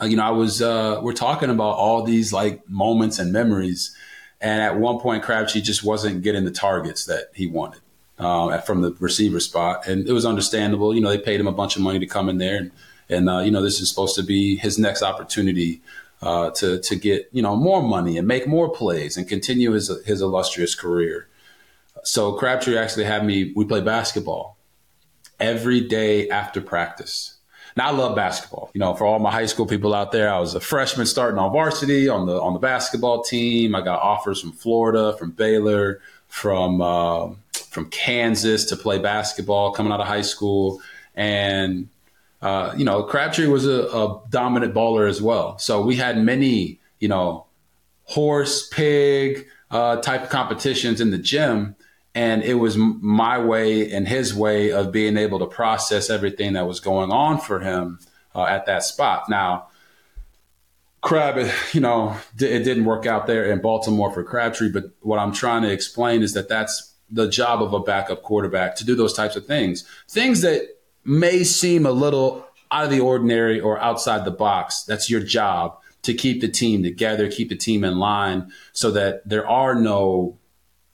Uh, 0.00 0.06
you 0.06 0.16
know, 0.16 0.24
I 0.24 0.30
was 0.30 0.60
uh, 0.60 0.98
we're 1.04 1.12
talking 1.12 1.50
about 1.50 1.76
all 1.76 2.02
these 2.02 2.32
like 2.32 2.68
moments 2.68 3.20
and 3.20 3.32
memories, 3.32 3.94
and 4.40 4.60
at 4.60 4.76
one 4.76 4.98
point 4.98 5.22
Crabtree 5.22 5.60
just 5.60 5.84
wasn't 5.84 6.22
getting 6.22 6.44
the 6.44 6.50
targets 6.50 7.04
that 7.04 7.30
he 7.32 7.46
wanted 7.46 7.80
uh, 8.18 8.58
from 8.60 8.82
the 8.82 8.92
receiver 8.98 9.40
spot, 9.40 9.86
and 9.86 10.08
it 10.08 10.12
was 10.12 10.24
understandable. 10.24 10.94
You 10.94 11.00
know, 11.00 11.10
they 11.10 11.18
paid 11.18 11.40
him 11.40 11.46
a 11.46 11.52
bunch 11.52 11.76
of 11.76 11.82
money 11.82 11.98
to 11.98 12.06
come 12.06 12.28
in 12.28 12.38
there, 12.38 12.56
and, 12.56 12.70
and 13.08 13.28
uh, 13.28 13.40
you 13.40 13.50
know 13.50 13.62
this 13.62 13.80
is 13.80 13.88
supposed 13.88 14.16
to 14.16 14.22
be 14.22 14.56
his 14.56 14.78
next 14.78 15.02
opportunity 15.02 15.82
uh, 16.22 16.50
to 16.50 16.80
to 16.80 16.96
get 16.96 17.28
you 17.32 17.42
know 17.42 17.56
more 17.56 17.82
money 17.82 18.18
and 18.18 18.26
make 18.26 18.46
more 18.46 18.70
plays 18.70 19.16
and 19.16 19.28
continue 19.28 19.72
his 19.72 19.90
his 20.04 20.20
illustrious 20.20 20.74
career. 20.74 21.28
So 22.04 22.32
Crabtree 22.32 22.78
actually 22.78 23.04
had 23.04 23.24
me. 23.24 23.52
We 23.54 23.64
play 23.64 23.80
basketball 23.80 24.56
every 25.38 25.80
day 25.80 26.28
after 26.30 26.60
practice. 26.60 27.34
Now 27.76 27.88
I 27.88 27.90
love 27.90 28.16
basketball. 28.16 28.70
You 28.72 28.78
know, 28.78 28.94
for 28.94 29.04
all 29.06 29.18
my 29.18 29.30
high 29.30 29.46
school 29.46 29.66
people 29.66 29.94
out 29.94 30.10
there, 30.10 30.32
I 30.32 30.38
was 30.38 30.54
a 30.54 30.60
freshman 30.60 31.06
starting 31.06 31.38
on 31.38 31.52
varsity 31.52 32.08
on 32.08 32.26
the 32.26 32.40
on 32.40 32.54
the 32.54 32.58
basketball 32.58 33.22
team. 33.22 33.74
I 33.74 33.82
got 33.82 34.00
offers 34.00 34.40
from 34.40 34.52
Florida, 34.52 35.14
from 35.18 35.32
Baylor, 35.32 36.00
from 36.28 36.80
uh, 36.80 37.28
from 37.76 37.90
Kansas 37.90 38.64
to 38.64 38.76
play 38.76 38.98
basketball 38.98 39.70
coming 39.70 39.92
out 39.92 40.00
of 40.00 40.06
high 40.06 40.22
school, 40.22 40.80
and 41.14 41.88
uh, 42.42 42.74
you 42.76 42.84
know, 42.84 43.02
Crabtree 43.02 43.46
was 43.46 43.66
a, 43.66 43.82
a 43.82 44.22
dominant 44.30 44.74
baller 44.74 45.08
as 45.08 45.20
well. 45.20 45.58
So 45.58 45.82
we 45.82 45.96
had 45.96 46.18
many, 46.18 46.80
you 47.00 47.08
know, 47.08 47.46
horse, 48.04 48.66
pig 48.68 49.46
uh, 49.70 49.96
type 49.96 50.30
competitions 50.30 51.00
in 51.00 51.10
the 51.10 51.18
gym 51.18 51.76
and 52.16 52.42
it 52.42 52.54
was 52.54 52.78
my 52.78 53.38
way 53.38 53.92
and 53.92 54.08
his 54.08 54.34
way 54.34 54.72
of 54.72 54.90
being 54.90 55.18
able 55.18 55.38
to 55.38 55.46
process 55.46 56.08
everything 56.08 56.54
that 56.54 56.66
was 56.66 56.80
going 56.80 57.12
on 57.12 57.38
for 57.38 57.60
him 57.60 57.98
uh, 58.34 58.44
at 58.44 58.64
that 58.64 58.82
spot. 58.82 59.28
Now, 59.28 59.66
Crab, 61.02 61.36
you 61.72 61.80
know, 61.82 62.16
it 62.40 62.64
didn't 62.64 62.86
work 62.86 63.04
out 63.04 63.26
there 63.26 63.44
in 63.44 63.60
Baltimore 63.60 64.10
for 64.10 64.24
Crabtree, 64.24 64.72
but 64.72 64.84
what 65.00 65.18
I'm 65.18 65.32
trying 65.32 65.60
to 65.62 65.70
explain 65.70 66.22
is 66.22 66.32
that 66.32 66.48
that's 66.48 66.94
the 67.10 67.28
job 67.28 67.62
of 67.62 67.72
a 67.72 67.80
backup 67.80 68.22
quarterback 68.22 68.76
to 68.76 68.84
do 68.84 68.94
those 68.94 69.12
types 69.12 69.36
of 69.36 69.46
things. 69.46 69.84
Things 70.08 70.40
that 70.42 70.68
may 71.04 71.44
seem 71.44 71.86
a 71.86 71.92
little 71.92 72.46
out 72.70 72.84
of 72.84 72.90
the 72.90 73.00
ordinary 73.00 73.60
or 73.60 73.78
outside 73.78 74.24
the 74.24 74.30
box. 74.30 74.82
That's 74.82 75.08
your 75.08 75.20
job 75.20 75.78
to 76.02 76.14
keep 76.14 76.40
the 76.40 76.48
team 76.48 76.82
together, 76.82 77.30
keep 77.30 77.48
the 77.48 77.56
team 77.56 77.84
in 77.84 77.98
line 77.98 78.50
so 78.72 78.90
that 78.92 79.28
there 79.28 79.48
are 79.48 79.74
no 79.74 80.38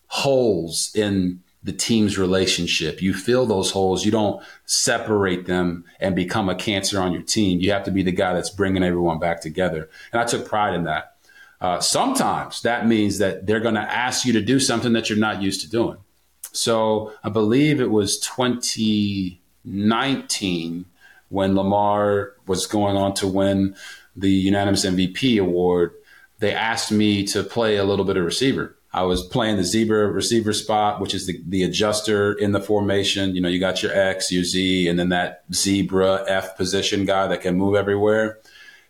holes 0.09 0.91
in 0.95 1.43
the 1.63 1.73
team's 1.73 2.19
relationship. 2.19 3.01
You 3.01 3.15
fill 3.15 3.47
those 3.47 3.71
holes. 3.71 4.05
You 4.05 4.11
don't 4.11 4.43
separate 4.67 5.47
them 5.47 5.85
and 6.01 6.17
become 6.17 6.49
a 6.49 6.55
cancer 6.55 7.01
on 7.01 7.13
your 7.13 7.23
team. 7.23 7.61
You 7.61 7.71
have 7.73 7.85
to 7.85 7.91
be 7.91 8.03
the 8.03 8.13
guy 8.13 8.35
that's 8.35 8.51
bringing 8.51 8.83
everyone 8.83 9.19
back 9.19 9.41
together. 9.41 9.89
And 10.13 10.21
I 10.21 10.25
took 10.25 10.47
pride 10.47 10.75
in 10.75 10.85
that. 10.85 11.12
Uh, 11.63 11.81
sometimes 11.81 12.61
that 12.63 12.87
means 12.87 13.17
that 13.19 13.47
they're 13.47 13.61
going 13.61 13.77
to 13.77 13.81
ask 13.81 14.27
you 14.27 14.35
to 14.35 14.43
do 14.43 14.61
something 14.61 14.93
that 14.93 15.09
you're 15.09 15.19
not 15.19 15.41
used 15.41 15.63
to 15.63 15.71
doing. 15.71 15.97
So 16.53 17.15
I 17.25 17.31
believe 17.31 17.81
it 17.81 17.91
was 17.91 18.19
2019 18.19 20.85
when 21.31 21.55
Lamar 21.55 22.35
was 22.47 22.67
going 22.67 22.97
on 22.97 23.15
to 23.15 23.27
win 23.27 23.75
the 24.15 24.29
unanimous 24.29 24.85
MVP 24.85 25.41
award. 25.41 25.95
They 26.41 26.53
asked 26.53 26.93
me 26.93 27.25
to 27.29 27.43
play 27.43 27.77
a 27.77 27.85
little 27.85 28.05
bit 28.05 28.19
of 28.19 28.25
receiver 28.25 28.77
I 28.95 29.05
was 29.05 29.23
playing 29.23 29.57
the 29.57 29.65
zebra 29.65 30.11
receiver 30.11 30.53
spot, 30.53 31.01
which 31.01 31.15
is 31.15 31.27
the, 31.27 31.41
the 31.49 31.63
adjuster 31.63 32.35
in 32.35 32.53
the 32.53 32.61
formation. 32.61 33.35
You 33.35 33.41
know, 33.41 33.49
you 33.49 33.59
got 33.59 33.83
your 33.83 33.93
X, 33.93 34.31
your 34.31 34.45
Z, 34.45 34.87
and 34.87 34.99
then 34.99 35.09
that 35.09 35.45
zebra 35.53 36.25
F 36.29 36.57
position 36.59 37.07
guy 37.07 37.27
that 37.29 37.41
can 37.41 37.57
move 37.57 37.75
everywhere. 37.75 38.39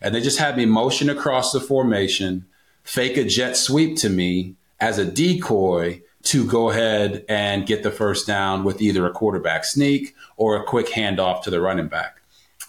And 0.00 0.12
they 0.12 0.20
just 0.20 0.40
had 0.40 0.56
me 0.56 0.66
motion 0.66 1.08
across 1.08 1.52
the 1.52 1.60
formation, 1.60 2.46
fake 2.84 3.16
a 3.16 3.24
jet 3.24 3.56
sweep 3.56 3.96
to 3.98 4.08
me 4.08 4.54
as 4.80 4.98
a 4.98 5.04
decoy 5.04 6.02
to 6.24 6.46
go 6.46 6.70
ahead 6.70 7.24
and 7.28 7.66
get 7.66 7.82
the 7.82 7.90
first 7.90 8.26
down 8.26 8.64
with 8.64 8.80
either 8.80 9.06
a 9.06 9.12
quarterback 9.12 9.64
sneak 9.64 10.14
or 10.36 10.56
a 10.56 10.64
quick 10.64 10.86
handoff 10.86 11.42
to 11.42 11.50
the 11.50 11.60
running 11.60 11.88
back. 11.88 12.20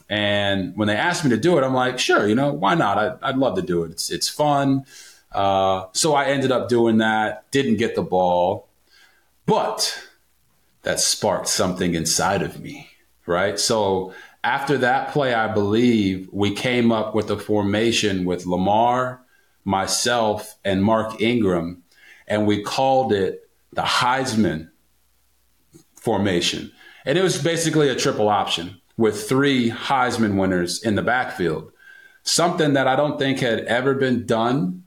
And 0.09 0.75
when 0.75 0.87
they 0.87 0.95
asked 0.95 1.23
me 1.23 1.29
to 1.31 1.37
do 1.37 1.57
it, 1.57 1.63
I'm 1.63 1.73
like, 1.73 1.99
sure, 1.99 2.27
you 2.27 2.35
know, 2.35 2.51
why 2.53 2.75
not? 2.75 3.19
I, 3.21 3.31
would 3.31 3.39
love 3.39 3.55
to 3.55 3.61
do 3.61 3.83
it. 3.83 3.91
It's, 3.91 4.11
it's 4.11 4.27
fun. 4.27 4.85
Uh, 5.31 5.87
so 5.93 6.13
I 6.13 6.25
ended 6.25 6.51
up 6.51 6.69
doing 6.69 6.97
that, 6.97 7.49
didn't 7.51 7.77
get 7.77 7.95
the 7.95 8.03
ball, 8.03 8.67
but 9.45 9.99
that 10.83 10.99
sparked 10.99 11.47
something 11.47 11.95
inside 11.95 12.41
of 12.41 12.59
me, 12.59 12.89
right? 13.25 13.59
So 13.59 14.13
after 14.43 14.77
that 14.79 15.11
play, 15.11 15.33
I 15.33 15.47
believe 15.47 16.29
we 16.31 16.53
came 16.53 16.91
up 16.91 17.15
with 17.15 17.31
a 17.31 17.37
formation 17.37 18.25
with 18.25 18.45
Lamar, 18.45 19.22
myself, 19.65 20.57
and 20.63 20.83
Mark 20.83 21.21
Ingram, 21.21 21.83
and 22.27 22.45
we 22.45 22.61
called 22.61 23.13
it 23.13 23.49
the 23.71 23.81
Heisman 23.81 24.69
formation. 25.95 26.71
And 27.05 27.17
it 27.17 27.23
was 27.23 27.41
basically 27.41 27.89
a 27.89 27.95
triple 27.95 28.29
option 28.29 28.79
with 28.97 29.27
three 29.27 29.69
Heisman 29.69 30.37
winners 30.37 30.83
in 30.83 30.95
the 30.95 31.01
backfield. 31.01 31.71
Something 32.23 32.73
that 32.73 32.87
I 32.87 32.95
don't 32.95 33.19
think 33.19 33.39
had 33.39 33.61
ever 33.61 33.93
been 33.95 34.25
done 34.25 34.83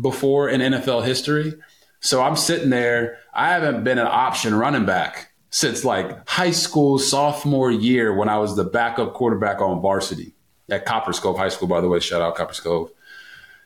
before 0.00 0.48
in 0.48 0.60
NFL 0.60 1.04
history. 1.04 1.54
So 2.00 2.22
I'm 2.22 2.36
sitting 2.36 2.70
there. 2.70 3.18
I 3.34 3.48
haven't 3.48 3.84
been 3.84 3.98
an 3.98 4.06
option 4.06 4.54
running 4.54 4.86
back 4.86 5.32
since 5.50 5.84
like 5.84 6.28
high 6.28 6.52
school 6.52 6.98
sophomore 6.98 7.70
year 7.70 8.14
when 8.14 8.28
I 8.28 8.38
was 8.38 8.56
the 8.56 8.64
backup 8.64 9.14
quarterback 9.14 9.60
on 9.60 9.80
varsity 9.80 10.34
at 10.70 10.86
Copperas 10.86 11.18
Cove 11.18 11.36
High 11.36 11.48
School, 11.48 11.68
by 11.68 11.80
the 11.80 11.88
way. 11.88 11.98
Shout 11.98 12.22
out 12.22 12.36
Copperas 12.36 12.60
Cove. 12.60 12.90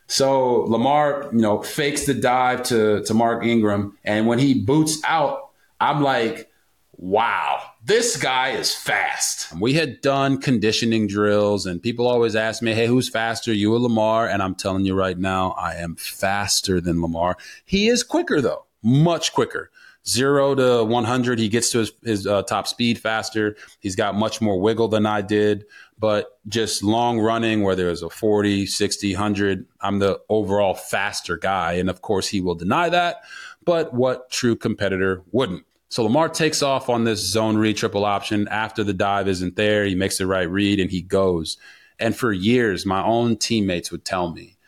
So 0.07 0.63
Lamar, 0.63 1.29
you 1.33 1.41
know, 1.41 1.63
fakes 1.63 2.07
the 2.07 2.15
dive 2.15 2.63
to 2.65 3.03
to 3.05 3.15
Mark 3.15 3.45
Ingram, 3.45 3.97
and 4.05 4.27
when 4.27 4.39
he 4.39 4.55
boots 4.55 5.01
out, 5.05 5.51
I'm 5.81 6.03
like, 6.03 6.51
wow, 6.97 7.63
this 7.85 8.17
guy 8.17 8.51
is 8.51 8.75
fast. 8.75 9.53
We 9.59 9.75
had 9.75 10.01
done 10.01 10.41
conditioning 10.41 11.07
drills, 11.07 11.67
and 11.67 11.83
people 11.83 12.07
always 12.07 12.37
ask 12.37 12.63
me, 12.63 12.73
hey, 12.73 12.87
who's 12.87 13.09
faster, 13.09 13.53
you 13.53 13.75
or 13.75 13.79
Lamar? 13.79 14.29
And 14.29 14.43
I'm 14.43 14.55
telling 14.55 14.85
you 14.85 14.95
right 14.95 15.19
now, 15.19 15.53
I 15.53 15.75
am 15.77 15.97
faster 15.97 16.81
than 16.81 17.03
Lamar. 17.03 17.37
He 17.65 17.89
is 17.89 18.03
quicker, 18.03 18.41
though, 18.41 18.65
much 18.83 19.33
quicker. 19.33 19.71
Zero 20.07 20.55
to 20.55 20.85
100, 20.85 21.39
he 21.39 21.49
gets 21.49 21.71
to 21.73 21.79
his, 21.79 21.93
his 22.05 22.27
uh, 22.27 22.43
top 22.43 22.69
speed 22.69 22.99
faster. 22.99 23.57
He's 23.81 23.97
got 23.97 24.15
much 24.15 24.41
more 24.41 24.61
wiggle 24.61 24.89
than 24.89 25.07
I 25.07 25.23
did. 25.23 25.65
But 26.05 26.39
just 26.47 26.83
long 26.83 27.19
running, 27.19 27.63
where 27.63 27.75
there's 27.75 28.03
a 28.03 28.11
40, 28.11 28.67
60, 28.67 29.15
100, 29.15 29.67
I'm 29.81 30.01
the 30.01 30.21
overall 30.29 30.75
faster 30.75 31.39
guy. 31.39 31.73
And 31.73 31.89
of 31.89 32.03
course, 32.03 32.29
he 32.29 32.43
will 32.43 32.55
deny 32.55 32.91
that. 32.91 33.23
But 33.65 33.95
what 33.95 34.31
true 34.31 34.55
competitor 34.55 35.23
wouldn't? 35.33 35.65
So 35.89 36.03
Lamar 36.03 36.29
takes 36.29 36.63
off 36.63 36.91
on 36.91 37.05
this 37.05 37.27
zone 37.27 37.57
read 37.57 37.79
triple 37.79 38.05
option 38.05 38.47
after 38.49 38.85
the 38.85 38.93
dive 38.93 39.29
isn't 39.29 39.57
there. 39.57 39.87
He 39.87 39.95
makes 39.95 40.19
the 40.19 40.27
right 40.27 40.47
read 40.47 40.79
and 40.79 40.91
he 40.91 41.01
goes. 41.01 41.57
And 41.99 42.15
for 42.15 42.35
years, 42.35 42.85
my 42.85 43.03
own 43.03 43.39
teammates 43.39 43.91
would 43.91 44.05
tell 44.05 44.31
me, 44.31 44.59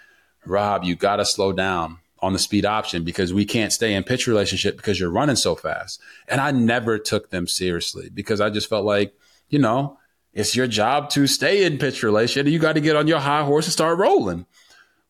Rob, 0.46 0.84
you 0.84 0.96
got 0.96 1.16
to 1.16 1.26
slow 1.26 1.52
down 1.52 1.98
on 2.20 2.32
the 2.32 2.38
speed 2.38 2.64
option 2.64 3.04
because 3.04 3.34
we 3.34 3.44
can't 3.44 3.74
stay 3.74 3.92
in 3.92 4.04
pitch 4.04 4.26
relationship 4.26 4.78
because 4.78 4.98
you're 4.98 5.10
running 5.10 5.36
so 5.36 5.54
fast. 5.54 6.00
And 6.28 6.40
I 6.40 6.50
never 6.50 6.96
took 6.96 7.28
them 7.28 7.46
seriously 7.46 8.08
because 8.08 8.40
I 8.40 8.48
just 8.48 8.70
felt 8.70 8.86
like, 8.86 9.12
you 9.50 9.58
know, 9.58 9.98
it's 10.36 10.54
your 10.54 10.66
job 10.66 11.08
to 11.10 11.26
stay 11.26 11.64
in 11.64 11.78
pitch 11.78 12.02
relation. 12.02 12.46
You 12.46 12.58
got 12.58 12.74
to 12.74 12.82
get 12.82 12.94
on 12.94 13.08
your 13.08 13.20
high 13.20 13.42
horse 13.42 13.64
and 13.64 13.72
start 13.72 13.96
rolling. 13.96 14.44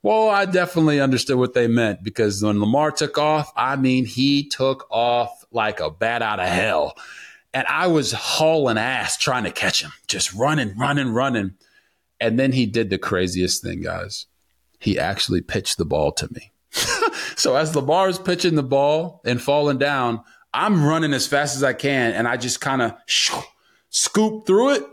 Well, 0.00 0.28
I 0.28 0.44
definitely 0.44 1.00
understood 1.00 1.36
what 1.36 1.52
they 1.52 1.66
meant 1.66 2.04
because 2.04 2.40
when 2.44 2.60
Lamar 2.60 2.92
took 2.92 3.18
off, 3.18 3.52
I 3.56 3.74
mean, 3.74 4.06
he 4.06 4.48
took 4.48 4.86
off 4.88 5.44
like 5.50 5.80
a 5.80 5.90
bat 5.90 6.22
out 6.22 6.38
of 6.38 6.46
hell. 6.46 6.96
And 7.52 7.66
I 7.66 7.88
was 7.88 8.12
hauling 8.12 8.78
ass 8.78 9.16
trying 9.16 9.42
to 9.42 9.50
catch 9.50 9.82
him, 9.82 9.90
just 10.06 10.32
running, 10.32 10.78
running, 10.78 11.08
running. 11.08 11.54
And 12.20 12.38
then 12.38 12.52
he 12.52 12.64
did 12.64 12.88
the 12.88 12.98
craziest 12.98 13.64
thing, 13.64 13.82
guys. 13.82 14.26
He 14.78 14.96
actually 14.96 15.40
pitched 15.40 15.76
the 15.76 15.84
ball 15.84 16.12
to 16.12 16.32
me. 16.32 16.52
so 17.36 17.56
as 17.56 17.74
Lamar 17.74 18.08
is 18.08 18.20
pitching 18.20 18.54
the 18.54 18.62
ball 18.62 19.22
and 19.24 19.42
falling 19.42 19.78
down, 19.78 20.22
I'm 20.54 20.84
running 20.84 21.12
as 21.12 21.26
fast 21.26 21.56
as 21.56 21.64
I 21.64 21.72
can. 21.72 22.12
And 22.12 22.28
I 22.28 22.36
just 22.36 22.60
kind 22.60 22.80
of 22.80 22.94
scoop 23.90 24.46
through 24.46 24.74
it 24.74 24.86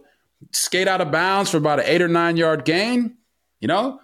skate 0.52 0.88
out 0.88 1.02
of 1.02 1.12
bounds 1.12 1.50
for 1.50 1.58
about 1.58 1.80
an 1.80 1.86
eight 1.88 2.02
or 2.02 2.08
nine 2.08 2.38
yard 2.38 2.66
gain, 2.66 3.18
you 3.60 3.68
know, 3.68 4.00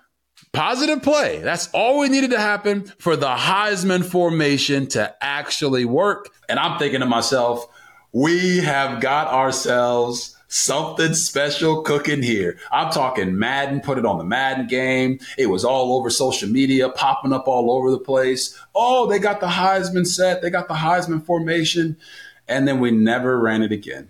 positive 0.53 1.01
play. 1.01 1.39
That's 1.39 1.69
all 1.73 1.99
we 1.99 2.09
needed 2.09 2.31
to 2.31 2.39
happen 2.39 2.91
for 2.99 3.15
the 3.15 3.35
Heisman 3.35 4.05
formation 4.05 4.87
to 4.87 5.15
actually 5.21 5.85
work. 5.85 6.29
And 6.47 6.59
I'm 6.59 6.79
thinking 6.79 7.01
to 7.01 7.05
myself, 7.05 7.67
we 8.11 8.57
have 8.57 9.01
got 9.01 9.27
ourselves 9.27 10.35
something 10.49 11.13
special 11.13 11.83
cooking 11.83 12.23
here. 12.23 12.59
I'm 12.71 12.91
talking 12.91 13.37
Madden, 13.37 13.81
put 13.81 13.99
it 13.99 14.05
on 14.05 14.17
the 14.17 14.23
Madden 14.23 14.67
game. 14.67 15.19
It 15.37 15.45
was 15.45 15.63
all 15.63 15.93
over 15.93 16.09
social 16.09 16.49
media, 16.49 16.89
popping 16.89 17.33
up 17.33 17.47
all 17.47 17.71
over 17.71 17.91
the 17.91 17.99
place. 17.99 18.59
Oh, 18.73 19.07
they 19.07 19.19
got 19.19 19.39
the 19.39 19.47
Heisman 19.47 20.07
set, 20.07 20.41
they 20.41 20.49
got 20.49 20.67
the 20.67 20.73
Heisman 20.73 21.23
formation. 21.23 21.97
And 22.47 22.67
then 22.67 22.79
we 22.79 22.89
never 22.89 23.39
ran 23.39 23.61
it 23.61 23.71
again. 23.71 24.09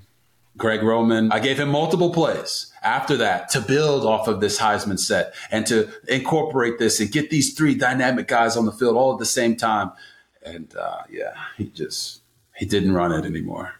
Greg 0.59 0.83
Roman. 0.83 1.31
I 1.31 1.39
gave 1.39 1.59
him 1.59 1.69
multiple 1.69 2.11
plays 2.11 2.71
after 2.83 3.17
that 3.17 3.49
to 3.49 3.61
build 3.61 4.05
off 4.05 4.27
of 4.27 4.41
this 4.41 4.59
Heisman 4.59 4.99
set 4.99 5.33
and 5.49 5.65
to 5.67 5.89
incorporate 6.07 6.77
this 6.77 6.99
and 6.99 7.11
get 7.11 7.29
these 7.29 7.55
three 7.55 7.73
dynamic 7.73 8.27
guys 8.27 8.55
on 8.55 8.65
the 8.65 8.71
field 8.71 8.95
all 8.95 9.13
at 9.13 9.19
the 9.19 9.25
same 9.25 9.55
time. 9.55 9.91
And 10.43 10.73
uh, 10.75 11.03
yeah, 11.09 11.33
he 11.57 11.65
just 11.65 12.21
he 12.55 12.65
didn't 12.65 12.93
run 12.93 13.11
it 13.11 13.25
anymore. 13.25 13.73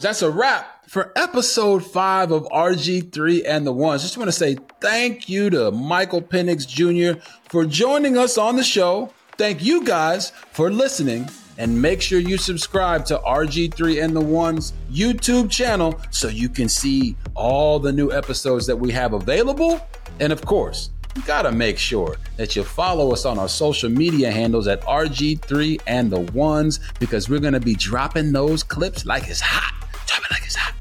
That's 0.00 0.22
a 0.22 0.30
wrap 0.30 0.86
for 0.88 1.12
episode 1.16 1.84
five 1.84 2.30
of 2.30 2.44
RG3 2.44 3.42
and 3.46 3.66
the 3.66 3.72
Ones. 3.72 4.02
Just 4.02 4.16
want 4.16 4.28
to 4.28 4.32
say 4.32 4.56
thank 4.80 5.28
you 5.28 5.50
to 5.50 5.70
Michael 5.70 6.22
Penix 6.22 6.66
Jr. 6.66 7.20
for 7.48 7.64
joining 7.64 8.16
us 8.16 8.38
on 8.38 8.56
the 8.56 8.64
show. 8.64 9.12
Thank 9.36 9.64
you 9.64 9.84
guys 9.84 10.30
for 10.52 10.70
listening 10.70 11.28
and 11.58 11.80
make 11.80 12.00
sure 12.00 12.18
you 12.18 12.36
subscribe 12.36 13.04
to 13.06 13.18
RG3 13.18 14.02
and 14.02 14.14
the 14.14 14.20
One's 14.20 14.72
YouTube 14.90 15.50
channel 15.50 16.00
so 16.10 16.28
you 16.28 16.48
can 16.48 16.68
see 16.68 17.16
all 17.34 17.78
the 17.78 17.92
new 17.92 18.10
episodes 18.12 18.66
that 18.66 18.76
we 18.76 18.90
have 18.92 19.12
available. 19.12 19.80
And 20.20 20.32
of 20.32 20.44
course, 20.44 20.90
you 21.16 21.22
gotta 21.22 21.52
make 21.52 21.78
sure 21.78 22.16
that 22.36 22.56
you 22.56 22.64
follow 22.64 23.12
us 23.12 23.24
on 23.24 23.38
our 23.38 23.48
social 23.48 23.88
media 23.88 24.30
handles 24.30 24.66
at 24.66 24.80
RG3 24.82 25.80
and 25.86 26.10
the 26.10 26.20
Ones 26.32 26.80
because 26.98 27.28
we're 27.28 27.40
gonna 27.40 27.60
be 27.60 27.74
dropping 27.74 28.32
those 28.32 28.62
clips 28.62 29.06
like 29.06 29.28
it's 29.28 29.40
hot. 29.40 29.72
Dropping 30.06 30.28
like 30.30 30.44
it's 30.44 30.56
hot 30.56 30.74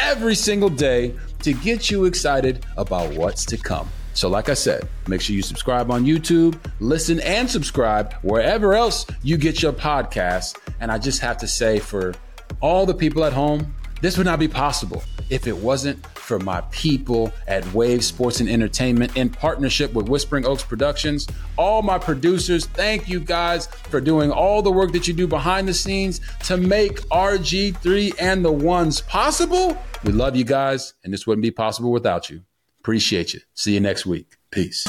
every 0.00 0.34
single 0.34 0.68
day 0.68 1.14
to 1.40 1.52
get 1.52 1.90
you 1.90 2.06
excited 2.06 2.64
about 2.76 3.12
what's 3.14 3.44
to 3.44 3.56
come. 3.56 3.88
So, 4.20 4.28
like 4.28 4.50
I 4.50 4.54
said, 4.54 4.86
make 5.08 5.22
sure 5.22 5.34
you 5.34 5.40
subscribe 5.40 5.90
on 5.90 6.04
YouTube, 6.04 6.60
listen 6.78 7.20
and 7.20 7.48
subscribe 7.48 8.12
wherever 8.20 8.74
else 8.74 9.06
you 9.22 9.38
get 9.38 9.62
your 9.62 9.72
podcasts. 9.72 10.58
And 10.78 10.92
I 10.92 10.98
just 10.98 11.22
have 11.22 11.38
to 11.38 11.48
say, 11.48 11.78
for 11.78 12.12
all 12.60 12.84
the 12.84 12.92
people 12.92 13.24
at 13.24 13.32
home, 13.32 13.74
this 14.02 14.18
would 14.18 14.26
not 14.26 14.38
be 14.38 14.46
possible 14.46 15.02
if 15.30 15.46
it 15.46 15.56
wasn't 15.56 16.06
for 16.18 16.38
my 16.38 16.60
people 16.70 17.32
at 17.48 17.64
Wave 17.72 18.04
Sports 18.04 18.40
and 18.40 18.50
Entertainment 18.50 19.16
in 19.16 19.30
partnership 19.30 19.94
with 19.94 20.10
Whispering 20.10 20.44
Oaks 20.44 20.64
Productions. 20.64 21.26
All 21.56 21.80
my 21.80 21.96
producers, 21.96 22.66
thank 22.66 23.08
you 23.08 23.20
guys 23.20 23.68
for 23.68 24.02
doing 24.02 24.30
all 24.30 24.60
the 24.60 24.70
work 24.70 24.92
that 24.92 25.08
you 25.08 25.14
do 25.14 25.26
behind 25.26 25.66
the 25.66 25.72
scenes 25.72 26.20
to 26.44 26.58
make 26.58 27.00
RG3 27.08 28.16
and 28.20 28.44
the 28.44 28.52
ones 28.52 29.00
possible. 29.00 29.78
We 30.04 30.12
love 30.12 30.36
you 30.36 30.44
guys, 30.44 30.92
and 31.04 31.10
this 31.10 31.26
wouldn't 31.26 31.42
be 31.42 31.50
possible 31.50 31.90
without 31.90 32.28
you. 32.28 32.42
Appreciate 32.80 33.34
you. 33.34 33.40
See 33.54 33.74
you 33.74 33.80
next 33.80 34.06
week. 34.06 34.36
Peace. 34.50 34.86